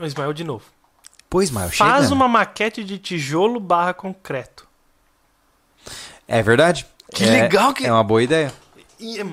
O 0.00 0.04
Ismael 0.04 0.32
de 0.32 0.44
novo. 0.44 0.64
Pois, 1.28 1.50
Maio, 1.50 1.70
Faz 1.72 2.04
chega. 2.04 2.14
uma 2.14 2.28
maquete 2.28 2.84
de 2.84 2.98
tijolo 2.98 3.58
barra 3.58 3.92
concreto. 3.92 4.66
É 6.28 6.42
verdade. 6.42 6.86
Que 7.12 7.24
É- 7.24 7.42
legal 7.42 7.72
que- 7.74 7.86
É 7.86 7.92
uma 7.92 8.04
boa 8.04 8.22
ideia. 8.22 8.52
E 8.98 9.20
é, 9.20 9.26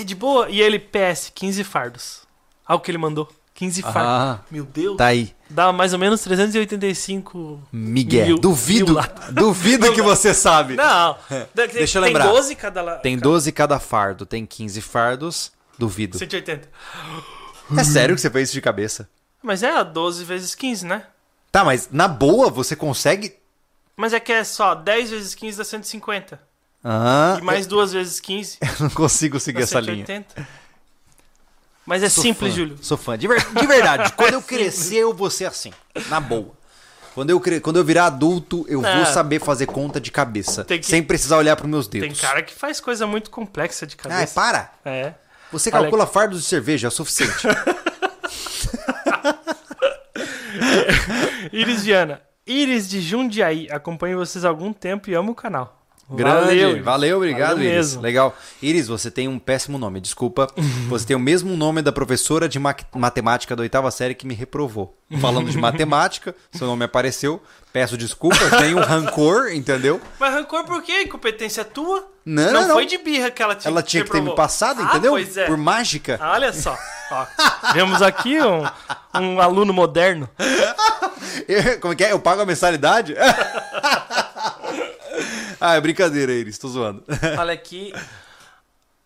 é 0.00 0.04
de 0.04 0.14
boa. 0.14 0.48
E 0.48 0.60
ele, 0.60 0.78
PS, 0.78 1.30
15 1.34 1.62
fardos. 1.64 2.22
Olha 2.68 2.76
o 2.76 2.80
que 2.80 2.90
ele 2.90 2.98
mandou. 2.98 3.28
15 3.54 3.82
fardos. 3.82 4.02
Ah, 4.02 4.40
Meu 4.50 4.64
Deus. 4.64 4.96
tá 4.96 5.06
aí. 5.06 5.34
Dá 5.48 5.72
mais 5.72 5.92
ou 5.92 5.98
menos 5.98 6.20
385. 6.22 7.60
Miguel. 7.72 8.26
Mil- 8.26 8.38
duvido. 8.38 8.94
mil 8.94 9.32
duvido 9.32 9.92
que 9.92 10.02
você 10.02 10.34
sabe. 10.34 10.74
Não. 10.74 11.16
Tem, 11.54 11.68
Deixa 11.68 11.98
eu 11.98 12.02
tem 12.02 12.12
lembrar. 12.12 12.28
12 12.32 12.54
cada 12.56 12.82
lá. 12.82 12.96
Tem 12.96 13.16
12 13.16 13.52
cada 13.52 13.78
fardo. 13.78 14.26
Tem 14.26 14.44
15 14.44 14.80
fardos. 14.80 15.52
Duvido. 15.78 16.18
180. 16.18 16.68
É 17.78 17.84
sério 17.84 18.14
que 18.14 18.20
você 18.20 18.30
fez 18.30 18.48
isso 18.48 18.54
de 18.54 18.60
cabeça? 18.60 19.08
Mas 19.42 19.62
é 19.62 19.84
12 19.84 20.24
vezes 20.24 20.54
15, 20.54 20.86
né? 20.86 21.04
Tá, 21.52 21.64
mas 21.64 21.88
na 21.92 22.08
boa 22.08 22.50
você 22.50 22.74
consegue. 22.74 23.34
Mas 23.96 24.12
é 24.12 24.20
que 24.20 24.32
é 24.32 24.42
só 24.44 24.74
10 24.74 25.10
vezes 25.10 25.34
15 25.34 25.58
dá 25.58 25.64
150. 25.64 26.40
Ah, 26.84 27.36
E 27.38 27.42
mais 27.42 27.66
duas 27.66 27.92
vezes 27.92 28.20
15 28.20 28.58
eu 28.62 28.68
não 28.80 28.90
consigo 28.90 29.38
seguir 29.40 29.62
essa 29.62 29.80
linha. 29.80 30.04
180. 31.86 31.88
Mas 31.88 32.02
é 32.02 32.08
Sou 32.08 32.22
simples, 32.22 32.50
fã, 32.52 32.56
Júlio. 32.56 32.78
Sou 32.82 32.96
fã. 32.98 33.16
De, 33.16 33.28
ver- 33.28 33.44
de 33.52 33.66
verdade. 33.66 34.12
Quando 34.18 34.34
eu 34.34 34.42
crescer, 34.42 34.96
eu 34.98 35.14
vou 35.14 35.30
ser 35.30 35.44
assim. 35.46 35.72
Na 36.08 36.18
boa. 36.20 36.52
Quando 37.14 37.30
eu, 37.30 37.40
cre- 37.40 37.60
Quando 37.60 37.76
eu 37.78 37.84
virar 37.84 38.06
adulto, 38.06 38.66
eu 38.68 38.84
É. 38.84 38.96
vou 38.96 39.06
saber 39.06 39.40
fazer 39.40 39.66
conta 39.66 39.98
de 40.00 40.10
cabeça. 40.10 40.64
Tem 40.64 40.78
que- 40.80 40.86
Sem 40.86 41.02
precisar 41.02 41.38
olhar 41.38 41.56
pros 41.56 41.70
meus 41.70 41.88
Tem 41.88 42.00
dedos. 42.02 42.20
cara 42.20 42.42
que 42.42 42.52
faz 42.54 42.78
coisa 42.80 43.06
muito 43.06 43.30
complexa 43.30 43.86
de 43.86 43.96
Ai, 44.04 44.10
cabeça. 44.10 44.34
para. 44.34 44.72
É. 44.84 45.14
Você 45.52 45.70
Olha 45.70 45.82
calcula 45.82 46.06
fardos 46.06 46.42
de 46.42 46.46
cerveja, 46.46 46.86
é 46.86 46.88
o 46.88 46.90
suficiente. 46.90 47.46
Iris 51.52 51.84
Diana. 51.84 52.20
Iris 52.46 52.88
de 52.88 53.00
Jundiaí. 53.00 53.68
Acompanho 53.70 54.18
vocês 54.18 54.44
há 54.44 54.48
algum 54.48 54.72
tempo 54.72 55.08
e 55.10 55.14
amo 55.14 55.32
o 55.32 55.34
canal. 55.34 55.85
Grande. 56.08 56.54
Iris. 56.54 56.84
Valeu, 56.84 57.16
obrigado, 57.16 57.48
Valeu 57.56 57.64
Iris. 57.64 57.74
mesmo. 57.76 58.02
Legal. 58.02 58.36
Iris, 58.62 58.86
você 58.86 59.10
tem 59.10 59.26
um 59.26 59.38
péssimo 59.38 59.76
nome, 59.76 60.00
desculpa. 60.00 60.46
Você 60.88 61.04
tem 61.06 61.16
o 61.16 61.20
mesmo 61.20 61.56
nome 61.56 61.82
da 61.82 61.90
professora 61.90 62.48
de 62.48 62.58
ma- 62.60 62.76
matemática 62.94 63.56
da 63.56 63.62
oitava 63.62 63.90
série 63.90 64.14
que 64.14 64.24
me 64.26 64.32
reprovou. 64.34 64.96
Falando 65.20 65.50
de 65.50 65.58
matemática, 65.58 66.34
seu 66.52 66.66
nome 66.66 66.84
apareceu. 66.84 67.42
Peço 67.72 67.96
desculpas, 67.96 68.50
tenho 68.58 68.78
rancor, 68.80 69.50
entendeu? 69.54 70.00
Mas 70.20 70.32
rancor 70.32 70.64
por 70.64 70.80
quê? 70.82 71.02
Incompetência 71.02 71.64
tua? 71.64 72.06
Não, 72.24 72.52
não, 72.52 72.68
não, 72.68 72.74
foi 72.74 72.86
de 72.86 72.98
birra 72.98 73.30
que 73.30 73.42
ela 73.42 73.54
te 73.54 73.66
Ela 73.68 73.82
tinha 73.82 74.04
que 74.04 74.10
ter 74.10 74.20
me 74.22 74.34
passado, 74.34 74.80
Ah, 74.82 74.84
entendeu? 74.84 75.12
Pois 75.12 75.36
é. 75.36 75.46
Por 75.46 75.56
mágica. 75.56 76.18
Ah, 76.20 76.32
Olha 76.32 76.52
só. 76.52 76.76
Ó, 77.10 77.26
vemos 77.72 78.00
aqui 78.02 78.38
um, 78.40 78.64
um 79.20 79.40
aluno 79.40 79.72
moderno. 79.72 80.28
Como 81.80 81.92
é 81.92 81.96
que 81.96 82.04
é? 82.04 82.12
Eu 82.12 82.18
pago 82.20 82.42
a 82.42 82.46
mensalidade? 82.46 83.14
Ah, 85.60 85.74
é 85.74 85.80
brincadeira, 85.80 86.32
Iris, 86.32 86.58
tô 86.58 86.68
zoando. 86.68 87.02
Olha 87.38 87.52
aqui. 87.52 87.92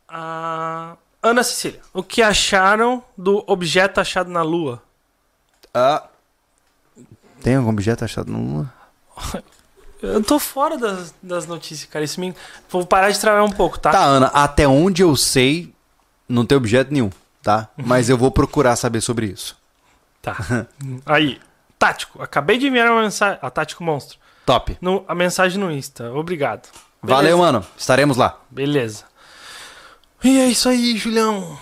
Ah, 0.09 0.97
Ana 1.23 1.43
Cecília. 1.43 1.81
O 1.93 2.03
que 2.03 2.23
acharam 2.23 3.03
do 3.17 3.45
objeto 3.47 4.01
achado 4.01 4.31
na 4.31 4.43
Lua? 4.43 4.83
Ah, 5.73 6.09
tem 7.43 7.57
algum 7.57 7.71
objeto 7.71 8.05
achado 8.05 8.31
no 8.31 8.39
Lua? 8.39 8.73
Eu 10.03 10.23
tô 10.25 10.39
fora 10.39 10.79
das, 10.79 11.15
das 11.23 11.47
notícias, 11.47 11.89
cara. 11.91 12.03
Isso 12.03 12.19
me... 12.19 12.35
Vou 12.71 12.87
parar 12.87 13.11
de 13.11 13.21
trabalhar 13.21 13.45
um 13.45 13.53
pouco, 13.53 13.79
tá? 13.79 13.91
Tá, 13.91 14.03
Ana, 14.03 14.29
até 14.29 14.67
onde 14.67 15.03
eu 15.03 15.15
sei, 15.15 15.75
não 16.27 16.47
tem 16.47 16.57
objeto 16.57 16.91
nenhum, 16.91 17.11
tá? 17.43 17.69
Mas 17.77 18.09
eu 18.09 18.17
vou 18.17 18.31
procurar 18.31 18.77
saber 18.77 19.03
sobre 19.03 19.27
isso. 19.27 19.59
Tá. 20.23 20.67
Aí. 21.05 21.39
Tático. 21.79 22.23
Acabei 22.23 22.57
de 22.57 22.67
enviar 22.67 22.91
uma 22.91 23.03
mensagem. 23.03 23.39
A 23.43 23.51
Tático 23.51 23.85
Monstro. 23.85 24.19
Top. 24.51 24.77
No, 24.81 25.05
a 25.07 25.15
mensagem 25.15 25.61
no 25.61 25.71
Insta. 25.71 26.11
Obrigado. 26.13 26.69
Valeu, 27.03 27.37
Beleza. 27.37 27.37
mano. 27.39 27.67
Estaremos 27.79 28.17
lá. 28.17 28.39
Beleza. 28.51 29.05
E 30.25 30.39
é 30.41 30.47
isso 30.49 30.69
aí, 30.69 30.97
Julião. 30.97 31.59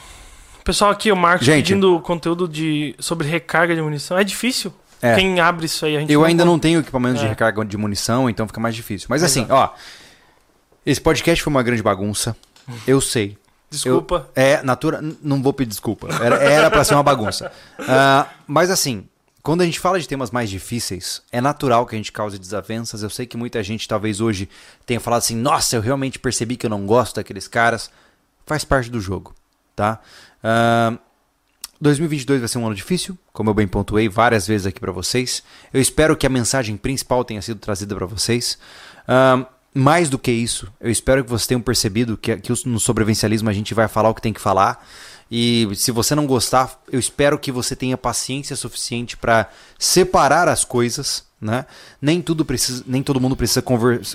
Pessoal, 0.65 0.91
aqui 0.91 1.13
o 1.13 1.17
Marcos 1.17 1.47
Gente. 1.47 1.65
pedindo 1.67 2.01
conteúdo 2.01 2.49
de, 2.49 2.95
sobre 2.99 3.29
recarga 3.29 3.75
de 3.75 3.81
munição. 3.83 4.19
É 4.19 4.25
difícil? 4.25 4.73
É. 5.01 5.15
Quem 5.15 5.39
abre 5.39 5.67
isso 5.67 5.85
aí? 5.87 5.97
A 5.97 6.01
gente 6.01 6.13
Eu 6.13 6.25
ainda 6.25 6.45
não 6.45 6.59
tenho 6.59 6.81
equipamento 6.81 7.19
de 7.21 7.25
É. 7.25 7.29
recarga 7.29 7.65
de 7.65 7.77
munição, 7.77 8.29
então 8.29 8.47
fica 8.47 8.59
mais 8.59 8.75
difícil. 8.75 9.07
Mas 9.11 9.23
assim, 9.23 9.45
Exato. 9.45 9.55
ó. 9.55 9.71
Esse 10.85 11.01
podcast 11.01 11.43
foi 11.45 11.51
uma 11.51 11.63
grande 11.63 11.83
bagunça. 11.83 12.37
Eu 12.87 13.01
sei. 13.01 13.37
Desculpa. 13.71 14.29
Eu- 14.35 14.43
é, 14.43 14.63
natura. 14.63 15.01
Não 15.23 15.43
vou 15.43 15.53
pedir 15.53 15.69
desculpa. 15.71 16.09
Era, 16.23 16.37
era 16.37 16.71
pra 16.71 16.83
ser 16.85 16.95
uma 16.95 17.03
bagunça. 17.03 17.53
Ah, 17.87 18.27
mas 18.47 18.71
assim, 18.71 19.07
quando 19.43 19.63
a 19.63 19.65
gente 19.65 19.81
fala 19.81 19.99
de 19.99 20.09
temas 20.09 20.31
mais 20.31 20.51
difíceis, 20.51 21.23
é 21.33 21.41
natural 21.41 21.87
que 21.87 21.95
a 21.95 21.99
gente 21.99 22.13
cause 22.13 22.39
desavenças. 22.39 23.03
Eu 23.03 23.11
sei 23.11 23.27
que 23.27 23.37
muita 23.37 23.63
gente 23.63 23.89
talvez 23.89 24.21
hoje 24.21 24.49
tenha 24.85 25.01
falado 25.01 25.21
assim: 25.21 25.37
nossa, 25.37 25.77
eu 25.77 25.81
realmente 25.81 26.19
percebi 26.19 26.57
que 26.57 26.67
eu 26.67 26.71
não 26.71 26.87
gosto 26.87 27.17
daqueles 27.17 27.49
caras. 27.49 27.91
Faz 28.47 28.65
parte 28.65 28.91
do 28.91 29.01
jogo, 29.01 29.35
tá? 29.77 30.01
Ah, 30.43 30.99
2022 31.81 32.41
vai 32.41 32.49
ser 32.49 32.59
um 32.59 32.67
ano 32.67 32.75
difícil, 32.75 33.17
como 33.33 33.51
eu 33.51 33.55
bem 33.55 33.69
pontuei 33.69 34.09
várias 34.09 34.47
vezes 34.47 34.67
aqui 34.67 34.81
para 34.81 34.91
vocês. 34.91 35.43
Eu 35.73 35.81
espero 35.81 36.17
que 36.17 36.27
a 36.27 36.31
mensagem 36.31 36.77
principal 36.77 37.25
tenha 37.25 37.41
sido 37.41 37.61
trazida 37.61 37.95
para 37.95 38.07
vocês. 38.07 38.59
Uh, 39.05 39.47
mais 39.73 40.11
do 40.11 40.19
que 40.19 40.33
isso, 40.33 40.73
eu 40.81 40.91
espero 40.91 41.23
que 41.23 41.31
vocês 41.31 41.47
tenham 41.47 41.61
percebido 41.61 42.17
que, 42.17 42.37
que 42.37 42.53
no 42.67 42.81
sobrevivencialismo 42.81 43.49
a 43.49 43.53
gente 43.53 43.75
vai 43.75 43.87
falar 43.87 44.09
o 44.09 44.15
que 44.15 44.23
tem 44.23 44.33
que 44.33 44.41
falar. 44.41 44.85
E 45.31 45.69
se 45.75 45.91
você 45.91 46.15
não 46.15 46.27
gostar, 46.27 46.81
eu 46.91 46.99
espero 46.99 47.39
que 47.39 47.53
você 47.53 47.77
tenha 47.77 47.99
paciência 47.99 48.57
suficiente 48.57 49.17
para 49.17 49.51
separar 49.79 50.49
as 50.49 50.65
coisas, 50.65 51.25
né? 51.41 51.67
Nem 52.01 52.23
tudo 52.23 52.45
precisa, 52.45 52.83
nem 52.87 53.03
todo 53.03 53.21
mundo 53.21 53.37
precisa 53.37 53.63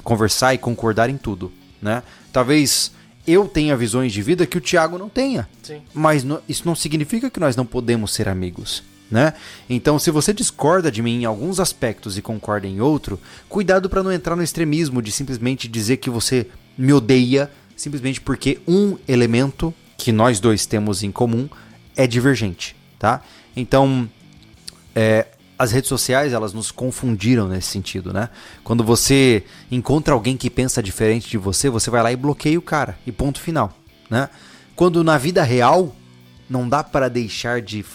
conversar 0.04 0.54
e 0.54 0.58
concordar 0.58 1.10
em 1.10 1.18
tudo, 1.18 1.52
né? 1.82 2.02
Talvez 2.32 2.92
eu 3.28 3.48
tenha 3.48 3.78
visões 3.78 4.12
de 4.12 4.22
vida 4.22 4.46
que 4.46 4.58
o 4.58 4.62
Thiago 4.62 4.98
não 4.98 5.08
tenha. 5.08 5.48
Sim. 5.62 5.82
Mas 5.94 6.26
isso 6.50 6.64
não 6.66 6.76
significa 6.76 7.30
que 7.30 7.40
nós 7.40 7.56
não 7.56 7.66
podemos 7.66 8.12
ser 8.12 8.28
amigos. 8.28 8.84
Né? 9.10 9.34
Então, 9.70 10.00
se 10.00 10.10
você 10.10 10.34
discorda 10.34 10.92
de 10.92 11.02
mim 11.04 11.22
em 11.22 11.26
alguns 11.26 11.60
aspectos 11.60 12.18
e 12.18 12.22
concorda 12.22 12.66
em 12.66 12.82
outro, 12.82 13.20
cuidado 13.48 13.88
para 13.88 14.02
não 14.02 14.12
entrar 14.12 14.36
no 14.36 14.42
extremismo 14.42 15.04
de 15.04 15.12
simplesmente 15.12 15.68
dizer 15.68 15.98
que 15.98 16.10
você 16.10 16.48
me 16.76 16.92
odeia 16.92 17.50
simplesmente 17.76 18.20
porque 18.20 18.60
um 18.68 18.98
elemento 19.08 19.74
que 20.04 20.12
nós 20.12 20.42
dois 20.42 20.66
temos 20.66 21.02
em 21.02 21.14
comum 21.14 21.48
é 21.96 22.06
divergente, 22.06 22.76
tá? 23.00 23.22
Então, 23.56 24.10
é, 24.94 25.28
as 25.58 25.72
redes 25.72 25.88
sociais 25.88 26.34
elas 26.34 26.52
nos 26.52 26.72
confundiram 26.72 27.48
nesse 27.48 27.70
sentido, 27.70 28.12
né? 28.12 28.28
Quando 28.66 28.84
você 28.84 29.46
encontra 29.72 30.14
alguém 30.14 30.36
que 30.36 30.50
pensa 30.50 30.84
diferente 30.84 31.30
de 31.30 31.38
você, 31.38 31.70
você 31.70 31.90
vai 31.90 32.04
lá 32.04 32.12
e 32.12 32.18
bloqueia 32.18 32.60
o 32.60 32.62
cara 32.62 33.00
e 33.08 33.14
ponto 33.14 33.40
final, 33.40 33.72
né? 34.10 34.30
Quando 34.76 35.06
na 35.06 35.18
vida 35.18 35.42
real 35.42 35.96
não 36.50 36.68
dá 36.68 36.84
para 36.84 37.10
deixar 37.10 37.62
de 37.62 37.86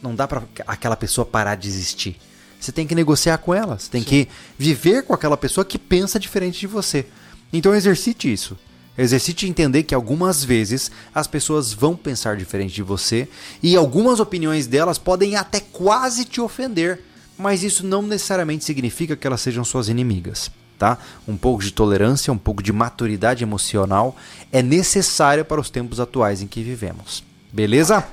não 0.00 0.14
dá 0.14 0.28
para 0.28 0.44
aquela 0.68 0.94
pessoa 0.94 1.26
parar 1.26 1.56
de 1.56 1.66
existir. 1.66 2.16
Você 2.60 2.70
tem 2.70 2.86
que 2.86 2.94
negociar 2.94 3.38
com 3.38 3.52
ela, 3.52 3.76
você 3.76 3.90
tem 3.90 4.02
Sim. 4.02 4.08
que 4.08 4.28
viver 4.56 5.02
com 5.02 5.12
aquela 5.12 5.36
pessoa 5.36 5.64
que 5.64 5.80
pensa 5.80 6.20
diferente 6.20 6.60
de 6.60 6.68
você. 6.68 7.06
Então 7.52 7.74
exercite 7.74 8.32
isso. 8.32 8.56
Exercite 8.98 9.46
entender 9.46 9.82
que 9.82 9.94
algumas 9.94 10.42
vezes 10.42 10.90
as 11.14 11.26
pessoas 11.26 11.72
vão 11.72 11.94
pensar 11.94 12.36
diferente 12.36 12.74
de 12.74 12.82
você 12.82 13.28
e 13.62 13.76
algumas 13.76 14.20
opiniões 14.20 14.66
delas 14.66 14.98
podem 14.98 15.36
até 15.36 15.60
quase 15.60 16.24
te 16.24 16.40
ofender, 16.40 17.02
mas 17.36 17.62
isso 17.62 17.86
não 17.86 18.02
necessariamente 18.02 18.64
significa 18.64 19.14
que 19.14 19.26
elas 19.26 19.40
sejam 19.40 19.64
suas 19.64 19.88
inimigas. 19.88 20.50
Tá? 20.78 20.98
Um 21.26 21.38
pouco 21.38 21.62
de 21.62 21.72
tolerância, 21.72 22.30
um 22.32 22.38
pouco 22.38 22.62
de 22.62 22.70
maturidade 22.70 23.42
emocional 23.42 24.14
é 24.52 24.62
necessário 24.62 25.42
para 25.42 25.60
os 25.60 25.70
tempos 25.70 25.98
atuais 26.00 26.42
em 26.42 26.46
que 26.46 26.62
vivemos. 26.62 27.24
Beleza? 27.50 28.06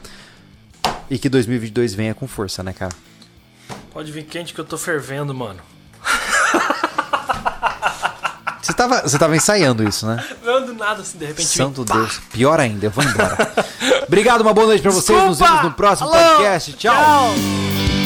E 1.10 1.18
que 1.18 1.28
2022 1.28 1.94
venha 1.94 2.14
com 2.14 2.26
força, 2.26 2.64
né, 2.64 2.72
cara? 2.72 2.94
Pode 3.92 4.12
vir 4.12 4.24
quente 4.24 4.54
que 4.54 4.60
eu 4.60 4.66
tô 4.66 4.78
fervendo, 4.78 5.34
mano. 5.34 5.62
Você 8.64 8.72
tava, 8.72 9.02
você 9.02 9.20
tava 9.20 9.36
ensaiando 9.36 9.84
isso, 9.88 10.08
né? 10.08 10.24
Não, 10.42 10.66
do 10.66 10.74
nada, 10.74 11.02
assim, 11.02 11.18
de 11.18 11.26
repente. 11.26 11.50
Santo 11.50 11.84
Deus. 11.84 12.22
Pior 12.32 12.60
ainda, 12.62 12.86
eu 12.86 12.92
vou 12.92 13.04
embora. 13.04 13.54
Obrigado, 14.08 14.40
uma 14.40 14.54
boa 14.54 14.68
noite 14.68 14.82
pra 14.82 14.92
vocês. 14.92 15.22
Nos 15.26 15.38
vemos 15.38 15.64
no 15.64 15.72
próximo 15.74 16.10
Alô. 16.10 16.36
podcast. 16.38 16.72
Tchau. 16.74 16.94
Tchau. 16.96 18.03